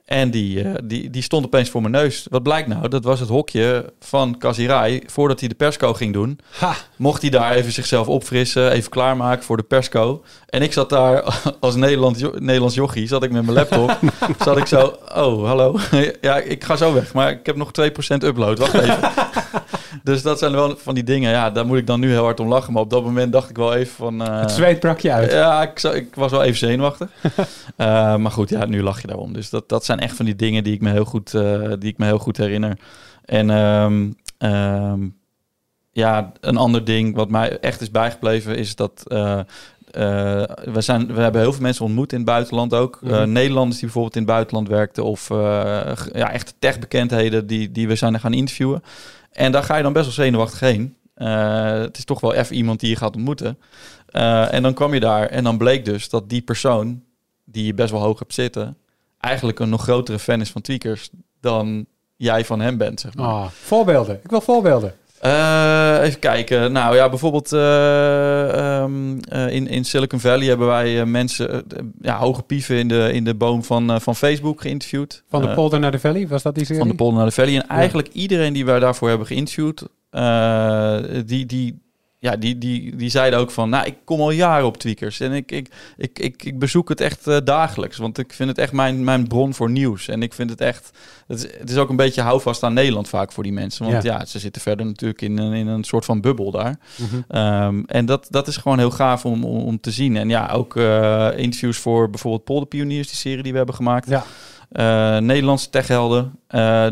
En 0.08 0.32
die, 0.32 0.64
uh, 0.64 0.74
die, 0.84 1.10
die 1.10 1.22
stond 1.22 1.45
opeens 1.45 1.70
voor 1.70 1.82
mijn 1.82 1.93
neus. 1.93 2.28
Wat 2.30 2.43
blijkt 2.43 2.68
nou? 2.68 2.88
Dat 2.88 3.03
was 3.03 3.20
het 3.20 3.30
hokje 3.30 3.93
van 3.99 4.38
Kazirai. 4.38 5.01
Voordat 5.05 5.39
hij 5.39 5.49
de 5.49 5.55
persco 5.55 5.93
ging 5.93 6.14
doen, 6.14 6.39
ha. 6.60 6.76
mocht 6.95 7.22
hij 7.22 7.30
daar 7.30 7.51
even 7.51 7.72
zichzelf 7.72 8.08
opfrissen, 8.08 8.72
even 8.72 8.89
klaarmaken 8.89 9.43
voor 9.43 9.58
de 9.58 9.64
persco. 9.64 10.24
En 10.45 10.62
ik 10.62 10.74
zat 10.74 10.89
daar 10.89 11.41
als 11.60 11.76
Nederlands, 11.76 12.22
Nederlands 12.36 12.76
jochie, 12.76 13.08
zat 13.08 13.24
ik 13.24 13.32
met 13.32 13.43
mijn 13.43 13.58
laptop. 13.58 13.99
zat 14.45 14.58
ik 14.58 14.66
zo, 14.66 14.97
oh, 15.16 15.45
hallo. 15.45 15.80
ja, 16.22 16.38
ik 16.38 16.64
ga 16.64 16.76
zo 16.76 16.93
weg, 16.93 17.14
maar 17.14 17.32
ik 17.32 17.45
heb 17.45 17.55
nog 17.55 17.72
2% 17.82 17.84
upload. 18.24 18.60
Wacht 18.60 18.74
even. 18.74 18.97
dus 20.03 20.22
dat 20.22 20.39
zijn 20.39 20.51
wel 20.51 20.78
van 20.78 20.93
die 20.95 21.03
dingen. 21.03 21.32
Ja, 21.32 21.49
daar 21.49 21.66
moet 21.66 21.78
ik 21.78 21.88
dan 21.88 21.99
nu 21.99 22.10
heel 22.10 22.24
hard 22.24 22.39
om 22.39 22.47
lachen. 22.47 22.74
Maar 22.74 22.82
op 22.82 22.89
dat 22.89 23.03
moment 23.03 23.32
dacht 23.32 23.49
ik 23.49 23.58
wel 23.58 23.74
even 23.74 23.95
van... 23.95 24.22
Uh, 24.22 24.39
het 24.39 24.51
zweet 24.51 24.80
brak 24.80 24.99
je 24.99 25.12
uit. 25.12 25.32
Ja, 25.32 25.62
ik, 25.62 25.84
ik 25.84 26.16
was 26.16 26.32
wel 26.32 26.43
even 26.43 26.58
zenuwachtig. 26.58 27.10
uh, 27.78 28.16
maar 28.16 28.32
goed, 28.32 28.49
ja, 28.49 28.66
nu 28.66 28.84
lach 28.84 29.01
je 29.01 29.08
daarom. 29.08 29.34
Dus 29.34 29.49
dat, 29.49 29.70
dat 29.70 29.86
zijn 29.86 29.97
echt 30.00 30.16
van 30.16 30.26
die 30.26 30.36
dingen 30.36 30.64
die 30.64 30.74
ik 30.74 30.82
me 30.82 30.91
heel 30.91 31.06
goed, 31.06 31.34
uh, 31.34 31.74
die 31.80 31.89
ik 31.89 31.98
me 31.98 32.06
heel 32.06 32.20
goed 32.20 32.38
herinner. 32.38 32.80
En 33.26 33.50
um, 33.50 34.16
um, 34.38 35.18
ja, 35.91 36.32
een 36.39 36.58
ander 36.58 36.86
ding 36.86 37.16
wat 37.16 37.30
mij 37.30 37.60
echt 37.60 37.82
is 37.82 37.91
bijgebleven 37.91 38.58
is 38.58 38.76
dat... 38.76 39.04
Uh, 39.08 39.39
we, 40.64 40.82
zijn, 40.82 41.14
we 41.14 41.22
hebben 41.22 41.41
heel 41.41 41.54
veel 41.54 41.62
mensen 41.62 41.86
ontmoet 41.86 42.12
in 42.12 42.18
het 42.18 42.28
buitenland 42.28 42.74
ook. 42.74 43.00
Mm 43.02 43.10
-hmm. 43.10 43.32
Nederlanders 43.32 43.76
die 43.76 43.86
bijvoorbeeld 43.86 44.16
in 44.16 44.22
het 44.22 44.32
buitenland 44.32 44.68
werkten. 44.68 45.04
Of 45.04 45.30
ja, 46.14 46.32
echt 46.32 46.56
techbekendheden 46.60 47.48
die, 47.48 47.72
die 47.72 47.88
we 47.88 47.95
zijn 47.95 48.20
gaan 48.20 48.34
interviewen. 48.34 48.84
En 49.32 49.52
daar 49.52 49.64
ga 49.64 49.78
je 49.78 49.84
dan 49.84 49.93
best 49.93 50.06
wel 50.06 50.14
zenuwachtig 50.14 50.60
heen. 50.60 50.95
Eh, 51.18 51.72
het 51.72 51.98
is 51.98 52.06
toch 52.06 52.20
wel 52.20 52.34
even 52.34 52.56
iemand 52.56 52.80
die 52.80 52.89
je 52.89 52.95
gaat 52.95 53.16
ontmoeten. 53.16 53.58
Eh, 54.08 54.54
en 54.54 54.64
dan 54.64 54.74
kwam 54.74 54.93
je 54.93 55.00
daar 55.00 55.28
en 55.28 55.43
dan 55.43 55.58
bleek 55.58 55.86
dus 55.86 56.10
dat 56.10 56.30
die 56.30 56.41
persoon 56.41 57.04
die 57.45 57.66
je 57.66 57.74
best 57.74 57.91
wel 57.91 58.02
hoog 58.02 58.20
hebt 58.20 58.34
zitten, 58.34 58.78
eigenlijk 59.28 59.59
een 59.59 59.69
nog 59.69 59.82
grotere 59.82 60.19
fan 60.19 60.41
is 60.41 60.49
van 60.49 60.61
tweakers 60.61 61.09
dan 61.39 61.86
jij 62.15 62.45
van 62.45 62.59
hem 62.59 62.78
bent. 62.78 62.99
Zeg 62.99 63.15
maar. 63.15 63.28
Ah, 63.28 63.47
voorbeelden. 63.49 64.19
Ik 64.23 64.30
wil 64.30 64.41
voorbeelden. 64.41 64.93
Eh, 65.19 65.97
even 66.01 66.19
kijken. 66.19 66.71
Nou 66.71 66.95
ja, 66.95 67.09
bijvoorbeeld 67.09 67.53
eh, 67.53 68.80
ehm, 68.80 69.19
eh, 69.19 69.53
in, 69.53 69.67
in 69.67 69.86
Silicon 69.86 70.19
Valley 70.19 70.47
hebben 70.47 70.67
wij 70.67 71.05
mensen, 71.05 71.63
ja, 72.01 72.17
hoge 72.17 72.41
pieven 72.41 72.75
in 72.75 72.88
de, 72.88 73.09
in 73.13 73.23
de 73.23 73.36
boom 73.36 73.63
van, 73.63 74.01
van 74.01 74.15
Facebook 74.15 74.61
geïnterviewd. 74.61 75.23
Van 75.30 75.41
de 75.41 75.53
polder 75.53 75.80
naar 75.80 75.91
de 75.91 75.99
valley, 75.99 76.28
was 76.28 76.43
dat 76.43 76.55
die 76.55 76.65
serie? 76.65 76.82
van 76.82 76.89
de 76.89 76.95
polder 76.95 77.17
naar 77.17 77.28
de 77.28 77.34
valley. 77.34 77.55
En 77.55 77.67
eigenlijk 77.67 78.07
iedereen 78.07 78.53
die 78.53 78.65
wij 78.65 78.80
daarvoor 78.80 79.09
hebben 79.09 79.28
geïnterviewd, 79.28 79.88
die, 81.28 81.45
die, 81.45 81.82
ja, 82.20 82.36
die, 82.36 82.57
die, 82.57 82.95
die 82.95 83.09
zeiden 83.09 83.39
ook 83.39 83.51
van, 83.51 83.70
nou, 83.70 83.86
ik 83.86 83.95
kom 84.03 84.20
al 84.20 84.32
jaren 84.32 84.65
op 84.65 84.78
tweakers 84.78 85.20
en 85.20 85.32
ik, 85.32 85.51
ik, 85.51 85.70
ik, 85.97 86.20
ik, 86.20 86.43
ik 86.43 86.59
bezoek 86.59 86.89
het 86.89 87.01
echt 87.01 87.28
eh, 87.28 87.38
dagelijks, 87.43 87.97
want 87.97 88.18
ik 88.18 88.34
vind 88.34 88.49
het 88.49 88.57
echt 88.57 88.72
mijn, 88.72 89.03
mijn 89.03 89.28
bron 89.28 89.53
voor 89.53 89.70
nieuws. 89.70 90.07
En 90.07 90.22
ik 90.22 90.34
vind 90.34 90.49
het 90.49 90.61
echt, 90.61 90.91
het 91.28 91.38
is, 91.43 91.57
het 91.59 91.70
is 91.70 91.78
ook 91.78 91.89
een 91.89 91.95
beetje 91.95 92.22
houvast 92.22 92.63
aan 92.63 92.74
Nederland 92.74 93.09
vaak 93.09 93.32
voor 93.32 93.43
die 93.43 93.51
mensen, 93.53 93.86
want 93.91 94.03
ja, 94.03 94.26
ze 94.26 94.39
zitten 94.39 94.61
verder 94.61 94.86
natuurlijk 94.86 95.22
in, 95.22 95.38
een- 95.38 95.53
in 95.53 95.68
een 95.68 95.84
soort 95.84 96.05
van 96.05 96.22
bubbel 96.22 96.51
daar. 96.51 96.80
Mhm. 96.95 97.22
Ehm, 97.28 97.84
en 97.86 98.05
dat, 98.05 98.28
dat 98.30 98.47
is 98.47 98.57
gewoon 98.57 98.78
heel 98.78 98.91
gaaf 98.91 99.26
om, 99.26 99.43
om, 99.43 99.61
om 99.63 99.80
te 99.80 99.91
zien. 99.91 100.18
En 100.18 100.30
ja, 100.30 100.49
ook 100.51 100.76
eh, 100.76 101.30
interviews 101.36 101.78
voor 101.78 102.09
bijvoorbeeld 102.09 102.43
Polderpioniers, 102.43 103.07
die 103.07 103.18
serie 103.18 103.43
die 103.43 103.51
we 103.51 103.57
hebben 103.57 103.76
gemaakt. 103.76 104.09
Ja. 104.09 104.24
Eh, 104.72 105.18
Nederlandse 105.22 105.70
techhelden. 105.70 106.39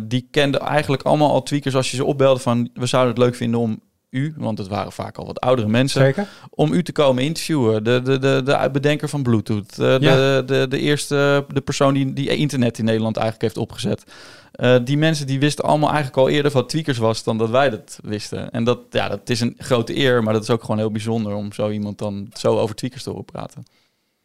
die 0.08 0.28
kenden 0.32 0.62
eigenlijk 0.62 1.02
allemaal 1.04 1.32
al 1.32 1.44
tweakers 1.44 1.76
als 1.76 1.92
je 1.92 1.98
ze 1.98 2.06
opbelde 2.06 2.40
van... 2.40 2.70
we 2.74 2.86
zouden 2.86 3.14
het 3.14 3.24
leuk 3.24 3.36
vinden 3.36 3.60
om 3.60 3.80
u, 4.16 4.34
want 4.38 4.58
het 4.58 4.68
waren 4.68 4.92
vaak 4.92 5.18
al 5.18 5.26
wat 5.26 5.40
oudere 5.40 5.68
mensen... 5.68 6.02
Zeker. 6.02 6.28
om 6.50 6.74
u 6.74 6.84
te 6.84 6.92
komen 6.92 7.24
interviewen. 7.24 7.84
De, 7.84 8.02
de, 8.02 8.20
de, 8.20 8.42
de 8.44 8.70
bedenker 8.72 9.10
van 9.10 9.24
Bluetooth. 9.24 9.72
eh, 9.72 9.78
de, 9.78 9.98
Ja. 10.02 10.16
de, 10.16 10.44
de, 10.46 10.68
de 10.68 10.80
eerste 10.80 11.46
de 11.54 11.62
persoon 11.62 11.94
die, 11.94 12.14
die 12.14 12.36
internet 12.36 12.78
in 12.78 12.86
Nederland 12.86 13.16
eigenlijk 13.18 13.46
heeft 13.54 13.66
opgezet. 13.68 14.04
Eh, 14.52 14.76
die 14.84 14.98
mensen 14.98 15.28
die 15.28 15.40
wisten 15.40 15.64
allemaal 15.66 15.90
eigenlijk 15.90 16.18
al 16.18 16.30
eerder 16.30 16.52
wat 16.52 16.70
tweakers 16.70 16.98
was 16.98 17.24
dan 17.24 17.38
dat 17.38 17.50
wij 17.50 17.70
dat 17.70 18.00
wisten. 18.04 18.52
En 18.52 18.64
dat, 18.64 18.80
ja, 18.90 19.10
dat 19.10 19.30
is 19.30 19.40
een 19.40 19.56
grote 19.58 19.98
eer, 19.98 20.24
maar 20.24 20.34
dat 20.34 20.44
is 20.44 20.50
ook 20.50 20.62
gewoon 20.62 20.78
heel 20.78 20.92
bijzonder 20.92 21.34
om 21.34 21.52
zo 21.54 21.70
iemand 21.70 21.98
dan 21.98 22.30
zo 22.34 22.58
over 22.60 22.76
tweakers 22.76 23.04
te 23.04 23.10
horen 23.10 23.26
praten. 23.26 23.64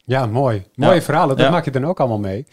Ja, 0.04 0.26
mooi. 0.26 0.64
Mooie 0.74 0.94
Ja. 0.94 1.02
verhalen, 1.02 1.36
dat 1.36 1.46
Ja. 1.46 1.52
maak 1.52 1.64
je 1.64 1.70
dan 1.70 1.84
ook 1.86 2.00
allemaal 2.00 2.18
mee. 2.18 2.46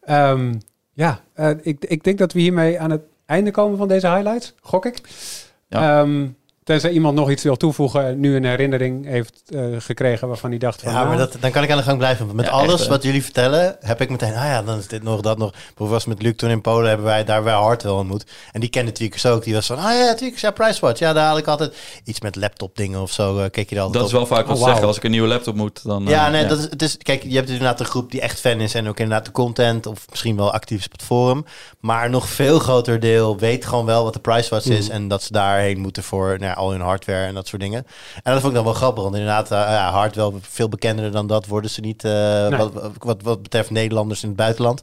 Ehm, 0.00 0.54
ja, 0.92 1.20
eh, 1.34 1.50
ik, 1.62 1.84
ik 1.84 2.04
denk 2.04 2.18
dat 2.18 2.32
we 2.32 2.40
hiermee 2.40 2.80
aan 2.80 2.90
het 2.90 3.02
einde 3.26 3.50
komen 3.50 3.78
van 3.78 3.88
deze 3.88 4.08
highlights, 4.08 4.54
gok 4.60 4.86
ik. 4.86 5.00
Ja. 5.68 6.00
Ehm, 6.00 6.26
tenzij 6.68 6.90
iemand 6.90 7.14
nog 7.14 7.30
iets 7.30 7.42
wil 7.42 7.56
toevoegen, 7.56 8.06
en 8.06 8.20
nu 8.20 8.36
een 8.36 8.44
herinnering 8.44 9.06
heeft 9.06 9.42
eh, 9.54 9.64
gekregen 9.78 10.28
waarvan 10.28 10.50
hij 10.50 10.58
dacht 10.58 10.82
van... 10.82 10.92
Ja, 10.92 10.98
maar 11.04 11.16
nou, 11.16 11.18
dat, 11.30 11.40
dan 11.40 11.50
kan 11.50 11.62
ik 11.62 11.70
aan 11.70 11.76
de 11.76 11.82
gang 11.82 11.98
blijven. 11.98 12.34
Met 12.34 12.44
Ja, 12.44 12.50
alles 12.50 12.80
echt, 12.80 12.88
wat 12.88 13.02
jullie 13.02 13.22
vertellen, 13.22 13.76
heb 13.80 14.00
ik 14.00 14.10
meteen, 14.10 14.34
ah 14.34 14.44
ja, 14.44 14.62
dan 14.62 14.78
is 14.78 14.86
dit 14.86 15.02
nog, 15.02 15.20
dat 15.20 15.38
nog. 15.38 15.50
Bijvoorbeeld 15.50 15.90
was 15.90 16.04
met 16.04 16.22
Luc 16.22 16.32
toen 16.36 16.50
in 16.50 16.60
Polen, 16.60 16.88
hebben 16.88 17.06
wij 17.06 17.24
daar 17.24 17.42
bij 17.42 17.52
Hartwell 17.54 17.92
ontmoet. 17.92 18.24
En 18.52 18.60
die 18.60 18.70
kende 18.70 18.92
Tweakers 18.92 19.26
ook. 19.26 19.44
Die 19.44 19.54
was 19.54 19.66
van, 19.66 19.78
ah 19.78 19.92
ja, 19.92 20.14
Tweakers, 20.14 20.40
ja, 20.40 20.50
Pricewatch. 20.50 20.98
Ja, 20.98 21.12
daar 21.12 21.24
haal 21.24 21.38
ik 21.38 21.46
altijd 21.46 21.76
iets 22.04 22.20
met 22.20 22.36
laptop 22.36 22.76
dingen 22.76 23.00
of 23.00 23.12
zo. 23.12 23.38
eh, 23.38 23.50
keek 23.50 23.68
je 23.70 23.74
er 23.76 23.80
altijd 23.82 23.98
Dat 24.00 24.06
is 24.12 24.16
wel 24.16 24.26
vaak 24.26 24.46
wat 24.46 24.58
Oh, 24.58 24.64
zeggen. 24.64 24.86
Als 24.86 24.96
ik 24.96 25.04
een 25.04 25.10
nieuwe 25.10 25.28
laptop 25.28 25.54
moet, 25.54 25.84
dan... 25.84 26.04
Ja, 26.06 26.26
eh, 26.26 26.32
nee, 26.32 26.46
Dat 26.46 26.58
is, 26.58 26.64
het 26.64 26.82
is, 26.82 26.96
kijk, 26.96 27.22
je 27.22 27.36
hebt 27.36 27.48
inderdaad 27.48 27.80
een 27.80 27.86
groep 27.86 28.10
die 28.10 28.20
echt 28.20 28.40
fan 28.40 28.60
is 28.60 28.74
en 28.74 28.88
ook 28.88 28.98
inderdaad 28.98 29.24
de 29.24 29.32
content 29.32 29.86
of 29.86 30.04
misschien 30.10 30.36
wel 30.36 30.52
actief 30.52 30.78
is 30.78 30.84
op 30.86 30.92
het 30.92 31.02
forum. 31.02 31.44
Maar 31.80 32.10
nog 32.10 32.28
veel 32.28 32.58
groter 32.58 33.00
deel 33.00 33.38
weet 33.38 33.66
gewoon 33.66 33.86
wel 33.86 34.04
wat 34.04 34.12
de 34.12 34.20
Pricewatch 34.20 34.66
is 34.66 34.88
en 34.88 35.08
dat 35.08 35.22
ze 35.22 35.32
daarheen 35.32 35.78
moeten 35.80 36.02
voor 36.02 36.26
nou 36.28 36.50
ja, 36.50 36.54
al 36.58 36.70
hun 36.70 36.80
hardware 36.80 37.26
en 37.26 37.34
dat 37.34 37.46
soort 37.46 37.62
dingen. 37.62 37.86
En 38.22 38.32
dat 38.32 38.34
vond 38.40 38.46
ik 38.46 38.54
dan 38.54 38.64
wel 38.64 38.72
grappig, 38.74 39.02
want 39.02 39.14
inderdaad, 39.14 39.50
eh, 39.50 39.58
ja, 39.58 39.90
hard 39.90 40.14
wel 40.14 40.38
veel 40.40 40.68
bekender 40.68 41.10
dan 41.12 41.26
dat 41.26 41.46
worden 41.46 41.70
ze 41.70 41.80
niet 41.80 42.04
eh, 42.04 42.58
wat, 42.58 42.92
wat, 42.98 43.22
wat 43.22 43.42
betreft 43.42 43.70
Nederlanders 43.70 44.22
in 44.22 44.28
het 44.28 44.36
buitenland. 44.36 44.82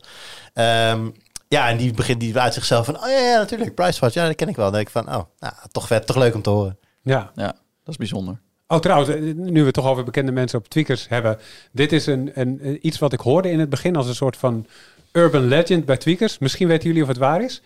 Ehm, 0.53 1.09
ja, 1.47 1.69
en 1.69 1.77
die 1.77 1.93
begint 1.93 2.19
die 2.19 2.37
uit 2.39 2.53
zichzelf 2.53 2.85
van, 2.85 2.95
oh 2.95 3.07
ja, 3.09 3.17
ja 3.19 3.37
natuurlijk, 3.37 3.75
Pricewatch, 3.75 4.13
ja, 4.13 4.25
dat 4.27 4.35
ken 4.35 4.47
ik 4.47 4.55
wel. 4.55 4.65
Dan 4.65 4.73
denk 4.73 4.85
ik 4.85 4.91
van, 4.91 5.07
oh, 5.07 5.23
nou, 5.39 5.53
toch 5.71 5.87
vet, 5.87 6.07
toch 6.07 6.15
leuk 6.17 6.35
om 6.35 6.41
te 6.41 6.49
horen. 6.49 6.77
Ja. 7.01 7.31
Ja, 7.35 7.45
dat 7.45 7.55
is 7.93 7.97
bijzonder. 7.97 8.39
Oh, 8.67 8.79
trouwens, 8.79 9.09
eh, 9.09 9.21
nu 9.35 9.59
we 9.59 9.65
het 9.65 9.73
toch 9.73 9.85
over 9.85 10.03
bekende 10.03 10.31
mensen 10.31 10.59
op 10.59 10.67
tweakers 10.67 11.07
hebben. 11.09 11.37
Dit 11.71 11.91
is 11.91 12.05
een, 12.05 12.31
een, 12.33 12.59
een- 12.61 12.87
iets 12.87 12.99
wat 12.99 13.13
ik 13.13 13.19
hoorde 13.19 13.49
in 13.51 13.59
het 13.59 13.69
begin 13.69 13.95
als 13.95 14.07
een 14.07 14.15
soort 14.15 14.37
van 14.37 14.65
urban 15.11 15.47
legend 15.47 15.85
bij 15.85 15.97
tweakers. 15.97 16.37
Misschien 16.37 16.67
weten 16.67 16.87
jullie 16.87 17.01
of 17.01 17.07
het 17.07 17.17
waar 17.17 17.41
is. 17.41 17.61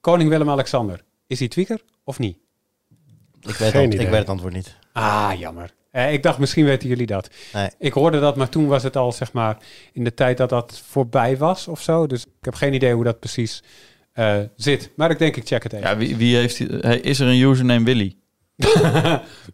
Koning 0.00 0.30
Willem-Alexander. 0.30 1.02
Is 1.26 1.38
hij 1.38 1.48
tweaker 1.48 1.80
of 2.04 2.18
niet? 2.18 2.38
Ik 3.48 3.54
weet, 3.54 3.70
Geen 3.70 3.92
ik 3.92 4.08
weet 4.08 4.18
het 4.18 4.28
antwoord 4.28 4.52
niet. 4.54 4.76
Ah, 4.92 5.30
jammer. 5.38 5.70
Eh, 5.90 6.12
ik 6.12 6.22
dacht, 6.22 6.38
misschien 6.38 6.64
weten 6.64 6.88
jullie 6.88 7.06
dat. 7.06 7.28
Nee. 7.52 7.68
Ik 7.78 7.92
hoorde 7.92 8.20
dat, 8.20 8.36
maar 8.36 8.48
toen 8.48 8.66
was 8.66 8.82
het 8.82 8.96
al, 8.96 9.12
zeg 9.12 9.32
maar, 9.32 9.56
in 9.92 10.04
de 10.04 10.14
tijd 10.14 10.36
dat 10.36 10.48
dat 10.48 10.82
voorbij 10.88 11.36
was 11.36 11.68
of 11.68 11.82
zo. 11.82 12.06
Dus 12.06 12.22
ik 12.22 12.30
heb 12.40 12.54
geen 12.54 12.74
idee 12.74 12.92
hoe 12.94 13.04
dat 13.04 13.18
precies 13.20 13.62
eh, 14.12 14.36
zit. 14.56 14.90
Maar 14.96 15.10
ik 15.10 15.18
denk, 15.18 15.36
ik 15.36 15.46
check 15.46 15.62
het 15.62 15.72
even. 15.72 15.88
Ja, 15.88 15.96
wie, 15.96 16.16
wie 16.16 16.36
heeft... 16.36 16.56
die- 16.56 16.78
hey, 16.80 16.98
is 16.98 17.20
er 17.20 17.26
een 17.26 17.40
username 17.40 17.84
Willy? 17.84 18.16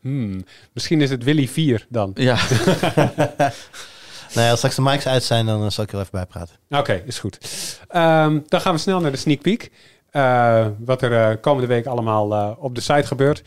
Hmm, 0.00 0.44
misschien 0.72 1.00
is 1.00 1.10
het 1.10 1.24
Willy 1.24 1.48
4 1.48 1.86
dan. 1.88 2.10
Ja, 2.14 2.36
Nou 4.34 4.46
ja, 4.46 4.50
als 4.50 4.58
straks 4.58 4.74
de 4.74 4.82
mics 4.82 5.06
uit 5.06 5.22
zijn, 5.22 5.46
dan 5.46 5.64
eh, 5.64 5.70
zal 5.70 5.84
ik 5.84 5.92
er 5.92 5.98
even 5.98 6.10
bij 6.12 6.26
praten. 6.26 6.56
Oké, 6.70 7.02
is 7.06 7.18
goed. 7.18 7.38
Ehm, 7.88 8.40
dan 8.48 8.60
gaan 8.60 8.74
we 8.74 8.80
snel 8.80 9.00
naar 9.00 9.10
de 9.10 9.16
sneak 9.16 9.40
peek. 9.40 9.70
Eh, 10.10 10.66
wat 10.78 11.02
er 11.02 11.12
eh, 11.30 11.36
komende 11.40 11.68
week 11.68 11.86
allemaal 11.86 12.32
eh, 12.34 12.50
op 12.58 12.74
de 12.74 12.80
site 12.80 13.06
gebeurt. 13.06 13.42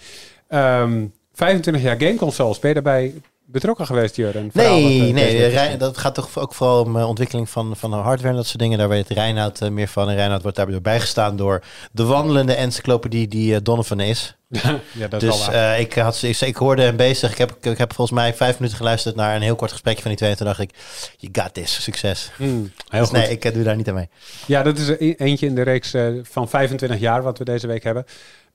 Ehm, 0.48 1.06
25 1.34 1.84
jaar 1.84 2.00
gameconsoles. 2.00 2.60
Ben 2.60 2.68
je 2.70 2.82
daarbij 2.82 3.14
betrokken 3.46 3.86
geweest, 3.86 4.16
Jurgen? 4.16 4.50
Wat, 4.54 4.64
Nee, 4.64 5.08
eh, 5.08 5.14
nee 5.14 5.48
Rijn- 5.48 5.78
dat 5.78 5.98
gaat 5.98 6.16
toch 6.16 6.38
ook 6.38 6.54
vooral 6.54 6.84
om 6.84 6.96
uh, 6.96 7.08
ontwikkeling 7.08 7.50
van, 7.50 7.76
van 7.76 7.94
hardware 7.94 8.30
en 8.30 8.36
dat 8.36 8.46
soort 8.46 8.60
dingen. 8.60 8.78
Daar 8.78 8.90
weet 8.90 9.10
Reinoud 9.10 9.62
uh, 9.62 9.70
meer 9.70 9.88
van. 9.88 10.10
En 10.10 10.16
Reinoud 10.16 10.42
wordt 10.42 10.58
daarbij 10.58 10.82
bijgestaan 10.82 11.36
door 11.36 11.64
de 11.92 12.04
wandelende 12.04 12.54
encyclopedie 12.54 13.28
die 13.28 13.62
Donovan 13.62 14.00
is. 14.00 14.36
ja, 14.92 15.08
dat 15.10 15.24
is 15.24 15.38
dus 15.38 15.50
uh, 15.50 15.80
ik, 15.80 15.94
had, 15.94 16.24
ik, 16.24 16.40
ik 16.40 16.56
hoorde 16.56 16.82
hem 16.82 16.96
bezig. 16.96 17.32
Ik 17.32 17.38
heb, 17.38 17.58
ik 17.62 17.78
heb 17.78 17.94
volgens 17.94 18.20
mij 18.20 18.34
vijf 18.34 18.58
minuten 18.60 18.78
geluisterd 18.78 19.16
naar 19.16 19.36
een 19.36 19.42
heel 19.42 19.56
kort 19.56 19.72
gesprekje 19.72 20.02
van 20.02 20.10
die 20.10 20.20
twee. 20.20 20.32
En 20.32 20.38
toen 20.38 20.46
dacht 20.46 20.60
ik, 20.60 20.72
you 21.18 21.34
got 21.44 21.54
this, 21.54 21.84
succes. 21.84 22.32
Hmm, 22.36 22.72
heel 22.90 23.00
dus 23.00 23.10
goed. 23.10 23.18
nee, 23.18 23.30
ik 23.30 23.54
doe 23.54 23.64
daar 23.64 23.76
niet 23.76 23.88
aan 23.88 23.94
mee. 23.94 24.10
Ja, 24.46 24.64
dat 24.64 24.78
is 24.78 24.88
e- 24.90 25.16
eentje 25.18 25.46
in 25.46 25.56
de 25.56 25.62
reeks 25.62 25.94
van 26.24 26.50
25 26.50 27.00
jaar 27.00 27.24
wat 27.24 27.38
we 27.38 27.44
deze 27.46 27.68
week 27.68 27.84
hebben. 27.84 28.06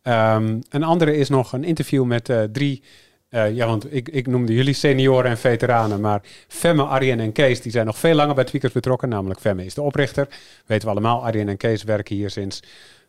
Um, 0.02 0.62
een 0.68 0.82
andere 0.82 1.16
is 1.16 1.28
nog 1.28 1.52
een 1.52 1.64
interview 1.64 2.04
met 2.04 2.28
uh, 2.28 2.42
drie... 2.42 2.82
Uh, 3.30 3.54
ja, 3.54 3.66
want 3.66 3.94
ik, 3.94 4.08
ik, 4.08 4.26
noemde 4.26 4.54
jullie 4.54 4.74
senioren 4.74 5.30
en 5.30 5.38
veteranen, 5.38 6.00
maar 6.00 6.22
Femme, 6.48 6.82
Arjen 6.82 7.20
en 7.20 7.32
Kees, 7.32 7.60
die 7.60 7.72
zijn 7.72 7.86
nog 7.86 7.98
veel 7.98 8.14
langer 8.14 8.34
bij 8.34 8.44
Tweakers 8.44 8.72
betrokken. 8.72 9.08
Namelijk 9.08 9.40
Femme 9.40 9.64
is 9.64 9.74
de 9.74 9.82
oprichter. 9.82 10.28
Weten 10.66 10.84
we 10.84 10.92
allemaal, 10.92 11.24
Arjen 11.24 11.48
en 11.48 11.56
Kees 11.56 11.82
werken 11.82 12.16
hier 12.16 12.30
sinds 12.30 12.62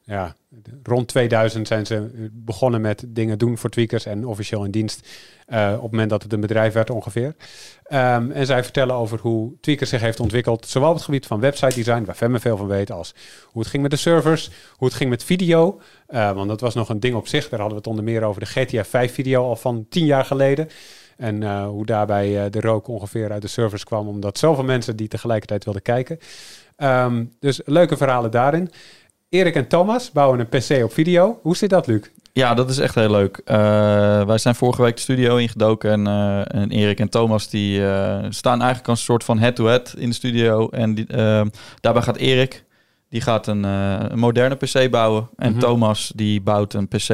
ja, 0.05 0.35
rond 0.83 1.07
2000 1.07 1.67
zijn 1.67 1.85
ze 1.85 2.29
begonnen 2.31 2.81
met 2.81 3.03
dingen 3.07 3.37
doen 3.37 3.57
voor 3.57 3.69
Tweakers 3.69 4.05
en 4.05 4.25
officieel 4.25 4.63
in 4.63 4.71
dienst 4.71 5.07
uh, 5.47 5.73
op 5.75 5.81
het 5.81 5.91
moment 5.91 6.09
dat 6.09 6.23
het 6.23 6.33
een 6.33 6.39
bedrijf 6.39 6.73
werd 6.73 6.89
ongeveer. 6.89 7.35
Um, 7.89 8.31
en 8.31 8.45
zij 8.45 8.63
vertellen 8.63 8.95
over 8.95 9.19
hoe 9.19 9.53
Tweakers 9.61 9.89
zich 9.89 10.01
heeft 10.01 10.19
ontwikkeld, 10.19 10.67
zowel 10.67 10.89
op 10.89 10.95
het 10.95 11.03
gebied 11.03 11.25
van 11.25 11.39
website 11.39 11.75
design, 11.75 12.03
waar 12.03 12.15
Femme 12.15 12.39
veel 12.39 12.57
van 12.57 12.67
weet, 12.67 12.91
als 12.91 13.15
hoe 13.43 13.61
het 13.61 13.71
ging 13.71 13.81
met 13.81 13.91
de 13.91 13.97
servers, 13.97 14.49
hoe 14.77 14.87
het 14.87 14.97
ging 14.97 15.09
met 15.09 15.23
video. 15.23 15.81
Uh, 16.09 16.31
want 16.31 16.47
dat 16.47 16.61
was 16.61 16.73
nog 16.73 16.89
een 16.89 16.99
ding 16.99 17.15
op 17.15 17.27
zich. 17.27 17.49
Daar 17.49 17.59
hadden 17.59 17.77
we 17.77 17.83
het 17.83 17.87
onder 17.87 18.03
meer 18.03 18.23
over 18.23 18.41
de 18.41 18.47
GTA 18.47 18.83
5 18.83 19.13
video 19.13 19.43
al 19.43 19.55
van 19.55 19.85
tien 19.89 20.05
jaar 20.05 20.25
geleden. 20.25 20.69
En 21.17 21.41
uh, 21.41 21.65
hoe 21.65 21.85
daarbij 21.85 22.49
de 22.49 22.59
rook 22.59 22.87
ongeveer 22.87 23.31
uit 23.31 23.41
de 23.41 23.47
servers 23.47 23.83
kwam, 23.83 24.07
omdat 24.07 24.37
zoveel 24.37 24.63
mensen 24.63 24.95
die 24.95 25.07
tegelijkertijd 25.07 25.63
wilden 25.63 25.81
kijken. 25.81 26.19
Um, 26.77 27.31
dus 27.39 27.61
leuke 27.65 27.97
verhalen 27.97 28.31
daarin. 28.31 28.69
Erik 29.33 29.55
en 29.55 29.67
Thomas 29.67 30.11
bouwen 30.11 30.39
een 30.39 30.47
PC 30.47 30.83
op 30.83 30.93
video. 30.93 31.39
Hoe 31.41 31.57
zit 31.57 31.69
dat, 31.69 31.87
Luc? 31.87 32.01
Ja, 32.33 32.53
dat 32.53 32.69
is 32.69 32.77
echt 32.77 32.95
heel 32.95 33.11
leuk. 33.11 33.41
Uh, 33.45 33.55
wij 34.25 34.37
zijn 34.37 34.55
vorige 34.55 34.81
week 34.81 34.95
de 34.95 35.01
studio 35.01 35.35
ingedoken 35.35 35.91
en, 35.91 36.07
uh, 36.07 36.61
en 36.61 36.71
Erik 36.71 36.99
en 36.99 37.09
Thomas 37.09 37.49
die 37.49 37.79
uh, 37.79 38.17
staan 38.29 38.59
eigenlijk 38.59 38.89
als 38.89 38.99
een 38.99 39.05
soort 39.05 39.23
van 39.23 39.39
head-to-head 39.39 39.87
-head 39.87 40.01
in 40.01 40.09
de 40.09 40.15
studio. 40.15 40.69
En 40.69 40.95
die, 40.95 41.05
daarbij 41.79 42.01
gaat 42.01 42.17
Erik, 42.17 42.63
die 43.09 43.21
gaat 43.21 43.47
een, 43.47 43.63
een 43.63 44.19
moderne 44.19 44.55
PC 44.55 44.89
bouwen. 44.91 45.29
En 45.35 45.47
mm 45.47 45.51
-hmm. 45.51 45.61
Thomas 45.61 46.11
die 46.15 46.41
bouwt 46.41 46.73
een 46.73 46.87
PC 46.87 47.09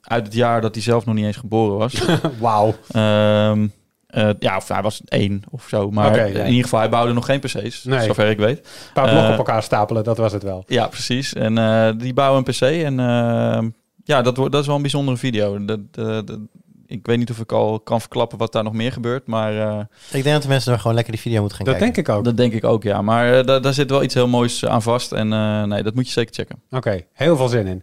uit 0.00 0.24
het 0.24 0.34
jaar 0.34 0.60
dat 0.60 0.74
hij 0.74 0.82
zelf 0.82 1.06
nog 1.06 1.14
niet 1.14 1.24
eens 1.24 1.36
geboren 1.36 1.78
was. 1.78 2.04
Wauw. 2.40 2.74
Um, 2.96 3.72
uh, 4.14 4.30
ja, 4.38 4.56
of 4.56 4.68
hij 4.68 4.82
was 4.82 5.00
één 5.04 5.42
of 5.50 5.66
zo. 5.68 5.90
Maar 5.90 6.10
okay, 6.10 6.32
ja. 6.32 6.38
in 6.38 6.48
ieder 6.48 6.62
geval, 6.62 6.78
hij 6.78 6.88
bouwde 6.88 7.12
nog 7.12 7.24
geen 7.24 7.40
PC's, 7.40 7.84
nee. 7.84 8.06
zover 8.06 8.30
ik 8.30 8.38
weet. 8.38 8.58
Een 8.58 8.92
paar 8.92 9.04
blokken 9.04 9.26
uh, 9.26 9.32
op 9.32 9.38
elkaar 9.38 9.62
stapelen, 9.62 10.04
dat 10.04 10.16
was 10.16 10.32
het 10.32 10.42
wel. 10.42 10.64
Ja, 10.66 10.86
precies. 10.86 11.32
En 11.32 11.56
uh, 11.56 11.90
die 11.96 12.14
bouwen 12.14 12.44
een 12.46 12.52
PC. 12.52 12.60
En 12.60 12.94
ja, 14.04 14.22
dat, 14.22 14.36
wordt, 14.36 14.52
dat 14.52 14.60
is 14.60 14.66
wel 14.66 14.76
een 14.76 14.82
bijzondere 14.82 15.16
video. 15.16 15.64
Dat, 15.64 15.80
ik 16.86 17.06
weet 17.06 17.18
niet 17.18 17.30
of 17.30 17.38
ik 17.38 17.52
al 17.52 17.80
kan 17.80 18.00
verklappen 18.00 18.38
wat 18.38 18.52
daar 18.52 18.64
nog 18.64 18.72
meer 18.72 18.92
gebeurt, 18.92 19.26
maar... 19.26 19.80
ik 20.10 20.22
denk 20.22 20.24
dat 20.24 20.42
de 20.42 20.48
mensen 20.48 20.72
er 20.72 20.78
gewoon 20.78 20.94
lekker 20.94 21.12
die 21.12 21.22
video 21.22 21.40
moeten 21.40 21.56
gaan 21.56 21.66
dat 21.66 21.74
kijken. 21.74 21.94
Dat 21.94 22.04
denk 22.04 22.08
ik 22.08 22.16
ook. 22.16 22.24
Dat 22.24 22.36
denk 22.36 22.52
ik 22.52 22.64
ook, 22.64 22.82
ja. 22.82 23.02
Maar 23.02 23.44
daar, 23.44 23.62
daar 23.62 23.74
zit 23.74 23.90
wel 23.90 24.02
iets 24.02 24.14
heel 24.14 24.28
moois 24.28 24.66
aan 24.66 24.82
vast. 24.82 25.12
En 25.12 25.28
nee, 25.68 25.82
dat 25.82 25.94
moet 25.94 26.06
je 26.06 26.12
zeker 26.12 26.34
checken. 26.34 26.62
Oké, 26.66 26.76
okay, 26.76 27.06
heel 27.12 27.36
veel 27.36 27.48
zin 27.48 27.66
in. 27.66 27.82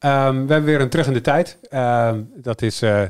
Ehm, 0.00 0.46
we 0.46 0.52
hebben 0.52 0.64
weer 0.64 0.80
een 0.80 0.88
terug 0.88 1.06
in 1.06 1.12
de 1.12 1.20
tijd. 1.20 1.58
Ehm, 1.68 2.20
dat, 2.36 2.62
is, 2.62 2.82
eh, 2.82 3.02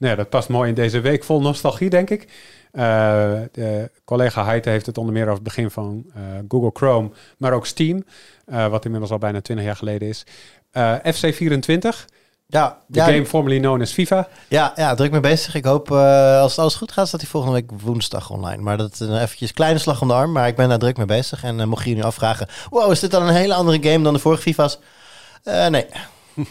nou 0.00 0.12
ja, 0.12 0.14
dat 0.14 0.28
past 0.28 0.48
mooi 0.48 0.68
in 0.68 0.74
deze 0.74 1.00
week 1.00 1.24
vol 1.24 1.40
nostalgie, 1.40 1.90
denk 1.90 2.10
ik. 2.10 2.28
Eh, 2.72 2.82
de 3.52 3.90
collega 4.04 4.44
Heite 4.44 4.70
heeft 4.70 4.86
het 4.86 4.98
onder 4.98 5.12
meer 5.12 5.22
over 5.22 5.34
het 5.34 5.42
begin 5.42 5.70
van 5.70 6.04
eh, 6.14 6.22
Google 6.48 6.70
Chrome, 6.72 7.10
maar 7.38 7.52
ook 7.52 7.66
Steam, 7.66 8.04
eh, 8.46 8.66
wat 8.66 8.84
inmiddels 8.84 9.12
al 9.12 9.18
bijna 9.18 9.40
20 9.40 9.66
jaar 9.66 9.76
geleden 9.76 10.08
is. 10.08 10.26
Eh, 10.70 10.94
FC24, 11.04 12.04
Ja, 12.46 12.78
de 12.86 12.98
ja, 12.98 13.04
game 13.04 13.26
formerly 13.26 13.58
known 13.58 13.80
as 13.80 13.92
FIFA. 13.92 14.28
ja, 14.48 14.72
ja, 14.76 14.94
druk 14.94 15.10
mee 15.10 15.20
bezig. 15.20 15.54
Ik 15.54 15.64
hoop, 15.64 15.90
eh, 15.90 16.40
als 16.40 16.50
het 16.50 16.60
alles 16.60 16.74
goed 16.74 16.92
gaat, 16.92 17.08
staat 17.08 17.20
hij 17.20 17.30
volgende 17.30 17.54
week 17.56 17.70
woensdag 17.82 18.30
online. 18.30 18.62
Maar 18.62 18.76
dat 18.76 18.92
is 18.92 19.00
een 19.00 19.20
eventjes 19.22 19.52
kleine 19.52 19.78
slag 19.78 20.02
om 20.02 20.08
de 20.08 20.14
arm, 20.14 20.32
maar 20.32 20.48
ik 20.48 20.56
ben 20.56 20.68
daar 20.68 20.78
druk 20.78 20.96
mee 20.96 21.06
bezig. 21.06 21.42
En 21.44 21.68
mocht 21.68 21.84
je 21.84 21.94
nu 21.94 22.02
afvragen, 22.02 22.48
wow, 22.70 22.90
is 22.92 23.00
dit 23.00 23.10
dan 23.10 23.22
een 23.28 23.34
hele 23.34 23.54
andere 23.54 23.90
game 23.90 24.04
dan 24.04 24.12
de 24.12 24.18
vorige 24.18 24.42
FIFA's? 24.42 24.78
Nee, 25.44 25.86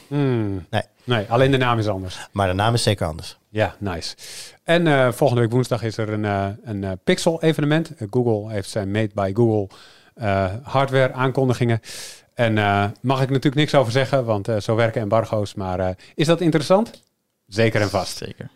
Hmm. 0.07 0.65
Nee. 0.69 0.81
nee, 1.03 1.25
alleen 1.29 1.51
de 1.51 1.57
naam 1.57 1.79
is 1.79 1.87
anders. 1.87 2.27
maar 2.31 2.47
de 2.47 2.53
naam 2.53 2.73
is 2.73 2.83
zeker 2.83 3.07
anders. 3.07 3.37
Ja, 3.49 3.75
nice. 3.79 4.15
En 4.63 4.87
eh, 4.87 5.11
volgende 5.11 5.41
week 5.41 5.51
woensdag 5.51 5.83
is 5.83 5.97
er 5.97 6.09
een, 6.09 6.25
eh, 6.25 6.47
een 6.63 6.83
eh, 6.83 6.91
Pixel-evenement. 7.03 7.91
Google 8.09 8.51
heeft 8.53 8.69
zijn 8.69 8.91
Made 8.91 9.11
by 9.13 9.31
Google 9.33 9.67
eh, 10.15 10.53
hardware 10.63 11.13
aankondigingen. 11.13 11.81
En 12.33 12.57
eh, 12.57 12.85
mag 13.01 13.21
ik 13.21 13.27
natuurlijk 13.29 13.55
niks 13.55 13.75
over 13.75 13.91
zeggen, 13.91 14.25
want 14.25 14.47
eh, 14.47 14.57
zo 14.59 14.75
werken 14.75 15.01
embargo's. 15.01 15.53
Maar 15.53 15.79
eh, 15.79 15.89
is 16.15 16.27
dat 16.27 16.41
interessant? 16.41 17.03
Zeker 17.47 17.81
en 17.81 17.89
vast. 17.89 18.17
Zeker. 18.17 18.49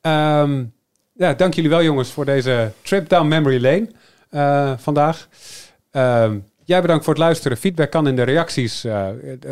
Ehm, 0.00 0.64
ja, 1.12 1.34
dank 1.34 1.54
jullie 1.54 1.70
wel 1.70 1.82
jongens 1.82 2.10
voor 2.10 2.24
deze 2.24 2.72
trip 2.82 3.08
down 3.08 3.28
memory 3.28 3.60
lane 3.62 3.88
eh, 4.30 4.72
vandaag. 4.78 5.28
Ehm, 5.90 6.38
jij 6.70 6.80
bedankt 6.80 7.04
voor 7.04 7.14
het 7.14 7.22
luisteren. 7.22 7.56
Feedback 7.56 7.90
kan 7.90 8.06
in 8.06 8.16
de 8.16 8.22
reacties 8.22 8.84
eh, 8.84 9.08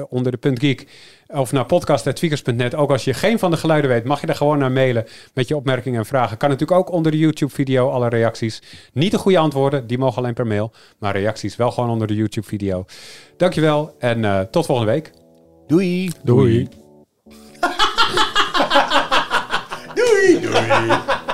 onder 0.09 0.33
de 0.33 0.39
punt 0.39 0.59
geek 0.59 0.87
of 1.27 1.53
naar 1.53 1.66
podcast.tweakers.net. 1.66 2.75
Ook 2.75 2.91
als 2.91 3.05
je 3.05 3.14
geen 3.14 3.39
van 3.39 3.51
de 3.51 3.57
geluiden 3.57 3.91
weet, 3.91 4.05
mag 4.05 4.21
je 4.21 4.27
daar 4.27 4.37
gewoon 4.37 4.59
naar 4.59 4.73
mailen 4.73 5.07
met 5.35 5.49
je 5.49 5.57
opmerkingen 5.57 5.99
en 5.99 6.07
vragen. 6.07 6.37
Kan 6.37 6.49
natuurlijk 6.51 6.79
ook 6.79 6.91
onder 6.91 7.12
de 7.12 7.19
YouTube-video 7.19 7.91
alle 7.91 8.09
reacties. 8.09 8.62
Niet 8.93 9.11
de 9.11 9.19
goede 9.19 9.39
antwoorden, 9.39 9.87
die 9.87 9.99
mogen 9.99 10.19
alleen 10.19 10.35
per 10.35 10.47
mail. 10.47 10.73
Maar 10.99 11.16
reacties 11.16 11.57
wel 11.57 11.71
gewoon 11.71 11.91
onder 11.91 12.07
de 12.07 12.14
YouTube-video. 12.14 12.85
Dankjewel 13.37 13.95
en 13.99 14.25
eh, 14.25 14.41
tot 14.41 14.66
volgende 14.66 14.93
week. 14.93 15.11
Doei! 15.66 16.11
Doei. 16.23 16.69
Doei! 19.95 20.89